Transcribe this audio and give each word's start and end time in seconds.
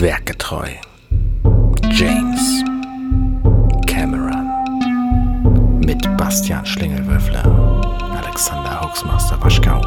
Werkgetreu. 0.00 0.70
James 1.92 2.64
Cameron. 3.86 4.48
Mit 5.78 6.02
Bastian 6.16 6.66
Schlingelwürfler, 6.66 7.44
Alexander 8.20 8.80
Hoaxmaster 8.80 9.40
Waschkau 9.40 9.80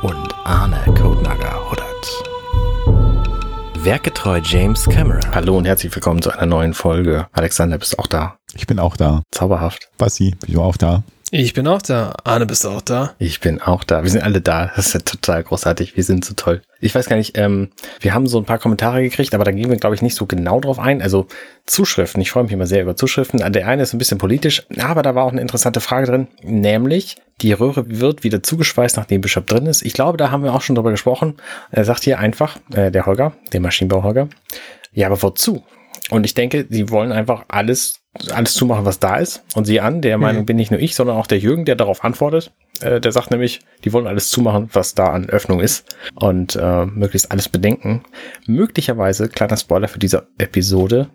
und 0.00 0.34
Arne 0.44 0.82
Codenager 0.98 1.54
Huddert. 1.70 3.84
Werkgetreu 3.84 4.40
James 4.42 4.88
Cameron. 4.88 5.34
Hallo 5.34 5.58
und 5.58 5.66
herzlich 5.66 5.94
willkommen 5.94 6.22
zu 6.22 6.30
einer 6.30 6.46
neuen 6.46 6.72
Folge. 6.72 7.26
Alexander, 7.32 7.76
bist 7.76 7.92
du 7.92 7.98
auch 7.98 8.06
da? 8.06 8.38
Ich 8.54 8.66
bin 8.66 8.78
auch 8.78 8.96
da. 8.96 9.22
Zauberhaft. 9.32 9.90
Basti, 9.98 10.34
bist 10.40 10.54
du 10.54 10.62
auch 10.62 10.78
da? 10.78 11.02
Ich 11.32 11.54
bin 11.54 11.66
auch 11.66 11.82
da. 11.82 12.14
Arne, 12.22 12.46
bist 12.46 12.62
du 12.62 12.68
auch 12.68 12.80
da? 12.80 13.14
Ich 13.18 13.40
bin 13.40 13.60
auch 13.60 13.82
da. 13.82 14.04
Wir 14.04 14.10
sind 14.10 14.22
alle 14.22 14.40
da. 14.40 14.70
Das 14.76 14.86
ist 14.86 14.92
ja 14.92 15.00
total 15.00 15.42
großartig. 15.42 15.96
Wir 15.96 16.04
sind 16.04 16.24
so 16.24 16.34
toll. 16.34 16.62
Ich 16.80 16.94
weiß 16.94 17.08
gar 17.08 17.16
nicht, 17.16 17.36
ähm, 17.36 17.70
wir 17.98 18.14
haben 18.14 18.28
so 18.28 18.38
ein 18.38 18.44
paar 18.44 18.60
Kommentare 18.60 19.02
gekriegt, 19.02 19.34
aber 19.34 19.42
da 19.42 19.50
gehen 19.50 19.68
wir, 19.68 19.76
glaube 19.76 19.96
ich, 19.96 20.02
nicht 20.02 20.14
so 20.14 20.26
genau 20.26 20.60
drauf 20.60 20.78
ein. 20.78 21.02
Also 21.02 21.26
Zuschriften. 21.66 22.22
Ich 22.22 22.30
freue 22.30 22.44
mich 22.44 22.52
immer 22.52 22.68
sehr 22.68 22.82
über 22.82 22.94
Zuschriften. 22.94 23.40
Der 23.52 23.66
eine 23.66 23.82
ist 23.82 23.92
ein 23.92 23.98
bisschen 23.98 24.18
politisch, 24.18 24.64
aber 24.78 25.02
da 25.02 25.16
war 25.16 25.24
auch 25.24 25.32
eine 25.32 25.40
interessante 25.40 25.80
Frage 25.80 26.06
drin, 26.06 26.28
nämlich 26.44 27.16
die 27.40 27.52
Röhre 27.52 27.84
wird 27.88 28.22
wieder 28.22 28.44
zugeschweißt, 28.44 28.96
nachdem 28.96 29.20
Bishop 29.20 29.48
drin 29.48 29.66
ist. 29.66 29.82
Ich 29.82 29.94
glaube, 29.94 30.18
da 30.18 30.30
haben 30.30 30.44
wir 30.44 30.54
auch 30.54 30.62
schon 30.62 30.76
drüber 30.76 30.92
gesprochen. 30.92 31.38
Er 31.72 31.84
sagt 31.84 32.04
hier 32.04 32.20
einfach, 32.20 32.56
äh, 32.72 32.92
der 32.92 33.04
Holger, 33.04 33.32
der 33.52 33.60
Maschinenbau 33.60 34.04
Holger, 34.04 34.28
ja, 34.92 35.08
aber 35.08 35.20
wozu? 35.20 35.64
Und 36.10 36.24
ich 36.24 36.34
denke, 36.34 36.66
sie 36.70 36.88
wollen 36.90 37.10
einfach 37.10 37.44
alles, 37.48 38.00
alles 38.32 38.54
zumachen, 38.54 38.84
was 38.84 38.98
da 38.98 39.16
ist. 39.16 39.42
Und 39.54 39.64
sie 39.64 39.80
an, 39.80 40.00
der 40.00 40.18
Meinung 40.18 40.42
Mhm. 40.42 40.46
bin 40.46 40.56
nicht 40.56 40.70
nur 40.70 40.80
ich, 40.80 40.94
sondern 40.94 41.16
auch 41.16 41.26
der 41.26 41.38
Jürgen, 41.38 41.64
der 41.64 41.76
darauf 41.76 42.04
antwortet. 42.04 42.52
Äh, 42.80 43.00
der 43.00 43.12
sagt 43.12 43.30
nämlich, 43.30 43.60
die 43.84 43.92
wollen 43.92 44.06
alles 44.06 44.28
zumachen, 44.30 44.68
was 44.72 44.94
da 44.94 45.06
an 45.06 45.28
Öffnung 45.28 45.60
ist. 45.60 45.96
Und 46.14 46.56
äh, 46.56 46.86
möglichst 46.86 47.30
alles 47.32 47.48
bedenken. 47.48 48.02
Möglicherweise, 48.46 49.28
kleiner 49.28 49.56
Spoiler 49.56 49.88
für 49.88 49.98
diese 49.98 50.28
Episode, 50.38 51.08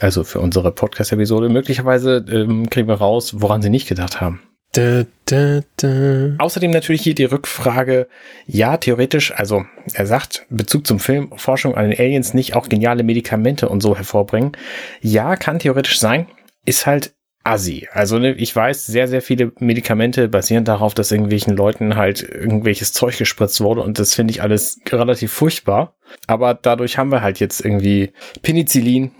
also 0.00 0.24
für 0.24 0.40
unsere 0.40 0.72
Podcast-Episode, 0.72 1.48
möglicherweise 1.48 2.24
ähm, 2.30 2.70
kriegen 2.70 2.88
wir 2.88 2.94
raus, 2.94 3.34
woran 3.40 3.62
sie 3.62 3.70
nicht 3.70 3.88
gedacht 3.88 4.20
haben. 4.20 4.40
Da, 4.72 5.04
da, 5.24 5.60
da. 5.78 6.36
Außerdem 6.38 6.70
natürlich 6.70 7.02
hier 7.02 7.16
die 7.16 7.24
Rückfrage, 7.24 8.06
ja, 8.46 8.76
theoretisch, 8.76 9.32
also 9.34 9.64
er 9.94 10.06
sagt, 10.06 10.46
Bezug 10.48 10.86
zum 10.86 11.00
Film, 11.00 11.32
Forschung 11.36 11.74
an 11.74 11.90
den 11.90 11.98
Aliens 11.98 12.34
nicht 12.34 12.54
auch 12.54 12.68
geniale 12.68 13.02
Medikamente 13.02 13.68
und 13.68 13.80
so 13.80 13.96
hervorbringen. 13.96 14.52
Ja, 15.00 15.34
kann 15.34 15.58
theoretisch 15.58 15.98
sein, 15.98 16.28
ist 16.70 16.86
halt 16.86 17.14
assi. 17.42 17.88
Also 17.92 18.18
ne, 18.18 18.32
ich 18.32 18.54
weiß, 18.54 18.86
sehr, 18.86 19.08
sehr 19.08 19.22
viele 19.22 19.52
Medikamente 19.58 20.28
basieren 20.28 20.64
darauf, 20.64 20.94
dass 20.94 21.10
irgendwelchen 21.10 21.56
Leuten 21.56 21.96
halt 21.96 22.22
irgendwelches 22.22 22.92
Zeug 22.92 23.18
gespritzt 23.18 23.60
wurde 23.60 23.82
und 23.82 23.98
das 23.98 24.14
finde 24.14 24.32
ich 24.32 24.42
alles 24.42 24.80
relativ 24.88 25.32
furchtbar. 25.32 25.94
Aber 26.26 26.54
dadurch 26.54 26.98
haben 26.98 27.10
wir 27.10 27.22
halt 27.22 27.40
jetzt 27.40 27.64
irgendwie 27.64 28.12
Penicillin. 28.42 29.12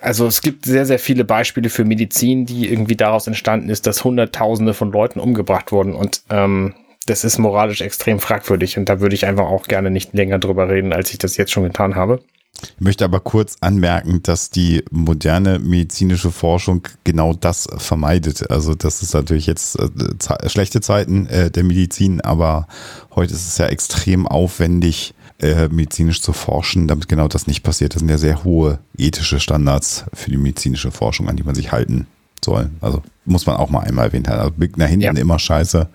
Also 0.00 0.26
es 0.26 0.40
gibt 0.40 0.64
sehr, 0.64 0.84
sehr 0.84 0.98
viele 0.98 1.24
Beispiele 1.24 1.70
für 1.70 1.84
Medizin, 1.84 2.46
die 2.46 2.70
irgendwie 2.70 2.96
daraus 2.96 3.26
entstanden 3.26 3.70
ist, 3.70 3.86
dass 3.86 4.04
Hunderttausende 4.04 4.74
von 4.74 4.92
Leuten 4.92 5.20
umgebracht 5.20 5.72
wurden. 5.72 5.94
Und 5.94 6.22
ähm, 6.30 6.74
das 7.06 7.24
ist 7.24 7.38
moralisch 7.38 7.80
extrem 7.80 8.18
fragwürdig. 8.18 8.76
Und 8.76 8.88
da 8.88 9.00
würde 9.00 9.14
ich 9.14 9.24
einfach 9.24 9.46
auch 9.46 9.66
gerne 9.66 9.90
nicht 9.90 10.12
länger 10.14 10.40
drüber 10.40 10.68
reden, 10.68 10.92
als 10.92 11.12
ich 11.12 11.18
das 11.18 11.36
jetzt 11.36 11.52
schon 11.52 11.62
getan 11.62 11.94
habe. 11.94 12.20
Ich 12.62 12.80
möchte 12.80 13.04
aber 13.04 13.20
kurz 13.20 13.56
anmerken, 13.60 14.22
dass 14.22 14.50
die 14.50 14.82
moderne 14.90 15.58
medizinische 15.58 16.30
Forschung 16.30 16.82
genau 17.04 17.34
das 17.34 17.68
vermeidet. 17.76 18.50
Also 18.50 18.74
das 18.74 19.02
ist 19.02 19.14
natürlich 19.14 19.46
jetzt 19.46 19.78
äh, 19.78 20.48
schlechte 20.48 20.80
Zeiten 20.80 21.26
äh, 21.26 21.50
der 21.50 21.64
Medizin, 21.64 22.20
aber 22.20 22.66
heute 23.14 23.34
ist 23.34 23.46
es 23.46 23.58
ja 23.58 23.66
extrem 23.66 24.26
aufwendig, 24.26 25.14
äh, 25.38 25.68
medizinisch 25.68 26.22
zu 26.22 26.32
forschen, 26.32 26.88
damit 26.88 27.08
genau 27.08 27.28
das 27.28 27.46
nicht 27.46 27.62
passiert. 27.62 27.94
Das 27.94 28.00
sind 28.00 28.08
ja 28.08 28.18
sehr 28.18 28.42
hohe 28.44 28.78
ethische 28.96 29.38
Standards 29.38 30.04
für 30.14 30.30
die 30.30 30.38
medizinische 30.38 30.90
Forschung, 30.90 31.28
an 31.28 31.36
die 31.36 31.42
man 31.42 31.54
sich 31.54 31.72
halten 31.72 32.06
soll. 32.42 32.70
Also 32.80 33.02
muss 33.26 33.44
man 33.46 33.56
auch 33.56 33.68
mal 33.70 33.80
einmal 33.80 34.06
erwähnt 34.06 34.28
haben. 34.28 34.38
Also 34.38 34.52
Blick 34.52 34.78
nach 34.78 34.88
hinten 34.88 35.02
Ja. 35.04 35.12
immer 35.12 35.38
scheiße, 35.38 35.88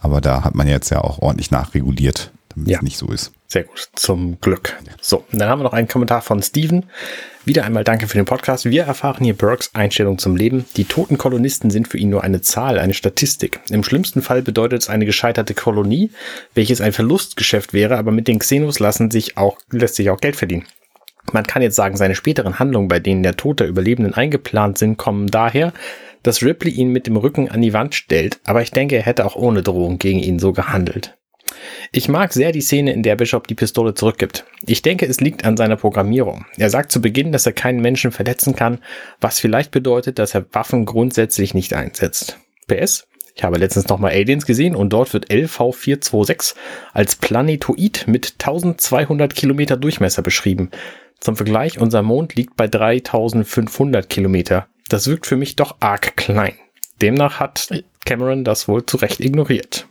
aber 0.00 0.20
da 0.20 0.42
hat 0.42 0.54
man 0.56 0.66
jetzt 0.66 0.90
ja 0.90 1.00
auch 1.00 1.20
ordentlich 1.20 1.50
nachreguliert, 1.52 2.32
damit 2.48 2.68
Ja. 2.68 2.78
es 2.78 2.82
nicht 2.82 2.98
so 2.98 3.06
ist. 3.08 3.30
Sehr 3.52 3.64
gut, 3.64 3.90
zum 3.96 4.40
Glück. 4.40 4.78
So, 5.02 5.26
dann 5.30 5.50
haben 5.50 5.58
wir 5.58 5.64
noch 5.64 5.74
einen 5.74 5.86
Kommentar 5.86 6.22
von 6.22 6.42
Steven. 6.42 6.86
Wieder 7.44 7.66
einmal 7.66 7.84
danke 7.84 8.08
für 8.08 8.16
den 8.16 8.24
Podcast. 8.24 8.64
Wir 8.64 8.84
erfahren 8.84 9.22
hier 9.26 9.36
Burkes 9.36 9.74
Einstellung 9.74 10.16
zum 10.16 10.36
Leben. 10.36 10.64
Die 10.78 10.86
toten 10.86 11.18
Kolonisten 11.18 11.68
sind 11.68 11.86
für 11.86 11.98
ihn 11.98 12.08
nur 12.08 12.24
eine 12.24 12.40
Zahl, 12.40 12.78
eine 12.78 12.94
Statistik. 12.94 13.60
Im 13.68 13.84
schlimmsten 13.84 14.22
Fall 14.22 14.40
bedeutet 14.40 14.80
es 14.80 14.88
eine 14.88 15.04
gescheiterte 15.04 15.52
Kolonie, 15.52 16.12
welches 16.54 16.80
ein 16.80 16.94
Verlustgeschäft 16.94 17.74
wäre, 17.74 17.98
aber 17.98 18.10
mit 18.10 18.26
den 18.26 18.38
Xenos 18.38 18.78
lassen 18.78 19.10
sich 19.10 19.36
auch, 19.36 19.58
lässt 19.70 19.96
sich 19.96 20.08
auch 20.08 20.22
Geld 20.22 20.36
verdienen. 20.36 20.64
Man 21.30 21.46
kann 21.46 21.60
jetzt 21.60 21.76
sagen, 21.76 21.98
seine 21.98 22.14
späteren 22.14 22.58
Handlungen, 22.58 22.88
bei 22.88 23.00
denen 23.00 23.22
der 23.22 23.36
Tod 23.36 23.60
der 23.60 23.68
Überlebenden 23.68 24.14
eingeplant 24.14 24.78
sind, 24.78 24.96
kommen 24.96 25.26
daher, 25.26 25.74
dass 26.22 26.42
Ripley 26.42 26.70
ihn 26.70 26.88
mit 26.88 27.06
dem 27.06 27.18
Rücken 27.18 27.50
an 27.50 27.60
die 27.60 27.74
Wand 27.74 27.94
stellt, 27.94 28.40
aber 28.44 28.62
ich 28.62 28.70
denke, 28.70 28.96
er 28.96 29.02
hätte 29.02 29.26
auch 29.26 29.36
ohne 29.36 29.62
Drohung 29.62 29.98
gegen 29.98 30.20
ihn 30.20 30.38
so 30.38 30.54
gehandelt. 30.54 31.18
Ich 31.92 32.08
mag 32.08 32.32
sehr 32.32 32.52
die 32.52 32.60
Szene, 32.60 32.92
in 32.92 33.02
der 33.02 33.16
Bishop 33.16 33.46
die 33.46 33.54
Pistole 33.54 33.94
zurückgibt. 33.94 34.44
Ich 34.66 34.82
denke, 34.82 35.06
es 35.06 35.20
liegt 35.20 35.44
an 35.44 35.56
seiner 35.56 35.76
Programmierung. 35.76 36.46
Er 36.56 36.70
sagt 36.70 36.92
zu 36.92 37.00
Beginn, 37.00 37.32
dass 37.32 37.46
er 37.46 37.52
keinen 37.52 37.80
Menschen 37.80 38.12
verletzen 38.12 38.56
kann, 38.56 38.78
was 39.20 39.40
vielleicht 39.40 39.70
bedeutet, 39.70 40.18
dass 40.18 40.34
er 40.34 40.46
Waffen 40.52 40.84
grundsätzlich 40.84 41.54
nicht 41.54 41.74
einsetzt. 41.74 42.38
PS, 42.66 43.06
ich 43.34 43.44
habe 43.44 43.58
letztens 43.58 43.88
nochmal 43.88 44.12
Aliens 44.12 44.46
gesehen 44.46 44.76
und 44.76 44.92
dort 44.92 45.12
wird 45.12 45.30
LV426 45.30 46.54
als 46.92 47.16
Planetoid 47.16 48.04
mit 48.06 48.34
1200 48.38 49.34
Kilometer 49.34 49.76
Durchmesser 49.76 50.22
beschrieben. 50.22 50.70
Zum 51.20 51.36
Vergleich, 51.36 51.78
unser 51.78 52.02
Mond 52.02 52.34
liegt 52.34 52.56
bei 52.56 52.68
3500 52.68 54.08
Kilometer. 54.08 54.66
Das 54.88 55.06
wirkt 55.06 55.26
für 55.26 55.36
mich 55.36 55.56
doch 55.56 55.76
arg 55.80 56.16
klein. 56.16 56.54
Demnach 57.00 57.40
hat 57.40 57.68
Cameron 58.04 58.44
das 58.44 58.68
wohl 58.68 58.84
zu 58.84 58.96
Recht 58.96 59.20
ignoriert. 59.20 59.86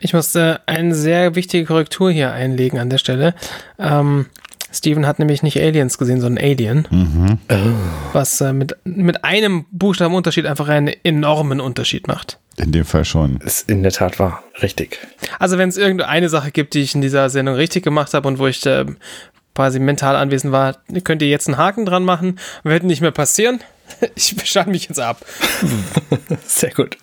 Ich 0.00 0.12
muss 0.14 0.34
äh, 0.34 0.56
eine 0.66 0.94
sehr 0.94 1.34
wichtige 1.34 1.64
Korrektur 1.64 2.10
hier 2.10 2.32
einlegen 2.32 2.78
an 2.78 2.90
der 2.90 2.98
Stelle. 2.98 3.34
Ähm, 3.78 4.26
Steven 4.70 5.06
hat 5.06 5.18
nämlich 5.18 5.42
nicht 5.42 5.58
Aliens 5.58 5.96
gesehen, 5.98 6.20
sondern 6.20 6.44
Alien, 6.44 6.86
Mhm. 6.90 7.38
was 8.12 8.40
äh, 8.40 8.52
mit, 8.52 8.76
mit 8.84 9.24
einem 9.24 9.64
Buchstabenunterschied 9.70 10.46
einfach 10.46 10.68
einen 10.68 10.88
enormen 11.04 11.60
Unterschied 11.60 12.06
macht. 12.06 12.38
In 12.56 12.72
dem 12.72 12.84
Fall 12.84 13.04
schon. 13.04 13.38
Ist 13.38 13.70
in 13.70 13.82
der 13.82 13.92
Tat 13.92 14.18
wahr. 14.18 14.42
Richtig. 14.62 14.98
Also 15.38 15.58
wenn 15.58 15.68
es 15.68 15.76
irgendeine 15.76 16.28
Sache 16.28 16.50
gibt, 16.50 16.74
die 16.74 16.80
ich 16.80 16.94
in 16.94 17.00
dieser 17.00 17.30
Sendung 17.30 17.54
richtig 17.54 17.82
gemacht 17.84 18.12
habe 18.14 18.28
und 18.28 18.38
wo 18.38 18.46
ich 18.46 18.64
äh, 18.66 18.84
quasi 19.54 19.78
mental 19.78 20.16
anwesend 20.16 20.52
war, 20.52 20.76
könnt 21.04 21.22
ihr 21.22 21.28
jetzt 21.28 21.48
einen 21.48 21.56
Haken 21.56 21.86
dran 21.86 22.04
machen. 22.04 22.38
Wird 22.62 22.82
nicht 22.82 23.00
mehr 23.00 23.10
passieren. 23.12 23.60
Ich 24.14 24.34
schalte 24.44 24.70
mich 24.70 24.88
jetzt 24.88 25.00
ab. 25.00 25.24
Sehr 26.46 26.70
gut. 26.70 26.96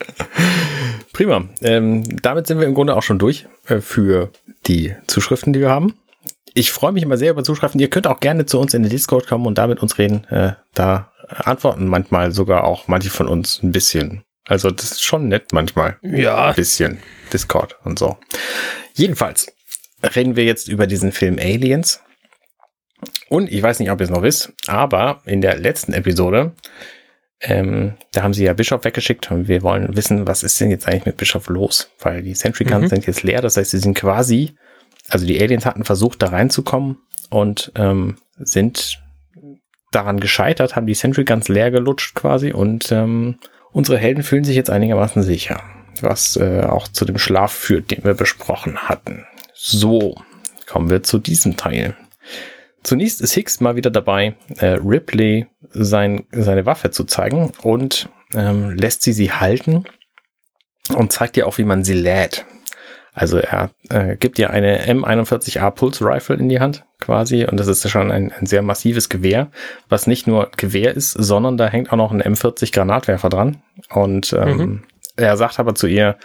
Prima. 1.13 1.46
Ähm, 1.62 2.03
damit 2.22 2.47
sind 2.47 2.59
wir 2.59 2.68
im 2.68 2.73
Grunde 2.73 2.96
auch 2.96 3.03
schon 3.03 3.19
durch 3.19 3.47
äh, 3.68 3.81
für 3.81 4.31
die 4.68 4.96
Zuschriften, 5.07 5.53
die 5.53 5.59
wir 5.59 5.69
haben. 5.69 5.96
Ich 6.53 6.72
freue 6.72 6.94
mich 6.94 7.03
immer 7.03 7.18
sehr 7.18 7.31
über 7.31 7.44
Zuschriften. 7.44 7.81
Ihr 7.81 7.90
könnt 7.90 8.07
auch 8.07 8.22
gerne 8.22 8.46
zu 8.46 8.59
uns 8.59 8.73
in 8.73 8.81
den 8.81 8.90
Discord 8.90 9.28
kommen 9.28 9.46
und 9.46 9.57
da 9.57 9.68
mit 9.68 9.81
uns 9.81 9.97
reden. 9.97 10.23
Äh, 10.25 10.53
da 10.73 11.12
antworten 11.28 11.88
manchmal 11.88 12.31
sogar 12.31 12.63
auch 12.63 12.88
manche 12.88 13.09
von 13.09 13.28
uns 13.28 13.62
ein 13.62 13.72
bisschen. 13.72 14.23
Also 14.46 14.69
das 14.72 14.91
ist 14.91 15.03
schon 15.03 15.28
nett 15.28 15.52
manchmal. 15.52 15.97
Ja. 16.02 16.46
Ein 16.46 16.56
bisschen 16.56 17.00
Discord 17.34 17.75
und 17.84 18.00
so. 18.00 18.17
Jedenfalls 18.94 19.47
reden 20.16 20.35
wir 20.35 20.46
jetzt 20.46 20.67
über 20.67 20.88
diesen 20.88 21.12
Film 21.12 21.38
Aliens. 21.40 22.02
Und 23.29 23.51
ich 23.51 23.61
weiß 23.61 23.79
nicht, 23.79 23.89
ob 23.91 23.99
ihr 23.99 24.05
es 24.05 24.09
noch 24.09 24.21
wisst, 24.21 24.53
aber 24.67 25.21
in 25.25 25.41
der 25.41 25.57
letzten 25.57 25.93
Episode, 25.93 26.53
ähm, 27.41 27.95
da 28.13 28.23
haben 28.23 28.33
sie 28.33 28.45
ja 28.45 28.53
Bischof 28.53 28.83
weggeschickt 28.85 29.31
und 29.31 29.47
wir 29.47 29.61
wollen 29.61 29.95
wissen, 29.95 30.27
was 30.27 30.43
ist 30.43 30.59
denn 30.61 30.71
jetzt 30.71 30.87
eigentlich 30.87 31.05
mit 31.05 31.17
Bischof 31.17 31.47
los? 31.49 31.89
Weil 31.99 32.21
die 32.21 32.35
Sentry 32.35 32.63
Guns 32.65 32.83
Mhm. 32.83 32.87
sind 32.89 33.07
jetzt 33.07 33.23
leer, 33.23 33.41
das 33.41 33.57
heißt, 33.57 33.71
sie 33.71 33.79
sind 33.79 33.95
quasi, 33.95 34.55
also 35.09 35.25
die 35.25 35.41
Aliens 35.41 35.65
hatten 35.65 35.83
versucht, 35.83 36.21
da 36.21 36.27
reinzukommen 36.27 36.97
und 37.29 37.72
ähm, 37.75 38.17
sind 38.37 39.01
daran 39.91 40.19
gescheitert, 40.19 40.75
haben 40.75 40.87
die 40.87 40.93
Sentry 40.93 41.23
Guns 41.25 41.47
leer 41.47 41.71
gelutscht 41.71 42.16
quasi 42.16 42.51
und 42.51 42.91
ähm, 42.91 43.37
unsere 43.71 43.97
Helden 43.97 44.23
fühlen 44.23 44.43
sich 44.43 44.55
jetzt 44.55 44.69
einigermaßen 44.69 45.23
sicher, 45.23 45.61
was 46.01 46.37
äh, 46.37 46.61
auch 46.63 46.87
zu 46.87 47.05
dem 47.05 47.17
Schlaf 47.17 47.51
führt, 47.51 47.91
den 47.91 48.03
wir 48.03 48.13
besprochen 48.13 48.78
hatten. 48.78 49.25
So, 49.53 50.16
kommen 50.67 50.89
wir 50.89 51.03
zu 51.03 51.17
diesem 51.19 51.57
Teil. 51.57 51.95
Zunächst 52.85 53.20
ist 53.20 53.34
Hicks 53.34 53.59
mal 53.61 53.76
wieder 53.76 53.90
dabei, 53.90 54.35
äh, 54.59 54.78
Ripley 54.84 55.47
sein, 55.72 56.26
seine 56.32 56.66
Waffe 56.67 56.91
zu 56.91 57.03
zeigen 57.03 57.52
und 57.64 58.09
ähm, 58.35 58.70
lässt 58.72 59.02
sie 59.02 59.11
sie 59.11 59.32
halten 59.32 59.85
und 60.96 61.11
zeigt 61.11 61.35
ihr 61.35 61.47
auch, 61.47 61.58
wie 61.58 61.64
man 61.64 61.84
sie 61.84 61.96
lädt. 61.96 62.46
Also 63.11 63.37
er 63.40 63.72
äh, 63.90 64.17
gibt 64.17 64.37
ihr 64.37 64.52
eine 64.52 64.85
M41A 64.87 65.72
Pulse 65.72 66.05
Rifle 66.05 66.35
in 66.35 66.49
die 66.49 66.59
Hand 66.59 66.85
quasi 66.99 67.46
und 67.46 67.58
das 67.59 67.67
ist 67.67 67.84
ja 67.84 67.90
schon 67.90 68.11
ein, 68.11 68.32
ein 68.34 68.46
sehr 68.46 68.61
massives 68.61 69.09
Gewehr, 69.09 69.49
was 69.90 70.05
nicht 70.05 70.28
nur 70.28 70.52
Gewehr 70.55 70.93
ist, 70.96 71.11
sondern 71.14 71.58
da 71.58 71.67
hängt 71.67 71.91
auch 71.91 71.97
noch 71.97 72.11
ein 72.11 72.22
M40 72.22 72.72
Granatwerfer 72.73 73.29
dran 73.29 73.64
und 73.90 74.34
ähm, 74.34 74.58
Mhm. 74.58 74.84
er 75.16 75.38
sagt 75.38 75.59
aber 75.59 75.73
zu 75.76 75.88
ihr, 75.88 76.17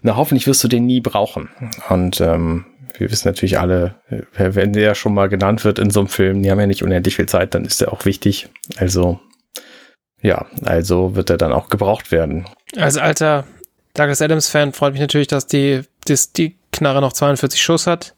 na 0.00 0.16
hoffentlich 0.16 0.46
wirst 0.48 0.64
du 0.64 0.68
den 0.68 0.86
nie 0.86 1.00
brauchen 1.00 1.50
und 1.90 2.20
ähm, 2.20 2.64
wir 2.98 3.10
wissen 3.10 3.28
natürlich 3.28 3.58
alle, 3.58 3.96
wenn 4.36 4.72
der 4.72 4.94
schon 4.94 5.14
mal 5.14 5.28
genannt 5.28 5.64
wird 5.64 5.78
in 5.78 5.90
so 5.90 6.00
einem 6.00 6.08
Film, 6.08 6.42
die 6.42 6.50
haben 6.50 6.60
ja 6.60 6.66
nicht 6.66 6.82
unendlich 6.82 7.16
viel 7.16 7.26
Zeit, 7.26 7.54
dann 7.54 7.64
ist 7.64 7.82
er 7.82 7.92
auch 7.92 8.04
wichtig. 8.04 8.48
Also, 8.76 9.20
ja, 10.20 10.46
also 10.64 11.14
wird 11.16 11.30
er 11.30 11.36
dann 11.36 11.52
auch 11.52 11.68
gebraucht 11.68 12.12
werden. 12.12 12.46
Als 12.76 12.96
alter 12.96 13.44
Douglas 13.94 14.22
Adams-Fan 14.22 14.72
freut 14.72 14.92
mich 14.92 15.00
natürlich, 15.00 15.28
dass 15.28 15.46
die, 15.46 15.82
dass 16.06 16.32
die 16.32 16.56
Knarre 16.72 17.00
noch 17.00 17.12
42 17.12 17.60
Schuss 17.60 17.86
hat. 17.86 18.14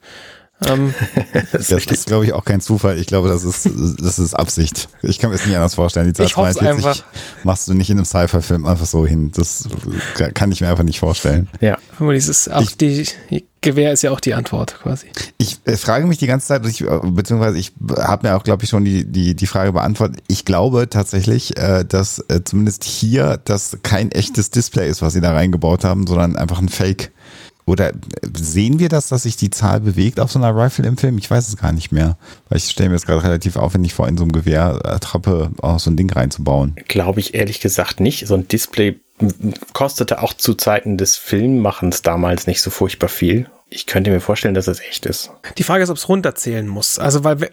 Ähm, 0.67 0.95
das 1.53 1.71
ist, 1.71 1.91
ist 1.91 2.07
glaube 2.07 2.25
ich, 2.25 2.33
auch 2.33 2.45
kein 2.45 2.61
Zufall. 2.61 2.99
Ich 2.99 3.07
glaube, 3.07 3.29
das 3.29 3.45
ist, 3.45 3.69
das 3.99 4.19
ist 4.19 4.35
Absicht. 4.35 4.89
Ich 5.03 5.19
kann 5.19 5.31
mir 5.31 5.37
es 5.37 5.47
nicht 5.47 5.57
anders 5.57 5.75
vorstellen. 5.75 6.07
Die 6.07 6.13
Zahl 6.13 6.29
42 6.29 7.05
machst 7.43 7.69
du 7.69 7.75
nicht 7.75 7.91
in 7.91 7.99
einem 7.99 8.05
Sci-Fi-Film 8.05 8.67
einfach 8.67 8.87
so 8.87 9.07
hin. 9.07 9.33
Das 9.35 9.69
kann 10.35 10.53
ich 10.53 10.61
mir 10.61 10.69
einfach 10.69 10.85
nicht 10.85 11.01
vorstellen. 11.01 11.49
Ja, 11.61 11.79
dieses, 11.99 12.49
ich, 12.61 12.77
die 12.77 13.07
Gewehr 13.65 13.93
ist 13.95 14.03
ja 14.03 14.11
auch 14.11 14.21
die 14.21 14.35
Antwort 14.35 14.79
quasi. 14.83 15.07
Ich 15.39 15.59
äh, 15.65 15.79
frage 15.79 16.07
mich 16.07 16.19
die 16.19 16.27
ganze 16.27 16.49
Zeit, 16.49 16.67
ich, 16.67 16.83
äh, 16.83 17.01
beziehungsweise 17.03 17.57
ich 17.57 17.73
habe 17.97 18.29
mir 18.29 18.37
auch, 18.37 18.45
glaube 18.45 18.63
ich, 18.63 18.69
schon 18.69 18.85
die, 18.85 19.07
die, 19.07 19.35
die 19.35 19.47
Frage 19.47 19.73
beantwortet. 19.73 20.23
Ich 20.29 20.45
glaube 20.45 20.91
tatsächlich, 20.91 21.57
äh, 21.57 21.83
dass 21.83 22.23
äh, 22.29 22.45
zumindest 22.45 22.85
hier 22.85 23.41
das 23.43 23.79
kein 23.83 24.13
echtes 24.13 24.51
Display 24.51 24.91
ist, 24.91 25.01
was 25.01 25.15
sie 25.15 25.23
da 25.23 25.33
reingebaut 25.33 25.83
haben, 25.83 26.07
sondern 26.07 26.37
einfach 26.37 26.59
ein 26.59 26.69
Fake. 26.69 27.11
Oder 27.67 27.93
sehen 28.37 28.79
wir 28.79 28.89
das, 28.91 29.09
dass 29.09 29.23
sich 29.23 29.37
die 29.37 29.51
Zahl 29.51 29.81
bewegt 29.81 30.21
auf 30.21 30.31
so 30.31 30.39
einer 30.39 30.55
Rifle 30.55 30.87
im 30.87 30.99
Film? 30.99 31.17
Ich 31.17 31.31
weiß 31.31 31.49
es 31.49 31.57
gar 31.57 31.73
nicht 31.73 31.93
mehr. 31.93 32.19
Weil 32.49 32.59
ich 32.59 32.65
stelle 32.65 32.91
mir 32.91 32.97
jetzt 32.97 33.07
gerade 33.07 33.23
relativ 33.23 33.57
aufwendig 33.57 33.95
vor, 33.95 34.07
in 34.07 34.19
so 34.19 34.25
einem 34.25 34.33
Gewehr 34.33 35.01
auch 35.63 35.79
so 35.79 35.91
ein 35.91 35.97
Ding 35.97 36.11
reinzubauen. 36.11 36.77
Glaube 36.89 37.21
ich 37.21 37.35
ehrlich 37.35 37.61
gesagt 37.61 38.01
nicht. 38.01 38.27
So 38.27 38.35
ein 38.35 38.49
Display 38.49 39.01
kostete 39.73 40.21
auch 40.23 40.35
zu 40.35 40.55
Zeiten 40.55 40.99
des 40.99 41.17
Filmmachens 41.17 42.03
damals 42.03 42.47
nicht 42.47 42.61
so 42.61 42.71
furchtbar 42.71 43.09
viel. 43.09 43.49
Ich 43.75 43.87
könnte 43.87 44.13
mir 44.13 44.21
vorstellen, 44.21 44.55
dass 44.55 44.69
es 44.69 44.79
echt 44.79 45.05
ist. 45.05 45.33
Die 45.59 45.65
Frage 45.65 45.83
ist, 45.83 45.91
ob 45.91 45.97
es 45.97 46.09
runterzählen 46.09 46.69
muss. 46.69 47.01
Also, 47.01 47.25
weil 47.25 47.51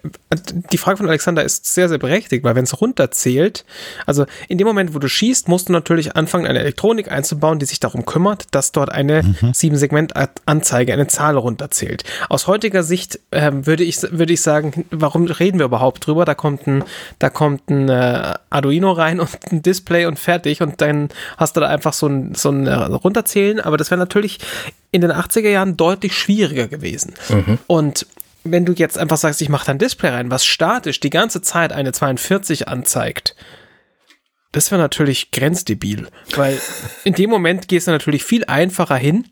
die 0.71 0.77
Frage 0.77 0.97
von 0.97 1.07
Alexander 1.07 1.43
ist 1.43 1.65
sehr, 1.73 1.89
sehr 1.89 1.97
berechtigt, 1.97 2.43
weil 2.43 2.53
wenn 2.53 2.65
es 2.65 2.79
runterzählt, 2.79 3.65
also 4.05 4.27
in 4.47 4.59
dem 4.59 4.67
Moment, 4.67 4.93
wo 4.93 4.99
du 4.99 5.07
schießt, 5.07 5.47
musst 5.47 5.69
du 5.69 5.73
natürlich 5.73 6.15
anfangen, 6.15 6.45
eine 6.45 6.59
Elektronik 6.59 7.11
einzubauen, 7.11 7.57
die 7.57 7.65
sich 7.65 7.79
darum 7.79 8.05
kümmert, 8.05 8.45
dass 8.51 8.71
dort 8.71 8.91
eine 8.91 9.23
mhm. 9.23 9.53
Sieben-Segment-Anzeige, 9.55 10.93
eine 10.93 11.07
Zahl 11.07 11.37
runterzählt. 11.37 12.03
Aus 12.29 12.45
heutiger 12.45 12.83
Sicht 12.83 13.19
äh, 13.31 13.51
würde, 13.51 13.83
ich, 13.83 14.03
würde 14.03 14.33
ich 14.33 14.43
sagen, 14.43 14.85
warum 14.91 15.25
reden 15.25 15.57
wir 15.57 15.65
überhaupt 15.65 16.05
drüber? 16.05 16.25
Da 16.25 16.35
kommt 16.35 16.67
ein, 16.67 16.83
da 17.17 17.31
kommt 17.31 17.67
ein 17.71 17.89
äh, 17.89 18.35
Arduino 18.51 18.91
rein 18.91 19.19
und 19.19 19.29
ein 19.51 19.63
Display 19.63 20.05
und 20.05 20.19
fertig 20.19 20.61
und 20.61 20.81
dann 20.81 21.09
hast 21.37 21.57
du 21.57 21.61
da 21.61 21.67
einfach 21.67 21.93
so 21.93 22.05
ein, 22.05 22.35
so 22.35 22.51
ein 22.51 22.67
äh, 22.67 22.73
Runterzählen, 22.75 23.59
aber 23.59 23.77
das 23.77 23.89
wäre 23.89 23.97
natürlich 23.97 24.37
in 24.91 25.01
den 25.01 25.11
80er 25.11 25.49
Jahren 25.49 25.77
deutlich 25.77 26.17
schwieriger 26.17 26.67
gewesen. 26.67 27.13
Mhm. 27.29 27.57
Und 27.67 28.05
wenn 28.43 28.65
du 28.65 28.73
jetzt 28.73 28.97
einfach 28.97 29.17
sagst, 29.17 29.41
ich 29.41 29.49
mache 29.49 29.65
dein 29.65 29.79
Display 29.79 30.09
rein, 30.09 30.31
was 30.31 30.45
statisch 30.45 30.99
die 30.99 31.09
ganze 31.09 31.41
Zeit 31.41 31.71
eine 31.71 31.91
42 31.91 32.67
anzeigt, 32.67 33.35
das 34.51 34.71
wäre 34.71 34.81
natürlich 34.81 35.31
grenzdebil, 35.31 36.07
weil 36.35 36.59
in 37.05 37.13
dem 37.13 37.29
Moment 37.29 37.67
gehst 37.67 37.87
du 37.87 37.91
natürlich 37.91 38.23
viel 38.23 38.43
einfacher 38.45 38.97
hin 38.97 39.27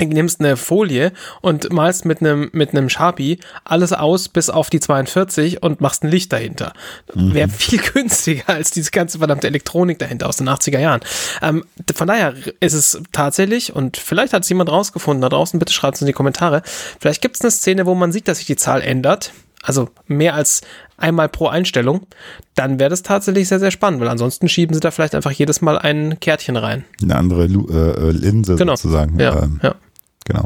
nimmst 0.00 0.40
eine 0.40 0.56
Folie 0.56 1.12
und 1.40 1.72
malst 1.72 2.04
mit 2.04 2.20
einem 2.20 2.50
mit 2.52 2.70
einem 2.70 2.88
Sharpie 2.88 3.38
alles 3.64 3.92
aus 3.92 4.28
bis 4.28 4.50
auf 4.50 4.70
die 4.70 4.80
42 4.80 5.62
und 5.62 5.80
machst 5.80 6.02
ein 6.02 6.10
Licht 6.10 6.32
dahinter. 6.32 6.72
Mhm. 7.14 7.34
Wäre 7.34 7.48
viel 7.48 7.80
günstiger 7.94 8.48
als 8.48 8.70
diese 8.70 8.90
ganze 8.90 9.18
verdammte 9.18 9.46
Elektronik 9.46 9.98
dahinter 9.98 10.28
aus 10.28 10.36
den 10.36 10.48
80er 10.48 10.80
Jahren. 10.80 11.00
Ähm, 11.42 11.64
von 11.94 12.08
daher 12.08 12.34
ist 12.60 12.74
es 12.74 13.00
tatsächlich, 13.12 13.74
und 13.74 13.96
vielleicht 13.96 14.32
hat 14.32 14.42
es 14.42 14.48
jemand 14.48 14.70
rausgefunden 14.70 15.22
da 15.22 15.28
draußen, 15.28 15.58
bitte 15.58 15.72
schreibt 15.72 15.96
es 15.96 16.00
in 16.02 16.06
die 16.06 16.12
Kommentare, 16.12 16.62
vielleicht 16.98 17.22
gibt 17.22 17.36
es 17.36 17.42
eine 17.42 17.50
Szene, 17.50 17.86
wo 17.86 17.94
man 17.94 18.12
sieht, 18.12 18.28
dass 18.28 18.38
sich 18.38 18.46
die 18.46 18.56
Zahl 18.56 18.82
ändert, 18.82 19.32
also 19.62 19.88
mehr 20.06 20.34
als 20.34 20.60
einmal 20.96 21.28
pro 21.28 21.48
Einstellung, 21.48 22.06
dann 22.54 22.78
wäre 22.78 22.90
das 22.90 23.02
tatsächlich 23.02 23.48
sehr, 23.48 23.60
sehr 23.60 23.70
spannend, 23.70 24.00
weil 24.00 24.08
ansonsten 24.08 24.48
schieben 24.48 24.74
sie 24.74 24.80
da 24.80 24.90
vielleicht 24.90 25.14
einfach 25.14 25.32
jedes 25.32 25.60
Mal 25.60 25.78
ein 25.78 26.20
Kärtchen 26.20 26.56
rein. 26.56 26.84
Eine 27.02 27.16
andere 27.16 27.46
Lu 27.46 27.68
äh, 27.68 28.10
Linse 28.10 28.56
genau. 28.56 28.76
sozusagen. 28.76 29.18
Ja, 29.18 29.42
ähm, 29.42 29.60
ja. 29.62 29.74
Genau. 30.24 30.44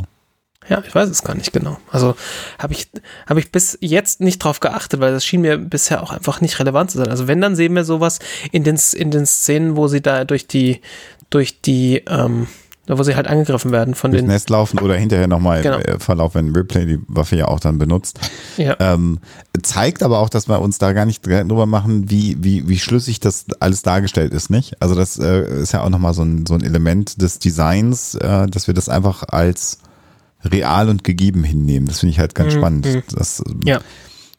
Ja, 0.69 0.83
ich 0.87 0.95
weiß 0.95 1.09
es 1.09 1.23
gar 1.23 1.35
nicht 1.35 1.53
genau. 1.53 1.79
Also 1.91 2.15
habe 2.59 2.75
ich, 2.75 2.89
hab 3.27 3.39
ich 3.39 3.50
bis 3.50 3.79
jetzt 3.81 4.21
nicht 4.21 4.39
drauf 4.39 4.61
geachtet, 4.61 5.00
weil 5.00 5.12
das 5.12 5.25
schien 5.25 5.41
mir 5.41 5.56
bisher 5.56 6.03
auch 6.03 6.12
einfach 6.12 6.41
nicht 6.43 6.59
relevant 6.59 6.91
zu 6.91 6.99
sein. 6.99 7.09
Also 7.09 7.27
wenn, 7.27 7.41
dann 7.41 7.56
sehen 7.56 7.75
wir 7.75 7.85
sowas 7.85 8.19
in 8.53 8.65
den, 8.65 8.79
in 8.95 9.11
den 9.11 9.25
Szenen, 9.25 9.77
wo 9.77 9.89
sie 9.89 10.03
da 10.03 10.25
durch 10.25 10.47
die, 10.47 10.83
durch 11.31 11.62
die, 11.62 12.03
ähm, 12.06 12.49
wo 12.88 13.02
sie 13.02 13.17
halt 13.17 13.26
angegriffen 13.26 13.70
werden 13.73 13.94
von 13.94 14.11
Durchs 14.11 14.23
den. 14.23 14.31
Nest 14.31 14.50
laufen 14.50 14.79
oder 14.79 14.94
hinterher 14.94 15.26
nochmal 15.26 15.62
genau. 15.62 15.79
im 15.79 16.00
Verlauf, 16.00 16.35
wenn 16.35 16.55
Ripley 16.55 16.87
die 16.87 16.99
Waffe 17.08 17.37
ja 17.37 17.49
auch 17.49 17.61
dann 17.61 17.79
benutzt. 17.79 18.19
Ja. 18.56 18.76
Ähm, 18.81 19.19
zeigt 19.62 20.02
aber 20.02 20.19
auch, 20.20 20.29
dass 20.29 20.49
wir 20.49 20.61
uns 20.61 20.79
da 20.79 20.93
gar 20.93 21.05
nicht 21.05 21.26
drüber 21.26 21.67
machen, 21.67 22.11
wie, 22.11 22.37
wie, 22.40 22.69
wie 22.69 22.79
schlüssig 22.79 23.20
das 23.20 23.46
alles 23.61 23.82
dargestellt 23.82 24.32
ist, 24.32 24.50
nicht? 24.50 24.81
Also 24.81 24.94
das 24.94 25.19
äh, 25.19 25.61
ist 25.61 25.73
ja 25.73 25.82
auch 25.82 25.90
nochmal 25.90 26.14
so 26.14 26.23
ein, 26.23 26.46
so 26.46 26.55
ein 26.55 26.62
Element 26.62 27.20
des 27.20 27.38
Designs, 27.38 28.14
äh, 28.14 28.46
dass 28.46 28.67
wir 28.67 28.75
das 28.75 28.88
einfach 28.88 29.25
als 29.29 29.79
real 30.44 30.88
und 30.88 31.05
gegeben 31.05 31.44
hinnehmen. 31.44 31.87
Das 31.88 32.00
finde 32.00 32.12
ich 32.12 32.19
halt 32.19 32.35
ganz 32.35 32.55
mhm. 32.55 32.58
spannend. 32.58 32.87
Mhm. 32.87 33.02
Das 33.14 33.43
ja. 33.64 33.81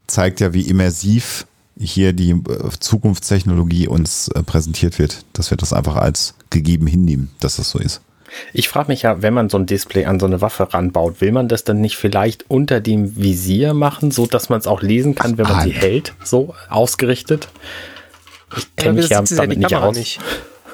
zeigt 0.07 0.39
ja, 0.39 0.53
wie 0.53 0.61
immersiv 0.61 1.45
hier 1.77 2.13
die 2.13 2.31
äh, 2.31 2.69
Zukunftstechnologie 2.79 3.87
uns 3.87 4.27
äh, 4.29 4.43
präsentiert 4.43 4.99
wird, 4.99 5.25
dass 5.33 5.49
wir 5.49 5.57
das 5.57 5.71
einfach 5.71 5.95
als 5.95 6.35
gegeben 6.49 6.87
hinnehmen, 6.87 7.29
dass 7.39 7.55
das 7.55 7.69
so 7.69 7.79
ist. 7.79 8.01
Ich 8.53 8.69
frage 8.69 8.89
mich 8.89 9.03
ja, 9.03 9.21
wenn 9.21 9.33
man 9.33 9.49
so 9.49 9.57
ein 9.57 9.65
Display 9.65 10.05
an 10.05 10.19
so 10.19 10.25
eine 10.25 10.41
Waffe 10.41 10.73
ranbaut, 10.73 11.21
will 11.21 11.31
man 11.31 11.47
das 11.47 11.63
dann 11.63 11.81
nicht 11.81 11.97
vielleicht 11.97 12.45
unter 12.49 12.81
dem 12.81 13.15
Visier 13.15 13.73
machen, 13.73 14.11
so 14.11 14.25
dass 14.25 14.49
man 14.49 14.59
es 14.59 14.67
auch 14.67 14.81
lesen 14.81 15.15
kann, 15.15 15.37
wenn 15.37 15.45
man 15.47 15.57
ah, 15.57 15.63
sie 15.63 15.71
hält, 15.71 16.13
so 16.23 16.55
ausgerichtet? 16.69 17.49
Ich 18.57 18.75
kenne 18.75 18.93
mich 18.93 19.09
ja 19.09 19.21
damit 19.21 19.59
nicht 19.59 19.75
aus. 19.75 19.95
Nicht. 19.95 20.19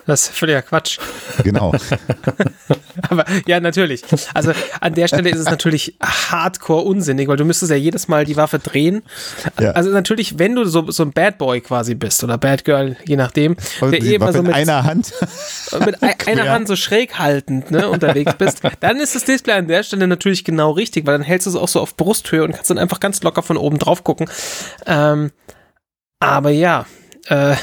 Das 0.06 0.24
ist 0.24 0.36
völliger 0.36 0.62
Quatsch. 0.62 1.00
Genau. 1.44 1.74
Aber 3.10 3.26
ja, 3.48 3.60
natürlich. 3.60 4.02
Also 4.34 4.52
an 4.80 4.94
der 4.94 5.08
Stelle 5.08 5.30
ist 5.30 5.40
es 5.40 5.46
natürlich 5.46 5.98
hardcore 6.02 6.84
unsinnig, 6.84 7.28
weil 7.28 7.38
du 7.38 7.46
müsstest 7.46 7.72
ja 7.72 7.78
jedes 7.78 8.08
Mal 8.08 8.26
die 8.26 8.36
Waffe 8.36 8.60
drehen. 8.60 9.04
Ja. 9.60 9.72
Also 9.72 9.90
natürlich, 9.92 10.40
wenn 10.40 10.56
du 10.56 10.66
so, 10.66 10.90
so 10.92 11.04
ein 11.04 11.12
Bad 11.12 11.38
Boy 11.38 11.62
quasi 11.62 11.96
bist 11.96 12.24
oder 12.24 12.38
Bad 12.38 12.66
Girl, 12.66 12.96
je 13.06 13.16
nachdem, 13.16 13.56
Und 13.82 13.92
der 13.92 14.02
eben 14.02 14.32
so 14.32 14.44
mit 14.44 14.54
einer 14.54 14.84
Hand 14.84 15.14
mit 15.86 16.02
einer 16.02 16.50
Hand 16.50 16.68
so 16.68 16.76
schräg 16.76 17.18
haltend 17.18 17.72
ne, 17.72 17.90
unterwegs 17.90 18.34
bist, 18.38 18.62
dann 18.80 18.98
ist 18.98 19.16
das 19.16 19.26
Display 19.26 19.54
an 19.54 19.68
der 19.68 19.84
Stelle 19.84 20.08
natürlich 20.08 20.44
genau 20.44 20.72
richtig, 20.72 21.06
weil 21.06 21.18
dann 21.18 21.26
hältst 21.26 21.48
du 21.48 21.52
es 21.52 21.56
auch 21.56 21.68
so 21.68 21.80
auf 21.80 21.96
Brusthöhe 21.96 22.44
und 22.44 22.54
kannst 22.54 22.70
dann 22.70 22.78
einfach 22.78 23.00
ganz 23.00 23.22
locker 23.24 23.44
von 23.44 23.58
oben 23.58 23.80
drauf 23.80 24.04
gucken. 24.04 24.30
Ähm, 24.86 25.32
aber 26.20 26.50
ja, 26.50 26.86
äh, 27.28 27.56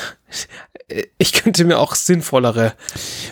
ich 1.18 1.32
könnte 1.32 1.64
mir 1.64 1.78
auch 1.78 1.94
sinnvollere 1.94 2.74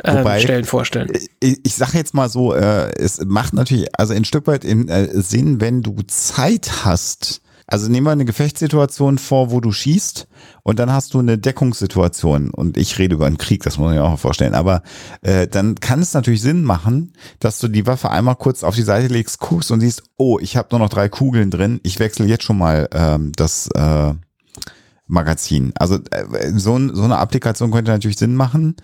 äh, 0.05 0.15
Wobei, 0.15 0.41
Stellen 0.41 0.65
vorstellen. 0.65 1.11
Ich, 1.41 1.59
ich 1.63 1.75
sage 1.75 1.99
jetzt 1.99 2.15
mal 2.15 2.29
so, 2.29 2.55
äh, 2.55 2.91
es 2.97 3.25
macht 3.25 3.55
natürlich 3.55 3.87
also 3.99 4.15
ein 4.15 4.25
Stück 4.25 4.47
weit 4.47 4.65
in, 4.65 4.89
äh, 4.89 5.09
Sinn, 5.21 5.61
wenn 5.61 5.83
du 5.83 5.97
Zeit 6.07 6.85
hast. 6.85 7.43
Also 7.71 7.89
nehmen 7.89 8.05
wir 8.05 8.11
eine 8.11 8.25
Gefechtssituation 8.25 9.19
vor, 9.19 9.53
wo 9.53 9.61
du 9.61 9.71
schießt 9.71 10.27
und 10.65 10.81
dann 10.81 10.93
hast 10.93 11.15
du 11.15 11.21
eine 11.21 11.39
Deckungssituation 11.39 12.51
und 12.51 12.77
ich 12.77 12.99
rede 12.99 13.15
über 13.15 13.27
einen 13.27 13.39
Krieg, 13.39 13.63
das 13.63 13.79
muss 13.79 13.87
man 13.87 13.95
sich 13.95 14.03
auch 14.03 14.19
vorstellen, 14.19 14.55
aber 14.55 14.83
äh, 15.23 15.47
dann 15.47 15.77
kann 15.77 16.01
es 16.01 16.13
natürlich 16.13 16.43
Sinn 16.43 16.65
machen, 16.65 17.13
dass 17.39 17.61
du 17.61 17.69
die 17.69 17.87
Waffe 17.87 18.11
einmal 18.11 18.35
kurz 18.35 18.65
auf 18.65 18.75
die 18.75 18.83
Seite 18.83 19.07
legst, 19.07 19.39
guckst 19.39 19.71
und 19.71 19.79
siehst, 19.79 20.03
oh, 20.17 20.41
ich 20.41 20.57
habe 20.57 20.69
nur 20.73 20.81
noch 20.81 20.89
drei 20.89 21.09
Kugeln 21.09 21.53
drin, 21.53 21.79
ich 21.85 22.01
wechsle 22.01 22.27
jetzt 22.27 22.43
schon 22.43 22.59
mal 22.59 22.89
ähm, 22.93 23.31
das 23.37 23.69
äh, 23.69 24.15
Magazin. 25.11 25.73
Also 25.77 25.99
äh, 26.11 26.51
so, 26.55 26.79
so 26.95 27.03
eine 27.03 27.19
Applikation 27.19 27.71
könnte 27.71 27.91
natürlich 27.91 28.19
Sinn 28.19 28.35
machen, 28.35 28.77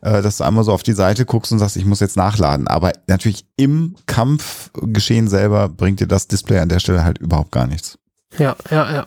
äh, 0.00 0.22
dass 0.22 0.38
du 0.38 0.44
einmal 0.44 0.64
so 0.64 0.72
auf 0.72 0.82
die 0.82 0.92
Seite 0.92 1.24
guckst 1.24 1.52
und 1.52 1.58
sagst, 1.58 1.76
ich 1.76 1.84
muss 1.84 2.00
jetzt 2.00 2.16
nachladen. 2.16 2.66
Aber 2.68 2.92
natürlich 3.06 3.46
im 3.56 3.94
Kampfgeschehen 4.06 5.28
selber 5.28 5.68
bringt 5.68 6.00
dir 6.00 6.08
das 6.08 6.28
Display 6.28 6.58
an 6.58 6.68
der 6.68 6.80
Stelle 6.80 7.04
halt 7.04 7.18
überhaupt 7.18 7.52
gar 7.52 7.66
nichts. 7.66 7.98
Ja, 8.38 8.56
ja, 8.70 8.92
ja. 8.92 9.06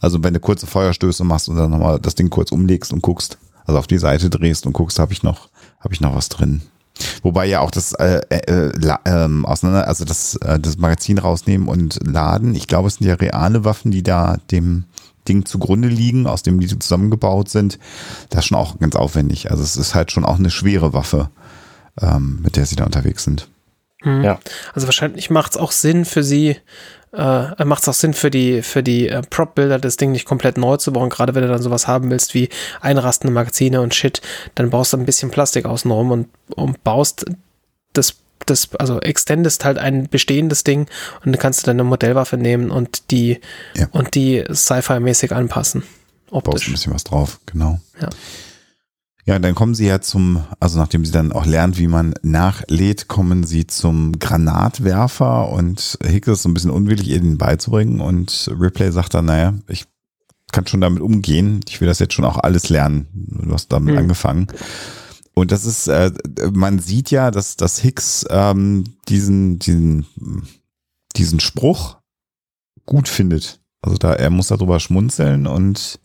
Also 0.00 0.22
wenn 0.22 0.34
du 0.34 0.40
kurze 0.40 0.66
Feuerstöße 0.66 1.24
machst 1.24 1.48
und 1.48 1.56
dann 1.56 1.70
nochmal 1.70 1.98
das 1.98 2.14
Ding 2.14 2.30
kurz 2.30 2.52
umlegst 2.52 2.92
und 2.92 3.02
guckst, 3.02 3.38
also 3.64 3.78
auf 3.78 3.86
die 3.86 3.98
Seite 3.98 4.30
drehst 4.30 4.66
und 4.66 4.72
guckst, 4.72 4.98
habe 4.98 5.12
ich 5.12 5.22
noch, 5.22 5.48
habe 5.80 5.94
ich 5.94 6.00
noch 6.00 6.14
was 6.14 6.28
drin. 6.28 6.62
Wobei 7.22 7.46
ja 7.46 7.60
auch 7.60 7.70
das 7.70 7.92
äh, 7.92 8.20
äh, 8.28 8.70
äh, 8.70 9.44
auseinander, 9.44 9.86
also 9.86 10.04
das, 10.04 10.36
äh, 10.36 10.58
das 10.58 10.78
Magazin 10.78 11.18
rausnehmen 11.18 11.68
und 11.68 12.00
laden. 12.04 12.54
Ich 12.54 12.66
glaube, 12.66 12.88
es 12.88 12.96
sind 12.96 13.06
ja 13.06 13.14
reale 13.14 13.64
Waffen, 13.64 13.90
die 13.90 14.02
da 14.02 14.38
dem 14.50 14.84
Ding 15.28 15.44
zugrunde 15.44 15.88
liegen, 15.88 16.26
aus 16.26 16.42
dem 16.42 16.60
die 16.60 16.66
zusammengebaut 16.66 17.48
sind. 17.48 17.78
Das 18.30 18.40
ist 18.40 18.46
schon 18.46 18.58
auch 18.58 18.78
ganz 18.78 18.96
aufwendig. 18.96 19.50
Also 19.50 19.62
es 19.62 19.76
ist 19.76 19.94
halt 19.94 20.12
schon 20.12 20.24
auch 20.24 20.38
eine 20.38 20.50
schwere 20.50 20.92
Waffe, 20.92 21.30
ähm, 22.00 22.40
mit 22.42 22.56
der 22.56 22.66
sie 22.66 22.76
da 22.76 22.84
unterwegs 22.84 23.24
sind. 23.24 23.48
Hm. 24.02 24.22
Ja. 24.22 24.38
Also 24.74 24.86
wahrscheinlich 24.86 25.30
macht 25.30 25.52
es 25.52 25.56
auch 25.56 25.72
Sinn 25.72 26.04
für 26.04 26.22
sie, 26.22 26.56
äh, 27.12 27.64
macht 27.64 27.82
es 27.82 27.88
auch 27.88 27.94
Sinn 27.94 28.14
für 28.14 28.30
die, 28.30 28.62
für 28.62 28.82
die 28.82 29.08
äh, 29.08 29.22
Prop-Bilder, 29.22 29.78
das 29.78 29.96
Ding 29.96 30.12
nicht 30.12 30.24
komplett 30.24 30.56
neu 30.56 30.76
zu 30.76 30.92
bauen. 30.92 31.08
Gerade 31.08 31.34
wenn 31.34 31.42
du 31.42 31.48
dann 31.48 31.62
sowas 31.62 31.88
haben 31.88 32.10
willst 32.10 32.34
wie 32.34 32.48
einrastende 32.80 33.32
Magazine 33.32 33.80
und 33.80 33.94
Shit, 33.94 34.20
dann 34.54 34.70
baust 34.70 34.92
du 34.92 34.96
ein 34.96 35.06
bisschen 35.06 35.30
Plastik 35.30 35.64
außenrum 35.64 36.10
und, 36.10 36.28
und 36.54 36.84
baust 36.84 37.24
das 37.92 38.16
das, 38.46 38.74
also 38.76 39.00
extendest 39.00 39.64
halt 39.64 39.78
ein 39.78 40.08
bestehendes 40.08 40.64
Ding 40.64 40.86
und 41.24 41.32
dann 41.32 41.38
kannst 41.38 41.62
du 41.62 41.66
dann 41.66 41.76
eine 41.76 41.84
Modellwaffe 41.84 42.36
nehmen 42.36 42.70
und 42.70 43.10
die 43.10 43.40
Ja. 43.76 43.88
und 43.92 44.14
die 44.14 44.44
Sci-Fi-mäßig 44.52 45.32
anpassen. 45.32 45.82
Baust 46.30 46.46
ein 46.46 46.50
Optisch. 46.52 46.70
bisschen 46.72 46.92
was 46.94 47.04
drauf, 47.04 47.40
genau. 47.46 47.80
Ja. 48.00 48.08
Ja, 49.26 49.38
dann 49.38 49.54
kommen 49.54 49.74
sie 49.74 49.86
ja 49.86 50.00
zum, 50.00 50.42
also 50.58 50.78
nachdem 50.78 51.04
sie 51.04 51.12
dann 51.12 51.32
auch 51.32 51.44
lernt, 51.44 51.76
wie 51.78 51.86
man 51.86 52.14
nachlädt, 52.22 53.08
kommen 53.08 53.44
sie 53.44 53.66
zum 53.66 54.18
Granatwerfer 54.18 55.50
und 55.50 55.98
Hicks 56.02 56.28
ist 56.28 56.42
so 56.44 56.48
ein 56.48 56.54
bisschen 56.54 56.70
unwillig, 56.70 57.08
ihr 57.08 57.20
den 57.20 57.36
beizubringen 57.36 58.00
und 58.00 58.50
Ripley 58.58 58.90
sagt 58.90 59.12
dann, 59.12 59.26
naja, 59.26 59.52
ich 59.68 59.84
kann 60.50 60.66
schon 60.66 60.80
damit 60.80 61.02
umgehen, 61.02 61.60
ich 61.68 61.78
will 61.82 61.88
das 61.88 61.98
jetzt 61.98 62.14
schon 62.14 62.24
auch 62.24 62.38
alles 62.38 62.70
lernen. 62.70 63.06
Du 63.12 63.52
hast 63.52 63.70
damit 63.70 63.92
Hm. 63.92 63.98
angefangen. 63.98 64.46
Und 65.40 65.52
das 65.52 65.64
ist, 65.64 65.88
äh, 65.88 66.12
man 66.52 66.78
sieht 66.78 67.10
ja, 67.10 67.30
dass, 67.30 67.56
dass 67.56 67.78
Hicks 67.78 68.26
ähm, 68.30 68.84
diesen, 69.08 69.58
diesen, 69.58 70.06
diesen 71.16 71.40
Spruch 71.40 71.98
gut 72.86 73.08
findet. 73.08 73.60
Also 73.80 73.96
da, 73.96 74.14
er 74.14 74.30
muss 74.30 74.48
darüber 74.48 74.80
schmunzeln 74.80 75.46
und 75.46 76.00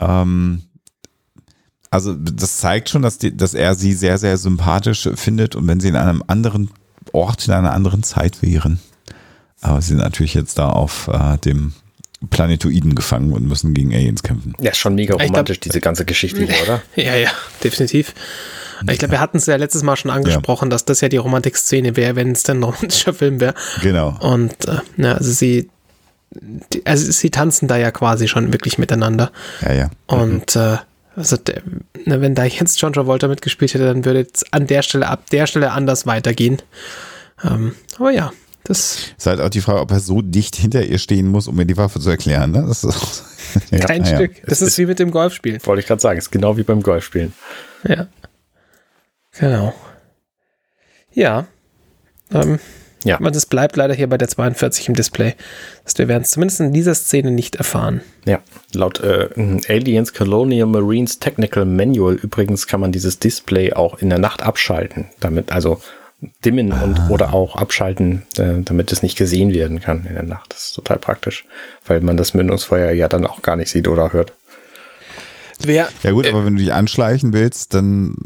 ähm, 0.00 0.62
also 1.90 2.14
das 2.14 2.58
zeigt 2.58 2.88
schon, 2.88 3.02
dass, 3.02 3.18
die, 3.18 3.36
dass 3.36 3.54
er 3.54 3.74
sie 3.74 3.94
sehr, 3.94 4.18
sehr 4.18 4.36
sympathisch 4.36 5.08
findet 5.14 5.56
und 5.56 5.66
wenn 5.66 5.80
sie 5.80 5.88
in 5.88 5.96
einem 5.96 6.22
anderen 6.26 6.70
Ort, 7.12 7.46
in 7.46 7.54
einer 7.54 7.72
anderen 7.72 8.02
Zeit 8.02 8.42
wären. 8.42 8.80
Aber 9.60 9.80
sie 9.80 9.88
sind 9.88 9.98
natürlich 9.98 10.34
jetzt 10.34 10.58
da 10.58 10.68
auf 10.68 11.08
äh, 11.08 11.38
dem 11.38 11.72
Planetoiden 12.30 12.94
gefangen 12.94 13.32
und 13.32 13.46
müssen 13.46 13.74
gegen 13.74 13.94
Aliens 13.94 14.22
kämpfen. 14.22 14.54
Ja, 14.60 14.72
ist 14.72 14.78
schon 14.78 14.94
mega 14.94 15.14
glaub- 15.14 15.28
romantisch, 15.28 15.60
diese 15.60 15.80
ganze 15.80 16.04
Geschichte 16.04 16.44
hier, 16.44 16.62
oder? 16.64 16.82
Ja, 16.96 17.14
ja, 17.14 17.30
definitiv. 17.62 18.14
Ich 18.90 18.98
glaube, 18.98 19.12
wir 19.12 19.20
hatten 19.20 19.38
es 19.38 19.46
ja 19.46 19.56
letztes 19.56 19.82
Mal 19.82 19.96
schon 19.96 20.10
angesprochen, 20.10 20.70
dass 20.70 20.84
das 20.84 21.00
ja 21.00 21.08
die 21.08 21.16
Romantik-Szene 21.16 21.96
wäre, 21.96 22.14
wenn 22.16 22.32
es 22.32 22.44
denn 22.44 22.60
ein 22.60 22.62
romantischer 22.62 23.12
Film 23.14 23.40
wäre. 23.40 23.54
Genau. 23.82 24.16
Und 24.20 24.68
äh, 24.68 24.78
ja, 24.96 25.14
also 25.14 25.32
sie, 25.32 25.68
die, 26.30 26.86
also 26.86 27.10
sie 27.10 27.30
tanzen 27.30 27.66
da 27.66 27.76
ja 27.76 27.90
quasi 27.90 28.28
schon 28.28 28.52
wirklich 28.52 28.78
miteinander. 28.78 29.32
Ja, 29.62 29.72
ja. 29.72 29.90
Und 30.06 30.54
äh, 30.54 30.78
also 31.16 31.36
der, 31.36 31.62
ne, 32.04 32.20
wenn 32.20 32.36
da 32.36 32.44
jetzt 32.44 32.80
John 32.80 32.92
Travolta 32.92 33.26
mitgespielt 33.26 33.74
hätte, 33.74 33.86
dann 33.86 34.04
würde 34.04 34.26
es 34.32 34.44
an 34.52 34.68
der 34.68 34.82
Stelle, 34.82 35.08
ab 35.08 35.28
der 35.30 35.48
Stelle 35.48 35.72
anders 35.72 36.06
weitergehen. 36.06 36.62
Ähm, 37.44 37.74
aber 37.98 38.10
ja, 38.12 38.32
das 38.68 38.98
Ist 39.16 39.26
halt 39.26 39.40
auch 39.40 39.48
die 39.48 39.60
Frage, 39.60 39.80
ob 39.80 39.90
er 39.90 40.00
so 40.00 40.22
dicht 40.22 40.54
hinter 40.56 40.84
ihr 40.84 40.98
stehen 40.98 41.28
muss, 41.28 41.48
um 41.48 41.58
ihr 41.58 41.64
die 41.64 41.76
Waffe 41.76 42.00
zu 42.00 42.10
erklären. 42.10 42.52
Ne? 42.52 42.64
Das 42.68 42.84
ist 42.84 43.24
ja, 43.70 43.78
kein 43.78 44.02
naja. 44.02 44.16
Stück. 44.16 44.42
Das 44.42 44.60
Es 44.60 44.68
ist 44.68 44.78
wie 44.78 44.86
mit 44.86 44.98
dem 44.98 45.10
Golfspielen. 45.10 45.58
Wollte 45.64 45.80
ich 45.80 45.86
gerade 45.86 46.00
sagen, 46.00 46.18
ist 46.18 46.30
genau 46.30 46.56
wie 46.56 46.62
beim 46.62 46.82
Golfspielen. 46.82 47.32
Ja. 47.88 48.06
Genau. 49.38 49.74
Ja. 51.12 51.46
Ähm, 52.32 52.58
Ja. 53.04 53.16
Aber 53.20 53.30
das 53.30 53.46
bleibt 53.46 53.76
leider 53.76 53.94
hier 53.94 54.08
bei 54.08 54.18
der 54.18 54.28
42 54.28 54.88
im 54.88 54.94
Display. 54.94 55.34
Das 55.84 55.92
heißt, 55.92 55.98
wir 55.98 56.08
werden 56.08 56.24
es 56.24 56.30
zumindest 56.32 56.60
in 56.60 56.72
dieser 56.72 56.94
Szene 56.94 57.30
nicht 57.30 57.56
erfahren. 57.56 58.00
Ja, 58.26 58.40
laut 58.72 59.00
äh, 59.00 59.28
Aliens 59.68 60.12
Colonial 60.12 60.66
Marines 60.66 61.20
Technical 61.20 61.64
Manual 61.64 62.14
übrigens 62.16 62.66
kann 62.66 62.80
man 62.80 62.90
dieses 62.92 63.18
Display 63.18 63.72
auch 63.72 63.98
in 64.00 64.10
der 64.10 64.18
Nacht 64.18 64.42
abschalten, 64.42 65.06
damit 65.20 65.52
also 65.52 65.80
dimmen 66.44 66.72
und 66.72 66.98
oder 67.10 67.32
auch 67.32 67.56
abschalten, 67.56 68.22
äh, 68.38 68.62
damit 68.64 68.90
es 68.90 69.02
nicht 69.02 69.16
gesehen 69.16 69.52
werden 69.52 69.80
kann 69.80 70.04
in 70.04 70.14
der 70.14 70.24
Nacht. 70.24 70.52
Das 70.52 70.66
ist 70.66 70.74
total 70.74 70.98
praktisch, 70.98 71.44
weil 71.86 72.00
man 72.00 72.16
das 72.16 72.34
Mündungsfeuer 72.34 72.90
ja 72.90 73.08
dann 73.08 73.26
auch 73.26 73.42
gar 73.42 73.56
nicht 73.56 73.70
sieht 73.70 73.86
oder 73.88 74.12
hört. 74.12 74.32
Wer, 75.60 75.88
Ja 76.02 76.12
gut, 76.12 76.26
aber 76.26 76.44
wenn 76.44 76.56
du 76.56 76.62
dich 76.62 76.72
anschleichen 76.72 77.32
willst, 77.32 77.74
dann 77.74 78.16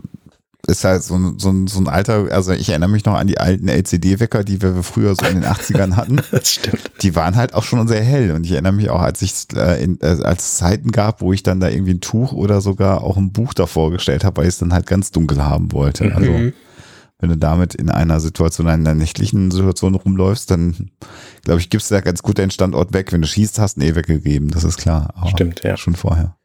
ist 0.66 0.84
halt 0.84 1.02
so 1.02 1.16
ein, 1.16 1.38
so 1.38 1.50
ein, 1.50 1.66
so 1.66 1.80
ein 1.80 1.88
alter, 1.88 2.28
also 2.30 2.52
ich 2.52 2.68
erinnere 2.68 2.90
mich 2.90 3.04
noch 3.04 3.14
an 3.14 3.26
die 3.26 3.38
alten 3.38 3.68
LCD-Wecker, 3.68 4.44
die 4.44 4.62
wir 4.62 4.82
früher 4.82 5.14
so 5.16 5.26
in 5.26 5.40
den 5.40 5.44
80ern 5.44 5.96
hatten. 5.96 6.20
Das 6.30 6.50
stimmt. 6.50 6.90
Die 7.02 7.16
waren 7.16 7.36
halt 7.36 7.54
auch 7.54 7.64
schon 7.64 7.88
sehr 7.88 8.02
hell 8.02 8.30
und 8.30 8.44
ich 8.44 8.52
erinnere 8.52 8.72
mich 8.72 8.88
auch, 8.88 9.00
als 9.00 9.22
ich 9.22 9.32
äh, 9.56 9.82
in, 9.82 9.98
äh, 10.00 10.18
als 10.22 10.44
es 10.44 10.56
Zeiten 10.58 10.92
gab, 10.92 11.20
wo 11.20 11.32
ich 11.32 11.42
dann 11.42 11.58
da 11.58 11.68
irgendwie 11.68 11.94
ein 11.94 12.00
Tuch 12.00 12.32
oder 12.32 12.60
sogar 12.60 13.02
auch 13.02 13.16
ein 13.16 13.32
Buch 13.32 13.54
davor 13.54 13.90
gestellt 13.90 14.24
habe, 14.24 14.36
weil 14.38 14.44
ich 14.44 14.50
es 14.54 14.58
dann 14.58 14.72
halt 14.72 14.86
ganz 14.86 15.10
dunkel 15.10 15.44
haben 15.44 15.72
wollte. 15.72 16.14
Also 16.14 16.30
Mhm. 16.30 16.52
Wenn 17.22 17.30
du 17.30 17.38
damit 17.38 17.74
in 17.74 17.88
einer 17.88 18.20
Situation, 18.20 18.66
in 18.66 18.72
einer 18.72 18.94
nächtlichen 18.94 19.50
Situation 19.50 19.94
rumläufst, 19.94 20.50
dann 20.50 20.90
glaube 21.44 21.60
ich, 21.60 21.70
gibst 21.70 21.90
du 21.90 21.94
da 21.94 22.00
ganz 22.02 22.22
gut 22.22 22.38
deinen 22.38 22.50
Standort 22.50 22.92
weg. 22.92 23.12
Wenn 23.12 23.22
du 23.22 23.28
schießt, 23.28 23.58
hast 23.58 23.76
du 23.76 23.80
einen 23.80 23.90
eh 23.90 23.94
weggegeben, 23.96 24.50
das 24.50 24.64
ist 24.64 24.76
klar. 24.76 25.14
Aber 25.16 25.30
Stimmt, 25.30 25.62
ja. 25.64 25.76
Schon 25.78 25.94
vorher. 25.94 26.36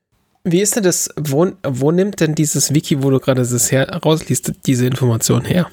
wie 0.45 0.61
ist 0.61 0.75
denn 0.77 0.83
das, 0.83 1.09
wo, 1.19 1.51
wo 1.67 1.91
nimmt 1.91 2.19
denn 2.21 2.35
dieses 2.35 2.73
Wiki, 2.73 3.03
wo 3.03 3.09
du 3.09 3.19
gerade 3.19 3.41
das 3.41 3.71
her, 3.71 3.89
rausliest, 4.05 4.53
diese 4.65 4.85
Information 4.85 5.43
her? 5.43 5.67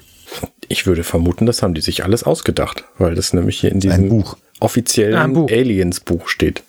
Ich 0.67 0.87
würde 0.87 1.03
vermuten, 1.03 1.45
das 1.45 1.61
haben 1.61 1.75
die 1.75 1.81
sich 1.81 2.03
alles 2.03 2.23
ausgedacht, 2.23 2.83
weil 2.97 3.13
das 3.15 3.31
nämlich 3.31 3.59
hier 3.59 3.69
in 3.69 3.77
Ein 3.77 3.81
diesem 3.81 4.09
Buch. 4.09 4.35
offiziellen 4.59 5.15
Ah, 5.15 5.23
ein 5.23 5.33
Buch. 5.33 5.49
Aliens-Buch 5.51 6.27
steht. 6.27 6.63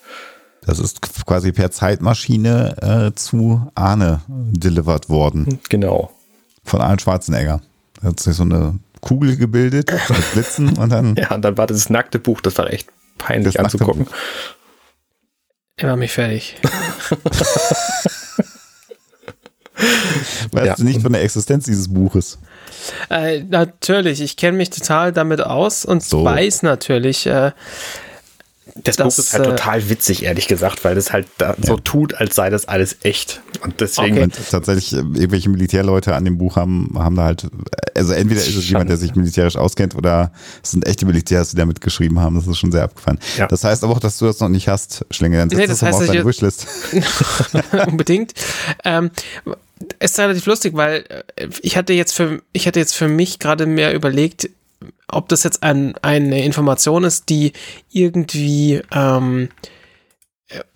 Das 0.67 0.79
ist 0.79 1.01
quasi 1.27 1.53
per 1.53 1.71
Zeitmaschine 1.71 2.77
äh, 3.13 3.15
zu 3.15 3.67
Arne 3.75 4.21
delivered 4.29 5.09
worden. 5.09 5.59
Genau. 5.71 6.11
Von 6.65 6.81
Arnold 6.81 7.03
Schwarzenegger. 7.03 7.63
Hat 8.07 8.21
sich 8.21 8.37
so 8.37 8.45
eine 8.45 8.79
Kugel 9.01 9.37
gebildet 9.37 9.93
mit 10.09 10.33
Blitzen 10.33 10.77
und 10.79 10.91
dann 10.91 11.15
Ja, 11.19 11.35
und 11.35 11.43
dann 11.43 11.59
war 11.59 11.67
das 11.67 11.91
nackte 11.91 12.19
Buch, 12.19 12.41
das 12.41 12.57
war 12.59 12.73
echt 12.73 12.89
peinlich 13.19 13.59
anzugucken. 13.61 14.07
Er 15.77 15.89
war 15.91 15.97
mich 15.97 16.13
fertig. 16.13 16.57
weißt 20.53 20.67
Ja. 20.67 20.75
du 20.75 20.85
nicht 20.85 21.03
von 21.03 21.13
der 21.13 21.23
Existenz 21.23 21.65
dieses 21.67 21.93
Buches. 21.93 22.39
Äh, 23.11 23.43
natürlich, 23.43 24.21
ich 24.21 24.37
kenne 24.37 24.57
mich 24.57 24.71
total 24.71 25.13
damit 25.13 25.41
aus 25.43 25.85
und 25.85 26.03
So. 26.03 26.25
weiß 26.25 26.63
natürlich, 26.63 27.27
äh, 27.27 27.53
Das, 28.75 28.97
Das, 28.97 29.17
Buch 29.17 29.25
ist 29.25 29.33
halt 29.33 29.47
äh, 29.47 29.51
total 29.51 29.89
witzig, 29.89 30.25
ehrlich 30.25 30.49
gesagt, 30.49 30.85
weil 30.85 30.97
das 30.97 31.13
halt 31.13 31.29
da 31.39 31.55
so 31.61 31.77
tut, 31.77 32.15
als 32.15 32.35
sei 32.35 32.51
das 32.51 32.67
alles 32.67 32.97
echt. 33.03 33.41
Und 33.63 33.81
deswegen, 33.81 34.17
Okay. 34.17 34.31
Tatsächlich 34.51 34.93
äh, 34.93 34.97
irgendwelche 34.97 35.49
Militärleute 35.49 36.15
an 36.15 36.25
dem 36.25 36.37
Buch 36.37 36.57
haben, 36.57 36.93
haben 36.97 37.15
da 37.15 37.25
halt, 37.25 37.47
also 37.95 38.13
entweder 38.13 38.41
ist 38.41 38.57
es 38.57 38.69
jemand, 38.69 38.91
der 38.91 38.97
sich 38.97 39.15
militärisch 39.15 39.57
auskennt 39.57 39.95
oder 39.95 40.33
es 40.63 40.73
sind 40.73 40.87
echte 40.87 41.07
Militärs, 41.07 41.51
die 41.51 41.57
damit 41.57 41.81
geschrieben 41.81 42.19
haben. 42.19 42.35
Das 42.35 42.47
ist 42.47 42.59
schon 42.59 42.73
sehr 42.73 42.83
abgefahren. 42.83 43.19
Ja. 43.37 43.47
Das 43.47 43.63
heißt 43.63 43.85
aber 43.85 43.93
auch, 43.93 44.01
dass 44.01 44.19
du 44.19 44.27
das 44.27 44.41
noch 44.41 44.49
nicht 44.49 44.69
hast, 44.69 45.07
Schlinge. 45.11 45.39
Dann 45.39 45.51
setz 45.51 45.59
Nee, 45.59 45.67
das, 45.67 45.79
das 45.79 45.89
heißt, 45.89 46.01
auf 46.01 46.07
deine 46.07 46.25
Wishlist. 46.25 46.67
unbedingt. 47.87 48.35
Ähm, 48.85 49.11
es 49.99 50.13
ist 50.13 50.19
relativ 50.19 50.47
lustig, 50.47 50.75
weil 50.75 51.05
äh, 51.37 51.49
ich 51.63 51.77
hatte 51.77 51.93
jetzt 51.93 52.13
für, 52.13 52.43
ich 52.53 52.67
hatte 52.67 52.81
jetzt 52.81 52.95
für 52.95 53.09
mich 53.09 53.39
gerade 53.39 53.67
mehr 53.67 53.95
überlegt, 53.95 54.49
ob 55.09 55.29
das 55.29 55.43
jetzt 55.43 55.63
ein, 55.63 55.95
eine 56.03 56.45
Information 56.45 57.05
ist, 57.05 57.29
die 57.29 57.53
irgendwie 57.91 58.83
ähm, 58.93 59.49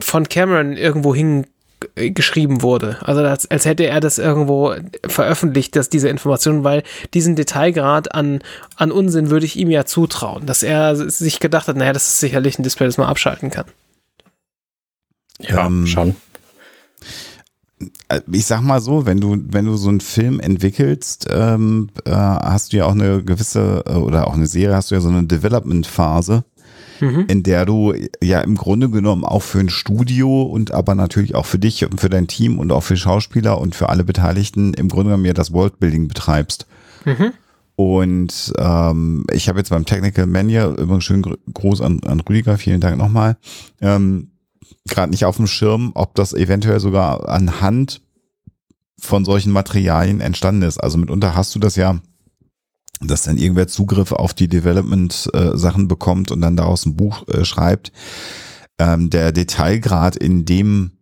von 0.00 0.28
Cameron 0.28 0.76
irgendwo 0.76 1.14
hingeschrieben 1.14 2.62
wurde. 2.62 2.98
Also 3.02 3.22
als, 3.22 3.50
als 3.50 3.64
hätte 3.64 3.86
er 3.86 4.00
das 4.00 4.18
irgendwo 4.18 4.74
veröffentlicht, 5.06 5.76
dass 5.76 5.88
diese 5.88 6.08
Information, 6.08 6.64
weil 6.64 6.82
diesen 7.14 7.36
Detailgrad 7.36 8.14
an, 8.14 8.40
an 8.76 8.92
Unsinn 8.92 9.30
würde 9.30 9.46
ich 9.46 9.56
ihm 9.56 9.70
ja 9.70 9.84
zutrauen, 9.84 10.46
dass 10.46 10.62
er 10.62 10.96
sich 10.96 11.40
gedacht 11.40 11.68
hat, 11.68 11.76
naja, 11.76 11.92
das 11.92 12.08
ist 12.08 12.20
sicherlich 12.20 12.58
ein 12.58 12.62
Display, 12.62 12.86
das 12.86 12.98
man 12.98 13.08
abschalten 13.08 13.50
kann. 13.50 13.66
ja, 15.40 15.66
Ähm, 15.66 15.86
schon. 15.86 16.16
Äh, 18.08 18.20
ich 18.30 18.46
sag 18.46 18.60
mal 18.62 18.80
so, 18.80 19.06
wenn 19.06 19.20
du, 19.20 19.36
wenn 19.50 19.64
du 19.64 19.76
so 19.76 19.88
einen 19.88 20.00
Film 20.00 20.40
entwickelst, 20.40 21.26
ähm, 21.30 21.88
äh, 22.04 22.10
hast 22.12 22.72
du 22.72 22.78
ja 22.78 22.84
auch 22.86 22.92
eine 22.92 23.22
gewisse, 23.22 23.82
äh, 23.86 23.94
oder 23.94 24.26
auch 24.26 24.34
eine 24.34 24.46
Serie, 24.46 24.76
hast 24.76 24.90
du 24.90 24.94
ja 24.94 25.00
so 25.00 25.08
eine 25.08 25.24
Development-Phase, 25.24 26.44
Mhm. 27.02 27.24
in 27.28 27.42
der 27.42 27.64
du 27.64 27.94
ja 28.22 28.42
im 28.42 28.56
Grunde 28.56 28.90
genommen 28.90 29.24
auch 29.24 29.40
für 29.40 29.58
ein 29.58 29.70
Studio 29.70 30.42
und 30.42 30.72
aber 30.72 30.94
natürlich 30.94 31.34
auch 31.34 31.46
für 31.46 31.58
dich 31.58 31.82
und 31.90 31.98
für 31.98 32.10
dein 32.10 32.26
Team 32.26 32.58
und 32.58 32.70
auch 32.72 32.82
für 32.82 32.98
Schauspieler 32.98 33.58
und 33.58 33.74
für 33.74 33.88
alle 33.88 34.04
Beteiligten 34.04 34.74
im 34.74 34.88
Grunde 34.90 35.04
genommen 35.04 35.24
ja 35.24 35.32
das 35.32 35.50
Worldbuilding 35.50 36.08
betreibst. 36.08 36.66
Mhm. 37.06 37.32
Und 37.76 38.52
ähm, 38.58 39.24
ich 39.32 39.48
habe 39.48 39.58
jetzt 39.60 39.70
beim 39.70 39.86
Technical 39.86 40.26
Mania, 40.26 40.68
übrigens 40.68 41.04
schön 41.04 41.22
gr- 41.22 41.38
groß 41.54 41.80
an, 41.80 42.00
an 42.04 42.20
Rüdiger, 42.20 42.58
vielen 42.58 42.80
Dank 42.82 42.98
nochmal, 42.98 43.38
ähm, 43.80 44.29
gerade 44.88 45.10
nicht 45.10 45.24
auf 45.24 45.36
dem 45.36 45.46
Schirm, 45.46 45.92
ob 45.94 46.14
das 46.14 46.32
eventuell 46.32 46.80
sogar 46.80 47.28
anhand 47.28 48.00
von 48.98 49.24
solchen 49.24 49.52
Materialien 49.52 50.20
entstanden 50.20 50.62
ist. 50.62 50.78
Also 50.78 50.98
mitunter 50.98 51.34
hast 51.34 51.54
du 51.54 51.58
das 51.58 51.76
ja, 51.76 52.00
dass 53.00 53.22
dann 53.22 53.38
irgendwer 53.38 53.66
Zugriff 53.66 54.12
auf 54.12 54.34
die 54.34 54.48
Development-Sachen 54.48 55.88
bekommt 55.88 56.30
und 56.30 56.40
dann 56.42 56.56
daraus 56.56 56.84
ein 56.84 56.96
Buch 56.96 57.26
äh, 57.28 57.44
schreibt. 57.44 57.92
Ähm, 58.78 59.08
der 59.10 59.32
Detailgrad 59.32 60.16
in 60.16 60.44
dem 60.44 60.92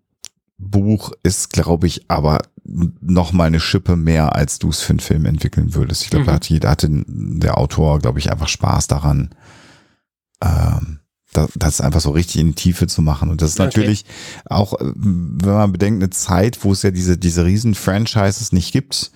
Buch 0.58 1.12
ist, 1.22 1.50
glaube 1.52 1.86
ich, 1.86 2.08
aber 2.10 2.38
noch 2.64 3.32
mal 3.32 3.44
eine 3.44 3.60
Schippe 3.60 3.96
mehr, 3.96 4.34
als 4.36 4.58
du 4.58 4.68
es 4.68 4.80
für 4.80 4.90
einen 4.90 5.00
Film 5.00 5.24
entwickeln 5.24 5.74
würdest. 5.74 6.02
Ich 6.02 6.10
glaube, 6.10 6.26
da, 6.26 6.32
Mhm. 6.32 6.36
hat, 6.36 6.64
da 6.64 6.70
hatte 6.70 6.88
der 7.06 7.58
Autor, 7.58 7.98
glaube 8.00 8.18
ich, 8.18 8.30
einfach 8.30 8.48
Spaß 8.48 8.88
daran, 8.88 9.34
ähm, 10.42 10.97
das, 11.32 11.50
das 11.56 11.80
einfach 11.80 12.00
so 12.00 12.10
richtig 12.10 12.40
in 12.40 12.48
die 12.48 12.54
Tiefe 12.54 12.86
zu 12.86 13.02
machen. 13.02 13.28
Und 13.30 13.42
das 13.42 13.50
ist 13.50 13.60
Okay. 13.60 13.66
natürlich 13.66 14.04
auch, 14.46 14.74
äh, 14.74 14.92
wenn 14.94 15.52
man 15.52 15.72
bedenkt, 15.72 16.02
eine 16.02 16.10
Zeit, 16.10 16.64
wo 16.64 16.72
es 16.72 16.82
ja 16.82 16.90
diese, 16.90 17.18
diese 17.18 17.44
riesen 17.44 17.74
Franchises 17.74 18.52
nicht 18.52 18.72
gibt, 18.72 19.10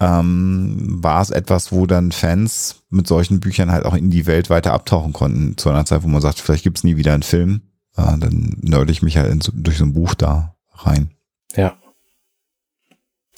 ähm, 0.00 1.02
war 1.02 1.22
es 1.22 1.30
etwas, 1.30 1.70
wo 1.70 1.86
dann 1.86 2.12
Fans 2.12 2.82
mit 2.90 3.06
solchen 3.06 3.40
Büchern 3.40 3.70
halt 3.70 3.84
auch 3.86 3.94
in 3.94 4.10
die 4.10 4.26
Welt 4.26 4.50
weiter 4.50 4.72
abtauchen 4.72 5.12
konnten. 5.12 5.56
Zu 5.56 5.70
einer 5.70 5.84
Zeit, 5.86 6.02
wo 6.02 6.08
man 6.08 6.20
sagt, 6.20 6.40
vielleicht 6.40 6.64
gibt's 6.64 6.84
nie 6.84 6.96
wieder 6.96 7.14
einen 7.14 7.22
Film. 7.22 7.62
Äh, 7.96 8.18
dann 8.18 8.56
nörde 8.60 8.90
ich 8.92 9.02
mich 9.02 9.16
halt 9.16 9.30
in, 9.30 9.40
durch 9.62 9.78
so 9.78 9.84
ein 9.84 9.92
Buch 9.92 10.14
da 10.14 10.56
rein. 10.72 11.10
Ja. 11.54 11.76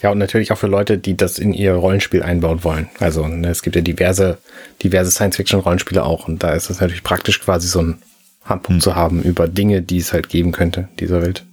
Ja, 0.03 0.11
und 0.11 0.19
natürlich 0.19 0.53
auch 0.53 0.59
für 0.59 0.67
Leute, 0.67 0.99
die 0.99 1.17
das 1.17 1.38
in 1.38 1.55
ihr 1.55 1.73
Rollenspiel 1.73 2.23
einbauen 2.23 2.65
wollen. 2.65 2.88
Also 3.00 3.26
ne, 3.26 3.49
es 3.49 3.62
gibt 3.62 3.76
ja 3.76 3.83
diverse, 3.83 4.38
diverse 4.83 5.11
Science-Fiction-Rollenspiele 5.11 6.05
auch. 6.05 6.29
Und 6.29 6.43
da 6.43 6.53
ist 6.53 6.69
es 6.69 6.81
natürlich 6.81 7.03
praktisch 7.03 7.41
quasi 7.41 7.67
so 7.67 7.81
ein 7.81 7.99
Handbuch 8.45 8.75
hm. 8.75 8.81
zu 8.81 8.95
haben 8.95 9.23
über 9.23 9.49
Dinge, 9.49 9.83
die 9.83 9.99
es 9.99 10.12
halt 10.12 10.29
geben 10.29 10.53
könnte, 10.53 10.88
dieser 11.00 11.23
Welt. 11.23 11.45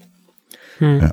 Hm. 0.80 1.00
Ja. 1.02 1.12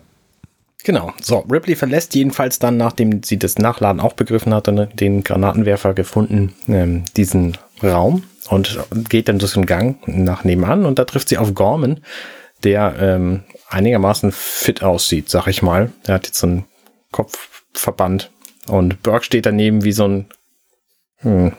Genau. 0.82 1.12
So, 1.22 1.40
Ripley 1.40 1.76
verlässt 1.76 2.14
jedenfalls 2.14 2.58
dann, 2.58 2.76
nachdem 2.76 3.22
sie 3.22 3.38
das 3.38 3.58
Nachladen 3.58 4.00
auch 4.00 4.14
begriffen 4.14 4.54
hatte, 4.54 4.72
ne, 4.72 4.88
den 4.92 5.22
Granatenwerfer 5.22 5.94
gefunden, 5.94 6.54
ähm, 6.68 7.04
diesen 7.16 7.58
Raum 7.82 8.24
und 8.48 8.80
geht 9.08 9.28
dann 9.28 9.38
durch 9.38 9.52
den 9.52 9.66
Gang 9.66 9.96
nach 10.06 10.44
nebenan 10.44 10.86
und 10.86 10.98
da 10.98 11.04
trifft 11.04 11.28
sie 11.28 11.38
auf 11.38 11.54
Gorman, 11.54 12.00
der 12.64 12.96
ähm, 12.98 13.44
einigermaßen 13.68 14.32
fit 14.32 14.82
aussieht, 14.82 15.28
sag 15.28 15.46
ich 15.46 15.62
mal. 15.62 15.92
Er 16.06 16.14
hat 16.14 16.26
jetzt 16.26 16.38
so 16.38 16.46
einen 16.46 16.64
Kopfverband 17.12 18.30
und 18.66 19.02
Burke 19.02 19.24
steht 19.24 19.46
daneben 19.46 19.84
wie 19.84 19.92
so 19.92 20.06
ein, 20.06 20.26
hm, 21.18 21.54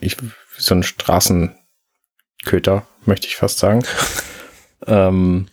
ich, 0.00 0.20
wie 0.22 0.30
so 0.58 0.74
ein 0.74 0.82
Straßenköter, 0.82 2.86
möchte 3.04 3.26
ich 3.26 3.36
fast 3.36 3.58
sagen. 3.58 3.84
ähm, 4.86 5.48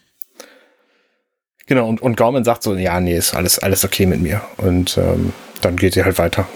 Genau, 1.70 1.88
und, 1.88 2.02
und 2.02 2.18
Gorman 2.18 2.44
sagt 2.44 2.64
so, 2.64 2.76
ja, 2.76 3.00
nee, 3.00 3.16
ist 3.16 3.36
alles, 3.36 3.60
alles 3.60 3.86
okay 3.86 4.08
mit 4.08 4.20
mir. 4.20 4.42
Und 4.58 4.98
ähm, 4.98 5.34
dann 5.62 5.76
geht 5.76 5.94
sie 5.94 6.04
halt 6.04 6.18
weiter. 6.18 6.48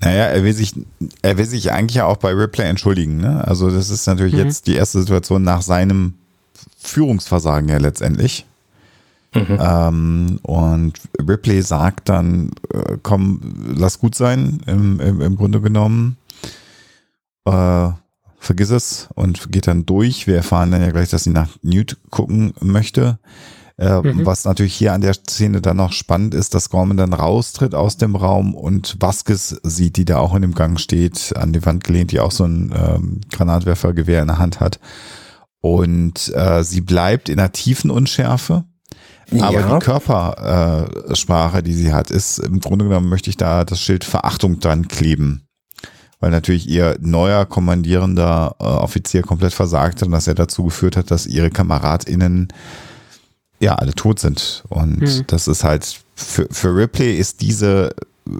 Naja, 0.00 0.24
er 0.24 0.42
will 0.42 0.54
sich, 0.54 0.72
er 1.20 1.36
will 1.36 1.44
sich 1.44 1.72
eigentlich 1.72 1.96
ja 1.96 2.06
auch 2.06 2.16
bei 2.16 2.30
Ripley 2.30 2.64
entschuldigen. 2.64 3.18
Ne? 3.18 3.46
Also 3.46 3.70
das 3.70 3.90
ist 3.90 4.06
natürlich 4.06 4.32
mhm. 4.32 4.46
jetzt 4.46 4.66
die 4.66 4.76
erste 4.76 5.00
Situation 5.00 5.42
nach 5.42 5.60
seinem 5.60 6.14
Führungsversagen 6.78 7.68
ja 7.68 7.76
letztendlich. 7.76 8.46
Mhm. 9.34 9.58
Ähm, 9.60 10.38
und 10.42 11.00
Ripley 11.20 11.62
sagt 11.62 12.08
dann, 12.08 12.52
äh, 12.72 12.98
komm, 13.02 13.40
lass 13.74 13.98
gut 13.98 14.14
sein, 14.14 14.60
im, 14.66 15.00
im, 15.00 15.20
im 15.20 15.36
Grunde 15.36 15.60
genommen. 15.60 16.16
Äh, 17.44 17.90
vergiss 18.38 18.70
es 18.70 19.08
und 19.14 19.50
geht 19.50 19.66
dann 19.66 19.86
durch. 19.86 20.26
Wir 20.26 20.36
erfahren 20.36 20.70
dann 20.70 20.82
ja 20.82 20.90
gleich, 20.90 21.10
dass 21.10 21.24
sie 21.24 21.30
nach 21.30 21.48
Newt 21.62 21.96
gucken 22.10 22.52
möchte. 22.60 23.18
Äh, 23.76 24.00
mhm. 24.00 24.24
Was 24.24 24.44
natürlich 24.44 24.74
hier 24.74 24.92
an 24.92 25.00
der 25.00 25.14
Szene 25.14 25.60
dann 25.60 25.78
noch 25.78 25.92
spannend 25.92 26.32
ist, 26.34 26.54
dass 26.54 26.70
Gorman 26.70 26.96
dann 26.96 27.12
raustritt 27.12 27.74
aus 27.74 27.96
dem 27.96 28.14
Raum 28.14 28.54
und 28.54 28.96
Vasquez 29.00 29.60
sieht, 29.64 29.96
die 29.96 30.04
da 30.04 30.18
auch 30.18 30.34
in 30.34 30.42
dem 30.42 30.54
Gang 30.54 30.78
steht, 30.78 31.34
an 31.36 31.52
die 31.52 31.64
Wand 31.66 31.82
gelehnt, 31.82 32.12
die 32.12 32.20
auch 32.20 32.30
so 32.30 32.44
ein 32.44 32.72
ähm, 32.76 33.20
Granatwerfergewehr 33.32 34.22
in 34.22 34.28
der 34.28 34.38
Hand 34.38 34.60
hat. 34.60 34.78
Und 35.60 36.32
äh, 36.36 36.62
sie 36.62 36.82
bleibt 36.82 37.28
in 37.28 37.40
einer 37.40 37.50
tiefen 37.50 37.90
Unschärfe. 37.90 38.64
Aber 39.32 39.60
ja. 39.60 39.78
die 39.78 39.84
Körpersprache, 39.84 41.62
die 41.62 41.72
sie 41.72 41.92
hat, 41.92 42.10
ist 42.10 42.38
im 42.38 42.60
Grunde 42.60 42.84
genommen, 42.86 43.08
möchte 43.08 43.30
ich 43.30 43.36
da 43.36 43.64
das 43.64 43.80
Schild 43.80 44.04
Verachtung 44.04 44.60
dran 44.60 44.88
kleben. 44.88 45.46
Weil 46.20 46.30
natürlich 46.30 46.68
ihr 46.68 46.96
neuer 47.00 47.44
kommandierender 47.44 48.56
äh, 48.58 48.64
Offizier 48.64 49.22
komplett 49.22 49.52
versagt 49.52 50.00
hat 50.00 50.06
und 50.06 50.12
dass 50.12 50.26
er 50.26 50.34
dazu 50.34 50.64
geführt 50.64 50.96
hat, 50.96 51.10
dass 51.10 51.26
ihre 51.26 51.50
KameradInnen 51.50 52.48
ja 53.60 53.74
alle 53.74 53.94
tot 53.94 54.20
sind. 54.20 54.64
Und 54.68 55.00
mhm. 55.00 55.24
das 55.26 55.48
ist 55.48 55.64
halt, 55.64 56.00
für, 56.14 56.46
für 56.50 56.74
Ripley 56.74 57.16
ist 57.16 57.40
diese 57.40 57.94
äh, 58.28 58.30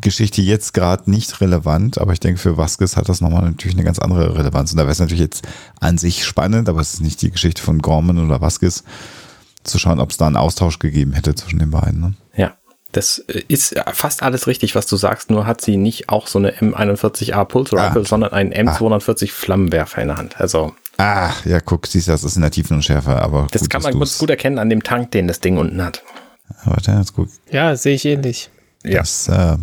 Geschichte 0.00 0.42
jetzt 0.42 0.74
gerade 0.74 1.10
nicht 1.10 1.40
relevant, 1.40 1.98
aber 1.98 2.12
ich 2.12 2.20
denke, 2.20 2.40
für 2.40 2.56
Vasquez 2.56 2.96
hat 2.96 3.08
das 3.08 3.20
nochmal 3.20 3.42
natürlich 3.42 3.76
eine 3.76 3.84
ganz 3.84 3.98
andere 3.98 4.36
Relevanz. 4.36 4.72
Und 4.72 4.78
da 4.78 4.84
wäre 4.84 4.92
es 4.92 4.98
natürlich 4.98 5.20
jetzt 5.20 5.46
an 5.78 5.98
sich 5.98 6.24
spannend, 6.24 6.68
aber 6.68 6.80
es 6.80 6.94
ist 6.94 7.00
nicht 7.00 7.22
die 7.22 7.30
Geschichte 7.30 7.62
von 7.62 7.78
Gorman 7.80 8.18
oder 8.18 8.40
Vasquez, 8.40 8.84
zu 9.64 9.78
schauen, 9.78 10.00
ob 10.00 10.10
es 10.10 10.16
da 10.16 10.26
einen 10.26 10.36
Austausch 10.36 10.78
gegeben 10.78 11.12
hätte 11.12 11.34
zwischen 11.34 11.58
den 11.58 11.70
beiden. 11.70 12.00
Ne? 12.00 12.14
Ja, 12.36 12.54
das 12.92 13.18
äh, 13.28 13.42
ist 13.48 13.74
fast 13.92 14.22
alles 14.22 14.46
richtig, 14.46 14.74
was 14.74 14.86
du 14.86 14.96
sagst, 14.96 15.30
nur 15.30 15.46
hat 15.46 15.60
sie 15.60 15.76
nicht 15.76 16.08
auch 16.08 16.26
so 16.26 16.38
eine 16.38 16.52
M41A 16.52 17.44
Pulse 17.44 17.76
Rifle, 17.76 18.02
ah. 18.02 18.04
sondern 18.04 18.32
einen 18.32 18.52
M240 18.52 19.24
ah. 19.24 19.32
Flammenwerfer 19.32 20.02
in 20.02 20.08
der 20.08 20.16
Hand. 20.16 20.40
Also 20.40 20.74
Ah, 21.00 21.32
ja, 21.46 21.60
guck, 21.60 21.86
siehst 21.86 22.08
du, 22.08 22.12
das 22.12 22.24
ist 22.24 22.36
in 22.36 22.42
der 22.42 22.50
Tiefenunschärfe, 22.50 23.22
aber. 23.22 23.46
Das 23.52 23.62
gut, 23.62 23.70
kann 23.70 23.80
man 23.80 23.98
gut, 23.98 24.18
gut 24.18 24.28
erkennen 24.28 24.58
an 24.58 24.68
dem 24.68 24.82
Tank, 24.82 25.12
den 25.12 25.28
das 25.28 25.40
Ding 25.40 25.56
unten 25.56 25.82
hat. 25.82 26.02
Warte, 26.64 26.92
ist 26.92 27.14
gut. 27.14 27.30
Ja, 27.50 27.74
sehe 27.74 27.94
ich 27.94 28.04
ähnlich. 28.04 28.50
Ja. 28.84 28.98
Das, 28.98 29.26
äh, 29.28 29.56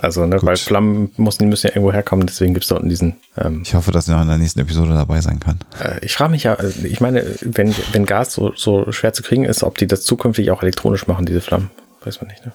also, 0.00 0.26
ne, 0.26 0.38
weil 0.42 0.56
Flammen 0.56 1.10
müssen, 1.16 1.48
müssen 1.48 1.68
ja 1.68 1.74
irgendwo 1.74 1.92
herkommen, 1.92 2.26
deswegen 2.26 2.54
gibt 2.54 2.64
es 2.64 2.68
da 2.68 2.76
unten 2.76 2.88
diesen. 2.88 3.16
Ähm, 3.36 3.62
ich 3.64 3.74
hoffe, 3.74 3.92
dass 3.92 4.08
er 4.08 4.14
noch 4.14 4.22
in 4.22 4.28
der 4.28 4.38
nächsten 4.38 4.60
Episode 4.60 4.94
dabei 4.94 5.20
sein 5.20 5.40
kann. 5.40 5.58
Äh, 5.82 6.04
ich 6.04 6.14
frage 6.14 6.30
mich 6.30 6.44
ja, 6.44 6.54
äh, 6.54 6.70
ich 6.84 7.00
meine, 7.00 7.24
wenn, 7.42 7.74
wenn 7.92 8.06
Gas 8.06 8.32
so, 8.32 8.52
so 8.56 8.90
schwer 8.92 9.12
zu 9.12 9.22
kriegen 9.22 9.44
ist, 9.44 9.62
ob 9.62 9.78
die 9.78 9.86
das 9.86 10.02
zukünftig 10.04 10.50
auch 10.50 10.62
elektronisch 10.62 11.06
machen, 11.06 11.26
diese 11.26 11.40
Flammen. 11.40 11.70
Weiß 12.02 12.20
man 12.20 12.30
nicht, 12.30 12.46
ne? 12.46 12.52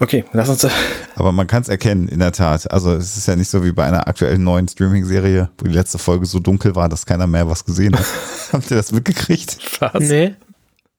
Okay, 0.00 0.24
lass 0.32 0.48
uns. 0.48 0.66
Aber 1.16 1.32
man 1.32 1.46
kann 1.46 1.62
es 1.62 1.68
erkennen, 1.68 2.08
in 2.08 2.20
der 2.20 2.32
Tat. 2.32 2.70
Also 2.70 2.94
es 2.94 3.16
ist 3.16 3.26
ja 3.26 3.36
nicht 3.36 3.50
so 3.50 3.64
wie 3.64 3.72
bei 3.72 3.84
einer 3.84 4.06
aktuellen 4.06 4.44
neuen 4.44 4.68
Streaming-Serie, 4.68 5.50
wo 5.58 5.66
die 5.66 5.74
letzte 5.74 5.98
Folge 5.98 6.26
so 6.26 6.38
dunkel 6.38 6.76
war, 6.76 6.88
dass 6.88 7.06
keiner 7.06 7.26
mehr 7.26 7.48
was 7.48 7.64
gesehen 7.64 7.96
hat. 7.96 8.06
Habt 8.52 8.70
ihr 8.70 8.76
das 8.76 8.92
mitgekriegt? 8.92 9.58
Was? 9.80 10.00
Nee. 10.00 10.34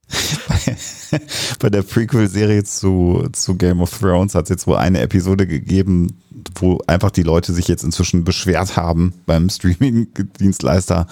bei 1.59 1.69
der 1.69 1.83
Prequel-Serie 1.83 2.63
zu, 2.63 3.27
zu 3.31 3.55
Game 3.55 3.81
of 3.81 3.97
Thrones 3.97 4.35
hat 4.35 4.45
es 4.45 4.49
jetzt 4.49 4.67
wohl 4.67 4.77
eine 4.77 5.01
Episode 5.01 5.45
gegeben, 5.45 6.19
wo 6.55 6.79
einfach 6.87 7.11
die 7.11 7.23
Leute 7.23 7.53
sich 7.53 7.67
jetzt 7.67 7.83
inzwischen 7.83 8.23
beschwert 8.23 8.75
haben 8.75 9.13
beim 9.25 9.49
Streaming-Dienstleister, 9.49 11.07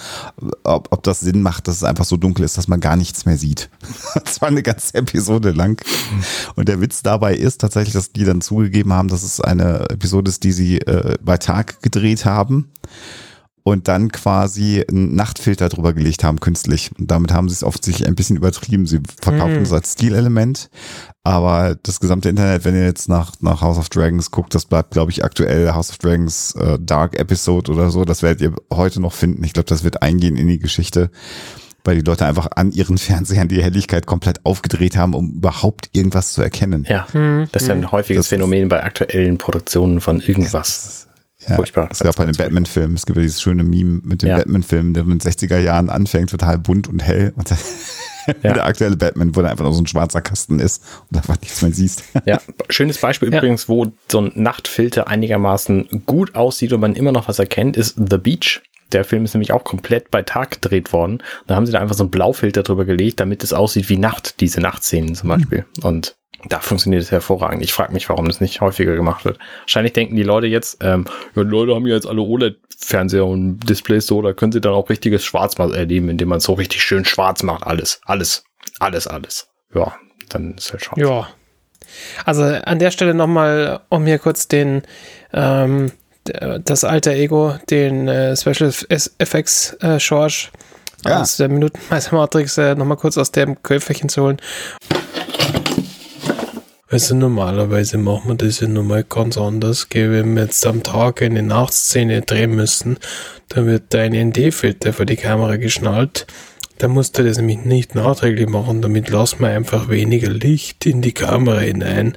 ob, 0.63 0.87
ob 0.91 1.03
das 1.03 1.19
Sinn 1.19 1.41
macht, 1.41 1.67
dass 1.67 1.77
es 1.77 1.83
einfach 1.83 2.05
so 2.05 2.17
dunkel 2.17 2.45
ist, 2.45 2.57
dass 2.57 2.67
man 2.67 2.79
gar 2.79 2.95
nichts 2.95 3.25
mehr 3.25 3.37
sieht. 3.37 3.69
Das 4.27 4.41
war 4.41 4.49
eine 4.49 4.63
ganze 4.63 4.95
Episode 4.95 5.51
lang. 5.51 5.81
Und 6.55 6.67
der 6.67 6.81
Witz 6.81 7.01
dabei 7.01 7.35
ist 7.35 7.61
tatsächlich, 7.61 7.93
dass 7.93 8.11
die 8.11 8.25
dann 8.25 8.41
zugegeben 8.41 8.93
haben, 8.93 9.07
dass 9.07 9.23
es 9.23 9.41
eine 9.41 9.89
Episode 9.89 10.29
ist, 10.29 10.43
die 10.43 10.51
sie 10.51 10.79
äh, 10.79 11.17
bei 11.21 11.37
Tag 11.37 11.81
gedreht 11.81 12.25
haben 12.25 12.69
und 13.67 13.89
dann 13.89 14.13
quasi 14.13 14.85
einen 14.89 15.13
Nachtfilter 15.13 15.67
drüber 15.67 15.91
gelegt 15.91 16.23
haben, 16.23 16.39
künstlich. 16.39 16.91
Und 16.97 17.11
damit 17.11 17.33
haben 17.33 17.49
sie 17.49 17.53
es 17.53 17.65
offensichtlich 17.65 18.07
ein 18.07 18.15
bisschen 18.15 18.37
übertrieben. 18.37 18.85
Sie 18.85 19.01
verkaufen 19.21 19.57
mhm. 19.57 19.63
es 19.63 19.73
als 19.73 19.91
Stilelement, 19.91 20.69
aber 21.25 21.75
das 21.83 21.99
gesamte 21.99 22.29
Internet, 22.29 22.63
wenn 22.63 22.75
ihr 22.75 22.85
jetzt 22.85 23.09
nach, 23.09 23.33
nach 23.41 23.59
House 23.59 23.77
of 23.77 23.89
Dragons 23.89 24.31
guckt, 24.31 24.55
das 24.55 24.63
bleibt, 24.63 24.91
glaube 24.91 25.11
ich, 25.11 25.25
aktuell 25.25 25.73
House 25.73 25.89
of 25.89 25.97
Dragons 25.97 26.55
äh, 26.55 26.79
Dark 26.79 27.19
Episode 27.19 27.73
oder 27.73 27.89
so. 27.89 28.05
Das 28.05 28.23
werdet 28.23 28.41
ihr 28.41 28.55
heute 28.71 29.01
noch 29.01 29.11
finden. 29.11 29.43
Ich 29.43 29.51
glaube, 29.51 29.67
das 29.67 29.83
wird 29.83 30.01
eingehen 30.01 30.37
in 30.37 30.47
die 30.47 30.59
Geschichte 30.59 31.11
weil 31.83 31.95
die 31.95 32.01
Leute 32.01 32.25
einfach 32.25 32.49
an 32.53 32.73
ihren 32.73 32.97
Fernsehern 32.97 33.47
die 33.47 33.63
Helligkeit 33.63 34.05
komplett 34.05 34.45
aufgedreht 34.45 34.97
haben, 34.97 35.13
um 35.13 35.31
überhaupt 35.31 35.89
irgendwas 35.93 36.33
zu 36.33 36.41
erkennen. 36.41 36.85
Ja, 36.89 37.07
mhm. 37.13 37.47
das 37.53 37.61
ist 37.61 37.67
ja 37.69 37.75
ein 37.75 37.93
häufiges 37.93 38.25
das 38.25 38.27
Phänomen 38.27 38.67
bei 38.67 38.83
aktuellen 38.83 39.37
Produktionen 39.37 40.01
von 40.01 40.19
irgendwas. 40.19 41.06
Ja, 41.47 41.55
Furchtbar. 41.55 41.87
Es 41.91 41.99
gab 41.99 42.15
bei 42.15 42.25
den 42.25 42.35
Batman-Filmen, 42.35 42.95
es 42.95 43.05
gibt 43.05 43.15
ja 43.15 43.21
dieses 43.21 43.41
schöne 43.41 43.63
Meme 43.63 44.01
mit 44.03 44.21
dem 44.21 44.29
ja. 44.29 44.37
Batman-Film, 44.37 44.93
der 44.93 45.03
in 45.03 45.09
den 45.09 45.19
60er 45.19 45.57
Jahren 45.57 45.89
anfängt, 45.89 46.29
total 46.29 46.57
bunt 46.57 46.87
und 46.87 46.99
hell. 46.99 47.33
Und 47.35 47.49
ja. 48.43 48.53
der 48.53 48.65
aktuelle 48.65 48.97
Batman, 48.97 49.35
wo 49.35 49.41
der 49.41 49.51
einfach 49.51 49.63
nur 49.63 49.73
so 49.73 49.81
ein 49.81 49.87
schwarzer 49.87 50.21
Kasten 50.21 50.59
ist 50.59 50.83
und 51.09 51.17
einfach 51.17 51.39
nichts 51.39 51.61
mehr 51.61 51.71
siehst. 51.71 52.03
Ja, 52.25 52.41
schönes 52.69 52.97
Beispiel 52.97 53.31
ja. 53.31 53.37
übrigens, 53.37 53.69
wo 53.69 53.87
so 54.11 54.21
ein 54.21 54.31
Nachtfilter 54.35 55.07
einigermaßen 55.07 56.03
gut 56.05 56.35
aussieht 56.35 56.73
und 56.73 56.81
man 56.81 56.95
immer 56.95 57.11
noch 57.11 57.27
was 57.27 57.39
erkennt, 57.39 57.77
ist 57.77 57.95
The 57.97 58.17
Beach. 58.17 58.61
Der 58.91 59.03
Film 59.03 59.25
ist 59.25 59.33
nämlich 59.33 59.51
auch 59.51 59.63
komplett 59.63 60.11
bei 60.11 60.23
Tag 60.23 60.61
gedreht 60.61 60.93
worden. 60.93 61.21
Da 61.45 61.55
haben 61.55 61.65
sie 61.65 61.73
da 61.73 61.79
einfach 61.79 61.95
so 61.95 62.03
einen 62.03 62.11
Blaufilter 62.11 62.63
drüber 62.63 62.85
gelegt, 62.85 63.19
damit 63.19 63.43
es 63.43 63.51
aussieht 63.51 63.89
wie 63.89 63.97
Nacht, 63.97 64.39
diese 64.39 64.61
Nachtszenen 64.61 65.13
zum 65.13 65.29
Beispiel. 65.29 65.65
Mhm. 65.77 65.83
Und 65.83 66.15
da 66.49 66.59
funktioniert 66.59 67.03
es 67.03 67.11
hervorragend. 67.11 67.63
Ich 67.63 67.73
frage 67.73 67.93
mich, 67.93 68.09
warum 68.09 68.27
das 68.27 68.41
nicht 68.41 68.61
häufiger 68.61 68.95
gemacht 68.95 69.25
wird. 69.25 69.39
Wahrscheinlich 69.61 69.93
denken 69.93 70.15
die 70.15 70.23
Leute 70.23 70.47
jetzt, 70.47 70.77
ähm, 70.81 71.05
ja, 71.35 71.43
die 71.43 71.49
Leute 71.49 71.75
haben 71.75 71.87
ja 71.87 71.95
jetzt 71.95 72.07
alle 72.07 72.21
OLED-Fernseher 72.21 73.25
und 73.25 73.59
Displays 73.59 74.07
so, 74.07 74.21
da 74.21 74.33
können 74.33 74.51
sie 74.51 74.61
dann 74.61 74.73
auch 74.73 74.89
richtiges 74.89 75.23
Schwarz 75.25 75.57
mal 75.57 75.73
erleben, 75.73 76.09
indem 76.09 76.29
man 76.29 76.39
so 76.39 76.53
richtig 76.53 76.83
schön 76.83 77.05
schwarz 77.05 77.43
macht. 77.43 77.65
Alles, 77.65 78.01
alles, 78.05 78.43
alles, 78.79 79.07
alles. 79.07 79.49
Ja, 79.73 79.93
dann 80.29 80.55
ist 80.55 80.71
halt 80.71 80.83
schwarz. 80.83 80.99
Ja. 80.99 81.27
Also 82.25 82.43
an 82.43 82.79
der 82.79 82.91
Stelle 82.91 83.13
nochmal, 83.13 83.79
um 83.89 84.05
hier 84.05 84.19
kurz 84.19 84.47
den, 84.47 84.83
ähm, 85.33 85.91
das 86.23 86.83
alter 86.83 87.11
Ego, 87.11 87.55
den 87.69 88.07
äh, 88.07 88.35
Special 88.35 88.73
Effects 88.89 89.73
äh, 89.81 89.99
Schorsch 89.99 90.51
ja. 91.05 91.21
aus 91.21 91.37
der 91.37 91.49
Minutenmeister 91.49 92.15
Matrix 92.15 92.57
äh, 92.57 92.75
nochmal 92.75 92.97
kurz 92.97 93.17
aus 93.17 93.31
dem 93.31 93.61
Köpferchen 93.63 94.09
zu 94.09 94.23
holen. 94.23 94.37
Also 96.89 97.15
normalerweise 97.15 97.97
machen 97.97 98.29
wir 98.29 98.35
das 98.35 98.61
ja 98.61 98.67
nochmal 98.69 99.03
ganz 99.03 99.37
anders. 99.37 99.89
Gell? 99.89 100.11
Wenn 100.11 100.35
wir 100.35 100.43
jetzt 100.43 100.65
am 100.65 100.83
Tag 100.83 101.21
eine 101.21 101.43
Nachtszene 101.43 102.21
drehen 102.21 102.55
müssen, 102.55 102.97
dann 103.49 103.65
wird 103.65 103.83
da 103.89 103.99
ein 103.99 104.13
ND-Filter 104.13 104.93
für 104.93 105.05
die 105.05 105.17
Kamera 105.17 105.57
geschnallt. 105.57 106.27
Da 106.77 106.87
musst 106.87 107.17
du 107.17 107.23
das 107.23 107.37
nämlich 107.37 107.65
nicht 107.65 107.95
nachträglich 107.95 108.47
machen, 108.47 108.81
damit 108.81 109.09
lassen 109.09 109.39
wir 109.39 109.49
einfach 109.49 109.89
weniger 109.89 110.29
Licht 110.29 110.85
in 110.85 111.01
die 111.01 111.11
Kamera 111.11 111.59
hinein 111.59 112.15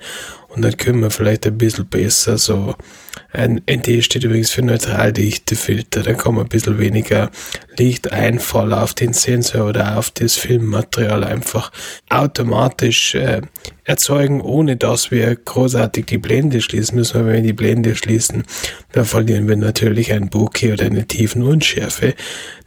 und 0.48 0.62
dann 0.62 0.76
können 0.76 1.00
wir 1.00 1.10
vielleicht 1.10 1.46
ein 1.46 1.56
bisschen 1.56 1.86
besser 1.86 2.36
so 2.36 2.74
ein 3.32 3.60
ND 3.70 4.04
steht 4.04 4.24
übrigens 4.24 4.50
für 4.50 4.62
Neutraldichtefilter. 4.62 6.02
Da 6.02 6.14
man 6.34 6.44
ein 6.44 6.48
bisschen 6.48 6.78
weniger 6.78 7.30
Lichteinfall 7.76 8.72
auf 8.72 8.94
den 8.94 9.12
Sensor 9.12 9.68
oder 9.68 9.98
auf 9.98 10.10
das 10.10 10.36
Filmmaterial 10.36 11.24
einfach 11.24 11.70
automatisch 12.08 13.14
äh, 13.14 13.42
erzeugen, 13.84 14.40
ohne 14.40 14.76
dass 14.76 15.10
wir 15.10 15.34
großartig 15.36 16.06
die 16.06 16.18
Blende 16.18 16.60
schließen 16.60 16.96
müssen. 16.96 17.14
Weil 17.14 17.26
wenn 17.26 17.34
wir 17.34 17.42
die 17.42 17.52
Blende 17.52 17.94
schließen, 17.94 18.44
dann 18.92 19.04
verlieren 19.04 19.48
wir 19.48 19.56
natürlich 19.56 20.12
ein 20.12 20.28
Bokeh 20.28 20.72
oder 20.72 20.86
eine 20.86 21.06
tiefen 21.06 21.42
Unschärfe. 21.42 22.14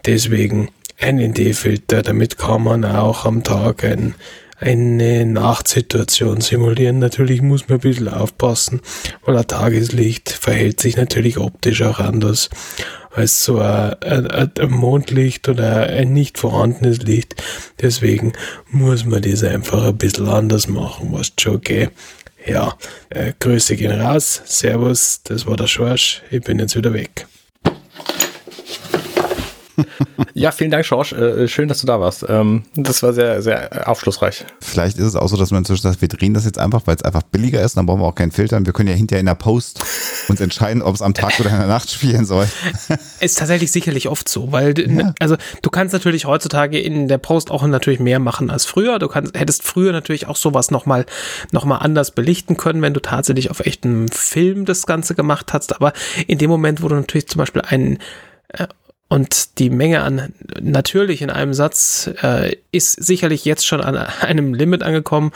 Deswegen 0.06 0.69
ein 0.99 1.17
ND-Filter, 1.17 2.01
damit 2.01 2.38
kann 2.38 2.63
man 2.63 2.86
auch 2.86 3.25
am 3.25 3.43
Tag 3.43 3.84
ein 3.84 4.15
eine 4.59 5.25
Nachtsituation 5.25 6.41
simulieren. 6.41 6.99
Natürlich 6.99 7.41
muss 7.41 7.67
man 7.67 7.79
ein 7.79 7.81
bisschen 7.81 8.07
aufpassen, 8.07 8.81
weil 9.25 9.37
ein 9.37 9.47
Tageslicht 9.47 10.29
verhält 10.29 10.79
sich 10.79 10.97
natürlich 10.97 11.37
optisch 11.37 11.81
auch 11.81 11.99
anders 11.99 12.49
als 13.11 13.43
so 13.45 13.59
ein, 13.59 13.95
ein, 14.01 14.51
ein 14.59 14.71
Mondlicht 14.71 15.47
oder 15.47 15.87
ein 15.87 16.13
nicht 16.13 16.37
vorhandenes 16.37 16.99
Licht. 16.99 17.35
Deswegen 17.81 18.33
muss 18.69 19.05
man 19.05 19.21
das 19.21 19.43
einfach 19.43 19.85
ein 19.85 19.97
bisschen 19.97 20.27
anders 20.27 20.67
machen, 20.67 21.09
was 21.11 21.31
schon 21.39 21.55
okay. 21.55 21.89
Ja, 22.45 22.77
äh, 23.09 23.33
Grüße 23.39 23.75
gehen 23.77 24.01
raus. 24.01 24.41
Servus, 24.45 25.21
das 25.23 25.45
war 25.45 25.55
der 25.55 25.67
Schorsch. 25.67 26.21
Ich 26.29 26.41
bin 26.41 26.59
jetzt 26.59 26.75
wieder 26.75 26.93
weg. 26.93 27.27
ja, 30.33 30.51
vielen 30.51 30.71
Dank, 30.71 30.86
George. 30.86 31.15
Äh, 31.15 31.47
schön, 31.47 31.67
dass 31.67 31.81
du 31.81 31.88
da 31.88 31.99
warst. 31.99 32.25
Ähm, 32.27 32.63
das 32.75 33.03
war 33.03 33.13
sehr, 33.13 33.41
sehr 33.41 33.88
aufschlussreich. 33.89 34.45
Vielleicht 34.62 34.97
ist 34.97 35.05
es 35.05 35.15
auch 35.15 35.27
so, 35.27 35.38
dass 35.38 35.51
man 35.51 35.59
inzwischen 35.59 35.83
sagt, 35.83 36.01
wir 36.01 36.07
drehen 36.07 36.33
das 36.33 36.45
jetzt 36.45 36.59
einfach, 36.59 36.81
weil 36.86 36.95
es 36.95 37.03
einfach 37.03 37.23
billiger 37.23 37.62
ist. 37.62 37.77
Dann 37.77 37.86
brauchen 37.86 38.01
wir 38.01 38.07
auch 38.07 38.15
keinen 38.15 38.31
Filtern. 38.31 38.65
Wir 38.65 38.73
können 38.73 38.89
ja 38.89 38.95
hinterher 38.95 39.19
in 39.19 39.25
der 39.25 39.36
Post 39.36 39.83
uns 40.27 40.41
entscheiden, 40.41 40.81
ob 40.81 40.95
es 40.95 41.01
am 41.01 41.13
Tag 41.13 41.39
oder 41.39 41.49
in 41.49 41.57
der 41.57 41.67
Nacht 41.67 41.91
spielen 41.91 42.25
soll. 42.25 42.47
ist 43.19 43.38
tatsächlich 43.38 43.71
sicherlich 43.71 44.07
oft 44.07 44.29
so, 44.29 44.51
weil 44.51 44.73
ja. 44.77 45.13
also 45.19 45.38
du 45.62 45.69
kannst 45.69 45.93
natürlich 45.93 46.25
heutzutage 46.25 46.79
in 46.79 47.07
der 47.07 47.17
Post 47.17 47.51
auch 47.51 47.65
natürlich 47.65 47.99
mehr 47.99 48.19
machen 48.19 48.49
als 48.49 48.65
früher. 48.65 48.99
Du 48.99 49.07
kannst, 49.07 49.38
hättest 49.38 49.63
früher 49.63 49.91
natürlich 49.91 50.27
auch 50.27 50.36
sowas 50.36 50.71
nochmal 50.71 51.05
noch 51.51 51.65
mal 51.65 51.77
anders 51.77 52.12
belichten 52.12 52.57
können, 52.57 52.81
wenn 52.81 52.93
du 52.93 52.99
tatsächlich 52.99 53.49
auf 53.49 53.62
echtem 53.62 54.07
Film 54.07 54.65
das 54.65 54.86
Ganze 54.86 55.15
gemacht 55.15 55.53
hast. 55.53 55.75
Aber 55.75 55.93
in 56.27 56.38
dem 56.38 56.49
Moment, 56.49 56.81
wo 56.81 56.88
du 56.88 56.95
natürlich 56.95 57.27
zum 57.27 57.39
Beispiel 57.39 57.62
einen 57.62 57.99
äh, 58.49 58.67
und 59.13 59.60
die 59.60 59.69
Menge 59.69 60.02
an 60.02 60.34
natürlich 60.60 61.21
in 61.21 61.30
einem 61.30 61.54
Satz 61.54 62.10
äh, 62.23 62.56
ist 62.71 62.93
sicherlich 62.93 63.45
jetzt 63.45 63.67
schon 63.67 63.80
an 63.80 63.95
einem 63.95 64.56
Limit 64.56 64.82
angekommen, 64.82 65.34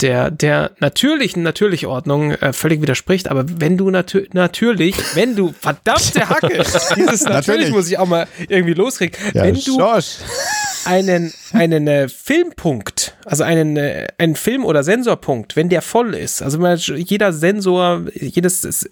der 0.00 0.30
der 0.30 0.70
natürlichen 0.80 1.42
natürliche 1.42 1.90
Ordnung 1.90 2.30
äh, 2.30 2.54
völlig 2.54 2.80
widerspricht. 2.80 3.28
Aber 3.28 3.44
wenn 3.46 3.76
du 3.76 3.90
natür 3.90 4.24
natürlich, 4.32 4.96
wenn 5.14 5.36
du 5.36 5.52
verdammte 5.60 6.26
Hacke, 6.26 6.48
dieses 6.96 6.96
natürlich, 6.96 7.26
natürlich 7.26 7.70
muss 7.70 7.88
ich 7.88 7.98
auch 7.98 8.06
mal 8.06 8.26
irgendwie 8.48 8.72
loskriegen, 8.72 9.14
ja, 9.34 9.42
wenn 9.42 9.56
du 9.56 9.60
Schorsch. 9.78 10.16
einen 10.86 11.34
einen 11.52 11.86
äh, 11.88 12.08
Filmpunkt, 12.08 13.14
also 13.26 13.44
einen 13.44 13.76
äh, 13.76 14.06
einen 14.16 14.36
Film 14.36 14.64
oder 14.64 14.84
Sensorpunkt, 14.84 15.54
wenn 15.54 15.68
der 15.68 15.82
voll 15.82 16.14
ist, 16.14 16.40
also 16.40 16.66
jeder 16.66 17.34
Sensor, 17.34 18.06
jedes 18.14 18.88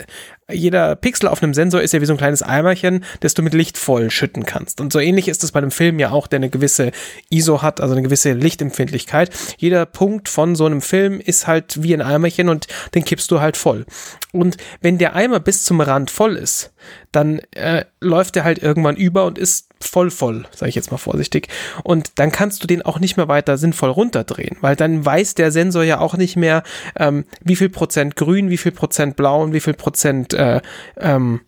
jeder 0.52 0.96
Pixel 0.96 1.28
auf 1.28 1.42
einem 1.42 1.54
Sensor 1.54 1.80
ist 1.80 1.92
ja 1.92 2.00
wie 2.00 2.06
so 2.06 2.14
ein 2.14 2.18
kleines 2.18 2.42
Eimerchen, 2.42 3.04
das 3.20 3.34
du 3.34 3.42
mit 3.42 3.54
Licht 3.54 3.78
voll 3.78 4.10
schütten 4.10 4.44
kannst. 4.44 4.80
Und 4.80 4.92
so 4.92 4.98
ähnlich 4.98 5.28
ist 5.28 5.44
es 5.44 5.52
bei 5.52 5.58
einem 5.58 5.70
Film 5.70 5.98
ja 5.98 6.10
auch, 6.10 6.26
der 6.26 6.38
eine 6.38 6.50
gewisse 6.50 6.92
ISO 7.30 7.62
hat, 7.62 7.80
also 7.80 7.94
eine 7.94 8.02
gewisse 8.02 8.32
Lichtempfindlichkeit. 8.32 9.30
Jeder 9.58 9.86
Punkt 9.86 10.28
von 10.28 10.54
so 10.54 10.66
einem 10.66 10.82
Film 10.82 11.20
ist 11.20 11.46
halt 11.46 11.82
wie 11.82 11.94
ein 11.94 12.02
Eimerchen 12.02 12.48
und 12.48 12.66
den 12.94 13.04
kippst 13.04 13.30
du 13.30 13.40
halt 13.40 13.56
voll. 13.56 13.86
Und 14.32 14.56
wenn 14.80 14.98
der 14.98 15.16
Eimer 15.16 15.40
bis 15.40 15.64
zum 15.64 15.80
Rand 15.80 16.10
voll 16.10 16.36
ist, 16.36 16.72
dann 17.12 17.40
äh, 17.52 17.84
läuft 18.00 18.36
der 18.36 18.44
halt 18.44 18.62
irgendwann 18.62 18.96
über 18.96 19.24
und 19.24 19.38
ist 19.38 19.69
voll 19.82 20.10
voll, 20.10 20.46
sage 20.54 20.68
ich 20.68 20.74
jetzt 20.74 20.90
mal 20.90 20.98
vorsichtig. 20.98 21.48
Und 21.82 22.12
dann 22.16 22.32
kannst 22.32 22.62
du 22.62 22.66
den 22.66 22.82
auch 22.82 22.98
nicht 22.98 23.16
mehr 23.16 23.28
weiter 23.28 23.58
sinnvoll 23.58 23.90
runterdrehen, 23.90 24.56
weil 24.60 24.76
dann 24.76 25.04
weiß 25.04 25.34
der 25.34 25.50
Sensor 25.50 25.82
ja 25.82 26.00
auch 26.00 26.16
nicht 26.16 26.36
mehr, 26.36 26.62
ähm, 26.96 27.24
wie 27.42 27.56
viel 27.56 27.70
Prozent 27.70 28.16
grün, 28.16 28.50
wie 28.50 28.58
viel 28.58 28.72
Prozent 28.72 29.16
blau 29.16 29.42
und 29.42 29.52
wie 29.52 29.60
viel 29.60 29.74
Prozent 29.74 30.34
äh, 30.34 30.60
ähm, 30.98 31.40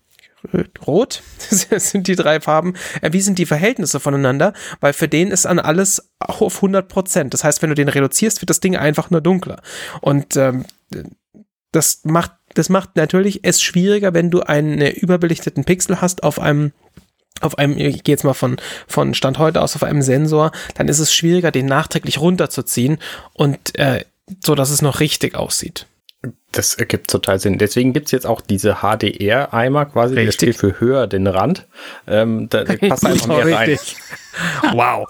Rot 0.87 1.23
sind 1.39 2.09
die 2.09 2.17
drei 2.17 2.41
Farben. 2.41 2.75
Äh, 3.01 3.13
wie 3.13 3.21
sind 3.21 3.39
die 3.39 3.47
Verhältnisse 3.47 4.01
voneinander? 4.01 4.55
Weil 4.81 4.93
für 4.93 5.09
den 5.09 5.31
ist 5.31 5.47
an 5.47 5.59
alles 5.59 6.11
auf 6.19 6.57
100 6.57 6.89
Prozent. 6.89 7.35
Das 7.35 7.45
heißt, 7.45 7.63
wenn 7.63 7.69
du 7.69 7.77
den 7.77 7.89
reduzierst, 7.89 8.43
wird 8.43 8.51
das 8.51 8.61
Ding 8.61 8.77
einfach 8.77 9.11
nur 9.11 9.21
dunkler. 9.21 9.63
Und 10.01 10.37
ähm, 10.37 10.65
das 11.71 12.01
macht 12.05 12.33
das 12.55 12.69
macht 12.69 12.97
natürlich 12.97 13.45
es 13.45 13.63
schwieriger, 13.63 14.13
wenn 14.13 14.31
du 14.31 14.41
einen 14.41 14.81
überbelichteten 14.81 15.65
Pixel 15.65 16.01
hast 16.01 16.23
auf 16.23 16.39
einem 16.39 16.73
auf 17.43 17.59
einem, 17.59 17.77
ich 17.77 18.05
gehe 18.05 18.15
jetzt 18.15 18.25
mal 18.25 18.35
von, 18.35 18.57
von 18.87 19.15
Stand 19.15 19.39
heute 19.39 19.61
aus, 19.61 19.77
auf 19.77 19.83
einem 19.83 20.03
Sensor, 20.03 20.53
dann 20.75 20.89
ist 20.89 20.99
es 20.99 21.15
schwieriger, 21.15 21.51
den 21.51 21.67
nachträglich 21.67 22.21
runterzuziehen 22.21 22.99
und 23.33 23.79
äh, 23.79 24.05
so, 24.45 24.55
dass 24.55 24.71
es 24.71 24.83
noch 24.83 25.01
richtig 25.01 25.35
aussieht. 25.35 25.87
Das 26.53 26.75
ergibt 26.75 27.11
total 27.11 27.41
Sinn. 27.41 27.59
Deswegen 27.59 27.93
gibt's 27.93 28.13
jetzt 28.13 28.27
auch 28.27 28.41
diese 28.41 28.77
HDR-Eimer 28.83 29.87
quasi, 29.87 30.15
Richtig. 30.15 30.27
der 30.27 30.33
steht 30.33 30.57
für 30.57 30.81
höher 30.81 31.07
den 31.07 31.27
Rand. 31.27 31.67
Ähm, 32.07 32.49
da, 32.49 32.65
da 32.65 32.77
passt 32.89 33.05
einfach 33.05 33.27
mehr 33.27 33.47
rein. 33.47 33.79
wow. 34.73 35.07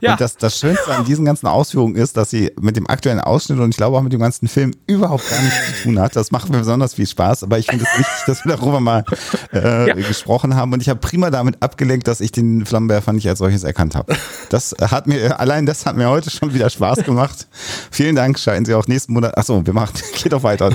Ja. 0.00 0.12
Und 0.12 0.20
das, 0.20 0.36
das 0.36 0.58
Schönste 0.58 0.94
an 0.94 1.04
diesen 1.04 1.24
ganzen 1.24 1.46
Ausführungen 1.46 1.96
ist, 1.96 2.16
dass 2.16 2.30
sie 2.30 2.52
mit 2.60 2.76
dem 2.76 2.88
aktuellen 2.88 3.20
Ausschnitt 3.20 3.58
und 3.58 3.70
ich 3.70 3.76
glaube 3.76 3.96
auch 3.96 4.02
mit 4.02 4.12
dem 4.12 4.20
ganzen 4.20 4.48
Film 4.48 4.72
überhaupt 4.86 5.28
gar 5.28 5.40
nichts 5.40 5.76
zu 5.76 5.82
tun 5.84 6.00
hat. 6.00 6.16
Das 6.16 6.30
macht 6.30 6.50
mir 6.50 6.58
besonders 6.58 6.94
viel 6.94 7.06
Spaß, 7.06 7.44
aber 7.44 7.58
ich 7.58 7.66
finde 7.66 7.84
es 7.84 7.98
wichtig, 7.98 8.24
dass 8.26 8.44
wir 8.44 8.56
darüber 8.56 8.80
mal 8.80 9.04
äh, 9.52 9.88
ja. 9.88 9.94
gesprochen 9.94 10.54
haben. 10.56 10.72
Und 10.72 10.80
ich 10.80 10.88
habe 10.88 11.00
prima 11.00 11.30
damit 11.30 11.62
abgelenkt, 11.62 12.08
dass 12.08 12.20
ich 12.20 12.32
den 12.32 12.66
Flammenwerfer 12.66 13.12
nicht 13.12 13.28
als 13.28 13.38
solches 13.38 13.64
erkannt 13.64 13.94
habe. 13.94 14.16
Das 14.50 14.74
hat 14.80 15.06
mir, 15.06 15.38
allein 15.40 15.66
das 15.66 15.86
hat 15.86 15.96
mir 15.96 16.08
heute 16.08 16.30
schon 16.30 16.54
wieder 16.54 16.70
Spaß 16.70 17.04
gemacht. 17.04 17.46
Vielen 17.90 18.16
Dank. 18.16 18.38
Scheinen 18.38 18.64
Sie 18.64 18.74
auch 18.74 18.86
nächsten 18.86 19.12
Monat. 19.12 19.36
Achso, 19.36 19.64
wir 19.64 19.74
machen, 19.74 19.94
geht 20.22 20.32
doch 20.32 20.42
weiter. 20.42 20.70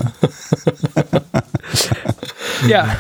ja. 2.67 2.98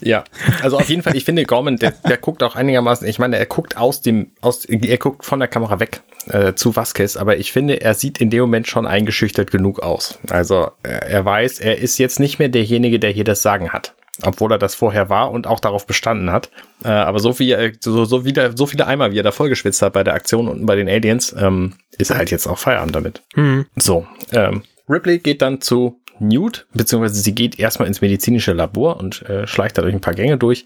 Ja, 0.00 0.24
also 0.62 0.76
auf 0.76 0.88
jeden 0.88 1.02
Fall, 1.02 1.16
ich 1.16 1.24
finde 1.24 1.44
Gorman, 1.44 1.76
der, 1.76 1.92
der 2.06 2.18
guckt 2.18 2.42
auch 2.42 2.54
einigermaßen, 2.54 3.06
ich 3.08 3.18
meine, 3.18 3.38
er 3.38 3.46
guckt 3.46 3.76
aus 3.76 4.02
dem, 4.02 4.32
aus, 4.42 4.66
er 4.66 4.98
guckt 4.98 5.24
von 5.24 5.38
der 5.38 5.48
Kamera 5.48 5.80
weg 5.80 6.02
äh, 6.28 6.54
zu 6.54 6.76
Vasquez, 6.76 7.16
aber 7.16 7.38
ich 7.38 7.52
finde, 7.52 7.80
er 7.80 7.94
sieht 7.94 8.18
in 8.18 8.30
dem 8.30 8.40
Moment 8.40 8.68
schon 8.68 8.86
eingeschüchtert 8.86 9.50
genug 9.50 9.80
aus. 9.80 10.18
Also 10.28 10.70
er 10.82 11.24
weiß, 11.24 11.60
er 11.60 11.78
ist 11.78 11.98
jetzt 11.98 12.20
nicht 12.20 12.38
mehr 12.38 12.48
derjenige, 12.48 12.98
der 12.98 13.10
hier 13.10 13.24
das 13.24 13.42
Sagen 13.42 13.70
hat. 13.70 13.94
Obwohl 14.22 14.50
er 14.52 14.58
das 14.58 14.74
vorher 14.74 15.10
war 15.10 15.30
und 15.30 15.46
auch 15.46 15.60
darauf 15.60 15.86
bestanden 15.86 16.32
hat. 16.32 16.50
Äh, 16.82 16.88
aber 16.88 17.18
so 17.18 17.34
viel, 17.34 17.76
so, 17.80 18.06
so, 18.06 18.24
wieder, 18.24 18.56
so 18.56 18.64
viele 18.64 18.86
Eimer, 18.86 19.12
wie 19.12 19.18
er 19.18 19.22
da 19.22 19.30
vollgeschwitzt 19.30 19.82
hat 19.82 19.92
bei 19.92 20.04
der 20.04 20.14
Aktion 20.14 20.48
unten 20.48 20.64
bei 20.64 20.74
den 20.74 20.88
Aliens, 20.88 21.36
ähm, 21.38 21.74
ist 21.98 22.10
er 22.10 22.16
halt 22.16 22.30
jetzt 22.30 22.46
auch 22.46 22.58
Feierabend 22.58 22.96
damit. 22.96 23.22
Mhm. 23.34 23.66
So, 23.76 24.06
ähm, 24.32 24.62
Ripley 24.88 25.18
geht 25.18 25.42
dann 25.42 25.60
zu 25.60 26.00
Newt, 26.18 26.66
beziehungsweise 26.72 27.20
sie 27.20 27.34
geht 27.34 27.58
erstmal 27.58 27.88
ins 27.88 28.00
medizinische 28.00 28.52
Labor 28.52 28.98
und 28.98 29.22
äh, 29.22 29.46
schleicht 29.46 29.78
da 29.78 29.82
durch 29.82 29.94
ein 29.94 30.00
paar 30.00 30.14
Gänge 30.14 30.36
durch. 30.36 30.64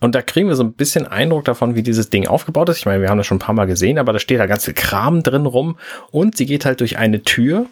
Und 0.00 0.14
da 0.14 0.22
kriegen 0.22 0.48
wir 0.48 0.54
so 0.54 0.62
ein 0.62 0.74
bisschen 0.74 1.06
Eindruck 1.06 1.44
davon, 1.44 1.74
wie 1.74 1.82
dieses 1.82 2.08
Ding 2.08 2.28
aufgebaut 2.28 2.68
ist. 2.68 2.78
Ich 2.78 2.86
meine, 2.86 3.02
wir 3.02 3.08
haben 3.08 3.18
das 3.18 3.26
schon 3.26 3.38
ein 3.38 3.40
paar 3.40 3.54
Mal 3.54 3.66
gesehen, 3.66 3.98
aber 3.98 4.12
da 4.12 4.18
steht 4.18 4.38
da 4.38 4.46
ganz 4.46 4.64
viel 4.64 4.74
Kram 4.74 5.22
drin 5.22 5.46
rum. 5.46 5.76
Und 6.12 6.36
sie 6.36 6.46
geht 6.46 6.64
halt 6.64 6.80
durch 6.80 6.98
eine 6.98 7.22
Tür 7.22 7.66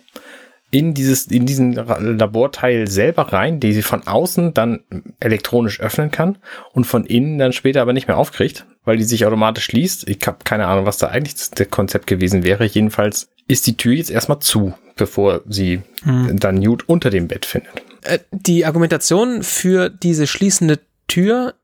in 0.73 0.95
dieses, 0.95 1.29
in 1.29 1.47
diesen 1.47 1.73
Laborteil 1.73 2.89
selber 2.89 3.33
rein, 3.33 3.61
die 3.61 3.73
sie 3.73 3.83
von 3.83 4.07
außen 4.07 4.53
dann 4.55 4.81
elektronisch 5.21 5.81
öffnen 5.81 6.11
kann 6.11 6.39
und 6.73 6.85
von 6.85 7.07
innen 7.07 7.39
dann 7.39 7.53
später 7.53 7.81
aber 7.81 7.93
nicht 7.93 8.09
mehr 8.09 8.19
aufkriegt, 8.19 8.67
weil 8.85 8.97
die 8.97 9.05
sich 9.05 9.25
automatisch 9.25 9.65
schließt. 9.65 10.09
Ich 10.09 10.19
habe 10.27 10.39
keine 10.43 10.67
Ahnung, 10.67 10.85
was 10.85 10.99
da 10.99 11.07
eigentlich 11.07 11.37
das 11.37 11.71
Konzept 11.71 12.09
gewesen 12.09 12.43
wäre. 12.43 12.65
Jedenfalls 12.65 13.29
ist 13.47 13.69
die 13.69 13.77
Tür 13.77 13.93
jetzt 13.93 14.11
erstmal 14.11 14.41
zu 14.41 14.75
bevor 14.97 15.43
sie 15.47 15.83
hm. 16.03 16.39
dann 16.39 16.57
Newt 16.57 16.89
unter 16.89 17.11
dem 17.11 17.29
Bett 17.29 17.47
findet. 17.47 17.83
Äh, 18.03 18.19
die 18.31 18.65
Argumentation 18.67 19.43
für 19.43 19.91
diese 19.91 20.27
schließende 20.27 20.81
Tür 21.07 21.55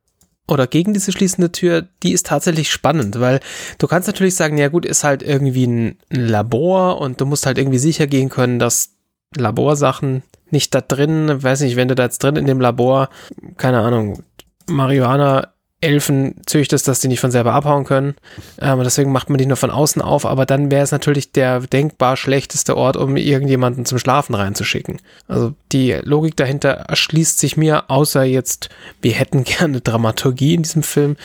oder 0.49 0.67
gegen 0.67 0.93
diese 0.93 1.13
schließende 1.13 1.53
Tür, 1.53 1.87
die 2.03 2.13
ist 2.13 2.27
tatsächlich 2.27 2.71
spannend, 2.71 3.21
weil 3.21 3.41
du 3.79 3.87
kannst 3.87 4.09
natürlich 4.09 4.35
sagen, 4.35 4.59
ja 4.59 4.69
gut, 4.69 4.85
ist 4.85 5.05
halt 5.05 5.23
irgendwie 5.23 5.67
ein, 5.67 5.99
Labor 6.11 7.01
und 7.01 7.21
du 7.21 7.27
musst 7.27 7.47
halt 7.47 7.59
irgendwie 7.59 7.79
sicher 7.79 8.07
gehen 8.07 8.29
können, 8.29 8.59
dass 8.59 8.91
Laborsachen 9.35 10.23
nicht 10.51 10.75
da 10.75 10.81
drin, 10.83 11.43
weiß 11.43 11.63
nicht, 11.63 11.77
wenn 11.77 11.89
du 11.89 11.95
da 11.95 12.05
jetzt 12.05 12.23
drin 12.23 12.37
in 12.37 12.47
dem 12.47 12.61
Labor, 12.61 13.09
keine 13.57 13.81
Ahnung, 13.81 14.23
Marihuana 14.69 15.55
Elfen 15.83 16.37
züchtest, 16.47 16.87
dass 16.89 17.01
die 17.01 17.09
nicht 17.09 17.21
von 17.21 17.31
selber 17.31 17.53
abhauen 17.53 17.85
können. 17.85 18.15
Ähm, 18.61 18.81
deswegen 18.83 19.13
macht 19.13 19.29
man 19.29 19.39
die 19.39 19.47
nur 19.47 19.57
von 19.57 19.71
außen 19.71 20.01
auf, 20.01 20.25
aber 20.25 20.47
dann 20.47 20.71
wäre 20.71 20.85
es 20.85 20.93
natürlich 20.93 21.33
der 21.33 21.61
denkbar 21.61 22.17
schlechteste 22.17 22.77
Ort, 22.77 22.97
um 22.97 23.17
irgendjemanden 23.17 23.85
zum 23.85 23.99
Schlafen 23.99 24.35
reinzuschicken. 24.35 25.01
Also 25.29 25.55
die 25.73 25.93
Logik 26.03 26.37
dahinter 26.37 26.71
erschließt 26.71 27.39
sich 27.39 27.57
mir, 27.57 27.91
außer 27.91 28.23
jetzt, 28.23 28.69
wir 29.01 29.13
hätten 29.13 29.45
gerne 29.45 29.81
Dramaturgie 29.81 30.55
in 30.55 30.63
diesem 30.63 30.83
Film 30.83 31.17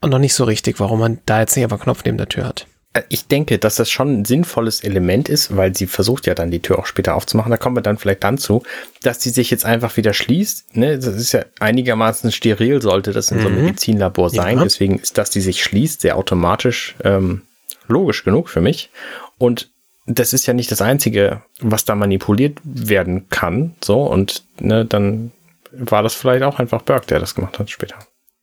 und 0.00 0.10
noch 0.10 0.18
nicht 0.18 0.34
so 0.34 0.44
richtig, 0.44 0.80
warum 0.80 1.00
man 1.00 1.18
da 1.26 1.40
jetzt 1.40 1.56
nicht 1.56 1.64
einfach 1.64 1.76
einen 1.78 1.84
Knopf 1.84 2.04
neben 2.04 2.18
der 2.18 2.28
Tür 2.28 2.46
hat. 2.46 2.66
Äh, 2.92 3.02
ich 3.08 3.26
denke, 3.26 3.58
dass 3.58 3.76
das 3.76 3.90
schon 3.90 4.20
ein 4.20 4.24
sinnvolles 4.24 4.82
Element 4.82 5.28
ist, 5.28 5.56
weil 5.56 5.74
sie 5.74 5.86
versucht 5.86 6.26
ja 6.26 6.34
dann 6.34 6.50
die 6.50 6.60
Tür 6.60 6.78
auch 6.78 6.86
später 6.86 7.14
aufzumachen. 7.14 7.50
Da 7.50 7.56
kommen 7.56 7.76
wir 7.76 7.82
dann 7.82 7.98
vielleicht 7.98 8.24
dann 8.24 8.38
zu, 8.38 8.62
dass 9.02 9.22
sie 9.22 9.30
sich 9.30 9.50
jetzt 9.50 9.64
einfach 9.64 9.96
wieder 9.96 10.12
schließt. 10.12 10.76
Ne? 10.76 10.96
Das 10.98 11.14
ist 11.14 11.32
ja 11.32 11.44
einigermaßen 11.58 12.32
steril, 12.32 12.82
sollte 12.82 13.12
das 13.12 13.30
in 13.30 13.38
mhm. 13.38 13.42
so 13.42 13.48
einem 13.48 13.58
mhm. 13.58 13.64
Medizinlabor 13.66 14.30
sein. 14.30 14.58
Ja. 14.58 14.64
Deswegen 14.64 14.98
ist, 14.98 15.18
dass 15.18 15.30
die 15.30 15.40
sich 15.40 15.62
schließt, 15.62 16.00
sehr 16.00 16.16
automatisch 16.16 16.96
ähm, 17.04 17.42
logisch 17.86 18.24
genug 18.24 18.48
für 18.48 18.60
mich. 18.60 18.90
Und 19.38 19.70
das 20.06 20.32
ist 20.32 20.46
ja 20.46 20.54
nicht 20.54 20.70
das 20.72 20.82
Einzige, 20.82 21.42
was 21.60 21.84
da 21.84 21.94
manipuliert 21.94 22.58
werden 22.64 23.28
kann. 23.28 23.74
So, 23.82 24.02
und 24.02 24.44
ne, 24.58 24.84
dann 24.84 25.30
war 25.72 26.02
das 26.02 26.14
vielleicht 26.14 26.42
auch 26.42 26.58
einfach 26.58 26.82
Burke, 26.82 27.06
der 27.06 27.20
das 27.20 27.34
gemacht 27.34 27.58
hat 27.58 27.70
später. 27.70 27.96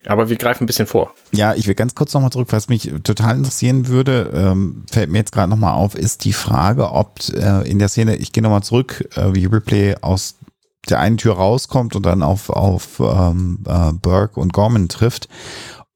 Aber 0.07 0.29
wir 0.29 0.37
greifen 0.37 0.63
ein 0.63 0.67
bisschen 0.67 0.87
vor. 0.87 1.13
Ja, 1.31 1.53
ich 1.53 1.67
will 1.67 1.75
ganz 1.75 1.93
kurz 1.93 2.13
nochmal 2.13 2.31
zurück, 2.31 2.47
was 2.51 2.69
mich 2.69 2.91
total 3.03 3.37
interessieren 3.37 3.87
würde, 3.87 4.31
ähm, 4.33 4.85
fällt 4.89 5.11
mir 5.11 5.19
jetzt 5.19 5.33
gerade 5.33 5.49
nochmal 5.49 5.73
auf, 5.73 5.95
ist 5.95 6.23
die 6.23 6.33
Frage, 6.33 6.91
ob 6.91 7.19
äh, 7.33 7.69
in 7.69 7.77
der 7.77 7.89
Szene, 7.89 8.15
ich 8.15 8.31
gehe 8.31 8.41
nochmal 8.41 8.63
zurück, 8.63 9.07
äh, 9.15 9.33
wie 9.33 9.45
Ripley 9.45 9.95
aus 10.01 10.35
der 10.89 10.99
einen 10.99 11.17
Tür 11.17 11.35
rauskommt 11.35 11.95
und 11.95 12.05
dann 12.05 12.23
auf, 12.23 12.49
auf 12.49 12.99
ähm, 12.99 13.59
äh, 13.67 13.91
Burke 13.93 14.39
und 14.39 14.53
Gorman 14.53 14.87
trifft, 14.87 15.27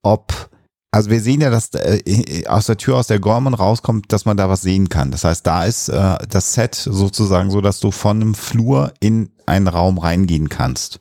ob 0.03 0.49
also 0.93 1.09
wir 1.09 1.21
sehen 1.21 1.39
ja, 1.39 1.49
dass 1.49 1.69
äh, 1.73 2.45
aus 2.47 2.65
der 2.65 2.75
Tür, 2.75 2.97
aus 2.97 3.07
der 3.07 3.19
Gorman 3.19 3.53
rauskommt, 3.53 4.11
dass 4.11 4.25
man 4.25 4.35
da 4.35 4.49
was 4.49 4.61
sehen 4.61 4.89
kann. 4.89 5.09
Das 5.09 5.23
heißt, 5.23 5.47
da 5.47 5.63
ist 5.63 5.87
äh, 5.87 6.17
das 6.29 6.53
Set 6.53 6.75
sozusagen 6.75 7.49
so, 7.49 7.61
dass 7.61 7.79
du 7.79 7.91
von 7.91 8.21
einem 8.21 8.35
Flur 8.35 8.93
in 8.99 9.31
einen 9.45 9.69
Raum 9.69 9.97
reingehen 9.99 10.49
kannst. 10.49 10.99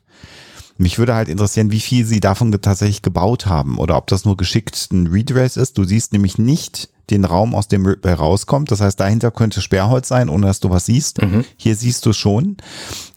Mich 0.77 0.97
würde 0.97 1.15
halt 1.15 1.29
interessieren, 1.29 1.71
wie 1.71 1.79
viel 1.79 2.05
sie 2.05 2.19
davon 2.19 2.51
tatsächlich 2.51 3.01
gebaut 3.01 3.45
haben 3.45 3.77
oder 3.77 3.97
ob 3.97 4.07
das 4.07 4.25
nur 4.25 4.37
geschickt 4.37 4.89
ein 4.91 5.07
Redress 5.07 5.57
ist. 5.57 5.77
Du 5.77 5.83
siehst 5.83 6.13
nämlich 6.13 6.37
nicht 6.37 6.89
den 7.11 7.25
Raum, 7.25 7.53
aus 7.53 7.67
dem 7.67 7.85
Ripley 7.85 8.13
rauskommt. 8.13 8.71
Das 8.71 8.81
heißt, 8.81 8.99
dahinter 8.99 9.31
könnte 9.31 9.61
Sperrholz 9.61 10.07
sein, 10.07 10.29
ohne 10.29 10.47
dass 10.47 10.61
du 10.61 10.69
was 10.69 10.85
siehst. 10.85 11.21
Mhm. 11.21 11.45
Hier 11.57 11.75
siehst 11.75 12.05
du 12.05 12.13
schon. 12.13 12.57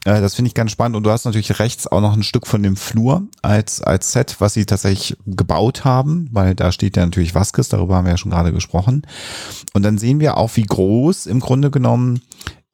Äh, 0.04 0.20
das 0.20 0.34
finde 0.34 0.48
ich 0.48 0.54
ganz 0.54 0.72
spannend. 0.72 0.96
Und 0.96 1.04
du 1.04 1.10
hast 1.10 1.24
natürlich 1.24 1.58
rechts 1.58 1.86
auch 1.86 2.00
noch 2.00 2.12
ein 2.12 2.24
Stück 2.24 2.46
von 2.46 2.62
dem 2.62 2.76
Flur 2.76 3.22
als, 3.40 3.80
als 3.80 4.12
Set, 4.12 4.36
was 4.40 4.54
sie 4.54 4.66
tatsächlich 4.66 5.16
gebaut 5.26 5.84
haben, 5.84 6.28
weil 6.32 6.54
da 6.54 6.72
steht 6.72 6.96
ja 6.96 7.04
natürlich 7.04 7.34
Vasquez, 7.34 7.68
darüber 7.68 7.96
haben 7.96 8.04
wir 8.04 8.12
ja 8.12 8.18
schon 8.18 8.32
gerade 8.32 8.52
gesprochen. 8.52 9.02
Und 9.72 9.82
dann 9.82 9.96
sehen 9.96 10.20
wir 10.20 10.36
auch, 10.36 10.50
wie 10.56 10.64
groß 10.64 11.26
im 11.26 11.40
Grunde 11.40 11.70
genommen 11.70 12.20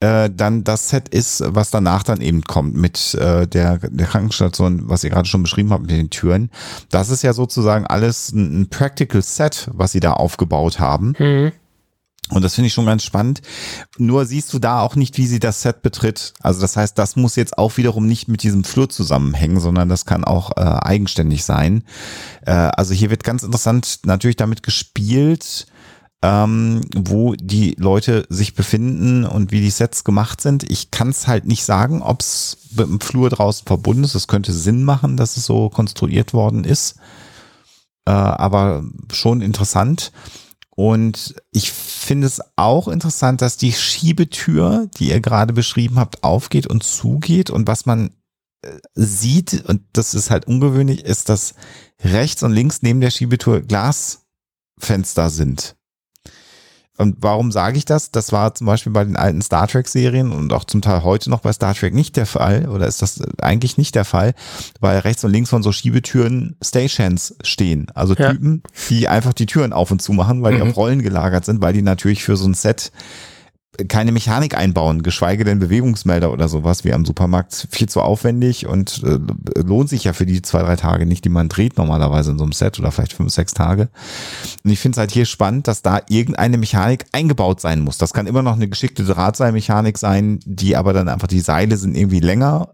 äh, 0.01 0.31
dann 0.35 0.65
das 0.65 0.89
Set 0.89 1.09
ist, 1.11 1.43
was 1.47 1.71
danach 1.71 2.03
dann 2.03 2.21
eben 2.21 2.43
kommt 2.43 2.75
mit 2.75 3.15
äh, 3.15 3.47
der, 3.47 3.79
der 3.79 4.07
Krankenstation, 4.07 4.89
was 4.89 5.05
ihr 5.05 5.11
gerade 5.11 5.29
schon 5.29 5.43
beschrieben 5.43 5.71
habt 5.71 5.83
mit 5.83 5.91
den 5.91 6.11
Türen. 6.11 6.51
Das 6.89 7.11
ist 7.11 7.23
ja 7.23 7.33
sozusagen 7.33 7.87
alles 7.87 8.33
ein, 8.33 8.63
ein 8.63 8.71
Practical 8.71 9.23
Set, 9.23 9.69
was 9.73 9.93
sie 9.93 10.01
da 10.01 10.15
aufgebaut 10.15 10.81
haben. 10.81 11.15
Mhm. 11.19 11.53
Und 12.31 12.43
das 12.43 12.55
finde 12.55 12.69
ich 12.69 12.73
schon 12.73 12.87
ganz 12.87 13.05
spannend. 13.05 13.43
Nur 13.99 14.25
siehst 14.25 14.53
du 14.53 14.59
da 14.59 14.81
auch 14.81 14.95
nicht, 14.95 15.19
wie 15.19 15.27
sie 15.27 15.41
das 15.41 15.63
Set 15.63 15.83
betritt. 15.83 16.33
Also 16.41 16.61
das 16.61 16.77
heißt, 16.77 16.97
das 16.97 17.17
muss 17.17 17.37
jetzt 17.37 17.59
auch 17.59 17.77
wiederum 17.77 18.07
nicht 18.07 18.29
mit 18.29 18.43
diesem 18.43 18.65
Flur 18.65 18.89
zusammenhängen, 18.89 19.59
sondern 19.59 19.89
das 19.89 20.07
kann 20.07 20.25
auch 20.25 20.53
äh, 20.57 20.61
eigenständig 20.61 21.45
sein. 21.45 21.83
Äh, 22.47 22.53
also 22.53 22.95
hier 22.95 23.11
wird 23.11 23.25
ganz 23.25 23.43
interessant 23.43 24.01
natürlich 24.05 24.37
damit 24.37 24.63
gespielt, 24.63 25.67
ähm, 26.23 26.83
wo 26.95 27.35
die 27.35 27.75
Leute 27.79 28.27
sich 28.29 28.55
befinden 28.55 29.25
und 29.25 29.53
wie 29.53 29.61
die 29.61 29.71
Sets 29.71 30.05
gemacht 30.05 30.41
sind. 30.41 30.71
Ich 30.71 30.91
kann 30.91 31.09
es 31.09 31.27
halt 31.27 31.47
nicht 31.47 31.65
sagen, 31.65 32.03
ob 32.03 32.21
es 32.21 32.59
mit 32.77 32.87
dem 32.87 33.01
Flur 33.01 33.31
draußen 33.31 33.67
verbunden 33.67 34.05
ist. 34.05 34.15
Es 34.15 34.29
könnte 34.29 34.53
Sinn 34.53 34.85
machen, 34.85 35.17
dass 35.17 35.37
es 35.37 35.47
so 35.47 35.71
konstruiert 35.71 36.35
worden 36.35 36.65
ist. 36.65 36.97
Äh, 38.05 38.11
aber 38.11 38.85
schon 39.13 39.41
interessant. 39.41 40.13
Und 40.77 41.35
ich 41.53 41.73
finde 41.73 42.27
es 42.27 42.41
auch 42.57 42.89
interessant, 42.89 43.41
dass 43.43 43.57
die 43.57 43.73
Schiebetür, 43.73 44.89
die 44.99 45.11
ihr 45.11 45.21
gerade 45.21 45.53
beschrieben 45.53 45.99
habt, 45.99 46.23
aufgeht 46.23 46.67
und 46.67 46.83
zugeht. 46.83 47.51
Und 47.51 47.67
was 47.67 47.87
man 47.87 48.11
äh, 48.63 48.79
sieht, 48.95 49.65
und 49.67 49.83
das 49.95 50.15
ist 50.15 50.31
halt 50.31 50.47
ungewöhnlich, 50.47 51.05
ist, 51.05 51.31
dass 51.31 51.55
rechts 52.03 52.43
und 52.43 52.53
links 52.53 52.83
neben 52.83 53.01
der 53.01 53.11
Schiebetür 53.11 53.63
Glasfenster 53.63 55.31
sind. 55.31 55.77
Und 57.01 57.17
warum 57.21 57.51
sage 57.51 57.79
ich 57.79 57.87
das? 57.87 58.11
Das 58.11 58.31
war 58.31 58.55
zum 58.55 58.67
Beispiel 58.67 58.93
bei 58.93 59.05
den 59.05 59.17
alten 59.17 59.41
Star 59.41 59.67
Trek-Serien 59.67 60.33
und 60.33 60.53
auch 60.53 60.65
zum 60.65 60.83
Teil 60.83 61.03
heute 61.03 61.31
noch 61.31 61.41
bei 61.41 61.51
Star 61.51 61.75
Trek 61.75 61.95
nicht 61.95 62.15
der 62.15 62.27
Fall, 62.27 62.69
oder 62.69 62.87
ist 62.87 63.01
das 63.01 63.23
eigentlich 63.41 63.79
nicht 63.79 63.95
der 63.95 64.05
Fall, 64.05 64.35
weil 64.81 64.99
rechts 64.99 65.25
und 65.25 65.33
links 65.33 65.49
von 65.49 65.63
so 65.63 65.73
Schiebetüren 65.73 66.57
Stations 66.63 67.37
stehen. 67.43 67.87
Also 67.95 68.15
ja. 68.15 68.33
Typen, 68.33 68.63
die 68.91 69.09
einfach 69.09 69.33
die 69.33 69.47
Türen 69.47 69.73
auf 69.73 69.91
und 69.91 70.03
zu 70.03 70.13
machen, 70.13 70.43
weil 70.43 70.57
die 70.57 70.63
mhm. 70.63 70.69
auf 70.69 70.77
Rollen 70.77 71.01
gelagert 71.01 71.47
sind, 71.47 71.63
weil 71.63 71.73
die 71.73 71.81
natürlich 71.81 72.23
für 72.23 72.37
so 72.37 72.47
ein 72.47 72.53
Set 72.53 72.93
keine 73.89 74.13
Mechanik 74.13 74.57
einbauen, 74.57 75.03
geschweige 75.03 75.45
denn 75.45 75.59
Bewegungsmelder 75.59 76.33
oder 76.33 76.49
sowas 76.49 76.85
wie 76.85 76.93
am 76.93 77.05
Supermarkt. 77.05 77.69
Viel 77.71 77.89
zu 77.89 78.01
aufwendig 78.01 78.67
und 78.67 79.03
äh, 79.03 79.19
lohnt 79.61 79.89
sich 79.89 80.05
ja 80.05 80.13
für 80.13 80.27
die 80.27 80.43
zwei, 80.43 80.63
drei 80.63 80.77
Tage 80.77 81.07
nicht, 81.07 81.25
die 81.25 81.29
man 81.29 81.49
dreht 81.49 81.77
normalerweise 81.79 82.33
in 82.33 82.39
so 82.39 82.45
einem 82.45 82.53
Set 82.53 82.79
oder 82.79 82.91
vielleicht 82.91 83.13
fünf, 83.13 83.33
sechs 83.33 83.55
Tage. 83.55 83.89
Und 84.65 84.71
ich 84.71 84.79
finde 84.79 84.97
es 84.97 84.99
halt 84.99 85.11
hier 85.11 85.27
spannend, 85.27 85.69
dass 85.69 85.83
da 85.83 86.01
irgendeine 86.09 86.59
Mechanik 86.59 87.07
eingebaut 87.13 87.61
sein 87.61 87.81
muss. 87.81 87.99
Das 87.99 88.13
kann 88.13 88.27
immer 88.27 88.43
noch 88.43 88.55
eine 88.55 88.69
geschickte 88.69 89.05
Drahtseilmechanik 89.05 89.99
sein, 89.99 90.41
die 90.45 90.77
aber 90.77 90.93
dann 90.93 91.09
einfach 91.09 91.29
die 91.29 91.41
Seile 91.41 91.77
sind 91.77 91.97
irgendwie 91.97 92.21
länger. 92.21 92.69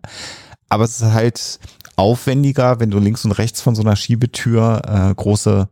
Aber 0.69 0.85
es 0.85 1.01
ist 1.01 1.13
halt 1.13 1.61
aufwendiger, 1.97 2.81
wenn 2.81 2.91
du 2.91 2.99
links 2.99 3.25
und 3.25 3.33
rechts 3.33 3.61
von 3.61 3.75
so 3.75 3.83
einer 3.83 3.97
Schiebetür 3.97 4.83
äh, 4.87 5.15
große 5.15 5.69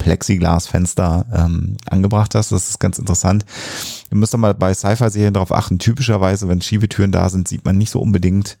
Plexiglasfenster 0.00 1.26
ähm, 1.32 1.76
angebracht 1.88 2.34
hast. 2.34 2.50
Das 2.50 2.68
ist 2.68 2.80
ganz 2.80 2.98
interessant. 2.98 3.44
Ihr 4.10 4.16
müsst 4.16 4.36
mal 4.36 4.54
bei 4.54 4.74
Sci-Fi-Serien 4.74 5.34
darauf 5.34 5.52
achten. 5.52 5.78
Typischerweise, 5.78 6.48
wenn 6.48 6.60
Schiebetüren 6.60 7.12
da 7.12 7.28
sind, 7.28 7.46
sieht 7.46 7.64
man 7.64 7.78
nicht 7.78 7.90
so 7.90 8.00
unbedingt. 8.00 8.58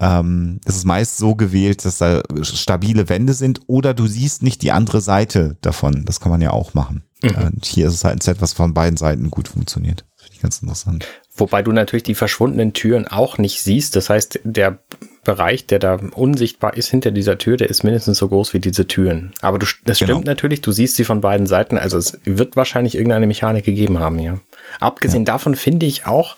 Ähm, 0.00 0.60
es 0.64 0.76
ist 0.76 0.86
meist 0.86 1.18
so 1.18 1.36
gewählt, 1.36 1.84
dass 1.84 1.98
da 1.98 2.22
stabile 2.42 3.08
Wände 3.08 3.34
sind 3.34 3.60
oder 3.68 3.94
du 3.94 4.06
siehst 4.06 4.42
nicht 4.42 4.62
die 4.62 4.72
andere 4.72 5.00
Seite 5.00 5.56
davon. 5.60 6.04
Das 6.04 6.18
kann 6.18 6.32
man 6.32 6.40
ja 6.40 6.50
auch 6.50 6.74
machen. 6.74 7.04
Mhm. 7.22 7.44
Und 7.44 7.64
hier 7.66 7.86
ist 7.86 7.94
es 7.94 8.04
halt 8.04 8.16
ein 8.16 8.20
Set, 8.20 8.40
was 8.40 8.54
von 8.54 8.74
beiden 8.74 8.96
Seiten 8.96 9.30
gut 9.30 9.48
funktioniert. 9.48 10.04
Das 10.16 10.24
finde 10.24 10.36
ich 10.36 10.42
ganz 10.42 10.62
interessant. 10.62 11.06
Wobei 11.36 11.62
du 11.62 11.72
natürlich 11.72 12.04
die 12.04 12.14
verschwundenen 12.14 12.74
Türen 12.74 13.08
auch 13.08 13.38
nicht 13.38 13.60
siehst. 13.60 13.96
Das 13.96 14.08
heißt, 14.08 14.40
der 14.44 14.78
Bereich, 15.24 15.66
der 15.66 15.80
da 15.80 15.98
unsichtbar 16.14 16.76
ist 16.76 16.90
hinter 16.90 17.10
dieser 17.10 17.38
Tür, 17.38 17.56
der 17.56 17.68
ist 17.70 17.82
mindestens 17.82 18.18
so 18.18 18.28
groß 18.28 18.54
wie 18.54 18.60
diese 18.60 18.86
Türen. 18.86 19.32
Aber 19.40 19.58
du, 19.58 19.66
das 19.84 19.98
genau. 19.98 20.12
stimmt 20.12 20.26
natürlich, 20.26 20.60
du 20.60 20.70
siehst 20.70 20.94
sie 20.94 21.04
von 21.04 21.20
beiden 21.20 21.46
Seiten. 21.46 21.76
Also 21.76 21.98
es 21.98 22.20
wird 22.24 22.56
wahrscheinlich 22.56 22.94
irgendeine 22.94 23.26
Mechanik 23.26 23.64
gegeben 23.64 23.98
haben, 23.98 24.20
ja. 24.20 24.38
Abgesehen 24.78 25.24
ja. 25.24 25.32
davon 25.32 25.56
finde 25.56 25.86
ich 25.86 26.06
auch, 26.06 26.36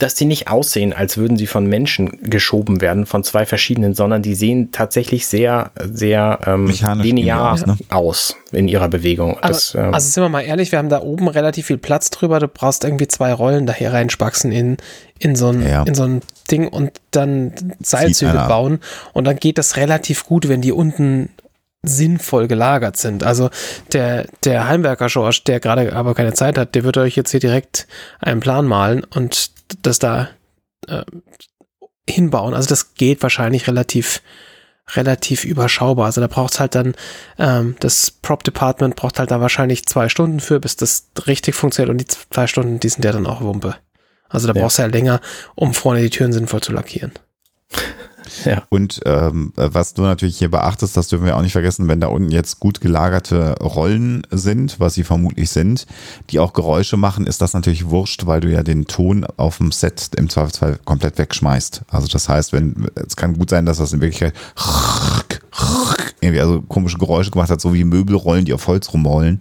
dass 0.00 0.14
die 0.14 0.24
nicht 0.24 0.48
aussehen, 0.48 0.92
als 0.92 1.18
würden 1.18 1.36
sie 1.36 1.46
von 1.46 1.66
Menschen 1.66 2.18
geschoben 2.22 2.80
werden, 2.80 3.06
von 3.06 3.22
zwei 3.22 3.44
verschiedenen, 3.44 3.94
sondern 3.94 4.22
die 4.22 4.34
sehen 4.34 4.72
tatsächlich 4.72 5.26
sehr, 5.26 5.70
sehr 5.78 6.40
ähm, 6.46 6.66
linear 7.00 7.52
aus, 7.52 7.66
ne? 7.66 7.76
aus, 7.90 8.36
in 8.50 8.66
ihrer 8.66 8.88
Bewegung. 8.88 9.36
Das, 9.42 9.74
ähm, 9.74 9.92
also 9.92 10.08
sind 10.08 10.22
wir 10.22 10.28
mal 10.30 10.40
ehrlich, 10.40 10.72
wir 10.72 10.78
haben 10.78 10.88
da 10.88 11.02
oben 11.02 11.28
relativ 11.28 11.66
viel 11.66 11.78
Platz 11.78 12.08
drüber. 12.10 12.40
Du 12.40 12.48
brauchst 12.48 12.82
irgendwie 12.84 13.08
zwei 13.08 13.32
Rollen 13.32 13.66
daher 13.66 13.92
reinspaxen 13.92 14.50
in, 14.52 14.78
in, 15.18 15.36
so 15.36 15.48
ein, 15.48 15.62
ja. 15.62 15.82
in 15.82 15.94
so 15.94 16.04
ein 16.04 16.20
Ding 16.50 16.66
und 16.66 16.92
dann 17.10 17.52
Seilzüge 17.82 18.32
bauen. 18.48 18.80
Und 19.12 19.24
dann 19.24 19.36
geht 19.36 19.58
das 19.58 19.76
relativ 19.76 20.24
gut, 20.24 20.48
wenn 20.48 20.62
die 20.62 20.72
unten 20.72 21.28
sinnvoll 21.82 22.48
gelagert 22.48 22.96
sind. 22.96 23.22
Also 23.24 23.50
der, 23.92 24.26
der 24.44 24.66
Heimwerker 24.68 25.06
George, 25.06 25.42
der 25.46 25.60
gerade 25.60 25.94
aber 25.94 26.14
keine 26.14 26.32
Zeit 26.32 26.58
hat, 26.58 26.74
der 26.74 26.84
wird 26.84 26.96
euch 26.96 27.16
jetzt 27.16 27.30
hier 27.30 27.40
direkt 27.40 27.86
einen 28.20 28.40
Plan 28.40 28.66
malen 28.66 29.04
und 29.04 29.59
das 29.82 29.98
da 29.98 30.28
äh, 30.86 31.04
hinbauen. 32.08 32.54
Also 32.54 32.68
das 32.68 32.94
geht 32.94 33.22
wahrscheinlich 33.22 33.66
relativ 33.66 34.22
relativ 34.96 35.44
überschaubar. 35.44 36.06
Also 36.06 36.20
da 36.20 36.26
braucht 36.26 36.54
es 36.54 36.60
halt 36.60 36.74
dann, 36.74 36.94
ähm, 37.38 37.76
das 37.80 38.10
Prop 38.10 38.42
Department 38.42 38.96
braucht 38.96 39.18
halt 39.18 39.30
da 39.30 39.40
wahrscheinlich 39.40 39.86
zwei 39.86 40.08
Stunden 40.08 40.40
für, 40.40 40.58
bis 40.58 40.76
das 40.76 41.10
richtig 41.26 41.54
funktioniert 41.54 41.90
und 41.90 41.98
die 41.98 42.06
zwei 42.06 42.46
Stunden, 42.46 42.80
die 42.80 42.88
sind 42.88 43.04
ja 43.04 43.12
dann 43.12 43.26
auch 43.26 43.40
Wumpe. 43.40 43.76
Also 44.28 44.46
da 44.46 44.54
ja. 44.54 44.62
brauchst 44.62 44.78
du 44.78 44.82
ja 44.82 44.88
länger, 44.88 45.20
um 45.54 45.74
vorne 45.74 46.00
die 46.00 46.10
Türen 46.10 46.32
sinnvoll 46.32 46.60
zu 46.60 46.72
lackieren. 46.72 47.12
Ja. 48.44 48.62
Und 48.68 49.00
ähm, 49.06 49.52
was 49.56 49.94
du 49.94 50.02
natürlich 50.02 50.38
hier 50.38 50.50
beachtest, 50.50 50.96
das 50.96 51.08
dürfen 51.08 51.26
wir 51.26 51.36
auch 51.36 51.42
nicht 51.42 51.52
vergessen, 51.52 51.88
wenn 51.88 52.00
da 52.00 52.08
unten 52.08 52.30
jetzt 52.30 52.60
gut 52.60 52.80
gelagerte 52.80 53.56
Rollen 53.60 54.26
sind, 54.30 54.80
was 54.80 54.94
sie 54.94 55.04
vermutlich 55.04 55.50
sind, 55.50 55.86
die 56.30 56.38
auch 56.38 56.52
Geräusche 56.52 56.96
machen, 56.96 57.26
ist 57.26 57.40
das 57.40 57.54
natürlich 57.54 57.88
wurscht, 57.90 58.26
weil 58.26 58.40
du 58.40 58.50
ja 58.50 58.62
den 58.62 58.86
Ton 58.86 59.26
auf 59.36 59.58
dem 59.58 59.72
Set 59.72 60.10
im 60.16 60.28
Zweifelsfall 60.28 60.78
komplett 60.84 61.18
wegschmeißt. 61.18 61.82
Also 61.90 62.08
das 62.08 62.28
heißt, 62.28 62.52
wenn 62.52 62.88
es 62.94 63.16
kann 63.16 63.36
gut 63.36 63.50
sein, 63.50 63.66
dass 63.66 63.78
das 63.78 63.92
in 63.92 64.00
Wirklichkeit 64.00 64.34
irgendwie 66.20 66.40
also 66.40 66.62
komische 66.62 66.98
Geräusche 66.98 67.30
gemacht 67.30 67.50
hat, 67.50 67.60
so 67.60 67.74
wie 67.74 67.84
Möbelrollen, 67.84 68.44
die 68.44 68.52
auf 68.52 68.66
Holz 68.66 68.92
rumrollen. 68.92 69.40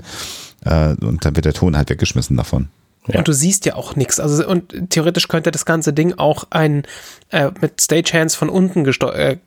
Äh, 0.65 0.95
und 1.01 1.23
dann 1.23 1.35
wird 1.35 1.45
der 1.45 1.53
Ton 1.53 1.77
halt 1.77 1.89
weggeschmissen 1.89 2.37
davon. 2.37 2.69
Ja. 3.07 3.19
Und 3.19 3.27
du 3.27 3.33
siehst 3.33 3.65
ja 3.65 3.75
auch 3.75 3.95
nichts. 3.95 4.19
Also 4.19 4.47
und 4.47 4.89
theoretisch 4.89 5.27
könnte 5.27 5.51
das 5.51 5.65
ganze 5.65 5.93
Ding 5.93 6.13
auch 6.17 6.45
ein 6.49 6.83
äh, 7.31 7.51
mit 7.61 7.81
Stagehands 7.81 8.35
von 8.35 8.49
unten 8.49 8.85
äh, 8.85 9.37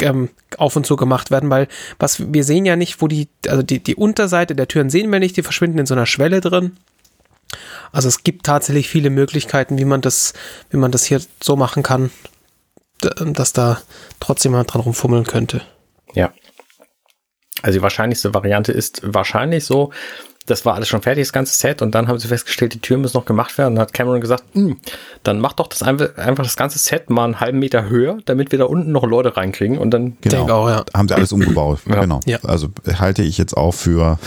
ähm, 0.00 0.30
auf 0.58 0.76
und 0.76 0.86
zu 0.86 0.96
gemacht 0.96 1.30
werden, 1.30 1.50
weil 1.50 1.68
was 1.98 2.32
wir 2.32 2.44
sehen 2.44 2.64
ja 2.64 2.76
nicht, 2.76 3.00
wo 3.00 3.08
die, 3.08 3.28
also 3.46 3.62
die, 3.62 3.82
die 3.82 3.94
Unterseite 3.94 4.54
der 4.54 4.68
Türen 4.68 4.90
sehen 4.90 5.10
wir 5.12 5.20
nicht, 5.20 5.36
die 5.36 5.42
verschwinden 5.42 5.78
in 5.78 5.86
so 5.86 5.94
einer 5.94 6.06
Schwelle 6.06 6.40
drin. 6.40 6.76
Also 7.92 8.08
es 8.08 8.24
gibt 8.24 8.46
tatsächlich 8.46 8.88
viele 8.88 9.10
Möglichkeiten, 9.10 9.78
wie 9.78 9.84
man 9.84 10.00
das, 10.00 10.32
wie 10.70 10.78
man 10.78 10.90
das 10.90 11.04
hier 11.04 11.20
so 11.42 11.56
machen 11.56 11.82
kann, 11.82 12.10
dass 13.00 13.52
da 13.52 13.82
trotzdem 14.20 14.52
jemand 14.52 14.72
dran 14.72 14.82
rumfummeln 14.82 15.24
könnte. 15.24 15.60
Ja. 16.14 16.32
Also 17.60 17.78
die 17.78 17.82
wahrscheinlichste 17.82 18.34
Variante 18.34 18.72
ist 18.72 19.02
wahrscheinlich 19.04 19.64
so, 19.64 19.92
das 20.46 20.64
war 20.64 20.74
alles 20.74 20.88
schon 20.88 21.02
fertig, 21.02 21.24
das 21.24 21.32
ganze 21.32 21.54
Set, 21.54 21.82
und 21.82 21.94
dann 21.94 22.08
haben 22.08 22.18
sie 22.18 22.28
festgestellt, 22.28 22.74
die 22.74 22.80
Türen 22.80 23.00
müssen 23.00 23.16
noch 23.16 23.24
gemacht 23.24 23.56
werden. 23.58 23.72
Und 23.72 23.74
dann 23.76 23.82
hat 23.82 23.94
Cameron 23.94 24.20
gesagt, 24.20 24.44
hm, 24.52 24.78
dann 25.22 25.40
mach 25.40 25.52
doch 25.52 25.68
das 25.68 25.82
einfach, 25.82 26.16
einfach 26.16 26.44
das 26.44 26.56
ganze 26.56 26.78
Set 26.78 27.10
mal 27.10 27.24
einen 27.24 27.40
halben 27.40 27.58
Meter 27.58 27.88
höher, 27.88 28.18
damit 28.24 28.52
wir 28.52 28.58
da 28.58 28.64
unten 28.64 28.92
noch 28.92 29.04
Leute 29.04 29.36
reinkriegen. 29.36 29.78
Und 29.78 29.90
dann 29.90 30.16
genau, 30.20 30.48
auch, 30.48 30.68
ja. 30.68 30.84
haben 30.94 31.08
sie 31.08 31.14
alles 31.14 31.32
umgebaut. 31.32 31.80
ja. 31.88 32.00
Genau. 32.00 32.20
Ja. 32.26 32.38
Also 32.42 32.68
halte 32.98 33.22
ich 33.22 33.38
jetzt 33.38 33.56
auch 33.56 33.72
für 33.72 34.18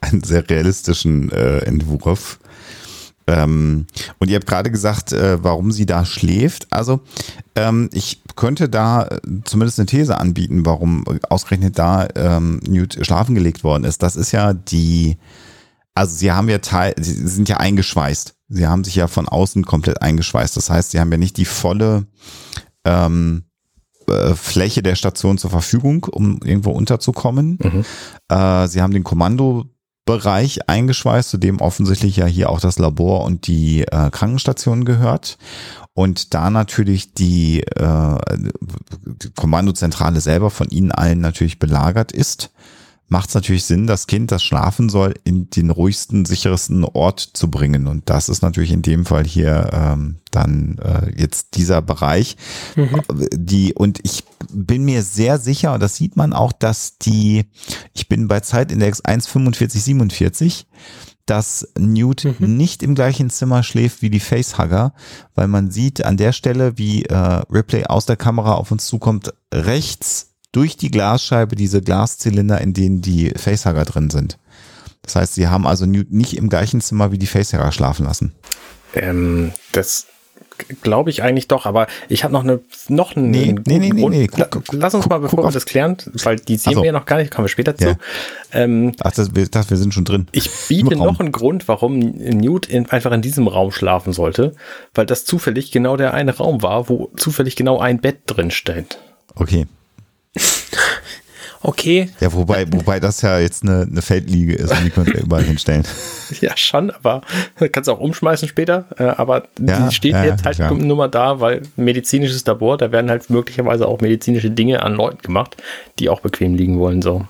einen 0.00 0.22
sehr 0.22 0.48
realistischen 0.48 1.30
äh, 1.30 1.58
Entwurf. 1.58 2.38
Ähm, 3.26 3.86
und 4.18 4.28
ihr 4.28 4.36
habt 4.36 4.46
gerade 4.46 4.70
gesagt, 4.70 5.12
äh, 5.12 5.42
warum 5.42 5.70
sie 5.70 5.86
da 5.86 6.04
schläft. 6.04 6.66
Also 6.70 7.00
ähm, 7.54 7.90
ich 7.92 8.19
könnte 8.36 8.68
da 8.68 9.04
äh, 9.04 9.20
zumindest 9.44 9.78
eine 9.78 9.86
These 9.86 10.18
anbieten, 10.18 10.66
warum 10.66 11.04
ausgerechnet 11.28 11.78
da 11.78 12.08
ähm, 12.14 12.60
Newt 12.66 12.98
schlafen 13.02 13.34
gelegt 13.34 13.64
worden 13.64 13.84
ist. 13.84 14.02
Das 14.02 14.16
ist 14.16 14.32
ja 14.32 14.52
die, 14.52 15.16
also 15.94 16.14
sie 16.14 16.32
haben 16.32 16.48
ja 16.48 16.58
Teil, 16.58 16.94
sie 16.98 17.14
sind 17.26 17.48
ja 17.48 17.58
eingeschweißt. 17.58 18.34
Sie 18.48 18.66
haben 18.66 18.84
sich 18.84 18.96
ja 18.96 19.06
von 19.06 19.28
außen 19.28 19.64
komplett 19.64 20.02
eingeschweißt. 20.02 20.56
Das 20.56 20.70
heißt, 20.70 20.90
sie 20.90 21.00
haben 21.00 21.12
ja 21.12 21.18
nicht 21.18 21.36
die 21.36 21.44
volle 21.44 22.06
ähm, 22.84 23.44
äh, 24.08 24.34
Fläche 24.34 24.82
der 24.82 24.96
Station 24.96 25.38
zur 25.38 25.50
Verfügung, 25.50 26.04
um 26.04 26.40
irgendwo 26.42 26.72
unterzukommen. 26.72 27.58
Mhm. 27.62 27.84
Äh, 28.28 28.66
sie 28.66 28.82
haben 28.82 28.92
den 28.92 29.04
Kommando 29.04 29.66
Bereich 30.10 30.68
eingeschweißt, 30.68 31.30
zu 31.30 31.38
dem 31.38 31.60
offensichtlich 31.60 32.16
ja 32.16 32.26
hier 32.26 32.50
auch 32.50 32.58
das 32.58 32.80
Labor 32.80 33.22
und 33.22 33.46
die 33.46 33.82
äh, 33.82 34.10
Krankenstation 34.10 34.84
gehört. 34.84 35.38
Und 35.94 36.34
da 36.34 36.50
natürlich 36.50 37.14
die, 37.14 37.60
äh, 37.60 38.18
die 39.04 39.30
Kommandozentrale 39.36 40.20
selber 40.20 40.50
von 40.50 40.68
Ihnen 40.70 40.90
allen 40.90 41.20
natürlich 41.20 41.60
belagert 41.60 42.10
ist, 42.10 42.50
macht 43.10 43.28
es 43.28 43.34
natürlich 43.34 43.64
Sinn, 43.64 43.88
das 43.88 44.06
Kind, 44.06 44.30
das 44.30 44.42
schlafen 44.42 44.88
soll, 44.88 45.14
in 45.24 45.50
den 45.50 45.70
ruhigsten, 45.70 46.24
sichersten 46.24 46.84
Ort 46.84 47.18
zu 47.20 47.50
bringen. 47.50 47.88
Und 47.88 48.08
das 48.08 48.28
ist 48.28 48.40
natürlich 48.40 48.70
in 48.70 48.82
dem 48.82 49.04
Fall 49.04 49.24
hier 49.24 49.68
ähm, 49.72 50.16
dann 50.30 50.78
äh, 50.78 51.12
jetzt 51.20 51.56
dieser 51.56 51.82
Bereich. 51.82 52.36
Mhm. 52.76 53.02
Die, 53.34 53.74
und 53.74 53.98
ich 54.04 54.22
bin 54.52 54.84
mir 54.84 55.02
sehr 55.02 55.38
sicher, 55.38 55.74
und 55.74 55.80
das 55.80 55.96
sieht 55.96 56.16
man 56.16 56.32
auch, 56.32 56.52
dass 56.52 56.98
die, 56.98 57.46
ich 57.94 58.08
bin 58.08 58.28
bei 58.28 58.40
Zeitindex 58.40 59.04
1,4547, 59.04 60.66
dass 61.26 61.68
Newt 61.76 62.24
mhm. 62.24 62.56
nicht 62.56 62.84
im 62.84 62.94
gleichen 62.94 63.28
Zimmer 63.28 63.64
schläft 63.64 64.02
wie 64.02 64.10
die 64.10 64.20
Facehugger, 64.20 64.94
weil 65.34 65.48
man 65.48 65.72
sieht 65.72 66.04
an 66.04 66.16
der 66.16 66.32
Stelle, 66.32 66.78
wie 66.78 67.06
äh, 67.06 67.16
Ripley 67.16 67.86
aus 67.86 68.06
der 68.06 68.16
Kamera 68.16 68.54
auf 68.54 68.70
uns 68.70 68.86
zukommt, 68.86 69.34
rechts 69.52 70.29
durch 70.52 70.76
die 70.76 70.90
Glasscheibe 70.90 71.56
diese 71.56 71.80
Glaszylinder, 71.80 72.60
in 72.60 72.72
denen 72.72 73.00
die 73.00 73.30
Facehugger 73.30 73.84
drin 73.84 74.10
sind. 74.10 74.38
Das 75.02 75.16
heißt, 75.16 75.34
sie 75.34 75.48
haben 75.48 75.66
also 75.66 75.86
nicht 75.86 76.36
im 76.36 76.48
gleichen 76.48 76.80
Zimmer 76.80 77.12
wie 77.12 77.18
die 77.18 77.26
Facehugger 77.26 77.72
schlafen 77.72 78.04
lassen. 78.04 78.34
Ähm, 78.94 79.52
das 79.72 80.06
glaube 80.82 81.10
ich 81.10 81.22
eigentlich 81.22 81.48
doch, 81.48 81.66
aber 81.66 81.86
ich 82.08 82.24
habe 82.24 82.32
noch 82.32 82.44
eine 82.44 82.60
noch 82.88 83.16
einen 83.16 83.30
nee, 83.30 83.54
nee, 83.66 83.78
nee, 83.78 83.90
nee, 83.92 84.08
nee. 84.08 84.26
Guck, 84.26 84.64
Lass 84.72 84.94
uns 84.94 85.04
guck, 85.04 85.10
mal, 85.10 85.18
bevor 85.20 85.44
wir 85.44 85.50
das 85.50 85.64
klären, 85.64 85.96
weil 86.24 86.36
die 86.36 86.56
sehen 86.56 86.74
so. 86.74 86.80
wir 86.80 86.86
ja 86.86 86.92
noch 86.92 87.06
gar 87.06 87.18
nicht, 87.18 87.32
kommen 87.32 87.44
wir 87.44 87.48
später 87.48 87.76
zu. 87.76 87.88
Ja. 87.88 87.96
Ähm, 88.52 88.92
Ach, 89.00 89.12
das, 89.12 89.34
wir, 89.34 89.46
das, 89.46 89.70
wir 89.70 89.76
sind 89.76 89.94
schon 89.94 90.04
drin. 90.04 90.26
Ich 90.32 90.50
biete 90.68 90.96
noch 90.96 91.18
einen 91.20 91.32
Grund, 91.32 91.68
warum 91.68 91.98
Newt 91.98 92.66
in, 92.66 92.90
einfach 92.90 93.12
in 93.12 93.22
diesem 93.22 93.48
Raum 93.48 93.72
schlafen 93.72 94.12
sollte, 94.12 94.54
weil 94.94 95.06
das 95.06 95.24
zufällig 95.24 95.70
genau 95.70 95.96
der 95.96 96.14
eine 96.14 96.36
Raum 96.36 96.62
war, 96.62 96.88
wo 96.88 97.10
zufällig 97.16 97.56
genau 97.56 97.78
ein 97.78 98.00
Bett 98.00 98.20
drin 98.26 98.50
steht. 98.50 98.98
Okay, 99.34 99.66
Okay. 101.62 102.08
Ja, 102.20 102.32
wobei, 102.32 102.64
wobei 102.72 103.00
das 103.00 103.20
ja 103.20 103.38
jetzt 103.38 103.62
eine, 103.62 103.82
eine 103.82 104.00
Feldliege 104.00 104.54
ist 104.54 104.70
und 104.70 104.82
die 104.82 104.90
könnt 104.90 105.08
ihr 105.08 105.20
überall 105.22 105.44
hinstellen. 105.44 105.84
Ja, 106.40 106.56
schon, 106.56 106.92
aber 106.92 107.22
kannst 107.72 107.88
du 107.88 107.92
auch 107.92 107.98
umschmeißen 107.98 108.46
später. 108.46 108.84
Äh, 108.96 109.02
aber 109.02 109.48
ja, 109.58 109.88
die 109.88 109.94
steht 109.94 110.12
ja, 110.12 110.24
jetzt 110.24 110.44
halt 110.44 110.58
ja. 110.58 110.70
nur 110.70 110.96
mal 110.96 111.08
da, 111.08 111.40
weil 111.40 111.62
medizinisches 111.74 112.46
Labor, 112.46 112.78
da 112.78 112.92
werden 112.92 113.10
halt 113.10 113.30
möglicherweise 113.30 113.88
auch 113.88 114.00
medizinische 114.00 114.48
Dinge 114.48 114.84
an 114.84 114.94
Leuten 114.94 115.22
gemacht, 115.22 115.56
die 115.98 116.08
auch 116.08 116.20
bequem 116.20 116.54
liegen 116.54 116.78
wollen, 116.78 117.02
so. 117.02 117.26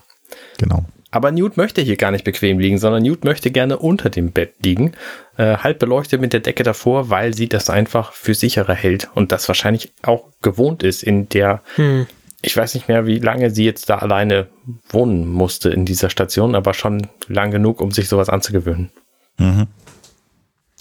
Genau. 0.59 0.85
Aber 1.09 1.31
Newt 1.31 1.57
möchte 1.57 1.81
hier 1.81 1.97
gar 1.97 2.11
nicht 2.11 2.23
bequem 2.23 2.59
liegen, 2.59 2.77
sondern 2.77 3.01
Newt 3.01 3.25
möchte 3.25 3.49
gerne 3.49 3.79
unter 3.79 4.11
dem 4.11 4.31
Bett 4.31 4.53
liegen, 4.61 4.91
äh, 5.35 5.57
halb 5.57 5.79
beleuchtet 5.79 6.21
mit 6.21 6.31
der 6.31 6.41
Decke 6.41 6.61
davor, 6.61 7.09
weil 7.09 7.33
sie 7.33 7.49
das 7.49 7.71
einfach 7.71 8.13
für 8.13 8.35
sicherer 8.35 8.75
hält 8.75 9.09
und 9.15 9.31
das 9.31 9.47
wahrscheinlich 9.47 9.91
auch 10.03 10.25
gewohnt 10.43 10.83
ist 10.83 11.01
in 11.01 11.27
der 11.27 11.63
hm 11.75 12.05
ich 12.41 12.57
weiß 12.57 12.73
nicht 12.73 12.87
mehr, 12.87 13.05
wie 13.05 13.19
lange 13.19 13.51
sie 13.51 13.65
jetzt 13.65 13.89
da 13.89 13.97
alleine 13.97 14.47
wohnen 14.89 15.27
musste 15.27 15.69
in 15.69 15.85
dieser 15.85 16.09
Station, 16.09 16.55
aber 16.55 16.73
schon 16.73 17.07
lang 17.27 17.51
genug, 17.51 17.81
um 17.81 17.91
sich 17.91 18.09
sowas 18.09 18.29
anzugewöhnen. 18.29 18.89
Mhm. 19.37 19.67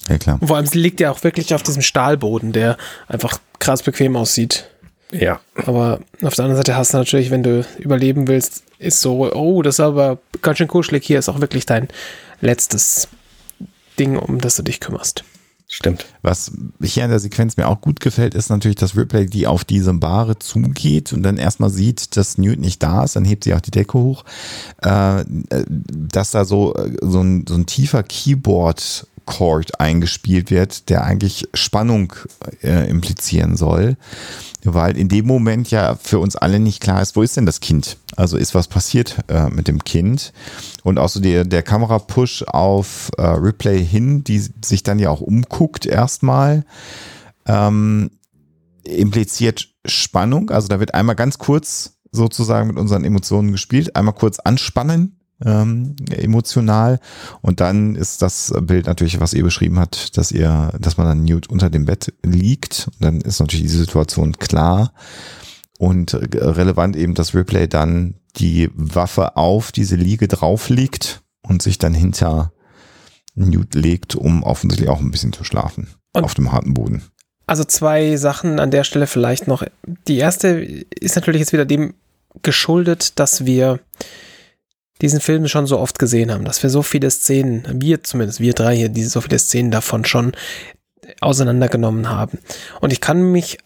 Ja, 0.09 0.19
klar. 0.19 0.39
Vor 0.43 0.57
allem, 0.57 0.67
sie 0.67 0.79
liegt 0.79 1.01
ja 1.01 1.11
auch 1.11 1.23
wirklich 1.23 1.55
auf 1.55 1.63
diesem 1.63 1.83
Stahlboden, 1.83 2.53
der 2.53 2.77
einfach 3.07 3.39
krass 3.59 3.83
bequem 3.83 4.17
aussieht. 4.17 4.71
Ja. 5.13 5.41
Aber 5.67 6.01
auf 6.23 6.35
der 6.35 6.45
anderen 6.45 6.57
Seite 6.57 6.77
hast 6.77 6.95
du 6.95 6.99
natürlich, 6.99 7.31
wenn 7.31 7.43
du 7.43 7.67
überleben 7.79 8.29
willst, 8.29 8.65
ist 8.79 9.01
so, 9.01 9.33
oh, 9.33 9.63
das 9.63 9.77
ist 9.77 9.81
aber 9.81 10.19
ganz 10.41 10.59
schön 10.59 10.69
kuschelig. 10.69 11.05
Hier 11.05 11.19
ist 11.19 11.29
auch 11.29 11.41
wirklich 11.41 11.67
dein 11.67 11.89
letztes 12.41 13.09
Ding, 13.99 14.17
um 14.17 14.41
das 14.41 14.57
du 14.57 14.63
dich 14.63 14.81
kümmerst. 14.81 15.25
Stimmt. 15.73 16.05
Was 16.21 16.51
hier 16.83 17.05
in 17.05 17.11
der 17.11 17.21
Sequenz 17.21 17.57
mir 17.57 17.69
auch 17.69 17.81
gut 17.81 18.01
gefällt, 18.01 18.35
ist 18.35 18.51
natürlich, 18.51 18.77
dass 18.77 18.97
Ripley 18.97 19.27
die 19.27 19.47
auf 19.47 19.65
diese 19.65 19.95
Bahre 19.95 20.37
zugeht 20.37 21.13
und 21.13 21.23
dann 21.23 21.37
erstmal 21.37 21.71
sieht, 21.71 22.17
dass 22.17 22.39
Newt 22.39 22.59
nicht 22.59 22.83
da 22.83 23.05
ist, 23.05 23.15
dann 23.15 23.25
hebt 23.25 23.45
sie 23.45 23.55
auch 23.55 23.61
die 23.61 23.71
Decke 23.71 23.97
hoch, 23.97 24.25
äh, 24.83 25.25
dass 25.29 26.33
da 26.33 26.45
so, 26.45 26.75
so, 27.01 27.21
ein, 27.21 27.45
so 27.49 27.55
ein 27.55 27.67
tiefer 27.67 28.03
Keyboard 28.03 29.07
Chord 29.25 29.81
eingespielt 29.81 30.51
wird, 30.51 30.89
der 30.89 31.05
eigentlich 31.05 31.49
Spannung 31.55 32.13
äh, 32.63 32.89
implizieren 32.89 33.57
soll 33.57 33.97
weil 34.65 34.97
in 34.97 35.09
dem 35.09 35.27
Moment 35.27 35.71
ja 35.71 35.97
für 35.97 36.19
uns 36.19 36.37
alle 36.37 36.59
nicht 36.59 36.81
klar 36.81 37.01
ist, 37.01 37.17
wo 37.17 37.23
ist 37.23 37.37
denn 37.37 37.47
das 37.47 37.61
Kind? 37.61 37.97
Also 38.17 38.37
ist 38.37 38.55
was 38.55 38.69
passiert 38.69 39.19
äh, 39.29 39.49
mit 39.49 39.69
dem 39.69 39.85
Kind? 39.85 40.33
Und 40.83 40.99
auch 40.99 41.09
so 41.09 41.21
der, 41.21 41.45
der 41.45 41.63
Kamerapush 41.63 42.45
auf 42.47 43.11
äh, 43.17 43.23
Replay 43.23 43.85
hin, 43.85 44.25
die 44.25 44.39
sich 44.65 44.83
dann 44.83 44.99
ja 44.99 45.11
auch 45.11 45.21
umguckt 45.21 45.87
erstmal, 45.87 46.65
ähm, 47.47 48.11
impliziert 48.85 49.69
Spannung. 49.87 50.51
Also 50.51 50.69
da 50.69 50.81
wird 50.81 50.95
einmal 50.95 51.17
ganz 51.17 51.39
kurz 51.39 51.95
sozusagen 52.13 52.69
mit 52.69 52.79
unseren 52.79 53.05
Emotionen 53.05 53.53
gespielt, 53.53 53.97
einmal 53.97 54.15
kurz 54.15 54.41
anspannen 54.41 55.20
ähm, 55.45 55.97
emotional. 56.11 57.01
Und 57.41 57.61
dann 57.61 57.97
ist 57.97 58.23
das 58.23 58.53
Bild 58.63 58.87
natürlich, 58.87 59.21
was 59.21 59.35
ihr 59.35 59.43
beschrieben 59.43 59.79
habt, 59.79 60.17
dass 60.17 60.33
ihr, 60.33 60.73
dass 60.79 60.97
man 60.97 61.07
dann 61.07 61.23
Newt 61.23 61.49
unter 61.49 61.71
dem 61.71 61.85
Bett 61.85 62.13
liegt. 62.23 62.89
Und 62.95 63.05
dann 63.05 63.21
ist 63.21 63.41
natürlich 63.41 63.67
die 63.67 63.69
Situation 63.69 64.39
klar. 64.39 64.93
Und 65.79 66.15
relevant 66.15 66.97
eben, 66.97 67.15
dass 67.15 67.35
Ripley 67.35 67.69
dann 67.69 68.15
die 68.37 68.71
Waffe 68.75 69.37
auf 69.37 69.73
diese 69.73 69.97
Liege 69.97 70.29
drauf 70.29 70.69
liegt 70.69 71.23
und 71.43 71.63
sich 71.63 71.79
dann 71.79 71.95
hinter 71.95 72.53
Newt 73.35 73.75
legt, 73.75 74.15
um 74.15 74.43
offensichtlich 74.43 74.91
auch 74.91 75.01
ein 75.01 75.11
bisschen 75.11 75.33
zu 75.33 75.45
schlafen. 75.45 75.89
Und 76.13 76.25
auf 76.25 76.35
dem 76.35 76.53
harten 76.53 76.75
Boden. 76.75 77.03
Also 77.47 77.65
zwei 77.65 78.17
Sachen 78.17 78.61
an 78.61 78.71
der 78.71 78.85
Stelle 78.85 79.07
vielleicht 79.07 79.49
noch. 79.49 79.65
Die 80.07 80.19
erste 80.19 80.49
ist 80.49 81.17
natürlich 81.17 81.41
jetzt 81.41 81.53
wieder 81.53 81.65
dem 81.65 81.95
geschuldet, 82.43 83.19
dass 83.19 83.45
wir 83.45 83.81
diesen 85.01 85.21
Film 85.21 85.49
schon 85.49 85.67
so 85.67 85.79
oft 85.79 85.99
gesehen 85.99 86.33
haben, 86.33 86.45
dass 86.45 86.63
wir 86.63 86.71
so 86.71 86.83
viele 86.83 87.11
Szenen, 87.11 87.65
wir 87.81 88.03
zumindest, 88.05 88.41
wir 88.41 88.53
drei 88.53 88.77
hier, 88.77 88.89
diese 88.89 89.11
so 89.11 89.21
viele 89.21 89.39
Szenen 89.39 89.71
davon 89.71 90.05
schon 90.05 90.33
auseinandergenommen 91.21 92.09
haben. 92.09 92.39
Und 92.81 92.93
ich 92.93 93.01
kann 93.01 93.33
mich 93.33 93.59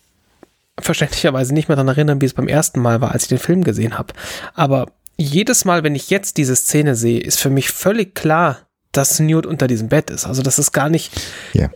verständlicherweise 0.81 1.55
nicht 1.55 1.69
mehr 1.69 1.77
daran 1.77 1.89
erinnern, 1.89 2.21
wie 2.21 2.27
es 2.27 2.35
beim 2.35 2.49
ersten 2.49 2.81
Mal 2.81 3.01
war, 3.01 3.13
als 3.13 3.25
ich 3.25 3.29
den 3.29 3.39
Film 3.39 3.65
gesehen 3.65 3.99
habe. 3.99 4.15
Aber 4.55 4.87
jedes 5.17 5.65
Mal, 5.65 5.85
wenn 5.85 5.95
ich 5.95 6.11
jetzt 6.11 6.37
diese 6.37 6.57
Szene 6.57 6.95
sehe, 6.97 7.21
ist 7.21 7.41
für 7.41 7.51
mich 7.51 7.71
völlig 7.71 8.15
klar, 8.15 8.59
dass 8.93 9.21
Newt 9.21 9.47
unter 9.47 9.67
diesem 9.67 9.89
Bett 9.89 10.11
ist. 10.11 10.27
Also 10.27 10.43
das 10.43 10.59
ist 10.59 10.73
gar 10.73 10.89
nicht. 10.89 11.13
Ja. 11.53 11.71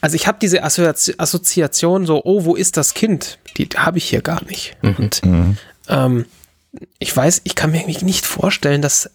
Also 0.00 0.16
ich 0.16 0.26
habe 0.26 0.38
diese 0.40 0.62
Assoziation 0.62 2.06
so, 2.06 2.22
oh, 2.24 2.44
wo 2.44 2.54
ist 2.54 2.76
das 2.76 2.92
Kind? 2.92 3.38
Die 3.56 3.68
habe 3.76 3.98
ich 3.98 4.04
hier 4.08 4.20
gar 4.20 4.44
nicht. 4.44 4.76
Mhm. 4.82 4.96
Und 4.96 5.24
mhm. 5.24 5.56
Ähm, 5.88 6.26
ich 6.98 7.14
weiß, 7.14 7.42
ich 7.44 7.54
kann 7.54 7.72
mir 7.72 7.86
nicht 7.86 8.26
vorstellen, 8.26 8.82
dass 8.82 9.10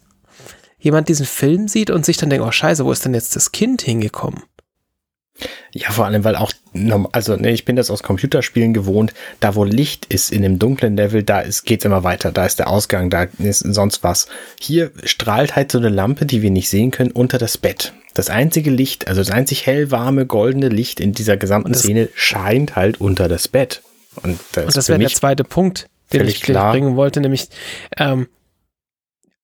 jemand 0.78 1.08
diesen 1.08 1.26
Film 1.26 1.68
sieht 1.68 1.90
und 1.90 2.04
sich 2.04 2.16
dann 2.16 2.30
denkt, 2.30 2.46
oh 2.46 2.52
scheiße, 2.52 2.84
wo 2.84 2.92
ist 2.92 3.04
denn 3.04 3.14
jetzt 3.14 3.36
das 3.36 3.52
Kind 3.52 3.82
hingekommen? 3.82 4.42
Ja, 5.72 5.90
vor 5.90 6.06
allem, 6.06 6.24
weil 6.24 6.34
auch, 6.34 6.50
also 7.12 7.36
ne, 7.36 7.52
ich 7.52 7.64
bin 7.64 7.76
das 7.76 7.90
aus 7.90 8.02
Computerspielen 8.02 8.74
gewohnt, 8.74 9.14
da 9.38 9.54
wo 9.54 9.64
Licht 9.64 10.06
ist 10.06 10.32
in 10.32 10.42
dem 10.42 10.58
dunklen 10.58 10.96
Level, 10.96 11.22
da 11.22 11.40
ist, 11.40 11.64
geht's 11.64 11.84
immer 11.84 12.02
weiter, 12.02 12.32
da 12.32 12.44
ist 12.44 12.58
der 12.58 12.68
Ausgang, 12.68 13.10
da 13.10 13.28
ist 13.38 13.60
sonst 13.60 14.02
was. 14.02 14.26
Hier 14.58 14.90
strahlt 15.04 15.54
halt 15.54 15.70
so 15.70 15.78
eine 15.78 15.90
Lampe, 15.90 16.26
die 16.26 16.42
wir 16.42 16.50
nicht 16.50 16.68
sehen 16.68 16.90
können, 16.90 17.12
unter 17.12 17.38
das 17.38 17.58
Bett. 17.58 17.92
Das 18.14 18.30
einzige 18.30 18.70
Licht, 18.70 19.06
also 19.06 19.20
das 19.20 19.30
einzig 19.30 19.66
hellwarme, 19.66 20.26
goldene 20.26 20.70
Licht 20.70 20.98
in 20.98 21.12
dieser 21.12 21.36
gesamten 21.36 21.74
Szene 21.74 22.08
scheint 22.14 22.74
halt 22.74 23.00
unter 23.00 23.28
das 23.28 23.46
Bett. 23.46 23.82
Und 24.22 24.40
das, 24.52 24.64
Und 24.64 24.76
das 24.76 24.88
wäre 24.88 24.98
der 24.98 25.10
zweite 25.10 25.44
Punkt, 25.44 25.86
den 26.12 26.26
ich 26.26 26.42
klar. 26.42 26.72
bringen 26.72 26.96
wollte, 26.96 27.20
nämlich 27.20 27.48
ähm, 27.96 28.28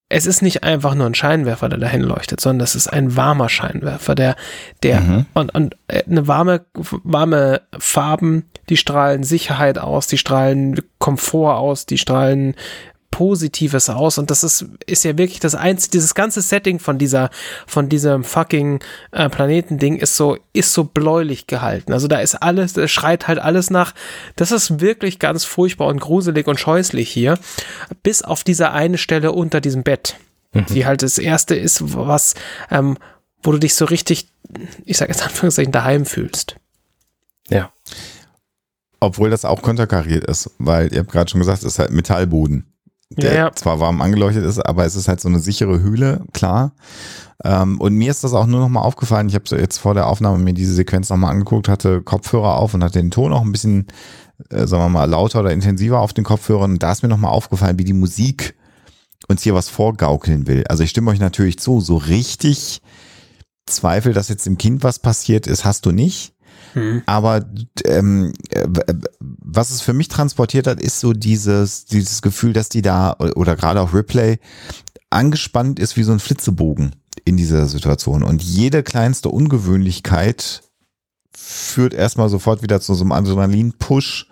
es 0.08 0.26
ist 0.26 0.42
nicht 0.42 0.62
einfach 0.62 0.94
nur 0.94 1.06
ein 1.06 1.14
Scheinwerfer, 1.14 1.68
der 1.68 1.78
dahin 1.78 2.02
leuchtet, 2.02 2.40
sondern 2.40 2.62
es 2.62 2.74
ist 2.74 2.88
ein 2.88 3.16
warmer 3.16 3.48
Scheinwerfer, 3.48 4.14
der, 4.14 4.36
der, 4.82 5.00
mhm. 5.00 5.26
und, 5.34 5.54
und 5.54 5.76
äh, 5.88 6.04
eine 6.04 6.28
warme, 6.28 6.66
warme 6.74 7.62
Farben, 7.78 8.44
die 8.68 8.76
strahlen 8.76 9.24
Sicherheit 9.24 9.78
aus, 9.78 10.06
die 10.06 10.18
strahlen 10.18 10.80
Komfort 10.98 11.56
aus, 11.56 11.86
die 11.86 11.98
strahlen 11.98 12.54
Positives 13.14 13.88
aus 13.90 14.18
und 14.18 14.28
das 14.32 14.42
ist, 14.42 14.66
ist 14.86 15.04
ja 15.04 15.16
wirklich 15.16 15.38
das 15.38 15.54
einzige, 15.54 15.92
dieses 15.92 16.16
ganze 16.16 16.42
Setting 16.42 16.80
von 16.80 16.98
dieser, 16.98 17.30
von 17.64 17.88
diesem 17.88 18.24
fucking 18.24 18.80
äh, 19.12 19.28
Planetending 19.28 19.94
ist 19.98 20.16
so, 20.16 20.36
ist 20.52 20.72
so 20.72 20.82
bläulich 20.82 21.46
gehalten. 21.46 21.92
Also 21.92 22.08
da 22.08 22.18
ist 22.18 22.34
alles, 22.34 22.72
da 22.72 22.88
schreit 22.88 23.28
halt 23.28 23.38
alles 23.38 23.70
nach. 23.70 23.94
Das 24.34 24.50
ist 24.50 24.80
wirklich 24.80 25.20
ganz 25.20 25.44
furchtbar 25.44 25.86
und 25.86 26.00
gruselig 26.00 26.48
und 26.48 26.58
scheußlich 26.58 27.08
hier. 27.08 27.38
Bis 28.02 28.22
auf 28.22 28.42
diese 28.42 28.72
eine 28.72 28.98
Stelle 28.98 29.30
unter 29.30 29.60
diesem 29.60 29.84
Bett. 29.84 30.16
Mhm. 30.52 30.66
Die 30.70 30.84
halt 30.84 31.04
das 31.04 31.18
erste 31.18 31.54
ist, 31.54 31.96
was, 31.96 32.34
ähm, 32.68 32.98
wo 33.44 33.52
du 33.52 33.58
dich 33.58 33.76
so 33.76 33.84
richtig, 33.84 34.26
ich 34.84 34.96
sag 34.98 35.08
jetzt 35.08 35.22
Anführungszeichen, 35.22 35.70
daheim 35.70 36.04
fühlst. 36.04 36.56
Ja. 37.48 37.70
Obwohl 38.98 39.30
das 39.30 39.44
auch 39.44 39.62
konterkariert 39.62 40.24
ist, 40.24 40.50
weil 40.58 40.92
ihr 40.92 40.98
habt 40.98 41.12
gerade 41.12 41.30
schon 41.30 41.38
gesagt, 41.38 41.58
es 41.58 41.74
ist 41.74 41.78
halt 41.78 41.92
Metallboden 41.92 42.73
der 43.16 43.32
ja, 43.32 43.38
ja. 43.46 43.52
zwar 43.52 43.80
warm 43.80 44.02
angeleuchtet 44.02 44.44
ist, 44.44 44.58
aber 44.58 44.84
es 44.84 44.96
ist 44.96 45.08
halt 45.08 45.20
so 45.20 45.28
eine 45.28 45.40
sichere 45.40 45.80
Höhle, 45.80 46.22
klar. 46.32 46.72
Ähm, 47.42 47.80
und 47.80 47.94
mir 47.94 48.10
ist 48.10 48.24
das 48.24 48.34
auch 48.34 48.46
nur 48.46 48.60
noch 48.60 48.68
mal 48.68 48.80
aufgefallen. 48.80 49.28
Ich 49.28 49.34
habe 49.34 49.48
so 49.48 49.56
jetzt 49.56 49.78
vor 49.78 49.94
der 49.94 50.06
Aufnahme 50.06 50.38
mir 50.38 50.54
diese 50.54 50.74
Sequenz 50.74 51.10
noch 51.10 51.16
mal 51.16 51.30
angeguckt, 51.30 51.68
hatte 51.68 52.02
Kopfhörer 52.02 52.56
auf 52.56 52.74
und 52.74 52.84
hatte 52.84 53.00
den 53.00 53.10
Ton 53.10 53.32
auch 53.32 53.42
ein 53.42 53.52
bisschen, 53.52 53.86
äh, 54.50 54.66
sagen 54.66 54.84
wir 54.84 54.88
mal, 54.88 55.04
lauter 55.04 55.40
oder 55.40 55.52
intensiver 55.52 56.00
auf 56.00 56.12
den 56.12 56.24
Kopfhörern. 56.24 56.72
Und 56.72 56.82
da 56.82 56.92
ist 56.92 57.02
mir 57.02 57.08
noch 57.08 57.18
mal 57.18 57.30
aufgefallen, 57.30 57.78
wie 57.78 57.84
die 57.84 57.92
Musik 57.92 58.54
uns 59.28 59.42
hier 59.42 59.54
was 59.54 59.68
vorgaukeln 59.68 60.46
will. 60.46 60.64
Also 60.68 60.82
ich 60.82 60.90
stimme 60.90 61.10
euch 61.10 61.20
natürlich 61.20 61.58
zu, 61.58 61.80
so 61.80 61.96
richtig 61.96 62.82
Zweifel, 63.66 64.12
dass 64.12 64.28
jetzt 64.28 64.44
dem 64.44 64.58
Kind 64.58 64.82
was 64.82 64.98
passiert 64.98 65.46
ist, 65.46 65.64
hast 65.64 65.86
du 65.86 65.90
nicht. 65.90 66.33
Mhm. 66.74 67.02
Aber 67.06 67.44
ähm, 67.84 68.32
äh, 68.50 68.66
was 69.18 69.70
es 69.70 69.80
für 69.80 69.92
mich 69.92 70.08
transportiert 70.08 70.66
hat, 70.66 70.80
ist 70.80 71.00
so 71.00 71.12
dieses, 71.12 71.86
dieses 71.86 72.22
Gefühl, 72.22 72.52
dass 72.52 72.68
die 72.68 72.82
da, 72.82 73.16
oder 73.18 73.56
gerade 73.56 73.80
auch 73.80 73.94
Ripley, 73.94 74.38
angespannt 75.10 75.78
ist 75.78 75.96
wie 75.96 76.02
so 76.02 76.12
ein 76.12 76.20
Flitzebogen 76.20 76.96
in 77.24 77.36
dieser 77.36 77.66
Situation. 77.66 78.22
Und 78.22 78.42
jede 78.42 78.82
kleinste 78.82 79.28
Ungewöhnlichkeit 79.28 80.62
führt 81.36 81.94
erstmal 81.94 82.28
sofort 82.28 82.62
wieder 82.62 82.80
zu 82.80 82.94
so 82.94 83.04
einem 83.04 83.12
Adrenalin-Push. 83.12 84.28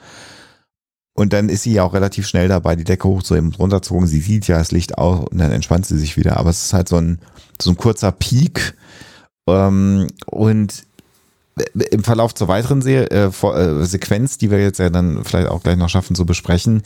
Und 1.14 1.32
dann 1.32 1.48
ist 1.48 1.62
sie 1.62 1.74
ja 1.74 1.84
auch 1.84 1.92
relativ 1.92 2.26
schnell 2.26 2.48
dabei, 2.48 2.74
die 2.74 2.84
Decke 2.84 3.06
hochzuheben, 3.06 3.54
runterzuholen. 3.54 4.06
Sie 4.06 4.20
sieht 4.20 4.48
ja 4.48 4.58
das 4.58 4.72
Licht 4.72 4.98
auch 4.98 5.24
und 5.24 5.38
dann 5.38 5.52
entspannt 5.52 5.86
sie 5.86 5.98
sich 5.98 6.16
wieder. 6.16 6.38
Aber 6.38 6.50
es 6.50 6.64
ist 6.64 6.72
halt 6.72 6.88
so 6.88 6.96
ein, 6.96 7.20
so 7.60 7.70
ein 7.70 7.76
kurzer 7.76 8.12
Peak. 8.12 8.74
Ähm, 9.46 10.08
und 10.26 10.84
im 11.90 12.02
Verlauf 12.02 12.34
zur 12.34 12.48
weiteren 12.48 12.80
Se 12.80 13.10
äh, 13.10 13.26
äh, 13.26 13.84
Sequenz, 13.84 14.38
die 14.38 14.50
wir 14.50 14.60
jetzt 14.60 14.78
ja 14.78 14.88
dann 14.88 15.22
vielleicht 15.24 15.48
auch 15.48 15.62
gleich 15.62 15.76
noch 15.76 15.90
schaffen 15.90 16.16
zu 16.16 16.24
besprechen, 16.24 16.82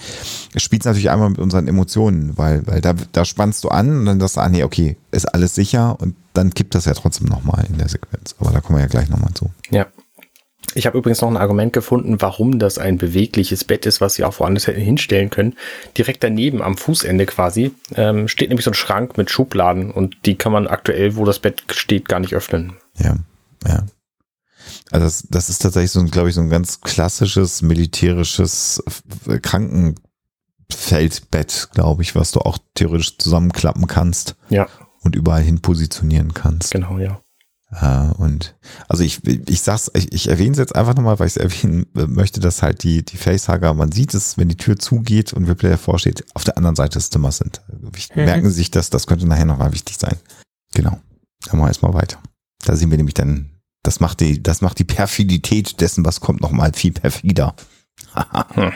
spielt 0.57 0.83
es 0.83 0.87
natürlich 0.87 1.11
einmal 1.11 1.31
mit 1.31 1.39
unseren 1.39 1.69
Emotionen, 1.69 2.37
weil, 2.37 2.67
weil 2.67 2.81
da, 2.81 2.95
da 3.13 3.25
spannst 3.25 3.63
du 3.65 3.69
an 3.69 4.01
und 4.01 4.07
dann 4.07 4.21
sagst 4.21 4.37
du, 4.37 4.41
ah 4.41 4.49
nee, 4.49 4.65
okay, 4.65 4.97
ist 5.13 5.27
alles 5.27 5.55
sicher 5.55 5.97
und 6.01 6.17
dann 6.33 6.53
kippt 6.53 6.75
das 6.75 6.85
ja 6.85 6.95
trotzdem 6.95 7.29
nochmal 7.29 7.65
in 7.69 7.79
der 7.79 7.89
Sequenz. 7.89 8.35
Aber 8.39 8.51
da 8.51 8.61
kommen 8.61 8.79
wir 8.79 8.83
ja 8.83 8.89
gleich 8.89 9.09
nochmal 9.09 9.33
zu. 9.35 9.51
Ja. 9.71 9.87
Ich 10.75 10.85
habe 10.87 10.99
übrigens 10.99 11.21
noch 11.23 11.31
ein 11.31 11.37
Argument 11.37 11.73
gefunden, 11.73 12.21
warum 12.21 12.59
das 12.59 12.77
ein 12.77 12.99
bewegliches 12.99 13.65
Bett 13.65 13.87
ist, 13.87 14.01
was 14.01 14.15
sie 14.15 14.25
auch 14.25 14.39
woanders 14.41 14.67
hätten 14.67 14.81
hinstellen 14.81 15.31
können. 15.31 15.55
Direkt 15.97 16.25
daneben 16.25 16.61
am 16.61 16.77
Fußende 16.77 17.25
quasi 17.25 17.71
ähm, 17.95 18.27
steht 18.27 18.49
nämlich 18.49 18.65
so 18.65 18.73
ein 18.73 18.75
Schrank 18.75 19.17
mit 19.17 19.31
Schubladen 19.31 19.91
und 19.91 20.17
die 20.27 20.35
kann 20.35 20.53
man 20.53 20.67
aktuell, 20.67 21.17
wo 21.17 21.25
das 21.25 21.39
Bett 21.39 21.63
steht, 21.71 22.09
gar 22.09 22.21
nicht 22.21 22.35
öffnen. 22.35 22.75
Ja, 22.99 23.17
ja. 23.67 23.85
Also 24.91 25.07
das, 25.07 25.27
das 25.29 25.49
ist 25.49 25.63
tatsächlich 25.63 25.91
so, 25.91 26.05
glaube 26.05 26.29
ich, 26.29 26.35
so 26.35 26.41
ein 26.41 26.51
ganz 26.51 26.81
klassisches 26.81 27.63
militärisches 27.63 28.83
Krankenfeldbett, 29.43 31.71
glaube 31.73 32.03
ich, 32.03 32.15
was 32.15 32.33
du 32.33 32.41
auch 32.41 32.59
theoretisch 32.75 33.19
zusammenklappen 33.19 33.87
kannst. 33.87 34.37
Ja. 34.49 34.69
Und 35.03 35.15
überall 35.15 35.43
hin 35.43 35.61
positionieren 35.61 36.35
kannst. 36.35 36.73
Genau, 36.73 36.99
ja. 36.99 37.21
Uh, 37.83 38.13
und 38.19 38.55
also 38.89 39.03
ich, 39.03 39.27
ich 39.27 39.61
sag's, 39.61 39.91
ich, 39.95 40.13
ich 40.13 40.29
erwähne 40.29 40.53
es 40.53 40.59
jetzt 40.59 40.77
einfach 40.77 40.95
nochmal, 40.95 41.19
weil 41.19 41.27
ich 41.27 41.37
es 41.37 41.37
erwähnen 41.37 41.87
möchte, 41.95 42.39
dass 42.39 42.63
halt 42.63 42.85
die, 42.85 43.05
die 43.05 43.17
Facehugger, 43.17 43.75
man 43.75 43.91
sieht 43.91 44.15
es, 44.15 44.39
wenn 44.39 44.49
die 44.49 44.57
Tür 44.57 44.79
zugeht 44.79 45.33
und 45.33 45.47
Ripley 45.47 45.71
davor 45.71 45.99
steht, 45.99 46.25
auf 46.35 46.45
der 46.45 46.57
anderen 46.57 46.77
Seite 46.77 46.99
des 46.99 47.11
Zimmers 47.11 47.39
sind. 47.39 47.63
Mhm. 47.69 47.91
Merken 48.15 48.51
Sie 48.51 48.57
sich 48.57 48.71
das, 48.71 48.89
das 48.91 49.09
könnte 49.09 49.27
nachher 49.27 49.47
nochmal 49.47 49.73
wichtig 49.73 49.99
sein. 49.99 50.17
Genau. 50.75 51.01
Dann 51.47 51.59
machen 51.59 51.61
wir 51.61 51.69
erstmal 51.69 51.95
weiter. 51.95 52.19
Da 52.65 52.77
sehen 52.77 52.91
wir 52.91 52.99
nämlich 52.99 53.15
dann 53.15 53.56
das 53.87 54.01
macht 54.01 54.21
die, 54.21 54.43
das 54.43 54.63
macht 54.63 54.79
die 54.79 54.85
Perfidität 54.85 55.81
dessen, 55.81 56.05
was 56.05 56.21
kommt, 56.21 56.41
nochmal 56.41 56.73
viel 56.75 56.93
perfider. 56.93 57.55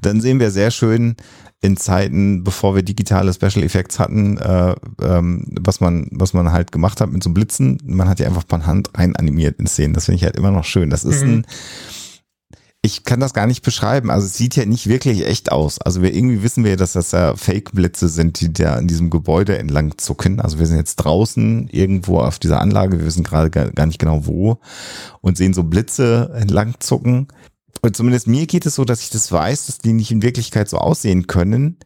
Dann 0.00 0.20
sehen 0.20 0.40
wir 0.40 0.50
sehr 0.50 0.70
schön 0.70 1.16
in 1.60 1.76
Zeiten, 1.76 2.42
bevor 2.42 2.74
wir 2.74 2.82
digitale 2.82 3.34
Special 3.34 3.62
Effects 3.62 3.98
hatten, 3.98 4.38
äh, 4.38 4.74
ähm, 5.02 5.44
was 5.60 5.80
man, 5.80 6.08
was 6.12 6.32
man 6.32 6.52
halt 6.52 6.72
gemacht 6.72 7.00
hat 7.00 7.12
mit 7.12 7.22
so 7.22 7.30
Blitzen. 7.30 7.78
Man 7.84 8.08
hat 8.08 8.18
ja 8.18 8.26
einfach 8.26 8.44
von 8.48 8.66
Hand 8.66 8.90
rein 8.94 9.14
animiert 9.16 9.58
in 9.58 9.66
Szenen. 9.66 9.92
Das 9.92 10.06
finde 10.06 10.16
ich 10.16 10.24
halt 10.24 10.36
immer 10.36 10.52
noch 10.52 10.64
schön. 10.64 10.88
Das 10.88 11.04
ist 11.04 11.22
mhm. 11.22 11.30
ein 11.30 11.46
ich 12.82 13.04
kann 13.04 13.20
das 13.20 13.34
gar 13.34 13.46
nicht 13.46 13.62
beschreiben. 13.62 14.10
Also 14.10 14.26
es 14.26 14.34
sieht 14.34 14.56
ja 14.56 14.64
nicht 14.64 14.86
wirklich 14.86 15.26
echt 15.26 15.52
aus. 15.52 15.78
Also 15.80 16.02
wir 16.02 16.14
irgendwie 16.14 16.42
wissen 16.42 16.64
wir, 16.64 16.76
dass 16.76 16.92
das 16.92 17.12
ja 17.12 17.36
Fake-Blitze 17.36 18.08
sind, 18.08 18.40
die 18.40 18.52
da 18.52 18.78
in 18.78 18.88
diesem 18.88 19.10
Gebäude 19.10 19.58
entlang 19.58 19.98
zucken. 19.98 20.40
Also 20.40 20.58
wir 20.58 20.66
sind 20.66 20.78
jetzt 20.78 20.96
draußen 20.96 21.68
irgendwo 21.68 22.20
auf 22.20 22.38
dieser 22.38 22.60
Anlage, 22.60 22.98
wir 22.98 23.04
wissen 23.04 23.22
gerade 23.22 23.50
gar 23.50 23.86
nicht 23.86 23.98
genau 23.98 24.26
wo 24.26 24.60
und 25.20 25.36
sehen 25.36 25.52
so 25.52 25.64
Blitze 25.64 26.30
entlang 26.34 26.74
zucken. 26.80 27.28
Und 27.82 27.96
zumindest 27.96 28.26
mir 28.26 28.46
geht 28.46 28.64
es 28.64 28.76
so, 28.76 28.84
dass 28.84 29.02
ich 29.02 29.10
das 29.10 29.30
weiß, 29.30 29.66
dass 29.66 29.78
die 29.78 29.92
nicht 29.92 30.10
in 30.10 30.22
Wirklichkeit 30.22 30.68
so 30.68 30.78
aussehen 30.78 31.26
können. 31.26 31.76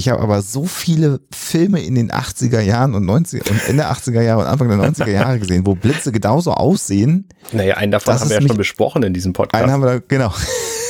Ich 0.00 0.08
habe 0.08 0.22
aber 0.22 0.40
so 0.40 0.64
viele 0.64 1.20
Filme 1.30 1.82
in 1.82 1.94
den 1.94 2.10
80er 2.10 2.62
Jahren 2.62 2.94
und 2.94 3.04
90 3.04 3.50
und 3.50 3.68
Ende 3.68 3.84
80er 3.84 4.22
Jahre 4.22 4.40
und 4.40 4.46
Anfang 4.46 4.70
der 4.70 4.78
90er 4.78 5.10
Jahre 5.10 5.38
gesehen, 5.38 5.66
wo 5.66 5.74
Blitze 5.74 6.10
genauso 6.10 6.52
aussehen. 6.52 7.28
Naja, 7.52 7.76
einen 7.76 7.92
davon 7.92 8.18
haben 8.18 8.30
wir 8.30 8.36
ja 8.36 8.40
mich, 8.40 8.48
schon 8.48 8.56
besprochen 8.56 9.02
in 9.02 9.12
diesem 9.12 9.34
Podcast. 9.34 9.62
Einen 9.62 9.70
haben 9.70 9.82
wir, 9.82 10.00
genau. 10.00 10.32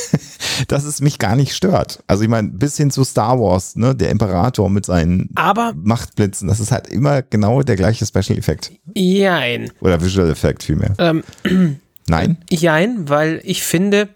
dass 0.68 0.84
es 0.84 1.00
mich 1.00 1.18
gar 1.18 1.34
nicht 1.34 1.56
stört. 1.56 2.04
Also 2.06 2.22
ich 2.22 2.28
meine, 2.28 2.50
bis 2.50 2.76
hin 2.76 2.92
zu 2.92 3.02
Star 3.02 3.40
Wars, 3.40 3.74
ne, 3.74 3.96
der 3.96 4.10
Imperator 4.10 4.70
mit 4.70 4.86
seinen 4.86 5.30
aber, 5.34 5.72
Machtblitzen, 5.74 6.46
das 6.46 6.60
ist 6.60 6.70
halt 6.70 6.86
immer 6.86 7.22
genau 7.22 7.62
der 7.62 7.74
gleiche 7.74 8.06
Special 8.06 8.38
Effekt. 8.38 8.70
Jein. 8.94 9.72
Oder 9.80 10.00
Visual 10.00 10.30
Effekt 10.30 10.62
vielmehr. 10.62 10.94
Ähm, 10.98 11.24
Nein? 12.06 12.38
Jein, 12.48 13.08
weil 13.08 13.40
ich 13.42 13.64
finde, 13.64 14.08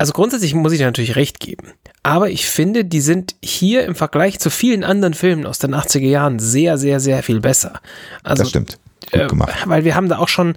also 0.00 0.14
grundsätzlich 0.14 0.54
muss 0.54 0.72
ich 0.72 0.78
dir 0.78 0.86
natürlich 0.86 1.14
recht 1.14 1.40
geben. 1.40 1.74
Aber 2.02 2.30
ich 2.30 2.46
finde, 2.46 2.86
die 2.86 3.02
sind 3.02 3.36
hier 3.44 3.84
im 3.84 3.94
Vergleich 3.94 4.40
zu 4.40 4.48
vielen 4.48 4.82
anderen 4.82 5.12
Filmen 5.12 5.44
aus 5.44 5.58
den 5.58 5.74
80er 5.74 6.08
Jahren 6.08 6.38
sehr, 6.38 6.78
sehr, 6.78 7.00
sehr 7.00 7.22
viel 7.22 7.40
besser. 7.40 7.82
Also, 8.22 8.44
das 8.44 8.48
stimmt. 8.48 8.78
Gut 9.12 9.20
äh, 9.20 9.26
gemacht. 9.26 9.52
Äh, 9.62 9.68
weil 9.68 9.84
wir 9.84 9.94
haben 9.94 10.08
da 10.08 10.16
auch 10.16 10.28
schon 10.28 10.56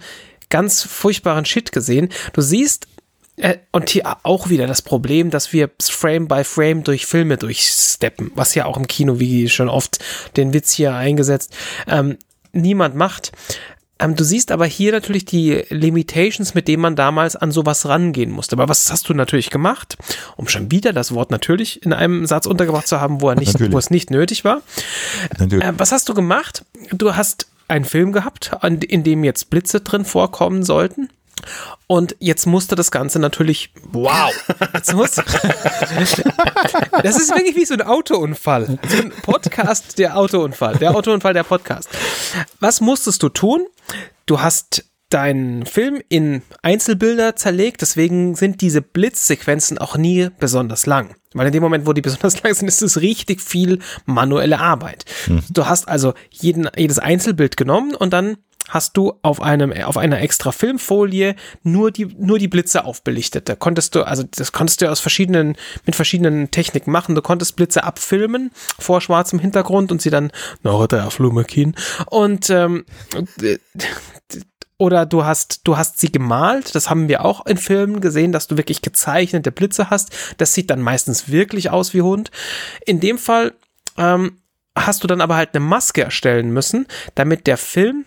ganz 0.49 0.83
furchtbaren 0.83 1.43
Shit 1.43 1.73
gesehen. 1.73 2.07
Du 2.31 2.39
siehst, 2.39 2.87
äh, 3.35 3.57
und 3.73 3.89
hier 3.89 4.15
auch 4.23 4.47
wieder 4.47 4.65
das 4.65 4.81
Problem, 4.81 5.29
dass 5.29 5.51
wir 5.51 5.69
Frame 5.81 6.29
by 6.29 6.45
Frame 6.45 6.85
durch 6.85 7.05
Filme 7.05 7.35
durchsteppen, 7.35 8.31
was 8.35 8.55
ja 8.55 8.63
auch 8.63 8.77
im 8.77 8.87
Kino, 8.87 9.19
wie 9.19 9.49
schon 9.49 9.67
oft 9.67 9.99
den 10.37 10.53
Witz 10.53 10.71
hier 10.71 10.93
eingesetzt, 10.93 11.53
ähm, 11.89 12.17
niemand 12.53 12.95
macht. 12.95 13.33
Ähm, 13.99 14.15
du 14.15 14.23
siehst 14.23 14.51
aber 14.51 14.65
hier 14.65 14.91
natürlich 14.91 15.25
die 15.25 15.63
Limitations, 15.69 16.55
mit 16.55 16.67
denen 16.67 16.81
man 16.81 16.95
damals 16.95 17.35
an 17.35 17.51
sowas 17.51 17.87
rangehen 17.87 18.31
musste. 18.31 18.55
Aber 18.55 18.67
was 18.67 18.91
hast 18.91 19.07
du 19.07 19.13
natürlich 19.13 19.49
gemacht, 19.49 19.97
um 20.35 20.47
schon 20.47 20.71
wieder 20.71 20.93
das 20.93 21.13
Wort 21.13 21.31
natürlich 21.31 21.83
in 21.83 21.93
einem 21.93 22.25
Satz 22.25 22.45
untergebracht 22.45 22.87
zu 22.87 22.99
haben, 22.99 23.21
wo, 23.21 23.29
er 23.29 23.35
nicht, 23.35 23.71
wo 23.71 23.77
es 23.77 23.89
nicht 23.89 24.11
nötig 24.11 24.43
war? 24.43 24.61
Äh, 25.39 25.73
was 25.77 25.91
hast 25.91 26.09
du 26.09 26.13
gemacht? 26.13 26.65
Du 26.91 27.15
hast 27.15 27.47
einen 27.67 27.85
Film 27.85 28.11
gehabt, 28.11 28.51
in 28.63 29.03
dem 29.03 29.23
jetzt 29.23 29.49
Blitze 29.49 29.81
drin 29.81 30.05
vorkommen 30.05 30.63
sollten. 30.63 31.09
Und 31.87 32.15
jetzt 32.19 32.45
musste 32.45 32.75
das 32.75 32.91
Ganze 32.91 33.19
natürlich, 33.19 33.71
wow, 33.91 34.31
jetzt 34.73 34.93
muss, 34.93 35.11
das 37.03 37.17
ist 37.17 37.35
wirklich 37.35 37.55
wie 37.55 37.65
so 37.65 37.73
ein 37.73 37.81
Autounfall. 37.81 38.79
So 38.87 38.97
ein 38.97 39.11
Podcast, 39.21 39.97
der 39.99 40.17
Autounfall, 40.17 40.75
der 40.77 40.95
Autounfall, 40.95 41.33
der 41.33 41.43
Podcast. 41.43 41.89
Was 42.59 42.81
musstest 42.81 43.21
du 43.23 43.29
tun? 43.29 43.65
Du 44.25 44.41
hast 44.41 44.85
deinen 45.13 45.65
Film 45.65 46.01
in 46.09 46.41
Einzelbilder 46.63 47.35
zerlegt, 47.35 47.81
deswegen 47.81 48.35
sind 48.35 48.61
diese 48.61 48.81
Blitzsequenzen 48.81 49.77
auch 49.77 49.95
nie 49.95 50.29
besonders 50.39 50.87
lang. 50.87 51.15
Weil 51.33 51.47
in 51.47 51.53
dem 51.53 51.63
Moment, 51.63 51.85
wo 51.85 51.93
die 51.93 52.01
besonders 52.01 52.41
lang 52.41 52.53
sind, 52.53 52.67
ist 52.67 52.81
es 52.81 53.01
richtig 53.01 53.41
viel 53.41 53.79
manuelle 54.05 54.59
Arbeit. 54.59 55.05
Mhm. 55.27 55.43
Du 55.51 55.67
hast 55.67 55.87
also 55.87 56.13
jeden, 56.31 56.67
jedes 56.75 56.99
Einzelbild 56.99 57.57
genommen 57.57 57.95
und 57.95 58.11
dann 58.11 58.37
hast 58.70 58.95
du 58.97 59.14
auf 59.22 59.41
einem 59.41 59.74
auf 59.84 59.97
einer 59.97 60.22
extra 60.22 60.51
Filmfolie 60.51 61.36
nur 61.64 61.91
die 61.91 62.05
nur 62.18 62.39
die 62.39 62.47
Blitze 62.47 62.86
aufbelichtet. 62.86 63.49
Da 63.49 63.55
konntest 63.55 63.95
du 63.95 64.03
also 64.03 64.24
das 64.24 64.51
konntest 64.51 64.82
du 64.82 64.89
aus 64.89 64.99
verschiedenen 64.99 65.55
mit 65.86 65.95
verschiedenen 65.95 66.49
Techniken 66.51 66.91
machen. 66.91 67.16
Du 67.16 67.22
konntest 67.22 67.55
Blitze 67.55 67.84
abfilmen 67.84 68.51
vor 68.80 69.01
schwarzem 69.01 69.39
Hintergrund 69.39 69.91
und 69.91 70.01
sie 70.01 70.09
dann 70.09 70.32
noch 70.64 70.88
der 70.88 71.11
Flumekin 71.11 71.76
und 72.09 72.49
ähm, 72.49 72.86
oder 74.78 75.05
du 75.05 75.24
hast, 75.24 75.61
du 75.64 75.78
hast 75.78 75.99
sie 75.99 76.11
gemalt. 76.11 76.76
Das 76.76 76.89
haben 76.89 77.07
wir 77.07 77.24
auch 77.24 77.45
in 77.45 77.57
Filmen 77.57 78.01
gesehen, 78.01 78.34
dass 78.34 78.47
du 78.47 78.57
wirklich 78.57 78.82
gezeichnete 78.82 79.51
Blitze 79.51 79.89
hast. 79.89 80.11
Das 80.38 80.53
sieht 80.53 80.70
dann 80.70 80.82
meistens 80.82 81.30
wirklich 81.30 81.70
aus 81.70 81.93
wie 81.93 82.01
Hund. 82.01 82.32
In 82.86 82.99
dem 82.99 83.18
Fall 83.18 83.53
ähm, 83.97 84.39
hast 84.76 85.03
du 85.03 85.07
dann 85.07 85.22
aber 85.22 85.36
halt 85.36 85.51
eine 85.53 85.64
Maske 85.64 86.03
erstellen 86.03 86.51
müssen, 86.51 86.88
damit 87.16 87.47
der 87.47 87.57
Film 87.57 88.05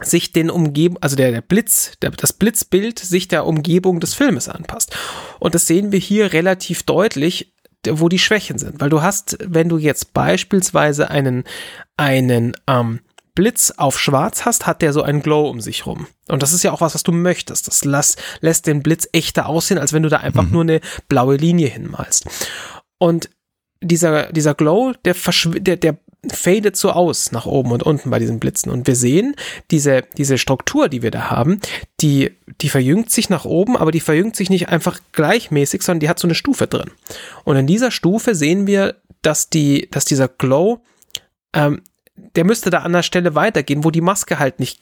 sich 0.00 0.32
den 0.32 0.50
Umgebung, 0.50 0.98
also 1.00 1.16
der, 1.16 1.30
der 1.30 1.40
Blitz, 1.40 1.92
der, 2.02 2.10
das 2.10 2.32
Blitzbild 2.32 2.98
sich 2.98 3.28
der 3.28 3.46
Umgebung 3.46 4.00
des 4.00 4.14
Filmes 4.14 4.48
anpasst. 4.48 4.96
Und 5.38 5.54
das 5.54 5.66
sehen 5.66 5.92
wir 5.92 5.98
hier 5.98 6.32
relativ 6.32 6.82
deutlich, 6.82 7.54
wo 7.88 8.08
die 8.08 8.18
Schwächen 8.18 8.58
sind. 8.58 8.80
Weil 8.80 8.90
du 8.90 9.02
hast, 9.02 9.38
wenn 9.40 9.68
du 9.68 9.78
jetzt 9.78 10.12
beispielsweise 10.12 11.10
einen, 11.10 11.44
einen 11.96 12.56
ähm, 12.66 13.00
Blitz 13.34 13.72
auf 13.76 13.98
schwarz 13.98 14.44
hast, 14.44 14.66
hat 14.66 14.82
der 14.82 14.92
so 14.92 15.02
einen 15.02 15.22
Glow 15.22 15.48
um 15.48 15.60
sich 15.60 15.86
rum. 15.86 16.06
Und 16.28 16.42
das 16.42 16.52
ist 16.52 16.64
ja 16.64 16.72
auch 16.72 16.80
was, 16.80 16.94
was 16.94 17.02
du 17.02 17.12
möchtest. 17.12 17.68
Das 17.68 17.84
lass, 17.84 18.16
lässt 18.40 18.66
den 18.66 18.82
Blitz 18.82 19.08
echter 19.12 19.46
aussehen, 19.46 19.78
als 19.78 19.92
wenn 19.92 20.02
du 20.02 20.08
da 20.08 20.18
einfach 20.18 20.44
mhm. 20.44 20.52
nur 20.52 20.62
eine 20.62 20.80
blaue 21.08 21.36
Linie 21.36 21.68
hinmalst. 21.68 22.26
Und 22.98 23.30
dieser, 23.82 24.32
dieser 24.32 24.54
Glow, 24.54 24.94
der, 25.04 25.14
der, 25.60 25.76
der 25.76 25.98
fadet 26.30 26.76
so 26.76 26.90
aus 26.90 27.32
nach 27.32 27.46
oben 27.46 27.72
und 27.72 27.82
unten 27.82 28.10
bei 28.10 28.18
diesen 28.18 28.40
Blitzen. 28.40 28.70
Und 28.70 28.86
wir 28.86 28.96
sehen, 28.96 29.34
diese, 29.70 30.02
diese 30.16 30.38
Struktur, 30.38 30.88
die 30.88 31.02
wir 31.02 31.10
da 31.10 31.30
haben, 31.30 31.60
die, 32.00 32.32
die 32.60 32.68
verjüngt 32.68 33.10
sich 33.10 33.30
nach 33.30 33.44
oben, 33.44 33.76
aber 33.76 33.92
die 33.92 34.00
verjüngt 34.00 34.36
sich 34.36 34.50
nicht 34.50 34.68
einfach 34.68 35.00
gleichmäßig, 35.12 35.82
sondern 35.82 36.00
die 36.00 36.08
hat 36.08 36.18
so 36.18 36.26
eine 36.26 36.34
Stufe 36.34 36.66
drin. 36.66 36.90
Und 37.44 37.56
in 37.56 37.66
dieser 37.66 37.90
Stufe 37.90 38.34
sehen 38.34 38.66
wir, 38.66 38.96
dass, 39.22 39.50
die, 39.50 39.88
dass 39.90 40.04
dieser 40.04 40.28
Glow, 40.28 40.82
ähm, 41.52 41.82
der 42.36 42.44
müsste 42.44 42.70
da 42.70 42.78
an 42.78 42.92
der 42.92 43.02
Stelle 43.02 43.34
weitergehen, 43.34 43.84
wo 43.84 43.90
die 43.90 44.00
Maske 44.00 44.38
halt 44.38 44.60
nicht 44.60 44.80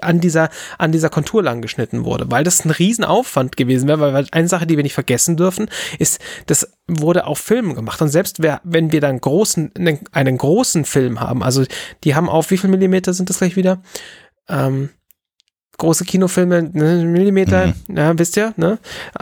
an 0.00 0.20
dieser, 0.20 0.48
an 0.78 0.92
dieser 0.92 1.10
Kontur 1.10 1.42
lang 1.42 1.60
geschnitten 1.60 2.04
wurde, 2.04 2.30
weil 2.30 2.44
das 2.44 2.64
ein 2.64 2.70
Riesenaufwand 2.70 3.56
gewesen 3.56 3.88
wäre, 3.88 4.12
weil 4.12 4.26
eine 4.32 4.48
Sache, 4.48 4.66
die 4.66 4.76
wir 4.76 4.82
nicht 4.82 4.94
vergessen 4.94 5.36
dürfen, 5.36 5.68
ist, 5.98 6.20
das 6.46 6.72
wurde 6.88 7.26
auf 7.26 7.38
Filmen 7.38 7.74
gemacht 7.74 8.00
und 8.00 8.08
selbst 8.08 8.40
wenn 8.40 8.92
wir 8.92 9.00
dann 9.00 9.20
großen, 9.20 9.72
einen 10.12 10.38
großen 10.38 10.84
Film 10.84 11.20
haben, 11.20 11.42
also 11.42 11.64
die 12.04 12.14
haben 12.14 12.28
auf 12.28 12.50
wie 12.50 12.58
viel 12.58 12.70
Millimeter 12.70 13.12
sind 13.12 13.30
das 13.30 13.38
gleich 13.38 13.56
wieder? 13.56 13.82
Ähm, 14.48 14.90
große 15.80 16.04
Kinofilme, 16.04 16.70
ne, 16.72 17.04
Millimeter, 17.04 17.68
mhm. 17.88 17.96
ja, 17.96 18.16
wisst 18.18 18.36
ihr, 18.36 18.52
ne? 18.56 18.78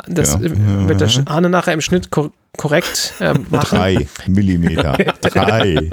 Das 0.07 0.35
ja. 0.35 0.41
wird 0.89 1.01
der 1.01 1.11
Arne 1.27 1.49
nachher 1.49 1.73
im 1.73 1.81
Schnitt 1.81 2.11
kor 2.11 2.33
korrekt 2.57 3.15
äh, 3.21 3.35
machen. 3.51 3.79
Drei 3.79 4.09
Millimeter. 4.27 4.93
Drei. 5.21 5.91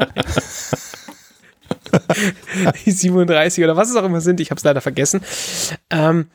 die 2.85 2.91
37 2.91 3.63
oder 3.63 3.75
was 3.75 3.89
es 3.89 3.95
auch 3.95 4.03
immer 4.03 4.21
sind, 4.21 4.39
ich 4.39 4.51
habe 4.51 4.57
es 4.57 4.63
leider 4.63 4.81
vergessen. 4.81 5.21
Ähm, 5.89 6.27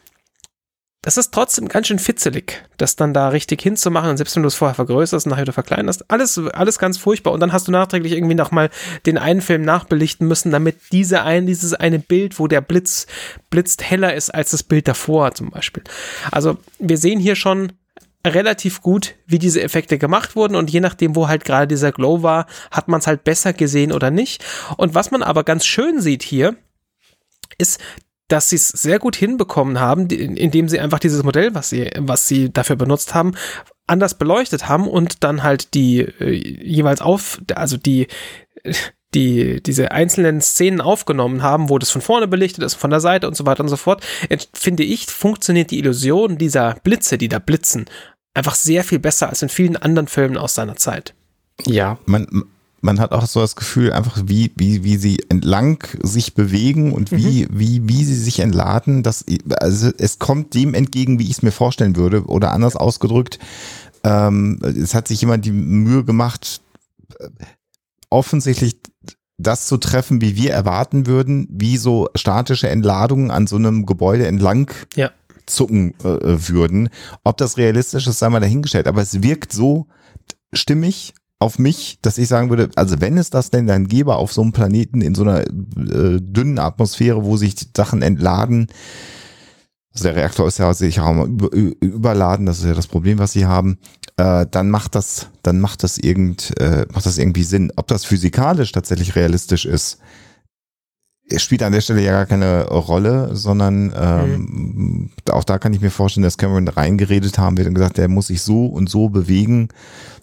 das 1.02 1.16
ist 1.16 1.32
trotzdem 1.32 1.68
ganz 1.68 1.86
schön 1.86 1.98
fitzelig, 1.98 2.62
das 2.76 2.94
dann 2.94 3.14
da 3.14 3.28
richtig 3.28 3.62
hinzumachen 3.62 4.11
und 4.11 4.16
selbst 4.18 4.36
wenn 4.36 4.42
du 4.42 4.48
es 4.48 4.54
vorher 4.54 4.74
vergrößerst 4.74 5.24
und 5.24 5.30
nachher 5.30 5.42
wieder 5.42 5.54
verkleinerst, 5.54 6.11
alles, 6.11 6.38
alles 6.52 6.78
ganz 6.78 6.98
furchtbar 6.98 7.32
und 7.32 7.40
dann 7.40 7.54
hast 7.54 7.68
du 7.68 7.72
nachträglich 7.72 8.12
irgendwie 8.12 8.34
nochmal 8.34 8.68
den 9.06 9.16
einen 9.16 9.40
Film 9.40 9.62
nachbelichten 9.62 10.28
müssen, 10.28 10.52
damit 10.52 10.76
diese 10.92 11.22
ein, 11.22 11.46
dieses 11.46 11.72
eine 11.72 12.00
Bild, 12.00 12.38
wo 12.38 12.48
der 12.48 12.61
Blitz 12.61 13.06
blitzt 13.48 13.82
heller 13.82 14.14
ist 14.14 14.28
als 14.28 14.50
das 14.50 14.62
Bild 14.62 14.88
davor 14.88 15.32
zum 15.32 15.50
Beispiel. 15.50 15.84
Also 16.32 16.58
wir 16.78 16.98
sehen 16.98 17.18
hier 17.18 17.34
schon 17.34 17.72
relativ 18.26 18.82
gut, 18.82 19.14
wie 19.26 19.38
diese 19.38 19.62
Effekte 19.62 19.98
gemacht 19.98 20.36
wurden 20.36 20.54
und 20.54 20.70
je 20.70 20.80
nachdem, 20.80 21.16
wo 21.16 21.28
halt 21.28 21.44
gerade 21.44 21.66
dieser 21.66 21.92
Glow 21.92 22.22
war, 22.22 22.46
hat 22.70 22.88
man 22.88 23.00
es 23.00 23.06
halt 23.06 23.24
besser 23.24 23.52
gesehen 23.52 23.92
oder 23.92 24.10
nicht. 24.10 24.44
Und 24.76 24.94
was 24.94 25.10
man 25.10 25.22
aber 25.22 25.44
ganz 25.44 25.64
schön 25.64 26.00
sieht 26.00 26.22
hier, 26.22 26.56
ist, 27.56 27.80
dass 28.28 28.50
sie 28.50 28.56
es 28.56 28.68
sehr 28.68 28.98
gut 28.98 29.16
hinbekommen 29.16 29.80
haben, 29.80 30.08
indem 30.08 30.68
sie 30.68 30.78
einfach 30.78 30.98
dieses 30.98 31.22
Modell, 31.22 31.54
was 31.54 31.70
sie, 31.70 31.90
was 31.98 32.28
sie 32.28 32.52
dafür 32.52 32.76
benutzt 32.76 33.14
haben, 33.14 33.32
anders 33.86 34.14
beleuchtet 34.14 34.68
haben 34.68 34.86
und 34.86 35.24
dann 35.24 35.42
halt 35.42 35.74
die 35.74 36.00
äh, 36.00 36.30
jeweils 36.30 37.00
auf, 37.00 37.40
also 37.54 37.76
die 37.76 38.06
die 39.14 39.61
diese 39.62 39.90
einzelnen 39.90 40.40
Szenen 40.40 40.80
aufgenommen 40.80 41.42
haben, 41.42 41.68
wo 41.68 41.78
das 41.78 41.90
von 41.90 42.00
vorne 42.00 42.28
belichtet 42.28 42.64
ist, 42.64 42.74
von 42.74 42.90
der 42.90 43.00
Seite 43.00 43.26
und 43.26 43.36
so 43.36 43.46
weiter 43.46 43.62
und 43.62 43.68
so 43.68 43.76
fort, 43.76 44.04
finde 44.52 44.84
ich, 44.84 45.06
funktioniert 45.06 45.70
die 45.70 45.78
Illusion 45.78 46.38
dieser 46.38 46.76
Blitze, 46.82 47.18
die 47.18 47.28
da 47.28 47.38
blitzen, 47.38 47.86
einfach 48.34 48.54
sehr 48.54 48.84
viel 48.84 48.98
besser 49.00 49.28
als 49.28 49.42
in 49.42 49.48
vielen 49.48 49.76
anderen 49.76 50.08
Filmen 50.08 50.36
aus 50.36 50.54
seiner 50.54 50.76
Zeit. 50.76 51.14
Ja. 51.66 51.98
Man, 52.06 52.44
man 52.80 53.00
hat 53.00 53.12
auch 53.12 53.26
so 53.26 53.40
das 53.40 53.56
Gefühl, 53.56 53.92
einfach 53.92 54.22
wie, 54.26 54.52
wie, 54.56 54.84
wie 54.84 54.96
sie 54.96 55.18
entlang 55.28 55.84
sich 56.02 56.34
bewegen 56.34 56.92
und 56.92 57.11
wie, 57.11 57.42
mhm. 57.42 57.48
wie, 57.50 57.88
wie 57.88 58.04
sie 58.04 58.14
sich 58.14 58.40
entladen, 58.40 59.02
dass, 59.02 59.24
also 59.58 59.90
es 59.98 60.18
kommt 60.18 60.54
dem 60.54 60.74
entgegen, 60.74 61.18
wie 61.18 61.24
ich 61.24 61.32
es 61.32 61.42
mir 61.42 61.52
vorstellen 61.52 61.96
würde, 61.96 62.24
oder 62.26 62.52
anders 62.52 62.76
ausgedrückt, 62.76 63.38
ähm, 64.04 64.61
es 64.62 64.94
hat 64.94 65.08
sich 65.08 65.20
jemand 65.20 65.44
die 65.44 65.52
Mühe 65.52 66.04
gemacht, 66.04 66.62
offensichtlich 68.08 68.80
das 69.43 69.66
zu 69.66 69.76
treffen, 69.76 70.20
wie 70.20 70.36
wir 70.36 70.53
erwarten 70.53 71.07
würden, 71.07 71.49
wie 71.51 71.76
so 71.76 72.09
statische 72.14 72.68
Entladungen 72.68 73.30
an 73.30 73.47
so 73.47 73.57
einem 73.57 73.86
Gebäude 73.86 74.26
entlang 74.26 74.70
ja. 74.95 75.11
zucken 75.47 75.95
äh, 76.01 76.49
würden. 76.49 76.88
Ob 77.24 77.36
das 77.36 77.57
realistisch 77.57 78.07
ist, 78.07 78.18
sei 78.18 78.28
mal 78.28 78.41
dahingestellt. 78.41 78.86
Aber 78.86 79.03
es 79.03 79.22
wirkt 79.22 79.53
so 79.53 79.86
stimmig 80.53 81.14
auf 81.38 81.59
mich, 81.59 81.99
dass 82.03 82.18
ich 82.18 82.28
sagen 82.28 82.51
würde, 82.51 82.70
also 82.76 83.01
wenn 83.01 83.16
es 83.16 83.30
das 83.30 83.51
denn 83.51 83.66
dann 83.66 83.88
gäbe 83.88 84.16
auf 84.16 84.32
so 84.32 84.43
einem 84.43 84.53
Planeten 84.53 85.01
in 85.01 85.14
so 85.14 85.22
einer 85.22 85.41
äh, 85.41 86.20
dünnen 86.20 86.59
Atmosphäre, 86.59 87.24
wo 87.24 87.36
sich 87.38 87.55
Sachen 87.74 88.03
entladen, 88.03 88.68
also 89.93 90.05
der 90.05 90.16
Reaktor 90.16 90.47
ist 90.47 90.59
ja 90.59 90.72
sicher 90.72 91.05
auch 91.05 91.14
mal 91.14 91.26
über, 91.26 91.51
überladen, 91.53 92.47
das 92.47 92.59
ist 92.59 92.66
ja 92.66 92.74
das 92.74 92.86
Problem, 92.86 93.18
was 93.18 93.32
sie 93.32 93.47
haben, 93.47 93.78
äh, 94.20 94.46
dann 94.50 94.68
macht 94.68 94.94
das, 94.94 95.28
dann 95.42 95.60
macht 95.60 95.82
das 95.82 95.96
irgend, 95.96 96.52
äh, 96.60 96.84
macht 96.92 97.06
das 97.06 97.16
irgendwie 97.16 97.42
Sinn. 97.42 97.72
Ob 97.76 97.86
das 97.86 98.04
physikalisch 98.04 98.72
tatsächlich 98.72 99.16
realistisch 99.16 99.64
ist, 99.64 99.98
spielt 101.36 101.62
an 101.62 101.72
der 101.72 101.80
Stelle 101.80 102.02
ja 102.02 102.12
gar 102.12 102.26
keine 102.26 102.66
Rolle, 102.66 103.34
sondern 103.34 103.94
ähm, 103.96 104.32
mhm. 104.34 105.10
auch 105.30 105.44
da 105.44 105.58
kann 105.58 105.72
ich 105.72 105.80
mir 105.80 105.90
vorstellen, 105.90 106.24
dass 106.24 106.36
Cameron 106.36 106.68
reingeredet 106.68 107.38
haben 107.38 107.56
wird 107.56 107.68
und 107.68 107.74
gesagt, 107.74 107.96
der 107.96 108.08
muss 108.08 108.26
sich 108.26 108.42
so 108.42 108.66
und 108.66 108.90
so 108.90 109.08
bewegen, 109.08 109.68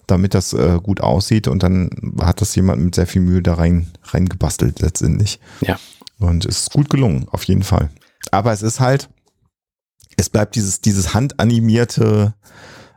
damit 0.06 0.34
das 0.34 0.52
äh, 0.52 0.78
gut 0.82 1.00
aussieht 1.00 1.48
und 1.48 1.62
dann 1.62 1.90
hat 2.20 2.40
das 2.40 2.54
jemand 2.54 2.82
mit 2.82 2.94
sehr 2.94 3.06
viel 3.06 3.22
Mühe 3.22 3.42
da 3.42 3.54
rein 3.54 3.88
reingebastelt 4.04 4.80
letztendlich. 4.80 5.40
Ja. 5.62 5.78
Und 6.18 6.44
es 6.44 6.60
ist 6.60 6.72
gut 6.72 6.90
gelungen, 6.90 7.26
auf 7.30 7.44
jeden 7.44 7.62
Fall. 7.62 7.90
Aber 8.30 8.52
es 8.52 8.62
ist 8.62 8.80
halt, 8.80 9.08
es 10.16 10.28
bleibt 10.28 10.56
dieses, 10.56 10.82
dieses 10.82 11.14
handanimierte 11.14 12.34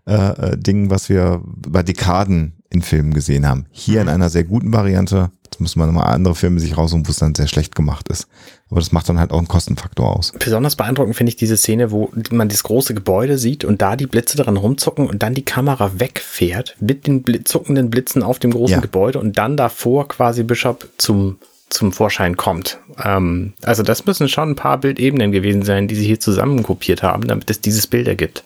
äh, 0.08 0.14
äh, 0.14 0.58
Ding, 0.58 0.90
was 0.90 1.10
wir 1.10 1.42
über 1.66 1.84
Dekaden 1.84 2.54
in 2.70 2.82
Filmen 2.82 3.14
gesehen 3.14 3.48
haben. 3.48 3.66
Hier 3.72 4.02
in 4.02 4.08
mhm. 4.08 4.14
einer 4.14 4.30
sehr 4.30 4.44
guten 4.44 4.74
Variante. 4.74 5.30
Jetzt 5.46 5.60
muss 5.60 5.76
man 5.76 5.88
nochmal 5.88 6.14
andere 6.14 6.34
Filme 6.34 6.60
sich 6.60 6.78
raussuchen, 6.78 7.06
wo 7.06 7.12
es 7.12 7.18
dann 7.18 7.36
sehr 7.36 7.48
schlecht 7.48 7.76
gemacht 7.76 8.08
ist. 8.08 8.28
Aber 8.70 8.80
das 8.80 8.94
macht 8.94 9.10
dann 9.10 9.20
halt 9.20 9.32
auch 9.32 9.38
einen 9.38 9.50
Kostenfaktor 9.50 10.18
aus. 10.18 10.32
Besonders 10.40 10.78
beeindruckend 10.78 11.16
finde 11.16 11.30
ich 11.30 11.36
diese 11.36 11.58
Szene, 11.58 11.92
wo 11.92 12.10
man 12.32 12.48
das 12.48 12.64
große 12.64 12.94
Gebäude 12.94 13.38
sieht 13.38 13.66
und 13.66 13.82
da 13.82 13.98
die 13.98 14.08
Blitze 14.08 14.38
dran 14.38 14.56
rumzucken 14.56 15.08
und 15.08 15.22
dann 15.22 15.34
die 15.34 15.44
Kamera 15.44 16.00
wegfährt 16.00 16.78
mit 16.80 17.06
den 17.06 17.24
zuckenden 17.44 17.90
Blitzen 17.90 18.24
auf 18.24 18.40
dem 18.40 18.52
großen 18.52 18.76
ja. 18.76 18.82
Gebäude 18.82 19.20
und 19.20 19.38
dann 19.38 19.58
davor 19.58 20.08
quasi 20.08 20.44
Bishop 20.44 20.88
zum 20.98 21.38
zum 21.72 21.94
Vorschein 21.94 22.36
kommt. 22.36 22.80
Ähm, 23.02 23.54
also 23.64 23.82
das 23.82 24.06
müssen 24.06 24.28
schon 24.28 24.50
ein 24.50 24.56
paar 24.56 24.78
Bildebenen 24.78 25.32
gewesen 25.32 25.64
sein, 25.64 25.88
die 25.88 25.96
sie 25.96 26.06
hier 26.06 26.20
zusammenkopiert 26.20 27.02
haben, 27.02 27.28
damit 27.28 27.50
es 27.50 27.62
dieses 27.62 27.88
Bild 27.88 28.10
ergibt. 28.10 28.44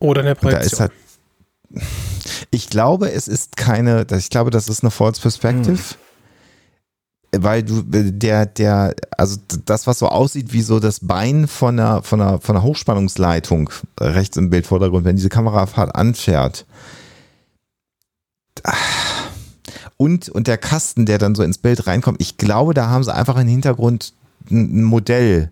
Oder 0.00 0.22
eine 0.22 0.34
Projektion. 0.34 0.80
Halt, 0.80 0.92
ich 2.50 2.70
glaube, 2.70 3.10
es 3.10 3.28
ist 3.28 3.56
keine, 3.56 4.06
ich 4.16 4.30
glaube, 4.30 4.50
das 4.50 4.68
ist 4.68 4.82
eine 4.82 4.90
False 4.90 5.20
Perspective. 5.20 5.78
Hm. 7.32 7.44
weil 7.44 7.62
du 7.62 7.82
der 7.82 8.46
der 8.46 8.94
also 9.16 9.38
das 9.66 9.86
was 9.86 9.98
so 9.98 10.08
aussieht 10.08 10.52
wie 10.52 10.62
so 10.62 10.80
das 10.80 11.00
Bein 11.00 11.46
von 11.46 11.78
einer 11.78 12.02
von 12.02 12.20
einer 12.20 12.40
von 12.40 12.56
einer 12.56 12.64
Hochspannungsleitung 12.64 13.70
rechts 14.00 14.36
im 14.36 14.50
Bildvordergrund, 14.50 15.04
wenn 15.04 15.16
diese 15.16 15.28
Kamerafahrt 15.28 15.94
anfährt. 15.94 16.64
Und 19.96 20.28
und 20.28 20.46
der 20.46 20.58
Kasten, 20.58 21.06
der 21.06 21.18
dann 21.18 21.34
so 21.34 21.42
ins 21.42 21.58
Bild 21.58 21.86
reinkommt, 21.86 22.20
ich 22.22 22.38
glaube, 22.38 22.72
da 22.72 22.88
haben 22.88 23.04
sie 23.04 23.14
einfach 23.14 23.36
im 23.36 23.48
Hintergrund 23.48 24.14
ein 24.50 24.84
Modell 24.84 25.50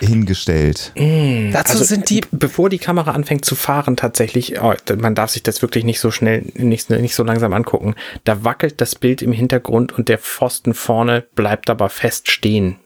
hingestellt. 0.00 0.92
Mm, 0.96 1.52
Dazu 1.52 1.72
also, 1.72 1.84
sind 1.84 2.10
die, 2.10 2.22
bevor 2.30 2.68
die 2.68 2.78
Kamera 2.78 3.12
anfängt 3.12 3.44
zu 3.44 3.54
fahren, 3.54 3.96
tatsächlich, 3.96 4.60
oh, 4.60 4.74
man 4.98 5.14
darf 5.14 5.30
sich 5.30 5.42
das 5.42 5.62
wirklich 5.62 5.84
nicht 5.84 6.00
so 6.00 6.10
schnell, 6.10 6.44
nicht, 6.54 6.90
nicht 6.90 7.14
so 7.14 7.22
langsam 7.22 7.52
angucken. 7.52 7.94
Da 8.24 8.44
wackelt 8.44 8.80
das 8.80 8.94
Bild 8.94 9.22
im 9.22 9.32
Hintergrund 9.32 9.92
und 9.92 10.08
der 10.08 10.18
Pfosten 10.18 10.74
vorne 10.74 11.24
bleibt 11.34 11.70
aber 11.70 11.88
fest 11.88 12.30
stehen. 12.30 12.76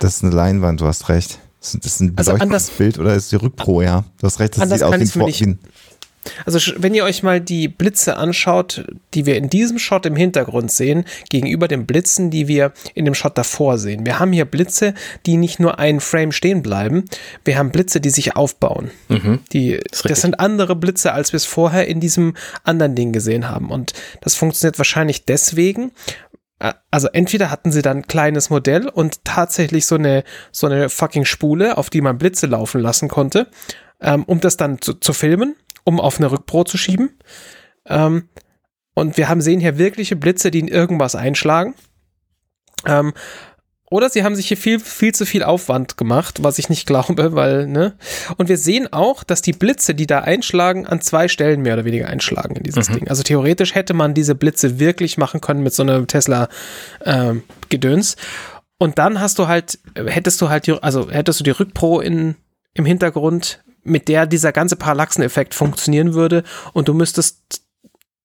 Das 0.00 0.16
ist 0.16 0.24
eine 0.24 0.34
Leinwand, 0.34 0.80
du 0.80 0.86
hast 0.86 1.08
recht. 1.08 1.38
Das 1.60 1.74
ist 1.74 2.00
ein 2.00 2.14
beleuchtetes 2.14 2.52
also 2.52 2.72
Bild 2.78 2.98
oder 2.98 3.14
ist 3.14 3.32
die 3.32 3.36
Rückpro, 3.36 3.82
ja? 3.82 4.04
Du 4.18 4.26
hast 4.26 4.40
recht, 4.40 4.56
das 4.56 4.70
sieht 4.70 4.82
aus 4.82 4.94
wie 4.94 5.44
ein, 5.44 5.58
also 6.44 6.58
wenn 6.76 6.94
ihr 6.94 7.04
euch 7.04 7.22
mal 7.22 7.40
die 7.40 7.68
Blitze 7.68 8.16
anschaut, 8.16 8.84
die 9.14 9.26
wir 9.26 9.36
in 9.36 9.48
diesem 9.48 9.78
Shot 9.78 10.06
im 10.06 10.16
Hintergrund 10.16 10.70
sehen, 10.70 11.04
gegenüber 11.30 11.68
den 11.68 11.86
Blitzen, 11.86 12.30
die 12.30 12.46
wir 12.46 12.72
in 12.94 13.04
dem 13.04 13.14
Shot 13.14 13.38
davor 13.38 13.78
sehen. 13.78 14.04
Wir 14.04 14.18
haben 14.18 14.32
hier 14.32 14.44
Blitze, 14.44 14.94
die 15.26 15.36
nicht 15.36 15.60
nur 15.60 15.78
einen 15.78 16.00
Frame 16.00 16.32
stehen 16.32 16.62
bleiben, 16.62 17.04
wir 17.44 17.56
haben 17.56 17.70
Blitze, 17.70 18.00
die 18.00 18.10
sich 18.10 18.36
aufbauen. 18.36 18.90
Mhm. 19.08 19.40
Die, 19.52 19.80
das, 19.90 20.02
das 20.02 20.20
sind 20.20 20.40
andere 20.40 20.76
Blitze, 20.76 21.12
als 21.12 21.32
wir 21.32 21.38
es 21.38 21.46
vorher 21.46 21.88
in 21.88 22.00
diesem 22.00 22.34
anderen 22.64 22.94
Ding 22.94 23.12
gesehen 23.12 23.48
haben. 23.48 23.70
Und 23.70 23.92
das 24.20 24.34
funktioniert 24.34 24.78
wahrscheinlich 24.78 25.24
deswegen, 25.24 25.92
äh, 26.58 26.74
also 26.90 27.08
entweder 27.08 27.50
hatten 27.50 27.72
sie 27.72 27.82
dann 27.82 27.98
ein 27.98 28.06
kleines 28.06 28.50
Modell 28.50 28.88
und 28.88 29.24
tatsächlich 29.24 29.86
so 29.86 29.96
eine, 29.96 30.22
so 30.52 30.66
eine 30.66 30.88
fucking 30.88 31.24
Spule, 31.24 31.76
auf 31.76 31.90
die 31.90 32.00
man 32.00 32.18
Blitze 32.18 32.46
laufen 32.46 32.80
lassen 32.80 33.08
konnte, 33.08 33.48
ähm, 34.00 34.24
um 34.24 34.40
das 34.40 34.56
dann 34.56 34.80
zu, 34.80 34.94
zu 34.94 35.12
filmen 35.12 35.56
um 35.84 36.00
auf 36.00 36.18
eine 36.18 36.30
Rückpro 36.30 36.64
zu 36.64 36.76
schieben. 36.76 37.18
Ähm, 37.86 38.28
und 38.94 39.16
wir 39.16 39.28
haben 39.28 39.40
sehen 39.40 39.60
hier 39.60 39.78
wirkliche 39.78 40.16
Blitze, 40.16 40.50
die 40.50 40.60
in 40.60 40.68
irgendwas 40.68 41.14
einschlagen. 41.14 41.74
Ähm, 42.86 43.12
oder 43.90 44.08
sie 44.08 44.22
haben 44.22 44.36
sich 44.36 44.46
hier 44.46 44.56
viel, 44.56 44.78
viel 44.78 45.12
zu 45.12 45.26
viel 45.26 45.42
Aufwand 45.42 45.96
gemacht, 45.96 46.44
was 46.44 46.58
ich 46.58 46.68
nicht 46.68 46.86
glaube, 46.86 47.34
weil, 47.34 47.66
ne? 47.66 47.96
Und 48.36 48.48
wir 48.48 48.56
sehen 48.56 48.92
auch, 48.92 49.24
dass 49.24 49.42
die 49.42 49.52
Blitze, 49.52 49.96
die 49.96 50.06
da 50.06 50.20
einschlagen, 50.20 50.86
an 50.86 51.00
zwei 51.00 51.26
Stellen 51.26 51.62
mehr 51.62 51.74
oder 51.74 51.84
weniger 51.84 52.06
einschlagen 52.06 52.54
in 52.56 52.62
dieses 52.62 52.88
mhm. 52.88 52.94
Ding. 52.94 53.08
Also 53.08 53.24
theoretisch 53.24 53.74
hätte 53.74 53.94
man 53.94 54.14
diese 54.14 54.36
Blitze 54.36 54.78
wirklich 54.78 55.18
machen 55.18 55.40
können 55.40 55.62
mit 55.62 55.74
so 55.74 55.82
einem 55.82 56.06
Tesla-Gedöns. 56.06 58.14
Ähm, 58.14 58.20
und 58.78 58.98
dann 58.98 59.20
hast 59.20 59.38
du 59.38 59.48
halt, 59.48 59.78
hättest 59.94 60.40
du 60.40 60.48
halt, 60.48 60.66
die, 60.66 60.82
also 60.82 61.10
hättest 61.10 61.40
du 61.40 61.44
die 61.44 61.50
Rückpro 61.50 62.00
in, 62.00 62.36
im 62.72 62.86
Hintergrund 62.86 63.62
mit 63.82 64.08
der 64.08 64.26
dieser 64.26 64.52
ganze 64.52 64.76
Parallaxeneffekt 64.76 65.54
funktionieren 65.54 66.14
würde 66.14 66.44
und 66.72 66.88
du 66.88 66.94
müsstest 66.94 67.62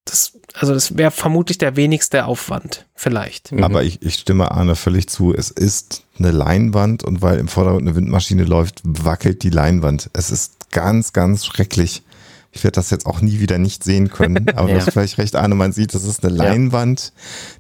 das, 0.06 0.34
also 0.54 0.74
das 0.74 0.98
wäre 0.98 1.12
vermutlich 1.12 1.58
der 1.58 1.76
wenigste 1.76 2.26
Aufwand, 2.26 2.86
vielleicht. 2.94 3.52
Mhm. 3.52 3.64
Aber 3.64 3.84
ich, 3.84 4.02
ich 4.04 4.16
stimme 4.16 4.52
Arne 4.52 4.76
völlig 4.76 5.10
zu. 5.10 5.34
Es 5.34 5.50
ist 5.50 6.04
eine 6.20 6.32
Leinwand 6.32 7.04
und 7.04 7.22
weil 7.22 7.40
im 7.40 7.48
Vordergrund 7.48 7.88
eine 7.88 7.96
Windmaschine 7.96 8.44
läuft, 8.44 8.82
wackelt 8.84 9.44
die 9.44 9.50
Leinwand. 9.50 10.12
Es 10.14 10.30
ist 10.30 10.72
ganz, 10.72 11.12
ganz 11.12 11.46
schrecklich. 11.46 12.04
Ich 12.52 12.64
werde 12.64 12.76
das 12.76 12.92
jetzt 12.92 13.06
auch 13.06 13.20
nie 13.20 13.40
wieder 13.40 13.58
nicht 13.58 13.84
sehen 13.84 14.10
können, 14.10 14.50
aber 14.56 14.70
ja. 14.70 14.76
du 14.76 14.82
hast 14.82 14.94
vielleicht 14.94 15.18
recht, 15.18 15.36
Arne, 15.36 15.56
man 15.56 15.74
sieht, 15.74 15.94
das 15.94 16.04
ist 16.04 16.24
eine 16.24 16.34
Leinwand, 16.36 17.12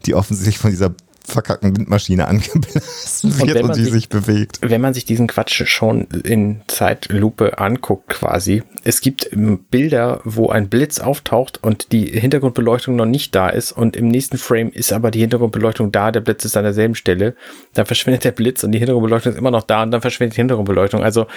die 0.06 0.14
offensichtlich 0.14 0.60
von 0.60 0.72
dieser 0.72 0.94
verkackten 1.26 1.76
Windmaschine 1.76 2.28
angeblasen 2.28 3.40
wird 3.40 3.56
und, 3.56 3.70
und 3.70 3.76
die 3.78 3.84
sich, 3.84 3.94
sich, 3.94 4.10
bewegt. 4.10 4.60
Wenn 4.62 4.82
man 4.82 4.94
sich 4.94 5.06
diesen 5.06 5.28
Quatsch 5.28 5.66
schon 5.68 6.08
in 6.24 6.62
Zeitlupe 6.68 7.58
anguckt 7.58 8.10
quasi, 8.10 8.64
es 8.84 9.02
gibt 9.02 9.30
Bilder, 9.72 10.22
wo 10.24 10.50
ein 10.50 10.70
Blitz 10.70 11.00
auftaucht 11.00 11.64
und 11.64 11.92
die 11.92 12.06
Hintergrundbeleuchtung 12.06 12.96
noch 12.96 13.06
nicht 13.06 13.36
da 13.36 13.50
ist 13.50 13.72
und 13.72 13.96
im 13.96 14.08
nächsten 14.08 14.38
Frame 14.38 14.70
ist 14.70 14.94
aber 14.94 15.12
die 15.12 15.20
Hintergrundbeleuchtung 15.20 15.92
da, 15.92 16.12
der 16.12 16.22
Blitz 16.22 16.46
ist 16.46 16.58
an 16.58 16.64
derselben 16.64 16.96
Stelle, 16.96 17.36
dann 17.74 17.86
verschwindet 17.86 18.24
der 18.24 18.32
Blitz 18.32 18.64
und 18.64 18.72
die 18.72 18.80
Hintergrundbeleuchtung 18.80 19.34
ist 19.34 19.38
immer 19.38 19.52
noch 19.52 19.64
da 19.64 19.84
und 19.84 19.92
dann 19.92 20.02
verschwindet 20.02 20.38
die 20.38 20.42
Hintergrundbeleuchtung. 20.42 21.04
Also 21.04 21.28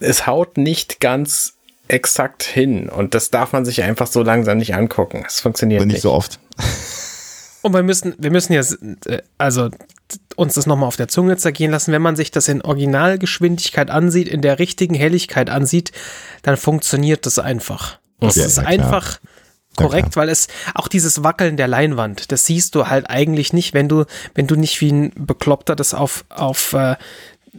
es 0.00 0.26
haut 0.26 0.58
nicht 0.58 1.00
ganz 1.00 1.54
exakt 1.88 2.42
hin 2.42 2.88
und 2.88 3.14
das 3.14 3.30
darf 3.30 3.52
man 3.52 3.64
sich 3.64 3.82
einfach 3.82 4.06
so 4.06 4.22
langsam 4.22 4.58
nicht 4.58 4.74
angucken. 4.74 5.24
Es 5.26 5.40
funktioniert 5.40 5.84
nicht. 5.84 5.94
nicht 5.94 6.02
so 6.02 6.12
oft. 6.12 6.38
Und 7.62 7.74
wir 7.74 7.82
müssen, 7.82 8.14
wir 8.18 8.30
müssen 8.30 8.52
ja, 8.52 8.62
äh, 9.06 9.22
also 9.38 9.70
uns 10.36 10.54
das 10.54 10.66
nochmal 10.66 10.88
auf 10.88 10.96
der 10.96 11.08
Zunge 11.08 11.36
zergehen 11.36 11.70
lassen. 11.70 11.92
Wenn 11.92 12.02
man 12.02 12.16
sich 12.16 12.30
das 12.30 12.48
in 12.48 12.62
Originalgeschwindigkeit 12.62 13.90
ansieht, 13.90 14.28
in 14.28 14.42
der 14.42 14.58
richtigen 14.58 14.94
Helligkeit 14.94 15.50
ansieht, 15.50 15.92
dann 16.42 16.56
funktioniert 16.56 17.26
das 17.26 17.38
einfach. 17.38 17.98
Das 18.20 18.36
ja, 18.36 18.46
ist 18.46 18.56
ja, 18.56 18.64
einfach 18.64 19.20
korrekt, 19.76 20.16
weil 20.16 20.28
es 20.28 20.48
auch 20.74 20.88
dieses 20.88 21.22
Wackeln 21.22 21.56
der 21.56 21.68
Leinwand, 21.68 22.32
das 22.32 22.44
siehst 22.46 22.74
du 22.74 22.88
halt 22.88 23.08
eigentlich 23.08 23.52
nicht, 23.52 23.72
wenn 23.72 23.88
du, 23.88 24.04
wenn 24.34 24.46
du 24.46 24.56
nicht 24.56 24.80
wie 24.80 24.90
ein 24.92 25.12
Bekloppter 25.14 25.76
das 25.76 25.94
auf, 25.94 26.24
auf 26.28 26.72
äh, 26.72 26.96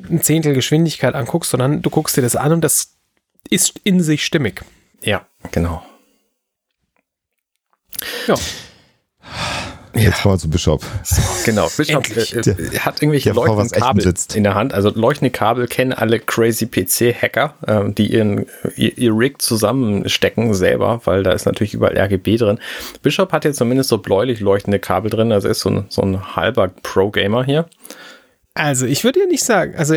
ein 0.10 0.22
Zehntel 0.22 0.54
Geschwindigkeit 0.54 1.16
anguckst, 1.16 1.52
sondern 1.52 1.82
du 1.82 1.90
guckst 1.90 2.16
dir 2.18 2.22
das 2.22 2.36
an 2.36 2.54
und 2.54 2.62
das 2.62 2.96
ist 3.50 3.80
in 3.84 4.02
sich 4.02 4.26
stimmig. 4.26 4.64
Ja, 5.02 5.26
genau. 5.52 5.84
Ja. 8.28 8.36
Jetzt 9.94 10.22
kommen 10.22 10.36
wir 10.36 10.40
zu 10.40 10.50
Bishop. 10.50 10.84
So, 11.04 11.22
genau, 11.46 11.68
Bishop 11.78 12.06
äh, 12.16 12.22
äh, 12.22 12.80
hat 12.80 13.02
irgendwelche 13.02 13.32
leuchtenden 13.32 13.70
Kabel 13.70 14.14
in 14.34 14.44
der 14.44 14.56
Hand. 14.56 14.74
Also 14.74 14.90
leuchtende 14.90 15.32
Kabel 15.32 15.68
kennen 15.68 15.94
alle 15.94 16.20
crazy 16.20 16.66
PC-Hacker, 16.66 17.54
äh, 17.68 17.92
die 17.92 18.14
ihren, 18.14 18.46
ihr, 18.76 18.98
ihr, 18.98 19.12
Rig 19.18 19.42
zusammenstecken 19.42 20.54
selber, 20.54 21.02
weil 21.06 21.24
da 21.24 21.32
ist 21.32 21.46
natürlich 21.46 21.74
überall 21.74 21.98
RGB 21.98 22.38
drin. 22.38 22.60
Bishop 23.02 23.32
hat 23.32 23.46
jetzt 23.46 23.58
zumindest 23.58 23.90
so 23.90 23.98
bläulich 23.98 24.40
leuchtende 24.40 24.80
Kabel 24.80 25.10
drin, 25.10 25.32
also 25.32 25.48
ist 25.48 25.60
so 25.60 25.70
ein, 25.70 25.86
so 25.90 26.02
ein 26.02 26.36
halber 26.36 26.70
Pro-Gamer 26.70 27.44
hier. 27.44 27.66
Also 28.54 28.86
ich 28.86 29.04
würde 29.04 29.22
ja 29.22 29.26
nicht 29.26 29.44
sagen, 29.44 29.76
also 29.76 29.96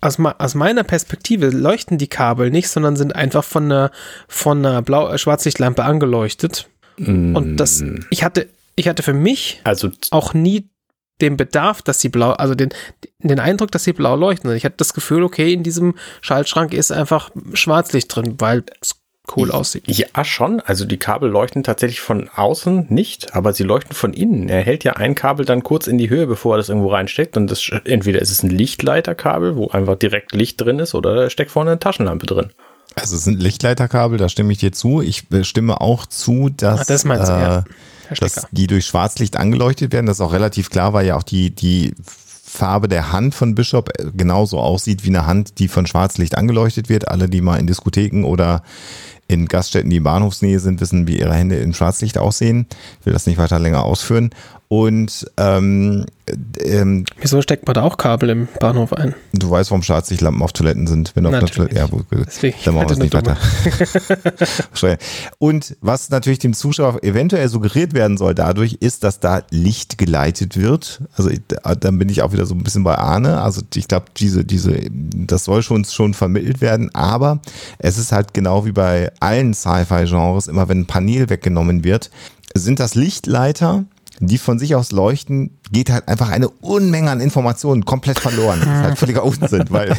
aus, 0.00 0.18
aus, 0.18 0.54
meiner 0.54 0.82
Perspektive 0.82 1.50
leuchten 1.50 1.96
die 1.96 2.08
Kabel 2.08 2.50
nicht, 2.50 2.68
sondern 2.68 2.96
sind 2.96 3.14
einfach 3.14 3.44
von 3.44 3.64
einer, 3.64 3.90
von 4.28 4.58
einer 4.64 4.82
Blau 4.82 5.08
äh, 5.08 5.16
Schwarzlichtlampe 5.16 5.84
angeleuchtet. 5.84 6.68
Mm. 6.98 7.36
Und 7.36 7.56
das, 7.56 7.84
ich 8.10 8.24
hatte, 8.24 8.48
ich 8.76 8.88
hatte 8.88 9.02
für 9.02 9.12
mich 9.12 9.60
also 9.64 9.90
auch 10.10 10.34
nie 10.34 10.68
den 11.20 11.36
Bedarf, 11.36 11.82
dass 11.82 12.00
sie 12.00 12.08
blau, 12.08 12.32
also 12.32 12.54
den, 12.54 12.70
den 13.20 13.38
Eindruck, 13.38 13.70
dass 13.70 13.84
sie 13.84 13.92
blau 13.92 14.16
leuchten. 14.16 14.54
Ich 14.54 14.64
hatte 14.64 14.76
das 14.78 14.92
Gefühl, 14.92 15.22
okay, 15.22 15.52
in 15.52 15.62
diesem 15.62 15.94
Schaltschrank 16.20 16.74
ist 16.74 16.90
einfach 16.90 17.30
Schwarzlicht 17.54 18.14
drin, 18.14 18.36
weil 18.38 18.64
es 18.80 18.96
cool 19.36 19.52
aussieht. 19.52 19.84
Ja, 19.86 20.24
schon. 20.24 20.60
Also 20.60 20.84
die 20.84 20.96
Kabel 20.96 21.30
leuchten 21.30 21.62
tatsächlich 21.62 22.00
von 22.00 22.28
außen 22.28 22.86
nicht, 22.88 23.34
aber 23.36 23.52
sie 23.52 23.62
leuchten 23.62 23.94
von 23.94 24.12
innen. 24.12 24.48
Er 24.48 24.62
hält 24.62 24.82
ja 24.82 24.94
ein 24.94 25.14
Kabel 25.14 25.46
dann 25.46 25.62
kurz 25.62 25.86
in 25.86 25.96
die 25.96 26.10
Höhe, 26.10 26.26
bevor 26.26 26.54
er 26.54 26.58
das 26.58 26.68
irgendwo 26.68 26.88
reinsteckt. 26.88 27.36
Und 27.36 27.48
das 27.48 27.70
entweder 27.84 28.20
ist 28.20 28.32
es 28.32 28.42
ein 28.42 28.50
Lichtleiterkabel, 28.50 29.56
wo 29.56 29.68
einfach 29.68 29.94
direkt 29.94 30.32
Licht 30.32 30.60
drin 30.60 30.80
ist, 30.80 30.94
oder 30.94 31.14
da 31.14 31.30
steckt 31.30 31.52
vorne 31.52 31.70
eine 31.70 31.78
Taschenlampe 31.78 32.26
drin. 32.26 32.50
Also 32.96 33.14
es 33.16 33.24
sind 33.24 33.40
Lichtleiterkabel, 33.40 34.18
da 34.18 34.28
stimme 34.28 34.52
ich 34.52 34.58
dir 34.58 34.72
zu. 34.72 35.00
Ich 35.00 35.24
stimme 35.42 35.80
auch 35.80 36.04
zu, 36.04 36.48
dass. 36.48 36.80
Ach, 36.80 36.86
das 36.86 37.04
meinst 37.04 37.28
du, 37.28 37.32
äh, 37.32 37.40
ja 37.40 37.64
dass 38.20 38.46
die 38.50 38.66
durch 38.66 38.86
Schwarzlicht 38.86 39.36
angeleuchtet 39.36 39.92
werden. 39.92 40.06
Das 40.06 40.18
ist 40.18 40.20
auch 40.20 40.32
relativ 40.32 40.70
klar, 40.70 40.92
weil 40.92 41.06
ja 41.06 41.16
auch 41.16 41.22
die, 41.22 41.54
die 41.54 41.94
Farbe 42.52 42.88
der 42.88 43.12
Hand 43.12 43.34
von 43.34 43.54
Bishop 43.54 43.90
genauso 44.14 44.60
aussieht 44.60 45.04
wie 45.04 45.08
eine 45.08 45.26
Hand, 45.26 45.58
die 45.58 45.68
von 45.68 45.86
Schwarzlicht 45.86 46.36
angeleuchtet 46.36 46.88
wird. 46.88 47.08
Alle, 47.08 47.28
die 47.28 47.40
mal 47.40 47.58
in 47.58 47.66
Diskotheken 47.66 48.24
oder 48.24 48.62
in 49.26 49.46
Gaststätten, 49.46 49.90
die 49.90 49.96
in 49.96 50.02
Bahnhofsnähe 50.02 50.60
sind, 50.60 50.80
wissen, 50.80 51.06
wie 51.06 51.18
ihre 51.18 51.34
Hände 51.34 51.56
in 51.56 51.72
Schwarzlicht 51.72 52.18
aussehen. 52.18 52.66
Ich 53.00 53.06
will 53.06 53.12
das 53.14 53.26
nicht 53.26 53.38
weiter 53.38 53.58
länger 53.58 53.84
ausführen. 53.84 54.30
Und 54.72 55.26
ähm, 55.36 56.06
ähm, 56.64 57.04
wieso 57.20 57.42
steckt 57.42 57.66
man 57.66 57.74
da 57.74 57.82
auch 57.82 57.98
Kabel 57.98 58.30
im 58.30 58.48
Bahnhof 58.58 58.94
ein? 58.94 59.14
Du 59.34 59.50
weißt, 59.50 59.70
warum 59.70 59.82
Schwarzlichtlampen 59.82 60.42
auf 60.42 60.54
Toiletten 60.54 60.86
sind. 60.86 61.12
Wenn 61.14 61.26
auf 61.26 61.38
Toilette, 61.50 61.76
ja, 61.76 61.84
gut, 61.84 62.06
Deswegen, 62.10 62.56
dann 62.64 62.76
machen 62.76 62.88
wir 62.88 62.92
es 62.92 62.98
nicht 62.98 63.12
weiter. 63.12 63.36
Und 65.38 65.76
was 65.82 66.08
natürlich 66.08 66.38
dem 66.38 66.54
Zuschauer 66.54 67.04
eventuell 67.04 67.50
suggeriert 67.50 67.92
werden 67.92 68.16
soll 68.16 68.34
dadurch, 68.34 68.78
ist, 68.80 69.04
dass 69.04 69.20
da 69.20 69.42
Licht 69.50 69.98
geleitet 69.98 70.56
wird. 70.56 71.02
Also 71.16 71.28
dann 71.78 71.98
bin 71.98 72.08
ich 72.08 72.22
auch 72.22 72.32
wieder 72.32 72.46
so 72.46 72.54
ein 72.54 72.64
bisschen 72.64 72.82
bei 72.82 72.96
Arne. 72.96 73.42
Also 73.42 73.60
ich 73.74 73.88
glaube, 73.88 74.06
diese, 74.16 74.42
diese, 74.42 74.88
das 74.90 75.44
soll 75.44 75.62
schon, 75.62 75.84
schon 75.84 76.14
vermittelt 76.14 76.62
werden. 76.62 76.88
Aber 76.94 77.42
es 77.76 77.98
ist 77.98 78.10
halt 78.10 78.32
genau 78.32 78.64
wie 78.64 78.72
bei 78.72 79.12
allen 79.20 79.52
Sci-Fi-Genres, 79.52 80.46
immer 80.46 80.70
wenn 80.70 80.80
ein 80.80 80.86
Panel 80.86 81.28
weggenommen 81.28 81.84
wird, 81.84 82.10
sind 82.54 82.80
das 82.80 82.94
Lichtleiter, 82.94 83.84
die 84.28 84.38
von 84.38 84.58
sich 84.58 84.76
aus 84.76 84.92
leuchten, 84.92 85.58
geht 85.72 85.90
halt 85.90 86.06
einfach 86.06 86.30
eine 86.30 86.48
Unmenge 86.48 87.10
an 87.10 87.20
Informationen 87.20 87.84
komplett 87.84 88.20
verloren. 88.20 88.60
Das 88.60 88.68
ist 88.68 88.84
halt 88.84 88.98
völliger 88.98 89.24
Unsinn, 89.24 89.64
weil 89.70 89.96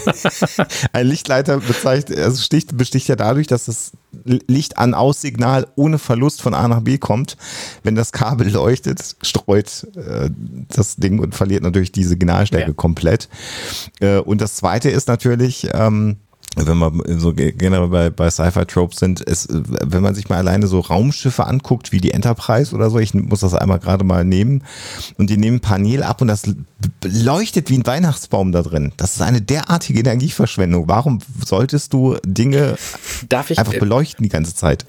ein 0.94 1.08
Lichtleiter 1.08 1.58
bezeichnet, 1.58 2.20
also 2.20 2.42
sticht, 2.42 2.78
besticht 2.78 3.10
ja 3.10 3.18
dadurch, 3.18 3.48
dass 3.48 3.66
das 3.66 3.92
Licht 4.24 4.78
an 4.78 4.94
Aussignal 4.94 5.68
ohne 5.76 6.00
Verlust 6.00 6.42
von 6.42 6.54
A 6.54 6.68
nach 6.70 6.82
B 6.82 6.98
kommt. 6.98 7.36
Wenn 7.84 7.96
das 7.96 8.14
Kabel 8.14 8.50
leuchtet, 8.50 9.18
streut 9.22 9.88
äh, 9.96 10.30
das 10.70 10.96
Ding 10.96 11.20
und 11.20 11.36
verliert 11.36 11.64
natürlich 11.64 11.92
die 11.92 12.06
Signalstärke 12.06 12.68
ja. 12.68 12.74
komplett. 12.74 13.28
Äh, 14.00 14.20
und 14.20 14.40
das 14.40 14.56
zweite 14.56 14.90
ist 14.90 15.10
natürlich, 15.10 15.68
ähm, 15.74 16.18
wenn 16.56 16.78
wir 16.78 17.20
so 17.20 17.34
generell 17.34 17.88
bei, 17.88 18.10
bei 18.10 18.30
Sci-Fi-Tropes 18.30 19.00
sind, 19.00 19.22
ist, 19.22 19.48
wenn 19.52 20.04
man 20.04 20.16
sich 20.16 20.30
mal 20.30 20.38
alleine 20.38 20.68
so 20.68 20.80
Raumschiffe 20.80 21.46
anguckt, 21.46 21.92
wie 21.92 22.00
die 22.00 22.12
Enterprise 22.12 22.76
oder 22.76 22.90
so, 22.90 23.00
ich 23.00 23.14
muss 23.14 23.40
das 23.40 23.54
einmal 23.54 23.80
gerade 23.80 24.04
mal 24.04 24.24
nehmen, 24.24 24.64
und 25.18 25.30
die 25.30 25.38
nehmen 25.38 25.60
Panel 25.60 26.04
ab 26.04 26.22
und 26.22 26.28
das 26.28 26.44
leuchtet 27.04 27.70
wie 27.70 27.78
ein 27.78 27.86
Weihnachtsbaum 27.86 28.52
da 28.52 28.62
drin. 28.62 28.92
Das 28.98 29.16
ist 29.16 29.22
eine 29.22 29.42
derartige 29.42 30.00
Energieverschwendung. 30.00 30.88
Warum 30.88 31.20
solltest 31.44 31.94
du 31.94 32.18
Dinge 32.26 32.76
Darf 33.30 33.50
ich, 33.50 33.60
einfach 33.60 33.74
beleuchten 33.74 34.24
die 34.24 34.30
ganze 34.30 34.56
Zeit? 34.56 34.86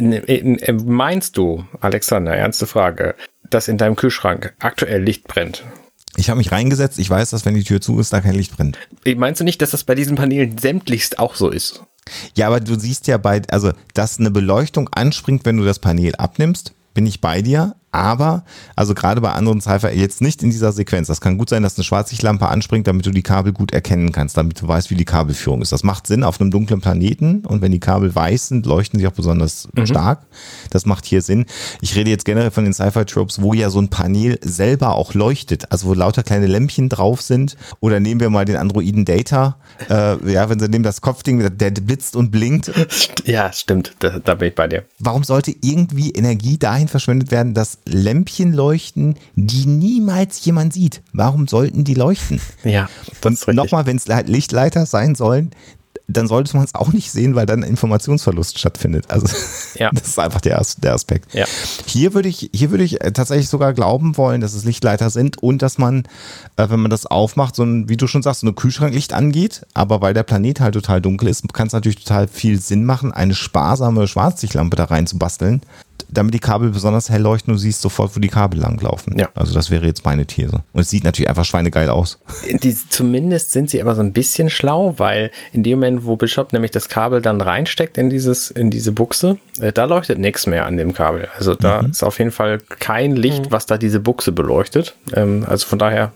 Meinst 0.85 1.37
du, 1.37 1.65
Alexander, 1.81 2.35
ernste 2.35 2.67
Frage, 2.67 3.15
dass 3.49 3.69
in 3.69 3.79
deinem 3.79 3.97
Kühlschrank 3.97 4.55
aktuell 4.59 5.03
Licht 5.03 5.29
brennt? 5.29 5.65
Ich 6.17 6.31
habe 6.31 6.39
mich 6.39 6.53
reingesetzt, 6.53 6.99
ich 6.99 7.11
weiß, 7.11 7.31
dass 7.31 7.45
wenn 7.45 7.55
die 7.55 7.65
Tür 7.65 7.81
zu 7.81 7.99
ist, 7.99 8.12
da 8.12 8.21
kein 8.21 8.35
Licht 8.35 8.57
brennt. 8.57 8.79
Meinst 9.17 9.41
du 9.41 9.45
nicht, 9.45 9.61
dass 9.62 9.71
das 9.71 9.85
bei 9.85 9.95
diesen 9.95 10.17
Paneelen 10.17 10.59
sämtlichst 10.59 11.19
auch 11.19 11.35
so 11.35 11.51
ist? 11.51 11.83
Ja, 12.37 12.47
aber 12.47 12.61
du 12.61 12.79
siehst 12.79 13.07
ja 13.07 13.17
bei, 13.19 13.43
also, 13.49 13.73
dass 13.95 14.19
eine 14.19 14.31
Beleuchtung 14.31 14.89
anspringt, 14.91 15.45
wenn 15.45 15.57
du 15.57 15.65
das 15.65 15.79
Panel 15.79 16.15
abnimmst, 16.17 16.75
bin 16.93 17.07
ich 17.07 17.21
bei 17.21 17.43
dir, 17.43 17.75
aber, 17.95 18.45
also 18.76 18.95
gerade 18.95 19.20
bei 19.20 19.32
anderen 19.32 19.61
Cypher, 19.61 19.95
jetzt 19.95 20.20
nicht 20.20 20.42
in 20.42 20.51
dieser 20.51 20.72
Sequenz. 20.72 21.07
Das 21.07 21.20
kann 21.20 21.38
gut 21.38 21.49
sein, 21.49 21.62
dass 21.62 21.76
eine 21.76 21.84
Schwarzlichtlampe 21.84 22.49
anspringt, 22.49 22.86
damit 22.86 23.07
du 23.07 23.11
die 23.11 23.22
Kabel 23.22 23.53
gut 23.53 23.72
erkennen 23.72 24.11
kannst, 24.11 24.36
damit 24.36 24.61
du 24.61 24.66
weißt, 24.66 24.90
wie 24.90 24.97
die 24.97 25.05
Kabelführung 25.05 25.62
ist. 25.62 25.72
Das 25.72 25.84
macht 25.84 26.07
Sinn 26.07 26.24
auf 26.24 26.40
einem 26.40 26.51
dunklen 26.51 26.80
Planeten 26.80 27.45
und 27.47 27.62
wenn 27.62 27.72
die 27.72 27.80
Kabel 27.80 28.14
weiß 28.14 28.49
sind, 28.49 28.66
leuchten 28.66 28.99
sie 28.99 29.07
auch 29.07 29.12
besonders 29.12 29.68
mhm. 29.74 29.86
stark. 29.86 30.26
Das 30.70 30.86
macht 30.86 31.07
hier 31.07 31.22
Sinn. 31.22 31.47
Ich 31.80 31.95
rede 31.95 32.11
jetzt 32.11 32.24
generell 32.24 32.51
von 32.51 32.64
den 32.64 32.72
Sci-Fi-Tropes, 32.72 33.40
wo 33.40 33.55
ja 33.55 33.70
so 33.70 33.80
ein 33.80 33.88
Panel 33.88 34.38
selber 34.42 34.97
auch 34.97 35.14
leuchtet, 35.14 35.70
also 35.70 35.88
wo 35.88 35.95
lauter 35.95 36.22
kleine 36.22 36.47
Lämpchen 36.47 36.88
drauf 36.88 37.22
sind. 37.22 37.57
Oder 37.80 38.01
nehmen 38.01 38.20
wir 38.20 38.30
mal 38.30 38.45
den 38.45 38.57
Androiden 38.57 39.05
Data. 39.05 39.57
Äh, 39.88 40.32
ja, 40.32 40.49
wenn 40.49 40.59
sie 40.59 40.68
nehmen 40.68 40.84
das 40.84 41.01
Kopfding, 41.01 41.38
der 41.57 41.70
blitzt 41.70 42.16
und 42.16 42.30
blinkt. 42.30 42.72
Ja, 43.24 43.53
stimmt. 43.53 43.95
Da, 44.01 44.18
da 44.18 44.34
bin 44.34 44.49
ich 44.49 44.55
bei 44.55 44.68
dir. 44.68 44.84
Warum 44.99 45.24
sollte 45.24 45.55
irgendwie 45.62 46.11
Energie 46.11 46.59
dahin 46.59 46.88
verschwendet 46.88 47.30
werden, 47.30 47.55
dass 47.55 47.78
Lämpchen 47.87 48.53
leuchten, 48.53 49.16
die 49.35 49.66
niemals 49.66 50.45
jemand 50.45 50.72
sieht. 50.72 51.03
Warum 51.12 51.49
sollten 51.49 51.85
die 51.85 51.95
leuchten? 51.95 52.41
Ja. 52.64 52.89
Und 53.24 53.47
nochmal, 53.49 53.87
wenn 53.87 53.97
es 53.97 54.07
Lichtleiter 54.07 54.87
sein 54.87 55.14
sollen, 55.14 55.51
dann 56.07 56.26
sollte 56.26 56.57
man 56.57 56.64
es 56.64 56.74
auch 56.74 56.93
nicht 56.93 57.11
sehen, 57.11 57.35
weil 57.35 57.47
dann 57.47 57.62
Informationsverlust 57.62 58.59
stattfindet. 58.59 59.07
Also 59.09 59.26
ja. 59.76 59.91
das 59.93 60.09
ist 60.09 60.18
einfach 60.18 60.41
der, 60.41 60.62
der 60.78 60.95
Aspekt. 60.95 61.35
Ja. 61.35 61.47
Hier 61.87 62.14
würde 62.14 62.28
ich, 62.28 62.51
hier 62.53 62.70
würde 62.70 62.85
ich 62.85 62.99
tatsächlich 63.14 63.49
sogar 63.49 63.72
glauben 63.72 64.16
wollen, 64.16 64.41
dass 64.41 64.55
es 64.55 64.64
Lichtleiter 64.64 65.09
sind 65.09 65.43
und 65.43 65.62
dass 65.62 65.78
man, 65.78 66.05
äh, 66.57 66.68
wenn 66.68 66.80
man 66.80 66.91
das 66.91 67.07
aufmacht, 67.07 67.57
so 67.57 67.64
ein, 67.64 67.89
wie 67.89 67.97
du 67.97 68.07
schon 68.07 68.22
sagst, 68.22 68.41
so 68.41 68.47
ein 68.47 68.55
Kühlschranklicht 68.55 69.12
angeht. 69.12 69.66
Aber 69.72 70.03
weil 70.03 70.14
der 70.14 70.24
Planet 70.24 70.61
halt 70.61 70.74
total 70.74 71.01
dunkel 71.01 71.28
ist, 71.28 71.51
kann 71.55 71.68
es 71.68 71.72
natürlich 71.72 72.05
total 72.05 72.28
viel 72.28 72.61
Sinn 72.61 72.85
machen, 72.85 73.12
eine 73.12 73.35
sparsame 73.35 74.07
Schwarzlichtlampe 74.07 74.76
da 74.76 74.85
rein 74.85 75.07
zu 75.07 75.18
basteln 75.18 75.62
damit 76.14 76.34
die 76.34 76.38
Kabel 76.38 76.70
besonders 76.70 77.11
hell 77.11 77.20
leuchten 77.20 77.53
und 77.53 77.59
du 77.59 77.62
siehst 77.62 77.82
sofort, 77.82 78.14
wo 78.14 78.20
die 78.20 78.28
Kabel 78.28 78.61
langlaufen. 78.61 79.18
Ja. 79.18 79.28
Also 79.34 79.55
das 79.55 79.70
wäre 79.70 79.86
jetzt 79.86 80.05
meine 80.05 80.26
These. 80.26 80.62
Und 80.72 80.80
es 80.80 80.90
sieht 80.90 81.05
natürlich 81.05 81.28
einfach 81.28 81.45
schweinegeil 81.45 81.88
aus. 81.88 82.18
Die, 82.62 82.74
zumindest 82.74 83.53
sind 83.53 83.70
sie 83.70 83.80
aber 83.80 83.95
so 83.95 84.01
ein 84.01 84.12
bisschen 84.12 84.51
schlau, 84.51 84.95
weil 84.99 85.30
in 85.53 85.62
dem 85.62 85.78
Moment, 85.80 86.05
wo 86.05 86.16
Bishop 86.16 86.53
nämlich 86.53 86.70
das 86.70 86.88
Kabel 86.88 87.20
dann 87.20 87.40
reinsteckt 87.40 87.99
in 87.99 88.11
dieses, 88.11 88.51
in 88.51 88.70
diese 88.70 88.92
Buchse, 88.92 89.38
äh, 89.61 89.72
da 89.72 89.84
leuchtet 89.84 90.18
nichts 90.18 90.47
mehr 90.47 90.66
an 90.66 90.76
dem 90.76 90.95
Kabel. 90.95 91.28
Also 91.36 91.55
da 91.55 91.82
mhm. 91.82 91.90
ist 91.90 92.03
auf 92.03 92.18
jeden 92.18 92.30
Fall 92.30 92.59
kein 92.59 93.16
Licht, 93.16 93.47
mhm. 93.47 93.53
was 93.53 93.66
da 93.66 93.76
diese 93.76 94.01
Buchse 94.01 94.32
beleuchtet. 94.32 94.95
Ähm, 95.14 95.45
also 95.49 95.66
von 95.66 95.78
daher, 95.78 96.12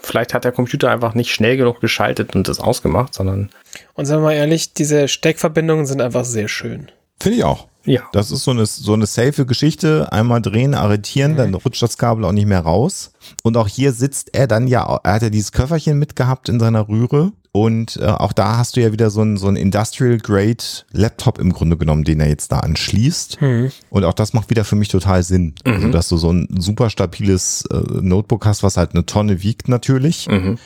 vielleicht 0.00 0.34
hat 0.34 0.44
der 0.44 0.52
Computer 0.52 0.90
einfach 0.90 1.14
nicht 1.14 1.32
schnell 1.32 1.56
genug 1.56 1.80
geschaltet 1.80 2.34
und 2.34 2.48
das 2.48 2.60
ausgemacht, 2.60 3.14
sondern. 3.14 3.50
Und 3.94 4.06
sagen 4.06 4.22
wir 4.22 4.26
mal 4.26 4.34
ehrlich, 4.34 4.72
diese 4.74 5.08
Steckverbindungen 5.08 5.86
sind 5.86 6.00
einfach 6.00 6.24
sehr 6.24 6.48
schön. 6.48 6.88
Finde 7.20 7.38
ich 7.38 7.44
auch. 7.44 7.66
Ja. 7.84 8.02
Das 8.12 8.30
ist 8.30 8.44
so 8.44 8.50
eine, 8.50 8.66
so 8.66 8.92
eine 8.92 9.06
safe 9.06 9.46
Geschichte. 9.46 10.12
Einmal 10.12 10.42
drehen, 10.42 10.74
arretieren, 10.74 11.32
mhm. 11.32 11.36
dann 11.36 11.54
rutscht 11.54 11.82
das 11.82 11.96
Kabel 11.98 12.24
auch 12.24 12.32
nicht 12.32 12.46
mehr 12.46 12.60
raus. 12.60 13.12
Und 13.42 13.56
auch 13.56 13.68
hier 13.68 13.92
sitzt 13.92 14.34
er 14.34 14.46
dann 14.46 14.66
ja, 14.66 15.00
er 15.02 15.12
hat 15.12 15.22
ja 15.22 15.30
dieses 15.30 15.52
Köfferchen 15.52 15.98
mitgehabt 15.98 16.48
in 16.48 16.60
seiner 16.60 16.88
Rühre. 16.88 17.32
Und 17.50 17.96
äh, 17.96 18.06
auch 18.06 18.32
da 18.32 18.58
hast 18.58 18.76
du 18.76 18.82
ja 18.82 18.92
wieder 18.92 19.10
so 19.10 19.22
ein, 19.22 19.36
so 19.36 19.48
ein 19.48 19.56
Industrial 19.56 20.18
Grade 20.18 20.62
Laptop 20.92 21.38
im 21.38 21.52
Grunde 21.52 21.76
genommen, 21.76 22.04
den 22.04 22.20
er 22.20 22.28
jetzt 22.28 22.52
da 22.52 22.60
anschließt. 22.60 23.40
Mhm. 23.40 23.72
Und 23.90 24.04
auch 24.04 24.12
das 24.12 24.32
macht 24.32 24.50
wieder 24.50 24.64
für 24.64 24.76
mich 24.76 24.88
total 24.88 25.22
Sinn. 25.22 25.54
Mhm. 25.64 25.72
Also, 25.72 25.88
dass 25.88 26.08
du 26.08 26.16
so 26.18 26.30
ein 26.30 26.48
super 26.58 26.90
stabiles 26.90 27.64
äh, 27.70 27.80
Notebook 28.00 28.44
hast, 28.44 28.62
was 28.62 28.76
halt 28.76 28.92
eine 28.92 29.06
Tonne 29.06 29.42
wiegt 29.42 29.68
natürlich. 29.68 30.28
Mhm 30.28 30.58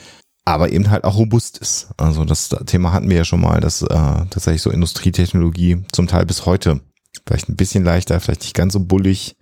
aber 0.45 0.73
eben 0.73 0.91
halt 0.91 1.05
auch 1.05 1.17
robust 1.17 1.59
ist. 1.59 1.91
Also 1.97 2.25
das 2.25 2.49
Thema 2.67 2.93
hatten 2.93 3.09
wir 3.09 3.19
ja 3.19 3.25
schon 3.25 3.41
mal, 3.41 3.61
dass 3.61 3.83
äh, 3.83 3.87
tatsächlich 3.87 4.63
so 4.63 4.71
Industrietechnologie 4.71 5.85
zum 5.93 6.09
Teil 6.09 6.27
bis 6.27 6.47
heute 6.47 6.81
Vielleicht 7.27 7.49
ein 7.49 7.57
bisschen 7.57 7.85
leichter, 7.85 8.19
vielleicht 8.21 8.43
nicht 8.43 8.55
ganz 8.55 8.73
so 8.73 8.81
bullig. 8.81 9.37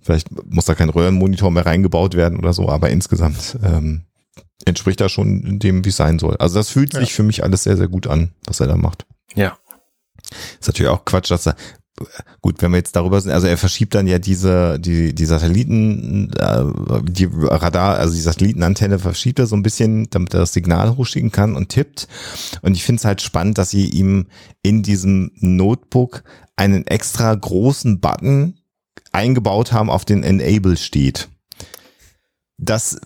Vielleicht 0.00 0.28
muss 0.44 0.66
da 0.66 0.74
kein 0.74 0.90
Röhrenmonitor 0.90 1.50
mehr 1.50 1.66
reingebaut 1.66 2.14
werden 2.14 2.38
oder 2.38 2.52
so, 2.52 2.68
aber 2.68 2.90
insgesamt 2.90 3.58
ähm, 3.64 4.04
entspricht 4.64 5.00
da 5.00 5.08
schon 5.08 5.58
dem, 5.58 5.84
wie 5.84 5.88
es 5.88 5.96
sein 5.96 6.18
soll. 6.18 6.36
Also 6.36 6.56
das 6.56 6.70
fühlt 6.70 6.92
sich 6.92 7.10
ja. 7.10 7.14
für 7.16 7.22
mich 7.22 7.42
alles 7.42 7.64
sehr, 7.64 7.76
sehr 7.76 7.88
gut 7.88 8.06
an, 8.06 8.32
was 8.46 8.60
er 8.60 8.68
da 8.68 8.76
macht. 8.76 9.06
Ja. 9.34 9.58
Ist 10.60 10.68
natürlich 10.68 10.90
auch 10.90 11.04
Quatsch, 11.04 11.30
dass 11.30 11.46
er 11.46 11.56
gut, 12.42 12.60
wenn 12.60 12.72
wir 12.72 12.78
jetzt 12.78 12.96
darüber 12.96 13.20
sind, 13.20 13.32
also 13.32 13.46
er 13.46 13.56
verschiebt 13.56 13.94
dann 13.94 14.06
ja 14.06 14.18
diese, 14.18 14.78
die, 14.78 15.14
die 15.14 15.24
Satelliten, 15.24 16.30
äh, 16.38 16.64
die 17.02 17.28
Radar, 17.32 17.96
also 17.96 18.14
die 18.14 18.20
Satellitenantenne 18.20 18.98
verschiebt 18.98 19.38
er 19.38 19.46
so 19.46 19.56
ein 19.56 19.62
bisschen, 19.62 20.08
damit 20.10 20.34
er 20.34 20.40
das 20.40 20.52
Signal 20.52 20.96
hochschicken 20.96 21.32
kann 21.32 21.56
und 21.56 21.70
tippt. 21.70 22.06
Und 22.62 22.74
ich 22.74 22.84
finde 22.84 23.00
es 23.00 23.04
halt 23.04 23.22
spannend, 23.22 23.58
dass 23.58 23.70
sie 23.70 23.88
ihm 23.88 24.26
in 24.62 24.82
diesem 24.82 25.32
Notebook 25.36 26.22
einen 26.56 26.86
extra 26.86 27.34
großen 27.34 28.00
Button 28.00 28.58
eingebaut 29.12 29.72
haben, 29.72 29.90
auf 29.90 30.04
den 30.04 30.22
Enable 30.22 30.76
steht. 30.76 31.28
Das 32.58 32.98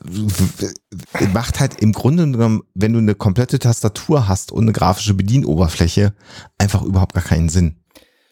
macht 1.33 1.59
halt 1.59 1.81
im 1.81 1.93
Grunde 1.93 2.31
genommen, 2.31 2.63
wenn 2.75 2.93
du 2.93 3.01
eine 3.01 3.17
komplette 3.17 3.59
Tastatur 3.59 4.29
hast 4.29 4.53
und 4.53 4.63
eine 4.63 4.73
grafische 4.73 5.15
Bedienoberfläche, 5.15 6.15
einfach 6.57 6.83
überhaupt 6.83 7.15
gar 7.15 7.25
keinen 7.25 7.49
Sinn. 7.49 7.77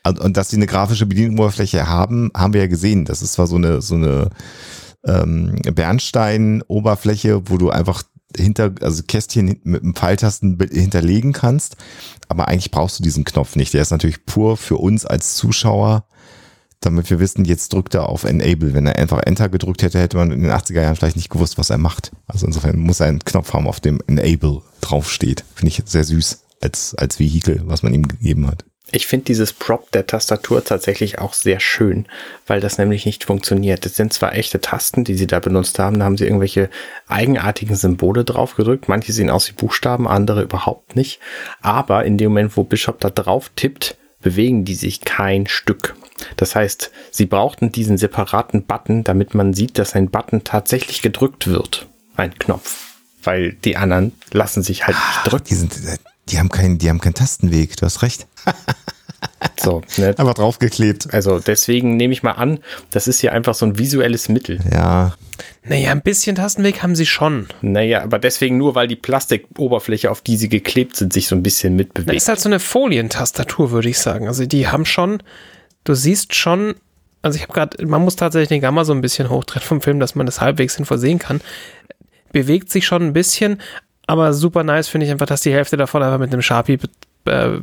Und, 0.04 0.20
und 0.20 0.36
dass 0.36 0.50
sie 0.50 0.56
eine 0.56 0.66
grafische 0.66 1.06
Bedienoberfläche 1.06 1.88
haben, 1.88 2.30
haben 2.36 2.52
wir 2.52 2.60
ja 2.60 2.66
gesehen. 2.68 3.04
Das 3.04 3.20
ist 3.20 3.32
zwar 3.32 3.48
so 3.48 3.56
eine, 3.56 3.82
so 3.82 3.96
eine 3.96 4.30
ähm, 5.04 5.56
Bernstein-Oberfläche, 5.62 7.50
wo 7.50 7.56
du 7.56 7.70
einfach 7.70 8.04
hinter, 8.36 8.74
also 8.80 9.02
Kästchen 9.02 9.60
mit 9.62 9.82
einem 9.82 9.94
Pfeiltasten 9.94 10.58
hinterlegen 10.70 11.32
kannst. 11.32 11.76
Aber 12.28 12.48
eigentlich 12.48 12.70
brauchst 12.70 12.98
du 12.98 13.02
diesen 13.02 13.24
Knopf 13.24 13.56
nicht. 13.56 13.74
Der 13.74 13.82
ist 13.82 13.90
natürlich 13.90 14.26
pur 14.26 14.56
für 14.56 14.76
uns 14.76 15.06
als 15.06 15.34
Zuschauer, 15.34 16.04
damit 16.80 17.10
wir 17.10 17.18
wissen, 17.18 17.44
jetzt 17.44 17.72
drückt 17.72 17.94
er 17.94 18.08
auf 18.08 18.24
Enable. 18.24 18.74
Wenn 18.74 18.86
er 18.86 18.96
einfach 18.96 19.20
Enter 19.20 19.48
gedrückt 19.48 19.82
hätte, 19.82 19.98
hätte 19.98 20.16
man 20.16 20.30
in 20.30 20.42
den 20.42 20.52
80er 20.52 20.82
Jahren 20.82 20.96
vielleicht 20.96 21.16
nicht 21.16 21.30
gewusst, 21.30 21.58
was 21.58 21.70
er 21.70 21.78
macht. 21.78 22.12
Also 22.26 22.46
insofern 22.46 22.78
muss 22.78 23.00
er 23.00 23.06
einen 23.06 23.24
Knopf 23.24 23.52
haben, 23.52 23.66
auf 23.66 23.80
dem 23.80 24.00
Enable 24.06 24.62
draufsteht. 24.80 25.44
Finde 25.54 25.72
ich 25.72 25.82
sehr 25.86 26.04
süß 26.04 26.44
als, 26.60 26.94
als 26.94 27.18
Vehikel, 27.18 27.62
was 27.64 27.82
man 27.82 27.94
ihm 27.94 28.06
gegeben 28.06 28.46
hat. 28.46 28.64
Ich 28.91 29.07
finde 29.07 29.26
dieses 29.26 29.53
Prop 29.53 29.91
der 29.93 30.07
Tastatur 30.07 30.64
tatsächlich 30.64 31.18
auch 31.18 31.34
sehr 31.34 31.61
schön, 31.61 32.07
weil 32.47 32.61
das 32.61 32.78
nämlich 32.78 33.05
nicht 33.05 33.24
funktioniert. 33.24 33.84
Das 33.84 33.97
sind 33.97 34.12
zwar 34.12 34.34
echte 34.34 34.61
Tasten, 34.61 35.05
die 35.05 35.14
sie 35.14 35.26
da 35.26 35.41
benutzt 35.41 35.78
haben, 35.78 35.99
da 35.99 36.07
haben 36.07 36.16
sie 36.16 36.24
irgendwelche 36.24 36.70
eigenartigen 37.07 37.76
Symbole 37.76 38.24
drauf 38.24 38.57
gedrückt. 38.57 38.89
Manche 38.89 39.12
sehen 39.12 39.30
aus 39.30 39.49
wie 39.49 39.53
Buchstaben, 39.53 40.09
andere 40.09 40.43
überhaupt 40.43 40.97
nicht. 40.97 41.20
Aber 41.61 42.05
in 42.05 42.16
dem 42.16 42.30
Moment, 42.30 42.57
wo 42.57 42.64
Bishop 42.64 43.01
da 43.01 43.11
drauf 43.11 43.51
tippt, 43.57 43.97
bewegen 44.20 44.64
die 44.64 44.74
sich 44.74 45.03
kein 45.03 45.47
Stück. 45.47 45.95
Das 46.36 46.57
heißt, 46.57 46.91
sie 47.11 47.26
brauchten 47.26 47.70
diesen 47.70 47.99
separaten 47.99 48.64
Button, 48.64 49.05
damit 49.05 49.34
man 49.34 49.55
sieht, 49.55 49.78
dass 49.78 49.95
ein 49.95 50.11
Button 50.11 50.45
tatsächlich 50.45 51.03
gedrückt 51.03 51.47
wird. 51.47 51.86
Ein 52.16 52.36
Knopf. 52.39 52.86
Weil 53.22 53.53
die 53.53 53.76
anderen 53.76 54.12
lassen 54.32 54.62
sich 54.62 54.86
halt 54.86 54.97
nicht 54.97 55.32
drücken. 55.32 55.47
Die 55.49 55.55
sind, 55.55 55.74
die 56.30 56.38
haben 56.38 56.48
keinen, 56.48 56.78
die 56.78 56.88
haben 56.88 57.00
keinen 57.00 57.14
Tastenweg, 57.14 57.76
du 57.76 57.86
hast 57.86 58.02
recht. 58.02 58.26
so, 59.60 59.82
ne? 59.96 60.14
Einfach 60.18 60.34
draufgeklebt. 60.34 61.12
Also 61.12 61.40
deswegen 61.40 61.96
nehme 61.96 62.12
ich 62.12 62.22
mal 62.22 62.32
an, 62.32 62.60
das 62.90 63.08
ist 63.08 63.22
ja 63.22 63.32
einfach 63.32 63.54
so 63.54 63.66
ein 63.66 63.78
visuelles 63.78 64.28
Mittel. 64.28 64.60
Ja. 64.70 65.14
Naja, 65.64 65.92
ein 65.92 66.02
bisschen 66.02 66.36
Tastenweg 66.36 66.82
haben 66.82 66.96
sie 66.96 67.06
schon. 67.06 67.48
Naja, 67.60 68.02
aber 68.02 68.18
deswegen 68.18 68.56
nur, 68.56 68.74
weil 68.74 68.88
die 68.88 68.96
Plastikoberfläche, 68.96 70.10
auf 70.10 70.22
die 70.22 70.36
sie 70.36 70.48
geklebt 70.48 70.96
sind, 70.96 71.12
sich 71.12 71.28
so 71.28 71.36
ein 71.36 71.42
bisschen 71.42 71.76
mitbewegt. 71.76 72.10
Das 72.10 72.22
ist 72.22 72.28
halt 72.28 72.40
so 72.40 72.48
eine 72.48 72.60
Folientastatur, 72.60 73.70
würde 73.70 73.88
ich 73.88 73.98
sagen. 73.98 74.28
Also 74.28 74.46
die 74.46 74.68
haben 74.68 74.86
schon, 74.86 75.22
du 75.84 75.94
siehst 75.94 76.34
schon 76.34 76.74
also 77.22 77.36
ich 77.36 77.42
habe 77.42 77.52
gerade, 77.52 77.84
man 77.86 78.02
muss 78.02 78.16
tatsächlich 78.16 78.48
den 78.48 78.60
Gamma 78.60 78.84
so 78.84 78.92
ein 78.92 79.00
bisschen 79.00 79.28
hochdrehen 79.28 79.64
vom 79.64 79.80
Film, 79.80 80.00
dass 80.00 80.14
man 80.14 80.26
das 80.26 80.40
halbwegs 80.40 80.74
sinnvoll 80.74 80.98
sehen 80.98 81.18
kann. 81.18 81.40
Bewegt 82.32 82.70
sich 82.70 82.86
schon 82.86 83.02
ein 83.02 83.12
bisschen, 83.12 83.60
aber 84.09 84.32
super 84.32 84.64
nice 84.64 84.88
finde 84.88 85.06
ich 85.06 85.12
einfach, 85.12 85.26
dass 85.26 85.42
die 85.42 85.52
Hälfte 85.52 85.76
davon 85.76 86.02
einfach 86.02 86.18
mit 86.18 86.32
einem 86.32 86.42
Sharpie 86.42 86.78
äh, 87.26 87.59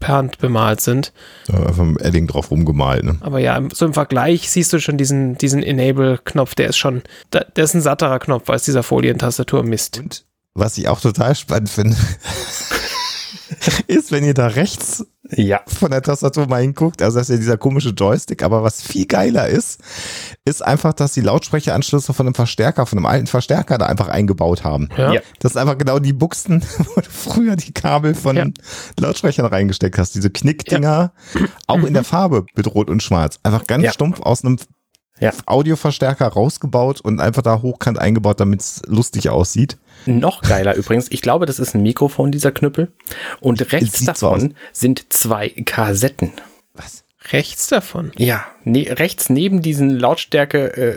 per 0.00 0.14
Hand 0.14 0.38
bemalt 0.38 0.80
sind. 0.80 1.12
So, 1.46 1.52
einfach 1.52 1.84
mit 1.84 2.02
Edding 2.02 2.26
drauf 2.26 2.50
rumgemalt. 2.50 3.04
Ne? 3.04 3.18
Aber 3.20 3.38
ja, 3.38 3.62
so 3.72 3.84
im 3.84 3.92
Vergleich 3.92 4.50
siehst 4.50 4.72
du 4.72 4.80
schon 4.80 4.96
diesen, 4.96 5.36
diesen 5.36 5.62
Enable-Knopf, 5.62 6.54
der 6.54 6.68
ist 6.68 6.78
schon, 6.78 7.02
der 7.32 7.46
ist 7.56 7.74
ein 7.74 7.82
satterer 7.82 8.18
Knopf 8.18 8.48
als 8.48 8.64
dieser 8.64 8.82
Folientastatur 8.82 9.62
Mist. 9.62 9.98
Und 9.98 10.24
was 10.54 10.78
ich 10.78 10.88
auch 10.88 11.00
total 11.00 11.34
spannend 11.36 11.68
finde, 11.68 11.96
ist, 13.86 14.10
wenn 14.10 14.24
ihr 14.24 14.34
da 14.34 14.46
rechts 14.46 15.06
Ja. 15.36 15.60
von 15.66 15.90
der 15.90 16.02
Tastatur 16.02 16.46
mal 16.48 16.60
hinguckt, 16.62 17.02
also 17.02 17.18
das 17.18 17.28
ist 17.28 17.34
ja 17.34 17.40
dieser 17.40 17.56
komische 17.56 17.90
Joystick, 17.90 18.42
aber 18.42 18.62
was 18.62 18.82
viel 18.82 19.06
geiler 19.06 19.48
ist, 19.48 19.80
ist 20.44 20.62
einfach, 20.64 20.92
dass 20.92 21.12
die 21.12 21.20
Lautsprecheranschlüsse 21.20 22.12
von 22.12 22.26
einem 22.26 22.34
Verstärker, 22.34 22.86
von 22.86 22.98
einem 22.98 23.06
alten 23.06 23.26
Verstärker 23.26 23.78
da 23.78 23.86
einfach 23.86 24.08
eingebaut 24.08 24.64
haben. 24.64 24.88
Ja. 24.96 25.12
Ja. 25.14 25.20
Das 25.38 25.52
ist 25.52 25.56
einfach 25.56 25.78
genau 25.78 25.98
die 25.98 26.12
Buchsen, 26.12 26.62
wo 26.94 27.00
du 27.00 27.08
früher 27.10 27.56
die 27.56 27.72
Kabel 27.72 28.14
von 28.14 28.36
Ja. 28.36 28.46
Lautsprechern 28.98 29.46
reingesteckt 29.46 29.98
hast. 29.98 30.14
Diese 30.14 30.30
Knickdinger, 30.30 31.12
auch 31.66 31.82
in 31.84 31.94
der 31.94 32.04
Farbe 32.04 32.46
mit 32.56 32.66
Rot 32.74 32.90
und 32.90 33.02
Schwarz. 33.02 33.38
Einfach 33.42 33.66
ganz 33.66 33.84
Ja. 33.84 33.92
stumpf 33.92 34.20
aus 34.20 34.44
einem 34.44 34.58
Ja. 35.18 35.32
Audioverstärker 35.46 36.26
rausgebaut 36.28 37.00
und 37.02 37.20
einfach 37.20 37.42
da 37.42 37.60
hochkant 37.62 37.98
eingebaut, 37.98 38.40
damit 38.40 38.60
es 38.62 38.82
lustig 38.86 39.28
aussieht. 39.28 39.78
Noch 40.06 40.42
geiler 40.42 40.74
übrigens, 40.76 41.08
ich 41.10 41.22
glaube, 41.22 41.46
das 41.46 41.58
ist 41.58 41.74
ein 41.74 41.82
Mikrofon, 41.82 42.30
dieser 42.32 42.52
Knüppel. 42.52 42.90
Und 43.40 43.72
rechts 43.72 44.00
so 44.00 44.06
davon 44.06 44.54
sind 44.72 45.12
zwei 45.12 45.48
Kassetten. 45.50 46.32
Was? 46.74 47.04
Rechts 47.32 47.68
davon. 47.68 48.12
Ja, 48.16 48.46
ne, 48.64 48.86
rechts 48.98 49.28
neben 49.28 49.60
diesen 49.62 49.90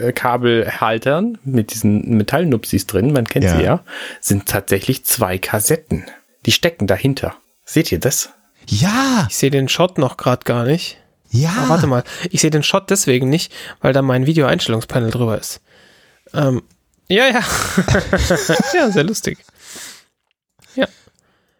Lautstärke-Kabelhaltern 0.03 1.37
mit 1.43 1.73
diesen 1.73 2.17
Metallnupsis 2.17 2.87
drin, 2.87 3.11
man 3.13 3.25
kennt 3.25 3.45
Ja. 3.45 3.55
sie 3.57 3.63
ja, 3.63 3.83
sind 4.21 4.47
tatsächlich 4.47 5.03
zwei 5.05 5.37
Kassetten. 5.37 6.05
Die 6.45 6.51
stecken 6.51 6.87
dahinter. 6.87 7.35
Seht 7.65 7.91
ihr 7.91 7.99
das? 7.99 8.29
Ja, 8.67 9.27
Ich 9.29 9.37
sehe 9.37 9.51
den 9.51 9.67
Shot 9.69 9.97
noch 9.97 10.17
gerade 10.17 10.43
gar 10.45 10.63
nicht. 10.65 10.97
ja. 11.29 11.49
Ah, 11.57 11.69
warte 11.69 11.87
mal, 11.87 12.03
ich 12.29 12.41
sehe 12.41 12.51
den 12.51 12.63
Shot 12.63 12.89
deswegen 12.89 13.29
nicht, 13.29 13.51
weil 13.81 13.91
da 13.93 14.01
mein 14.01 14.25
Video-Einstellungspanel 14.25 15.11
drüber 15.11 15.37
ist. 15.37 15.61
Ähm, 16.33 16.61
ja, 17.07 17.27
ja. 17.27 17.43
ja, 18.73 18.89
sehr 18.91 19.03
lustig. 19.03 19.37
Ja. 20.75 20.87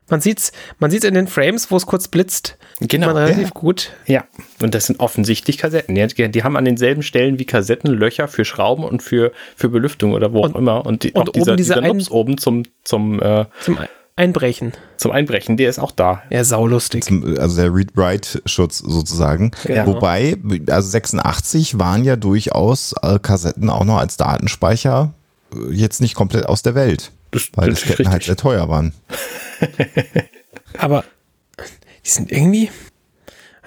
Man 0.09 0.21
sieht's, 0.21 0.51
man 0.79 0.91
sieht's 0.91 1.05
in 1.05 1.13
den 1.13 1.27
Frames, 1.27 1.71
wo 1.71 1.77
es 1.77 1.85
kurz 1.85 2.07
blitzt, 2.07 2.57
Genau. 2.81 3.07
man 3.07 3.17
relativ 3.17 3.43
ja. 3.45 3.49
gut. 3.53 3.91
Ja, 4.05 4.25
und 4.61 4.75
das 4.75 4.87
sind 4.87 4.99
offensichtlich 4.99 5.57
Kassetten. 5.57 5.95
Die, 5.95 6.31
die 6.31 6.43
haben 6.43 6.57
an 6.57 6.65
denselben 6.65 7.03
Stellen 7.03 7.39
wie 7.39 7.45
Kassetten 7.45 7.89
Löcher 7.91 8.27
für 8.27 8.43
Schrauben 8.45 8.83
und 8.83 9.01
für, 9.01 9.31
für 9.55 9.69
Belüftung 9.69 10.11
oder 10.13 10.33
wo 10.33 10.43
auch 10.45 10.55
immer. 10.55 10.85
Und, 10.85 11.03
die, 11.03 11.13
und 11.13 11.29
auch 11.29 11.31
dieser, 11.33 11.51
oben 11.53 11.57
diese 11.57 11.73
dieser 11.75 11.83
ein- 11.83 11.95
Nupс 11.97 12.09
oben 12.11 12.37
zum, 12.37 12.63
zum, 12.83 13.21
äh, 13.21 13.45
Zum 13.61 13.77
Einbrechen. 14.15 14.73
zum 14.97 15.11
Einbrechen, 15.11 15.55
der 15.57 15.69
ist 15.69 15.79
auch 15.79 15.91
da. 15.91 16.21
Ja, 16.29 16.43
saulustig. 16.43 17.03
Zum- 17.05 17.37
also 17.39 17.61
der 17.61 17.73
Read-Write-Schutz 17.73 18.79
sozusagen. 18.79 19.51
Ja. 19.67 19.85
Wobei, 19.87 20.35
also 20.67 20.89
86 20.89 21.79
waren 21.79 22.03
ja 22.03 22.15
durchaus 22.17 22.93
äh, 23.01 23.17
Kassetten 23.19 23.69
auch 23.69 23.85
noch 23.85 23.97
als 23.97 24.17
Datenspeicher 24.17 25.13
jetzt 25.71 26.01
nicht 26.01 26.15
komplett 26.15 26.45
aus 26.45 26.61
der 26.61 26.75
Welt. 26.75 27.11
Das- 27.31 27.49
weil 27.55 27.69
das 27.71 27.81
Disketten 27.81 28.09
halt 28.11 28.23
sehr 28.23 28.35
teuer 28.37 28.69
waren. 28.69 28.93
Aber 30.77 31.03
die 32.05 32.09
sind 32.09 32.31
irgendwie, 32.31 32.69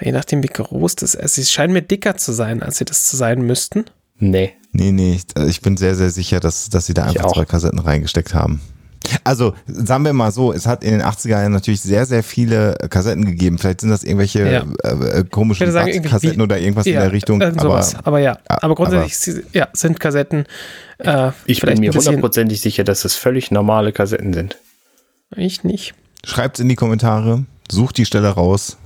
je 0.01 0.13
nachdem 0.13 0.43
wie 0.43 0.49
groß 0.49 0.97
das 0.97 1.15
ist, 1.15 1.35
sie 1.35 1.45
scheinen 1.45 1.73
mir 1.73 1.83
dicker 1.83 2.17
zu 2.17 2.33
sein, 2.33 2.63
als 2.63 2.79
sie 2.79 2.85
das 2.85 3.07
zu 3.07 3.17
sein 3.17 3.43
müssten. 3.43 3.85
Nee. 4.19 4.55
Nee, 4.73 4.93
nee, 4.93 5.15
ich, 5.15 5.25
ich 5.47 5.61
bin 5.63 5.77
sehr, 5.77 5.95
sehr 5.95 6.11
sicher, 6.11 6.41
dass, 6.41 6.69
dass 6.69 6.87
sie 6.87 6.95
da 6.95 7.05
einfach 7.05 7.25
auch. 7.25 7.35
zwei 7.35 7.45
Kassetten 7.45 7.79
reingesteckt 7.79 8.35
haben. 8.35 8.61
Also, 9.25 9.55
sagen 9.67 10.05
wir 10.05 10.13
mal 10.13 10.31
so, 10.33 10.53
es 10.53 10.67
hat 10.67 10.83
in 10.85 10.93
den 10.93 11.03
80er 11.03 11.29
Jahren 11.31 11.53
natürlich 11.53 11.81
sehr, 11.81 12.07
sehr 12.07 12.23
viele 12.23 12.79
äh, 12.79 12.89
Kassetten 12.89 13.25
gegeben. 13.25 13.59
Vielleicht 13.59 13.81
sind 13.81 13.91
das 13.91 14.05
irgendwelche 14.05 14.49
Ja. 14.51 14.65
äh, 14.85 15.19
äh, 15.21 15.25
komischen 15.25 15.71
sagen, 15.73 16.03
Kassetten 16.03 16.41
oder 16.43 16.59
irgendwas 16.59 16.87
in 16.87 16.95
Ja, 16.95 17.01
der 17.03 17.13
Richtung. 17.13 17.41
sowas. 17.59 17.95
aber 17.97 18.07
Aber, 18.07 18.19
ja, 18.21 18.39
Ja, 18.51 18.59
aber 18.63 18.75
grundsätzlich 18.75 19.17
sie- 19.17 19.43
ja, 19.53 19.69
sind 19.73 20.01
Kassetten. 20.01 20.47
Äh, 20.99 21.31
Ich 21.47 21.61
bin 21.61 21.79
mir 21.81 21.93
hundertprozentig 21.93 22.61
sicher, 22.61 22.85
dass 22.85 23.03
das 23.03 23.15
völlig 23.15 23.51
normale 23.51 23.93
Kassetten 23.93 24.33
sind. 24.33 24.57
Ich 25.37 25.65
nicht. 25.65 25.95
schreibt 26.25 26.59
in 26.61 26.69
die 26.69 26.75
Kommentare, 26.77 27.45
sucht 27.71 27.99
die 27.99 28.05
Stelle 28.07 28.29
raus, 28.31 28.77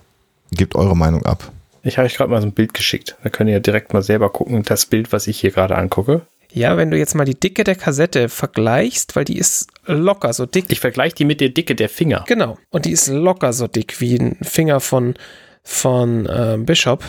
gebt 0.50 0.74
eure 0.74 0.96
Meinung 0.96 1.24
ab. 1.24 1.50
Ich 1.82 1.96
habe 1.96 2.06
euch 2.06 2.16
gerade 2.16 2.30
mal 2.30 2.40
so 2.42 2.46
ein 2.46 2.52
Bild 2.52 2.74
geschickt. 2.74 3.16
Da 3.22 3.30
könnt 3.30 3.48
ihr 3.48 3.60
direkt 3.60 3.94
mal 3.94 4.02
selber 4.02 4.28
gucken, 4.30 4.62
das 4.64 4.84
Bild, 4.84 5.12
was 5.12 5.26
ich 5.26 5.40
hier 5.40 5.50
gerade 5.50 5.76
angucke. 5.76 6.22
Ja, 6.53 6.76
wenn 6.76 6.90
du 6.90 6.98
jetzt 6.98 7.14
mal 7.14 7.24
die 7.24 7.38
Dicke 7.38 7.64
der 7.64 7.76
Kassette 7.76 8.28
vergleichst, 8.28 9.14
weil 9.16 9.24
die 9.24 9.38
ist 9.38 9.68
locker 9.86 10.32
so 10.32 10.46
dick. 10.46 10.66
Ich 10.68 10.80
vergleiche 10.80 11.14
die 11.14 11.24
mit 11.24 11.40
der 11.40 11.51
Dicke 11.51 11.74
der 11.74 11.88
Finger. 11.88 12.24
Genau. 12.26 12.59
Und 12.70 12.84
die 12.84 12.92
ist 12.92 13.09
locker 13.09 13.53
so 13.53 13.66
dick 13.66 14.01
wie 14.01 14.16
ein 14.16 14.36
Finger 14.42 14.80
von, 14.80 15.14
von 15.62 16.26
äh, 16.26 16.59
Bishop. 16.59 17.05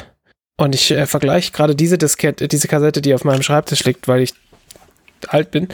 Und 0.58 0.76
ich 0.76 0.92
äh, 0.92 1.08
vergleiche 1.08 1.52
gerade 1.52 1.76
diese 1.76 1.98
Diskette, 1.98 2.48
diese 2.48 2.68
Kassette, 2.68 3.02
die 3.02 3.14
auf 3.16 3.24
meinem 3.24 3.42
Schreibtisch 3.42 3.84
liegt, 3.84 4.08
weil 4.08 4.22
ich 4.22 4.34
alt 5.28 5.52
bin, 5.52 5.68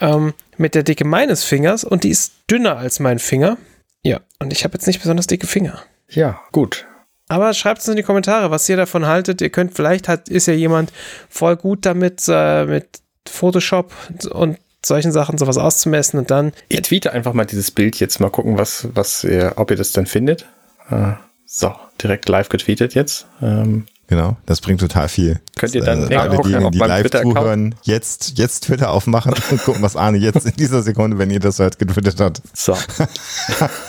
ähm, 0.00 0.34
mit 0.56 0.74
der 0.74 0.82
Dicke 0.82 1.04
meines 1.04 1.44
Fingers 1.44 1.84
und 1.84 2.04
die 2.04 2.10
ist 2.10 2.32
dünner 2.50 2.76
als 2.76 3.00
mein 3.00 3.18
Finger. 3.18 3.58
Ja, 4.02 4.20
und 4.38 4.52
ich 4.52 4.64
habe 4.64 4.74
jetzt 4.74 4.86
nicht 4.86 5.00
besonders 5.00 5.26
dicke 5.26 5.46
Finger. 5.46 5.82
Ja, 6.08 6.40
gut. 6.52 6.86
Aber 7.28 7.54
schreibt 7.54 7.80
es 7.80 7.88
in 7.88 7.96
die 7.96 8.02
Kommentare, 8.02 8.50
was 8.50 8.68
ihr 8.68 8.76
davon 8.76 9.06
haltet. 9.06 9.40
Ihr 9.40 9.50
könnt, 9.50 9.74
vielleicht 9.74 10.08
hat, 10.08 10.28
ist 10.28 10.46
ja 10.46 10.52
jemand 10.52 10.92
voll 11.28 11.56
gut 11.56 11.86
damit, 11.86 12.22
äh, 12.28 12.66
mit 12.66 13.00
Photoshop 13.28 13.92
und 14.30 14.58
solchen 14.84 15.12
Sachen 15.12 15.38
sowas 15.38 15.56
auszumessen 15.56 16.18
und 16.18 16.30
dann 16.30 16.52
Ich 16.68 16.82
tweete 16.82 17.12
einfach 17.12 17.32
mal 17.32 17.46
dieses 17.46 17.70
Bild 17.70 17.98
jetzt 18.00 18.20
mal 18.20 18.30
gucken, 18.30 18.58
was, 18.58 18.88
was 18.94 19.24
ihr, 19.24 19.54
ob 19.56 19.70
ihr 19.70 19.76
das 19.76 19.92
dann 19.92 20.06
findet. 20.06 20.46
Äh, 20.90 21.12
so, 21.46 21.74
direkt 22.02 22.28
live 22.28 22.48
getweetet 22.48 22.94
jetzt. 22.94 23.26
Ähm, 23.40 23.86
Genau, 24.06 24.36
das 24.44 24.60
bringt 24.60 24.80
total 24.80 25.08
viel. 25.08 25.40
Könnt 25.56 25.74
ihr 25.74 25.82
dann 25.82 26.10
äh, 26.10 26.16
alle 26.16 26.36
diejenigen, 26.42 26.72
die 26.72 26.78
live 26.78 27.10
zuhören, 27.10 27.74
jetzt, 27.84 28.36
jetzt 28.38 28.64
Twitter 28.64 28.90
aufmachen 28.90 29.32
und 29.50 29.62
gucken, 29.64 29.82
was 29.82 29.96
Arne 29.96 30.18
jetzt 30.18 30.44
in 30.44 30.52
dieser 30.56 30.82
Sekunde, 30.82 31.18
wenn 31.18 31.30
ihr 31.30 31.40
das 31.40 31.58
hört, 31.58 31.78
getwittert 31.78 32.20
hat. 32.20 32.42
so, 32.52 32.76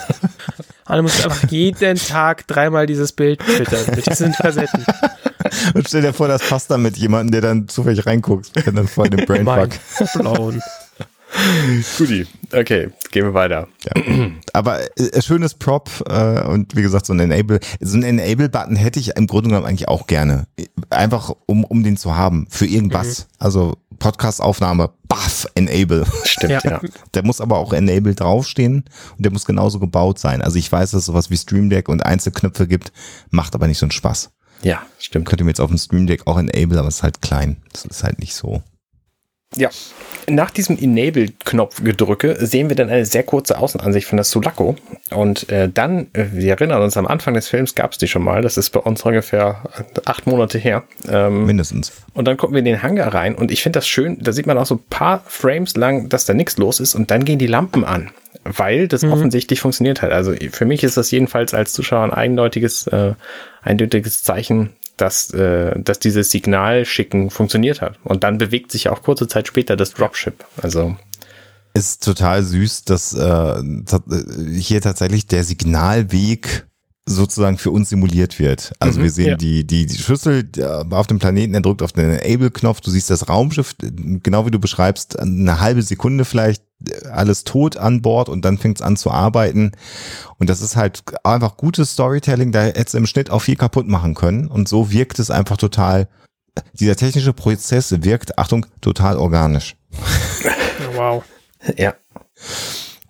Anne 0.86 1.02
muss 1.02 1.24
einfach 1.24 1.50
jeden 1.52 1.98
Tag 1.98 2.48
dreimal 2.48 2.86
dieses 2.86 3.12
Bild 3.12 3.40
twittern 3.40 3.94
mit 3.94 4.10
diesen 4.10 4.32
Kassetten. 4.32 4.86
Und 5.74 5.88
stell 5.88 6.02
dir 6.02 6.14
vor, 6.14 6.28
das 6.28 6.48
passt 6.48 6.72
dann 6.72 6.82
mit 6.82 6.98
jemandem, 6.98 7.32
der 7.32 7.42
dann 7.42 7.68
zufällig 7.68 8.06
reinguckt, 8.06 8.56
der 8.56 8.72
dann 8.72 8.88
vor 8.88 9.08
dem 9.10 9.26
Brainfuck. 9.26 9.70
Blown. 10.14 10.62
Guti. 11.98 12.26
Okay, 12.54 12.90
gehen 13.12 13.26
wir 13.26 13.34
weiter. 13.34 13.68
Ja. 13.84 14.30
Aber 14.54 14.80
äh, 14.98 15.22
schönes 15.22 15.54
Prop 15.54 15.90
äh, 16.08 16.42
und 16.44 16.76
wie 16.76 16.82
gesagt, 16.82 17.06
so 17.06 17.14
ein 17.14 17.20
Enable, 17.20 17.60
so 17.82 17.98
ein 17.98 18.04
Enable-Button 18.04 18.76
hätte 18.76 19.00
ich 19.00 19.18
im 19.18 19.28
Grunde 19.28 19.50
genommen 19.50 19.66
eigentlich 19.66 19.88
auch 19.90 20.08
gerne. 20.08 20.48
Einfach 20.90 21.34
um, 21.46 21.64
um 21.66 21.84
den 21.84 21.98
zu 21.98 22.16
haben. 22.16 22.48
Für 22.50 22.66
irgendwas. 22.66 23.28
Also 23.38 23.76
Podcast-Aufnahme, 24.00 24.92
baff, 25.08 25.46
Enable. 25.56 26.06
Stimmt, 26.24 26.52
Ja. 26.52 26.62
ja. 26.64 26.82
Der 27.14 27.24
muss 27.24 27.42
aber 27.42 27.58
auch 27.58 27.74
Enable 27.74 28.16
draufstehen 28.16 28.86
und 29.18 29.26
der 29.26 29.32
muss 29.32 29.46
genauso 29.46 29.80
gebaut 29.80 30.20
sein. 30.20 30.42
Also 30.42 30.58
ich 30.58 30.72
weiß, 30.72 30.92
dass 30.92 31.00
es 31.00 31.06
sowas 31.06 31.30
wie 31.30 31.38
Stream 31.38 31.70
Deck 31.70 31.90
und 31.90 32.06
Einzelknöpfe 32.06 32.68
gibt, 32.68 32.92
macht 33.30 33.56
aber 33.56 33.68
nicht 33.68 33.78
so 33.80 33.86
einen 33.86 33.92
Spaß. 33.92 34.32
Ja, 34.62 34.86
stimmt. 35.00 35.28
Könnt 35.28 35.42
ihr 35.42 35.46
mir 35.46 35.52
jetzt 35.52 35.62
auf 35.62 35.70
dem 35.70 35.78
Stream 35.78 36.08
Deck 36.08 36.26
auch 36.26 36.38
Enable, 36.38 36.80
aber 36.80 36.88
es 36.88 36.98
ist 36.98 37.04
halt 37.04 37.22
klein. 37.22 37.58
Das 37.72 37.86
ist 37.86 38.04
halt 38.04 38.20
nicht 38.20 38.34
so. 38.34 38.64
Ja. 39.56 39.70
Nach 40.28 40.50
diesem 40.50 40.78
Enable-Knopf 40.78 41.84
gedrücke 41.84 42.36
sehen 42.44 42.70
wir 42.70 42.76
dann 42.76 42.90
eine 42.90 43.06
sehr 43.06 43.24
kurze 43.24 43.58
Außenansicht 43.60 44.08
von 44.08 44.18
der 44.18 44.24
Sulaco. 44.24 44.76
Und 45.12 45.50
äh, 45.50 45.70
dann, 45.70 46.08
äh, 46.14 46.26
wir 46.32 46.54
erinnern 46.54 46.82
uns, 46.82 46.98
am 46.98 47.06
Anfang 47.06 47.36
des 47.36 47.48
Films 47.48 47.76
gab 47.76 47.92
es 47.92 48.00
die 48.00 48.08
schon 48.08 48.24
mal. 48.24 48.42
Das 48.42 48.58
ist 48.58 48.72
bei 48.72 48.80
uns 48.80 49.04
ungefähr 49.04 49.64
acht 50.06 50.26
Monate 50.26 50.58
her. 50.58 50.84
Ähm, 51.08 51.46
Mindestens. 51.46 51.92
und 52.14 52.28
dann 52.28 52.38
gucken 52.38 52.56
wir 52.56 52.60
in 52.60 52.66
den 52.66 52.82
Hangar 52.82 53.14
rein 53.14 53.36
und 53.36 53.52
ich 53.52 53.62
finde 53.62 53.78
das 53.78 53.88
schön, 53.88 54.18
da 54.20 54.32
sieht 54.32 54.48
man 54.48 54.58
auch 54.58 54.66
so 54.66 54.76
ein 54.76 54.84
paar 54.90 55.24
Frames 55.28 55.76
lang, 55.78 56.10
dass 56.10 56.26
da 56.26 56.34
nichts 56.34 56.58
los 56.58 56.80
ist 56.80 56.96
und 56.96 57.12
dann 57.12 57.24
gehen 57.24 57.38
die 57.38 57.48
Lampen 57.48 57.86
an, 57.86 58.10
weil 58.44 58.88
das 58.88 59.04
offensichtlich 59.04 59.62
funktioniert 59.62 60.02
hat. 60.02 60.12
Also 60.12 60.34
für 60.52 60.66
mich 60.66 60.84
ist 60.84 60.98
das 60.98 61.12
jedenfalls 61.12 61.54
als 61.54 61.74
Zuschauer 61.74 62.04
ein 62.04 62.12
eindeutiges, 62.12 62.88
äh, 62.88 63.14
eindeutiges 63.66 64.24
Zeichen, 64.24 64.72
dass, 64.98 65.32
äh, 65.32 65.78
dass 65.80 66.00
dieses 66.00 66.32
Signalschicken 66.32 67.30
funktioniert 67.30 67.82
hat. 67.82 68.00
Und 68.04 68.24
dann 68.24 68.38
bewegt 68.38 68.72
sich 68.72 68.88
auch 68.90 69.04
kurze 69.04 69.28
Zeit 69.28 69.48
später 69.48 69.76
das 69.76 69.94
Dropship. 69.94 70.46
Also 70.62 70.96
ist 71.74 72.04
total 72.04 72.42
süß, 72.42 72.86
dass 72.86 73.14
äh, 73.14 73.24
äh, 73.28 74.60
hier 74.60 74.80
tatsächlich 74.80 75.28
der 75.28 75.44
Signalweg 75.44 76.66
sozusagen 77.06 77.58
für 77.58 77.70
uns 77.70 77.90
simuliert 77.90 78.40
wird. 78.40 78.74
Also 78.80 79.00
Mhm, 79.00 79.04
wir 79.04 79.12
sehen 79.12 79.28
ja. 79.28 79.36
die, 79.36 79.68
die, 79.68 79.86
die 79.86 79.98
Schüssel 79.98 80.50
auf 80.90 81.08
dem 81.08 81.20
Planeten, 81.20 81.54
er 81.54 81.62
drückt 81.62 81.84
auf 81.84 81.92
den 81.92 82.10
Enable-Knopf, 82.10 82.82
du 82.82 82.90
siehst 82.90 83.10
das 83.10 83.30
Raumschiff, 83.30 83.76
genau 83.78 84.46
wie 84.48 84.52
du 84.52 84.58
beschreibst, 84.58 85.20
eine 85.20 85.60
halbe 85.60 85.84
Sekunde 85.84 86.26
vielleicht 86.26 86.64
alles 87.12 87.44
tot 87.44 87.78
an 87.78 88.02
Bord 88.02 88.30
und 88.30 88.44
dann 88.44 88.58
fängt 88.58 88.80
es 88.80 88.82
an 88.82 88.98
zu 88.98 89.12
arbeiten. 89.12 89.72
Und 90.38 90.50
das 90.50 90.62
ist 90.62 90.76
halt 90.76 91.04
einfach 91.24 91.58
gutes 91.58 91.94
Storytelling, 91.94 92.52
da 92.52 92.64
hättest 92.64 92.94
du 92.94 93.00
im 93.00 93.08
Schnitt 93.08 93.30
auch 93.30 93.40
viel 93.40 93.56
kaputt 93.56 93.88
machen 93.88 94.14
können. 94.14 94.48
Und 94.48 94.68
so 94.68 94.92
wirkt 94.92 95.20
es 95.20 95.32
einfach 95.32 95.58
total 95.58 96.08
dieser 96.74 96.96
technische 96.96 97.34
Prozess 97.34 97.94
wirkt, 98.04 98.38
Achtung, 98.38 98.66
total 98.82 99.18
organisch. 99.18 99.76
Wow. 100.94 101.24
Ja. 101.78 101.96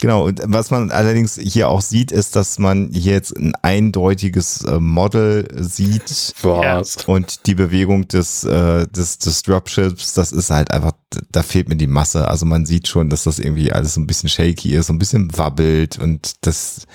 Genau, 0.05 0.23
und 0.23 0.39
was 0.45 0.69
man 0.69 0.91
allerdings 0.91 1.39
hier 1.41 1.67
auch 1.67 1.81
sieht, 1.81 2.11
ist, 2.11 2.35
dass 2.35 2.59
man 2.59 2.91
hier 2.93 3.13
jetzt 3.13 3.35
ein 3.35 3.55
eindeutiges 3.63 4.63
äh, 4.63 4.79
Model 4.79 5.47
sieht 5.55 6.35
Was? 6.43 6.97
und 7.07 7.47
die 7.47 7.55
Bewegung 7.55 8.07
des, 8.07 8.43
äh, 8.43 8.85
des, 8.85 9.17
des 9.17 9.41
Dropships, 9.41 10.13
das 10.13 10.31
ist 10.31 10.51
halt 10.51 10.69
einfach, 10.69 10.91
da 11.31 11.41
fehlt 11.41 11.69
mir 11.69 11.75
die 11.75 11.87
Masse. 11.87 12.27
Also 12.27 12.45
man 12.45 12.67
sieht 12.67 12.87
schon, 12.87 13.09
dass 13.09 13.23
das 13.23 13.39
irgendwie 13.39 13.71
alles 13.71 13.95
so 13.95 13.99
ein 13.99 14.05
bisschen 14.05 14.29
shaky 14.29 14.75
ist, 14.75 14.85
so 14.85 14.93
ein 14.93 14.99
bisschen 14.99 15.35
wabbelt 15.35 15.97
und 15.97 16.33
das 16.41 16.85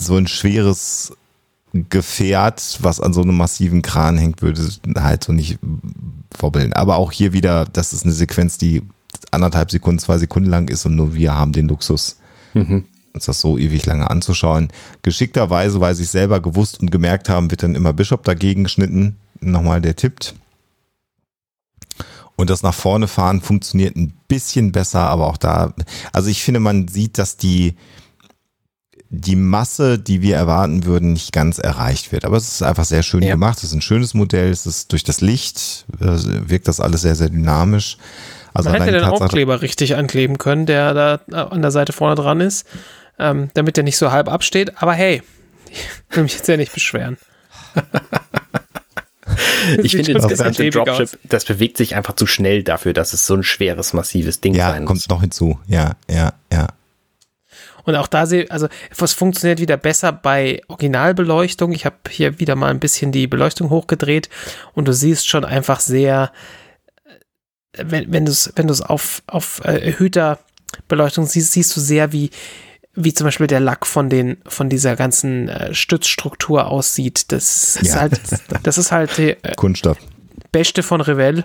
so 0.00 0.14
ein 0.14 0.28
schweres 0.28 1.14
Gefährt, 1.72 2.78
was 2.80 3.00
an 3.00 3.12
so 3.12 3.22
einem 3.22 3.36
massiven 3.36 3.82
Kran 3.82 4.18
hängt, 4.18 4.40
würde 4.40 4.62
halt 4.98 5.24
so 5.24 5.32
nicht 5.32 5.58
wobbeln. 6.38 6.74
Aber 6.74 6.94
auch 6.94 7.10
hier 7.10 7.32
wieder, 7.32 7.64
das 7.64 7.92
ist 7.92 8.04
eine 8.04 8.12
Sequenz, 8.12 8.56
die 8.56 8.84
anderthalb 9.32 9.72
Sekunden, 9.72 9.98
zwei 9.98 10.18
Sekunden 10.18 10.48
lang 10.48 10.68
ist 10.68 10.86
und 10.86 10.94
nur 10.94 11.12
wir 11.12 11.34
haben 11.34 11.50
den 11.50 11.66
Luxus, 11.66 12.18
uns 13.14 13.24
das 13.24 13.40
so 13.40 13.58
ewig 13.58 13.86
lange 13.86 14.10
anzuschauen. 14.10 14.68
Geschickterweise, 15.02 15.80
weil 15.80 15.94
sie 15.94 16.02
es 16.04 16.12
selber 16.12 16.40
gewusst 16.40 16.80
und 16.80 16.90
gemerkt 16.90 17.28
haben, 17.28 17.50
wird 17.50 17.62
dann 17.62 17.74
immer 17.74 17.92
Bishop 17.92 18.24
dagegen 18.24 18.64
geschnitten. 18.64 19.16
Nochmal, 19.40 19.80
der 19.80 19.96
tippt. 19.96 20.34
Und 22.36 22.50
das 22.50 22.62
nach 22.62 22.74
vorne 22.74 23.08
fahren 23.08 23.40
funktioniert 23.40 23.96
ein 23.96 24.12
bisschen 24.28 24.70
besser, 24.70 25.00
aber 25.08 25.26
auch 25.26 25.38
da, 25.38 25.72
also 26.12 26.28
ich 26.28 26.42
finde, 26.42 26.60
man 26.60 26.86
sieht, 26.88 27.16
dass 27.16 27.38
die, 27.38 27.76
die 29.08 29.36
Masse, 29.36 29.98
die 29.98 30.20
wir 30.20 30.36
erwarten 30.36 30.84
würden, 30.84 31.14
nicht 31.14 31.32
ganz 31.32 31.58
erreicht 31.58 32.12
wird. 32.12 32.26
Aber 32.26 32.36
es 32.36 32.48
ist 32.48 32.62
einfach 32.62 32.84
sehr 32.84 33.02
schön 33.02 33.22
Ja. 33.22 33.30
gemacht. 33.32 33.58
Es 33.58 33.64
ist 33.64 33.72
ein 33.72 33.80
schönes 33.80 34.12
Modell. 34.12 34.50
Es 34.50 34.66
ist 34.66 34.92
durch 34.92 35.04
das 35.04 35.22
Licht, 35.22 35.86
äh, 36.00 36.06
wirkt 36.48 36.68
das 36.68 36.80
alles 36.80 37.02
sehr, 37.02 37.14
sehr 37.16 37.30
dynamisch. 37.30 37.96
Also 38.56 38.70
Man 38.70 38.80
hätte 38.80 38.92
den 38.92 39.02
Tatsache- 39.02 39.24
Aufkleber 39.24 39.62
richtig 39.62 39.96
ankleben 39.96 40.38
können, 40.38 40.66
der 40.66 40.94
da 40.94 41.20
äh, 41.30 41.34
an 41.36 41.62
der 41.62 41.70
Seite 41.70 41.92
vorne 41.92 42.14
dran 42.16 42.40
ist, 42.40 42.66
ähm, 43.18 43.50
damit 43.54 43.76
der 43.76 43.84
nicht 43.84 43.96
so 43.98 44.10
halb 44.12 44.28
absteht. 44.28 44.72
Aber 44.82 44.92
hey, 44.92 45.22
ich 45.70 45.84
will 46.16 46.22
mich 46.24 46.34
jetzt 46.34 46.48
ja 46.48 46.56
nicht 46.56 46.72
beschweren. 46.72 47.16
Ich 49.82 49.92
finde, 49.96 50.14
ganze 50.14 50.54
schäbig 50.54 50.74
Dropship, 50.74 51.00
aus. 51.02 51.18
das 51.24 51.44
bewegt 51.44 51.76
sich 51.76 51.96
einfach 51.96 52.14
zu 52.14 52.26
schnell 52.26 52.62
dafür, 52.62 52.92
dass 52.92 53.12
es 53.12 53.26
so 53.26 53.34
ein 53.34 53.42
schweres, 53.42 53.92
massives 53.92 54.40
Ding 54.40 54.54
Ja, 54.54 54.70
sein 54.70 54.82
muss. 54.84 54.88
kommt 54.88 55.10
noch 55.10 55.20
hinzu. 55.20 55.58
Ja, 55.66 55.92
ja, 56.08 56.32
ja. 56.52 56.68
Und 57.84 57.96
auch 57.96 58.06
da 58.06 58.26
sehe, 58.26 58.50
also 58.50 58.68
was 58.96 59.12
funktioniert 59.12 59.60
wieder 59.60 59.76
besser 59.76 60.12
bei 60.12 60.60
Originalbeleuchtung. 60.68 61.72
Ich 61.72 61.84
habe 61.84 61.96
hier 62.08 62.38
wieder 62.38 62.54
mal 62.54 62.70
ein 62.70 62.80
bisschen 62.80 63.12
die 63.12 63.26
Beleuchtung 63.26 63.70
hochgedreht 63.70 64.28
und 64.74 64.86
du 64.88 64.92
siehst 64.92 65.28
schon 65.28 65.44
einfach 65.44 65.80
sehr, 65.80 66.32
wenn, 67.84 68.12
wenn 68.12 68.24
du 68.26 68.32
es 68.32 68.52
wenn 68.56 68.66
du's 68.66 68.82
auf, 68.82 69.22
auf 69.26 69.60
äh, 69.64 69.78
erhöhter 69.78 70.38
Beleuchtung 70.88 71.26
siehst, 71.26 71.52
siehst 71.52 71.76
du 71.76 71.80
sehr, 71.80 72.12
wie, 72.12 72.30
wie 72.94 73.12
zum 73.14 73.26
Beispiel 73.26 73.46
der 73.46 73.60
Lack 73.60 73.86
von 73.86 74.08
den, 74.10 74.36
von 74.46 74.68
dieser 74.68 74.96
ganzen 74.96 75.48
äh, 75.48 75.74
Stützstruktur 75.74 76.66
aussieht. 76.66 77.30
Das 77.32 77.76
ist 77.76 77.88
Ja. 77.94 78.00
halt, 78.00 78.20
das 78.62 78.78
ist 78.78 78.92
halt 78.92 79.16
die 79.18 79.30
äh, 79.42 79.54
Kunststoff. 79.56 79.98
Beste 80.52 80.82
von 80.82 81.00
Revell. 81.00 81.44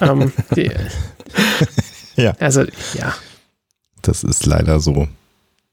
ähm, 0.00 0.32
die, 0.56 0.70
Ja. 2.16 2.32
Also, 2.38 2.62
ja. 2.94 3.14
Das 4.02 4.22
ist 4.22 4.46
leider 4.46 4.80
so. 4.80 5.08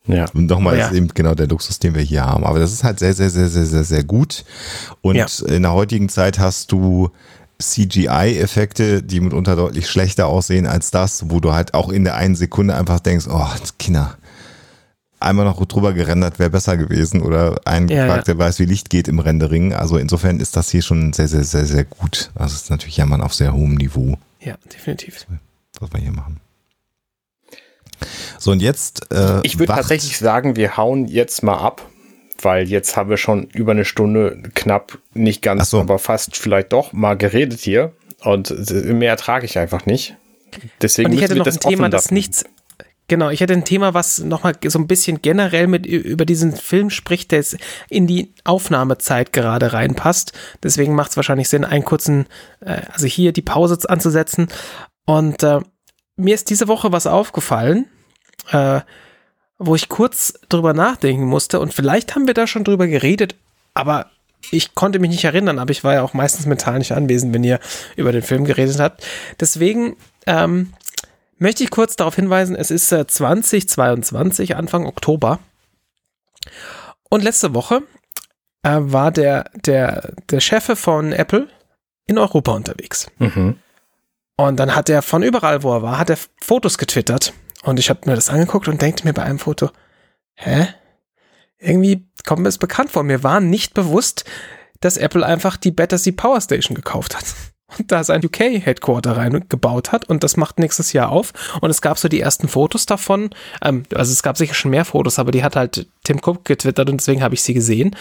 Ja. 0.08 0.26
Und 0.34 0.48
nochmal 0.48 0.78
Ja. 0.78 0.88
ist 0.88 0.94
eben 0.96 1.08
genau 1.10 1.36
der 1.36 1.48
Luxus, 1.48 1.78
den 1.80 1.94
wir 1.94 2.02
hier 2.02 2.26
haben. 2.26 2.44
Aber 2.44 2.58
das 2.60 2.74
ist 2.74 2.84
halt 2.84 2.98
sehr, 3.00 3.14
sehr, 3.14 3.30
sehr, 3.30 3.48
sehr, 3.50 3.66
sehr, 3.66 3.84
sehr 3.84 4.04
gut. 4.04 4.44
Und 5.02 5.16
Ja. 5.16 5.28
in 5.48 5.62
der 5.64 5.74
heutigen 5.74 6.10
Zeit 6.10 6.40
hast 6.40 6.72
du 6.72 7.12
CGI-Effekte, 7.62 9.02
die 9.04 9.20
mitunter 9.20 9.56
deutlich 9.56 9.90
schlechter 9.90 10.28
aussehen 10.28 10.68
als 10.68 10.92
das, 10.92 11.30
wo 11.30 11.40
du 11.40 11.54
halt 11.54 11.74
auch 11.74 11.90
in 11.90 12.04
der 12.04 12.16
einen 12.16 12.36
Sekunde 12.36 12.76
einfach 12.76 13.00
denkst, 13.00 13.28
oh, 13.30 13.46
Kinder, 13.80 14.18
einmal 15.20 15.46
noch 15.46 15.64
drüber 15.66 15.94
gerendert 15.94 16.40
wäre 16.40 16.50
besser 16.50 16.78
gewesen 16.78 17.22
oder 17.22 17.60
ein 17.66 17.88
Ja, 17.88 18.06
gefragt, 18.06 18.28
der 18.28 18.38
weiß, 18.38 18.60
wie 18.60 18.66
Licht 18.66 18.90
geht 18.90 19.08
im 19.08 19.20
Rendering. 19.20 19.74
Also 19.74 19.98
insofern 19.98 20.40
ist 20.40 20.56
das 20.56 20.70
hier 20.72 20.82
schon 20.82 21.14
sehr, 21.14 21.28
sehr, 21.28 21.44
sehr, 21.44 21.66
sehr 21.66 21.86
gut. 21.86 22.32
Also 22.36 22.56
es 22.56 22.64
ist 22.64 22.70
natürlich 22.70 22.98
jammern 22.98 23.22
auf 23.22 23.34
sehr 23.34 23.54
hohem 23.54 23.76
Niveau, 23.76 24.18
Ja, 24.40 24.56
definitiv. 24.74 25.26
was 25.80 25.94
wir 25.94 26.00
hier 26.00 26.12
machen. 26.12 26.40
So, 28.40 28.52
und 28.52 28.62
jetzt. 28.62 29.12
Äh, 29.14 29.42
Ich 29.44 29.60
würde 29.60 29.74
tatsächlich 29.74 30.18
sagen, 30.18 30.56
wir 30.56 30.76
hauen 30.76 31.08
jetzt 31.08 31.44
mal 31.44 31.58
ab, 31.60 31.88
weil 32.44 32.68
jetzt 32.68 32.98
haben 32.98 33.10
wir 33.10 33.18
schon 33.18 33.46
über 33.54 33.72
eine 33.72 33.86
Stunde 33.86 34.42
knapp, 34.56 35.00
nicht 35.14 35.42
ganz, 35.42 35.70
so. 35.70 35.80
aber 35.80 36.00
fast 36.00 36.38
vielleicht 36.38 36.74
doch 36.74 36.94
mal 36.94 37.16
geredet 37.16 37.60
hier. 37.60 37.94
Und 38.24 38.54
mehr 38.86 39.10
ertrage 39.10 39.46
ich 39.46 39.58
einfach 39.58 39.86
nicht. 39.86 40.16
Deswegen 40.82 41.10
Und 41.10 41.16
ich 41.16 41.22
hätte 41.22 41.36
noch 41.36 41.46
das 41.46 41.58
ein 41.58 41.70
Thema, 41.70 41.90
das 41.90 42.06
lassen. 42.06 42.14
nichts. 42.14 42.46
Genau, 43.08 43.30
ich 43.30 43.42
hätte 43.42 43.54
ein 43.54 43.66
Thema, 43.66 43.94
was 43.94 44.20
nochmal 44.20 44.54
so 44.66 44.80
ein 44.80 44.88
bisschen 44.88 45.22
generell 45.22 45.68
mit 45.68 45.86
über 45.86 46.24
diesen 46.24 46.56
Film 46.56 46.90
spricht, 46.90 47.32
der 47.32 47.40
jetzt 47.40 47.58
in 47.90 48.08
die 48.08 48.34
Aufnahmezeit 48.46 49.34
gerade 49.34 49.74
reinpasst. 49.74 50.32
Deswegen 50.64 50.96
macht 50.96 51.12
es 51.12 51.18
wahrscheinlich 51.18 51.50
Sinn, 51.50 51.66
einen 51.66 51.84
kurzen, 51.84 52.28
äh, 52.62 52.82
also 52.94 53.08
hier 53.08 53.34
die 53.34 53.42
Pause 53.42 53.78
anzusetzen. 53.90 54.48
Und 55.06 55.44
äh, 55.44 55.60
mir 56.16 56.36
ist 56.36 56.50
diese 56.50 56.70
Woche 56.70 56.94
was 56.94 57.06
aufgefallen, 57.06 57.88
äh, 58.52 58.80
wo 59.64 59.76
ich 59.76 59.90
kurz 59.90 60.34
drüber 60.50 60.74
nachdenken 60.74 61.26
musste. 61.26 61.60
Und 61.60 61.74
vielleicht 61.74 62.16
haben 62.16 62.26
wir 62.26 62.34
da 62.34 62.48
schon 62.48 62.64
drüber 62.64 62.88
geredet, 62.88 63.36
aber 63.74 64.08
ich 64.50 64.74
konnte 64.74 64.98
mich 64.98 65.12
nicht 65.12 65.24
erinnern, 65.24 65.60
aber 65.60 65.70
ich 65.70 65.84
war 65.84 65.94
ja 65.94 66.02
auch 66.02 66.14
meistens 66.16 66.48
mental 66.48 66.80
nicht 66.80 66.94
anwesend, 66.94 67.34
wenn 67.34 67.44
ihr 67.44 67.60
über 67.96 68.12
den 68.12 68.24
Film 68.24 68.44
geredet 68.44 68.80
habt. 68.80 69.06
Deswegen 69.40 69.96
ähm, 70.26 70.74
möchte 71.38 71.64
ich 71.64 71.70
kurz 71.70 71.96
darauf 71.96 72.16
hinweisen, 72.16 72.56
es 72.56 72.72
ist 72.72 72.92
äh, 72.92 73.06
2022, 73.06 74.56
Anfang 74.56 74.88
Oktober. 74.88 75.40
Und 77.10 77.24
letzte 77.24 77.54
Woche 77.54 77.84
äh, 78.64 78.78
war 78.80 79.12
der, 79.12 79.52
der, 79.54 80.14
der 80.32 80.40
Chef 80.40 80.78
von 80.80 81.14
Apple 81.14 81.48
in 82.08 82.18
Europa 82.18 82.52
unterwegs. 82.54 83.12
Mhm. 83.20 83.58
Und 84.38 84.60
dann 84.60 84.76
hat 84.76 84.90
er 84.90 85.04
von 85.04 85.22
überall, 85.22 85.62
wo 85.62 85.72
er 85.72 85.84
war, 85.84 86.00
hat 86.00 86.10
er 86.10 86.18
Fotos 86.42 86.80
getwittert. 86.80 87.32
Und 87.64 87.80
ich 87.80 87.90
habe 87.90 88.02
mir 88.06 88.16
das 88.16 88.30
angeguckt 88.30 88.68
und 88.68 88.82
denke 88.82 89.04
mir 89.06 89.14
bei 89.14 89.24
einem 89.24 89.40
Foto, 89.40 89.70
hä? 90.36 90.68
Irgendwie 91.60 92.08
kommt 92.26 92.42
mir 92.42 92.50
es 92.50 92.58
bekannt 92.58 92.90
vor. 92.90 93.04
Mir 93.04 93.24
war 93.24 93.40
nicht 93.40 93.74
bewusst, 93.74 94.26
dass 94.80 94.98
Apple 94.98 95.26
einfach 95.26 95.58
die 95.58 95.72
Battersea 95.72 96.14
Power 96.16 96.42
Station 96.42 96.76
gekauft 96.76 97.16
hat. 97.16 97.26
Und 97.78 97.90
da 97.90 98.04
sein 98.04 98.22
UK-Headquarter 98.26 99.16
reingebaut 99.16 99.94
hat 99.94 100.10
und 100.10 100.26
das 100.26 100.36
macht 100.36 100.60
nächstes 100.60 100.92
Jahr 100.92 101.10
auf. 101.10 101.32
Und 101.62 101.70
es 101.70 101.82
gab 101.82 101.98
so 101.98 102.10
die 102.10 102.20
ersten 102.20 102.50
Fotos 102.50 102.86
davon. 102.86 103.30
Ähm, 103.62 103.84
also 103.96 104.12
es 104.12 104.24
gab 104.24 104.38
sicher 104.38 104.56
schon 104.56 104.72
mehr 104.72 104.84
Fotos, 104.84 105.20
aber 105.20 105.32
die 105.32 105.42
hat 105.42 105.56
halt 105.56 105.88
Tim 106.04 106.20
Cook 106.22 106.44
getwittert 106.44 106.90
und 106.90 107.00
deswegen 107.00 107.24
habe 107.24 107.34
ich 107.34 107.42
sie 107.42 107.54
gesehen. 107.54 107.96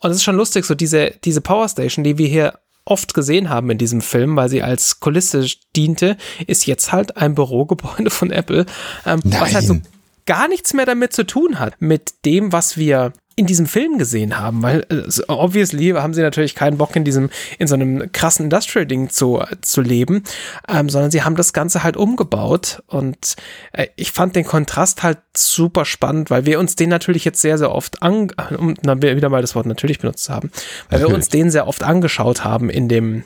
Und 0.00 0.10
es 0.10 0.18
ist 0.18 0.22
schon 0.22 0.36
lustig, 0.36 0.66
so 0.66 0.74
diese, 0.74 1.12
diese 1.24 1.40
Power 1.40 1.66
Station, 1.66 2.04
die 2.04 2.18
wir 2.18 2.28
hier 2.28 2.58
oft 2.86 3.12
gesehen 3.12 3.50
haben 3.50 3.68
in 3.70 3.78
diesem 3.78 4.00
Film, 4.00 4.36
weil 4.36 4.48
sie 4.48 4.62
als 4.62 5.00
Kulisse 5.00 5.46
diente, 5.74 6.16
ist 6.46 6.66
jetzt 6.66 6.92
halt 6.92 7.16
ein 7.18 7.34
Bürogebäude 7.34 8.10
von 8.10 8.30
Apple, 8.30 8.64
ähm, 9.04 9.20
was 9.24 9.54
halt 9.54 9.66
so 9.66 9.78
gar 10.24 10.48
nichts 10.48 10.72
mehr 10.72 10.86
damit 10.86 11.12
zu 11.12 11.24
tun 11.24 11.58
hat, 11.58 11.74
mit 11.80 12.24
dem, 12.24 12.52
was 12.52 12.76
wir 12.76 13.12
in 13.38 13.46
diesem 13.46 13.66
Film 13.66 13.98
gesehen 13.98 14.38
haben, 14.38 14.62
weil 14.62 14.86
äh, 14.88 15.22
obviously 15.28 15.90
haben 15.90 16.14
sie 16.14 16.22
natürlich 16.22 16.54
keinen 16.54 16.78
Bock 16.78 16.96
in 16.96 17.04
diesem 17.04 17.28
in 17.58 17.66
so 17.66 17.74
einem 17.74 18.10
krassen 18.10 18.44
Industrial 18.44 18.86
Ding 18.86 19.10
zu 19.10 19.42
zu 19.60 19.82
leben, 19.82 20.24
ähm, 20.68 20.88
sondern 20.88 21.10
sie 21.10 21.22
haben 21.22 21.36
das 21.36 21.52
Ganze 21.52 21.82
halt 21.82 21.98
umgebaut 21.98 22.82
und 22.86 23.36
äh, 23.72 23.88
ich 23.96 24.12
fand 24.12 24.36
den 24.36 24.46
Kontrast 24.46 25.02
halt 25.02 25.18
super 25.36 25.84
spannend, 25.84 26.30
weil 26.30 26.46
wir 26.46 26.58
uns 26.58 26.76
den 26.76 26.88
natürlich 26.88 27.26
jetzt 27.26 27.42
sehr 27.42 27.58
sehr 27.58 27.72
oft 27.72 28.02
an 28.02 28.30
um 28.56 28.74
na, 28.82 29.00
wieder 29.02 29.28
mal 29.28 29.42
das 29.42 29.54
Wort 29.54 29.66
natürlich 29.66 29.98
benutzt 29.98 30.30
haben, 30.30 30.50
weil 30.88 31.00
wir 31.00 31.14
uns 31.14 31.28
den 31.28 31.50
sehr 31.50 31.68
oft 31.68 31.82
angeschaut 31.82 32.42
haben 32.42 32.70
in 32.70 32.88
dem 32.88 33.24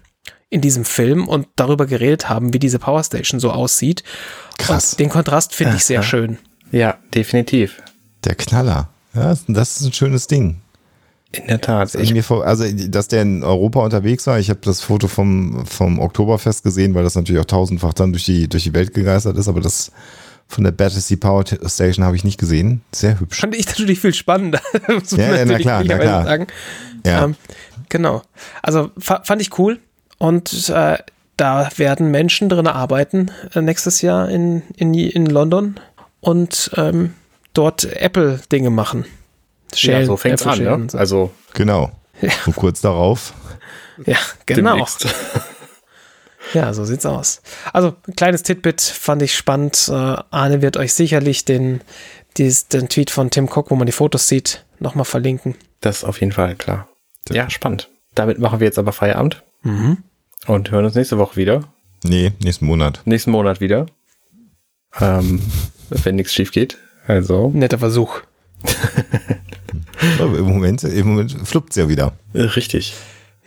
in 0.49 0.61
diesem 0.61 0.85
Film 0.85 1.29
und 1.29 1.47
darüber 1.55 1.87
geredet 1.87 2.29
haben, 2.29 2.53
wie 2.53 2.59
diese 2.59 2.81
Power 2.81 3.05
Station 3.05 3.39
so 3.39 3.53
aussieht. 3.53 4.03
Krass. 4.59 4.95
Und 4.95 5.01
den 5.01 5.09
Kontrast 5.09 5.55
finde 5.55 5.77
ich 5.77 5.85
sehr 5.85 6.03
schön. 6.03 6.39
Ja, 6.73 6.99
definitiv. 7.15 7.81
Der 8.25 8.35
Knaller. 8.35 8.89
Ja, 9.15 9.35
das 9.49 9.81
ist 9.81 9.87
ein 9.87 9.93
schönes 9.93 10.27
Ding. 10.27 10.61
In 11.33 11.47
der 11.47 11.61
Tat. 11.61 11.95
Ich 11.95 12.13
mir 12.13 12.25
vor, 12.25 12.45
also, 12.45 12.65
dass 12.89 13.07
der 13.07 13.23
in 13.23 13.45
Europa 13.45 13.81
unterwegs 13.81 14.27
war, 14.27 14.41
ich 14.41 14.51
habe 14.51 14.61
das 14.65 14.81
Foto 14.81 15.07
vom, 15.07 15.65
vom 15.65 16.01
Oktoberfest 16.01 16.65
gesehen, 16.65 16.95
weil 16.95 17.05
das 17.05 17.15
natürlich 17.15 17.41
auch 17.41 17.47
tausendfach 17.47 17.95
dann 17.95 18.13
durch 18.13 18.25
die, 18.25 18.49
durch 18.49 18.65
die 18.65 18.75
Welt 18.75 18.95
gegeistert 18.95 19.37
ist, 19.37 19.47
aber 19.47 19.61
das 19.61 19.93
von 20.49 20.65
der 20.65 20.73
Battersea 20.73 21.17
Power 21.17 21.45
Station 21.47 22.05
habe 22.05 22.17
ich 22.17 22.25
nicht 22.25 22.39
gesehen. 22.39 22.83
Sehr 22.91 23.21
hübsch. 23.21 23.39
Fand 23.39 23.55
ich 23.55 23.67
natürlich 23.67 24.01
viel 24.01 24.15
spannender. 24.15 24.61
Ja, 25.13 25.37
ja, 25.37 25.45
na 25.45 25.59
klar, 25.59 25.85
na 25.85 25.99
klar. 25.99 26.25
Sagen. 26.25 26.47
Ja. 27.07 27.25
Ähm, 27.25 27.37
genau. 27.89 28.23
Also 28.61 28.91
fa 28.99 29.23
fand 29.23 29.41
ich 29.41 29.57
cool. 29.59 29.79
Und 30.19 30.69
äh, 30.69 30.99
da 31.37 31.69
werden 31.77 32.11
Menschen 32.11 32.49
drin 32.49 32.67
arbeiten 32.67 33.31
äh, 33.55 33.63
nächstes 33.63 34.03
Jahr 34.03 34.29
in, 34.29 34.63
in, 34.77 34.93
in 34.93 35.27
London 35.27 35.77
und 36.21 36.73
ähm, 36.77 37.15
dort 37.55 37.84
Apple-Dinge 37.84 38.70
machen. 38.70 39.05
ja, 39.72 39.76
Schälen, 39.76 40.07
so 40.07 40.16
fängt's 40.16 40.46
an, 40.46 40.57
schälen 40.57 40.82
ne? 40.82 40.90
So. 40.90 40.98
Also 40.98 41.30
Genau. 41.55 41.92
Ja. 42.20 42.30
Und 42.46 42.57
kurz 42.57 42.80
darauf. 42.80 43.32
Ja, 44.05 44.18
genau. 44.46 44.70
demnächst. 44.72 45.07
Ja, 46.55 46.72
so 46.74 46.84
sieht's 46.84 47.07
aus. 47.07 47.42
Also, 47.72 47.94
ein 48.09 48.16
kleines 48.16 48.42
Titbit 48.42 48.80
fand 48.80 49.22
ich 49.22 49.36
spannend. 49.36 49.86
Äh, 49.88 49.92
Arne 49.92 50.62
wird 50.62 50.76
euch 50.78 50.94
sicherlich 50.94 51.44
den, 51.44 51.80
dies, 52.38 52.66
den 52.66 52.88
Tweet 52.88 53.11
von 53.11 53.30
Tim 53.30 53.44
Cook, 53.48 53.70
wo 53.70 53.76
man 53.76 53.86
die 53.86 53.92
Fotos 53.92 54.26
sieht, 54.26 54.64
nochmal 54.80 55.05
verlinken. 55.05 55.55
Das 55.80 55.98
ist 55.98 56.05
auf 56.05 56.18
jeden 56.18 56.32
Fall 56.32 56.57
klar. 56.57 56.88
Ja, 57.30 57.48
spannend. 57.51 57.88
Damit 58.16 58.40
machen 58.40 58.59
wir 58.59 58.66
jetzt 58.66 58.78
aber 58.80 58.92
Feierabend 58.92 59.44
Mhm. 59.62 59.98
und 60.46 60.70
hören 60.72 60.86
uns 60.86 60.94
nächste 60.96 61.18
Woche 61.18 61.36
wieder. 61.36 61.64
Nee, 62.03 62.32
nächsten 62.42 62.66
Monat. 62.66 63.01
Nächsten 63.05 63.30
Monat 63.30 63.61
wieder. 63.61 63.86
Ähm, 64.98 65.40
wenn 65.90 66.16
nichts 66.16 66.32
schief 66.32 66.51
geht. 66.51 66.78
Also, 67.11 67.51
Netter 67.53 67.79
Versuch. 67.79 68.21
Aber 70.21 70.39
Im 70.39 70.45
Moment, 70.47 70.85
im 70.85 71.09
Moment 71.09 71.33
fluppt 71.45 71.71
es 71.71 71.77
ja 71.77 71.89
wieder. 71.89 72.13
äh, 72.35 72.43
richtig. 72.43 72.95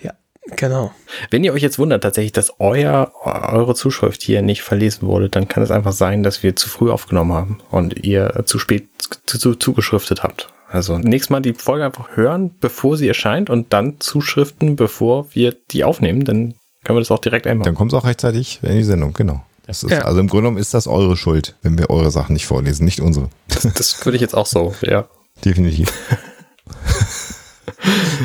Ja, 0.02 0.12
genau. 0.58 0.92
Wenn 1.32 1.46
ihr 1.46 1.54
euch 1.54 1.62
jetzt 1.62 1.80
wundert 1.80 2.04
tatsächlich, 2.04 2.34
dass 2.34 2.60
euer, 2.60 3.14
eure 3.24 3.74
Zuschrift 3.74 4.22
hier 4.22 4.42
nicht 4.42 4.64
verlesen 4.64 5.08
wurde, 5.08 5.30
dann 5.30 5.48
kann 5.48 5.64
es 5.64 5.72
einfach 5.72 5.94
sein, 5.94 6.24
dass 6.24 6.44
wir 6.44 6.58
zu 6.58 6.68
früh 6.68 6.92
aufgenommen 6.92 7.32
haben 7.32 7.60
und 7.72 8.04
ihr 8.04 8.44
zu 8.46 8.60
spät 8.60 8.90
zu, 9.26 9.40
zu, 9.40 9.56
zugeschriftet 9.56 10.24
habt. 10.24 10.50
Also 10.70 10.98
nächstes 10.98 11.30
Mal 11.30 11.42
die 11.42 11.54
Folge 11.54 11.86
einfach 11.86 12.18
hören, 12.18 12.56
bevor 12.60 12.98
sie 12.98 13.08
erscheint 13.08 13.50
und 13.50 13.72
dann 13.72 14.02
zuschriften, 14.02 14.76
bevor 14.76 15.34
wir 15.34 15.56
die 15.72 15.86
aufnehmen, 15.86 16.26
dann 16.26 16.56
können 16.84 16.98
wir 16.98 17.02
das 17.02 17.12
auch 17.12 17.20
direkt 17.20 17.48
einmal. 17.48 17.64
Dann 17.64 17.76
kommt 17.76 17.94
es 17.94 17.98
auch 17.98 18.06
rechtzeitig 18.06 18.60
in 18.62 18.76
die 18.76 18.84
Sendung, 18.84 19.14
genau. 19.14 19.42
Das 19.66 19.84
ist, 19.84 19.92
Ja. 19.92 20.02
Also 20.02 20.20
im 20.20 20.28
Grunde 20.28 20.44
genommen 20.44 20.58
ist 20.58 20.74
das 20.74 20.88
eure 20.88 21.16
Schuld, 21.16 21.56
wenn 21.62 21.78
wir 21.78 21.90
eure 21.90 22.12
Sachen 22.12 22.34
nicht 22.34 22.46
vorlesen, 22.46 22.84
nicht 22.86 23.00
unsere. 23.00 23.30
Das, 23.48 23.68
das 23.74 24.06
würde 24.06 24.18
ich 24.18 24.22
jetzt 24.22 24.36
auch 24.36 24.46
so, 24.46 24.76
ja. 24.82 25.06
Definitiv. 25.44 25.92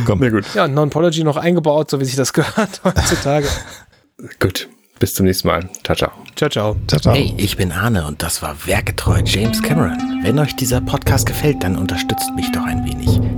Komm, 0.05 0.21
Na 0.21 0.31
gut. 0.31 0.45
Ja, 0.55 0.69
Non-Pology 0.69 1.25
noch 1.25 1.37
eingebaut, 1.37 1.91
so 1.91 2.01
wie 2.01 2.05
sich 2.05 2.17
das 2.17 2.33
gehört 2.33 2.81
heutzutage. 2.85 3.47
Gut. 4.41 4.69
Bis 4.99 5.15
zum 5.15 5.27
nächsten 5.27 5.47
Mal. 5.47 5.69
Ciao, 5.85 5.97
ciao. 5.97 6.11
ciao, 6.35 6.51
ciao. 6.51 6.77
ciao, 6.89 7.01
ciao. 7.01 7.15
Hey, 7.15 7.33
ich 7.37 7.57
bin 7.57 7.71
Arne 7.71 8.05
und 8.07 8.23
das 8.25 8.43
war 8.43 8.57
Werketreu 8.67 9.21
James 9.25 9.63
Cameron. 9.63 9.97
Wenn 10.25 10.39
euch 10.41 10.57
dieser 10.57 10.81
Podcast 10.81 11.27
gefällt, 11.27 11.63
dann 11.63 11.77
unterstützt 11.77 12.31
mich 12.35 12.51
doch 12.51 12.65
ein 12.65 12.85
wenig. 12.85 13.38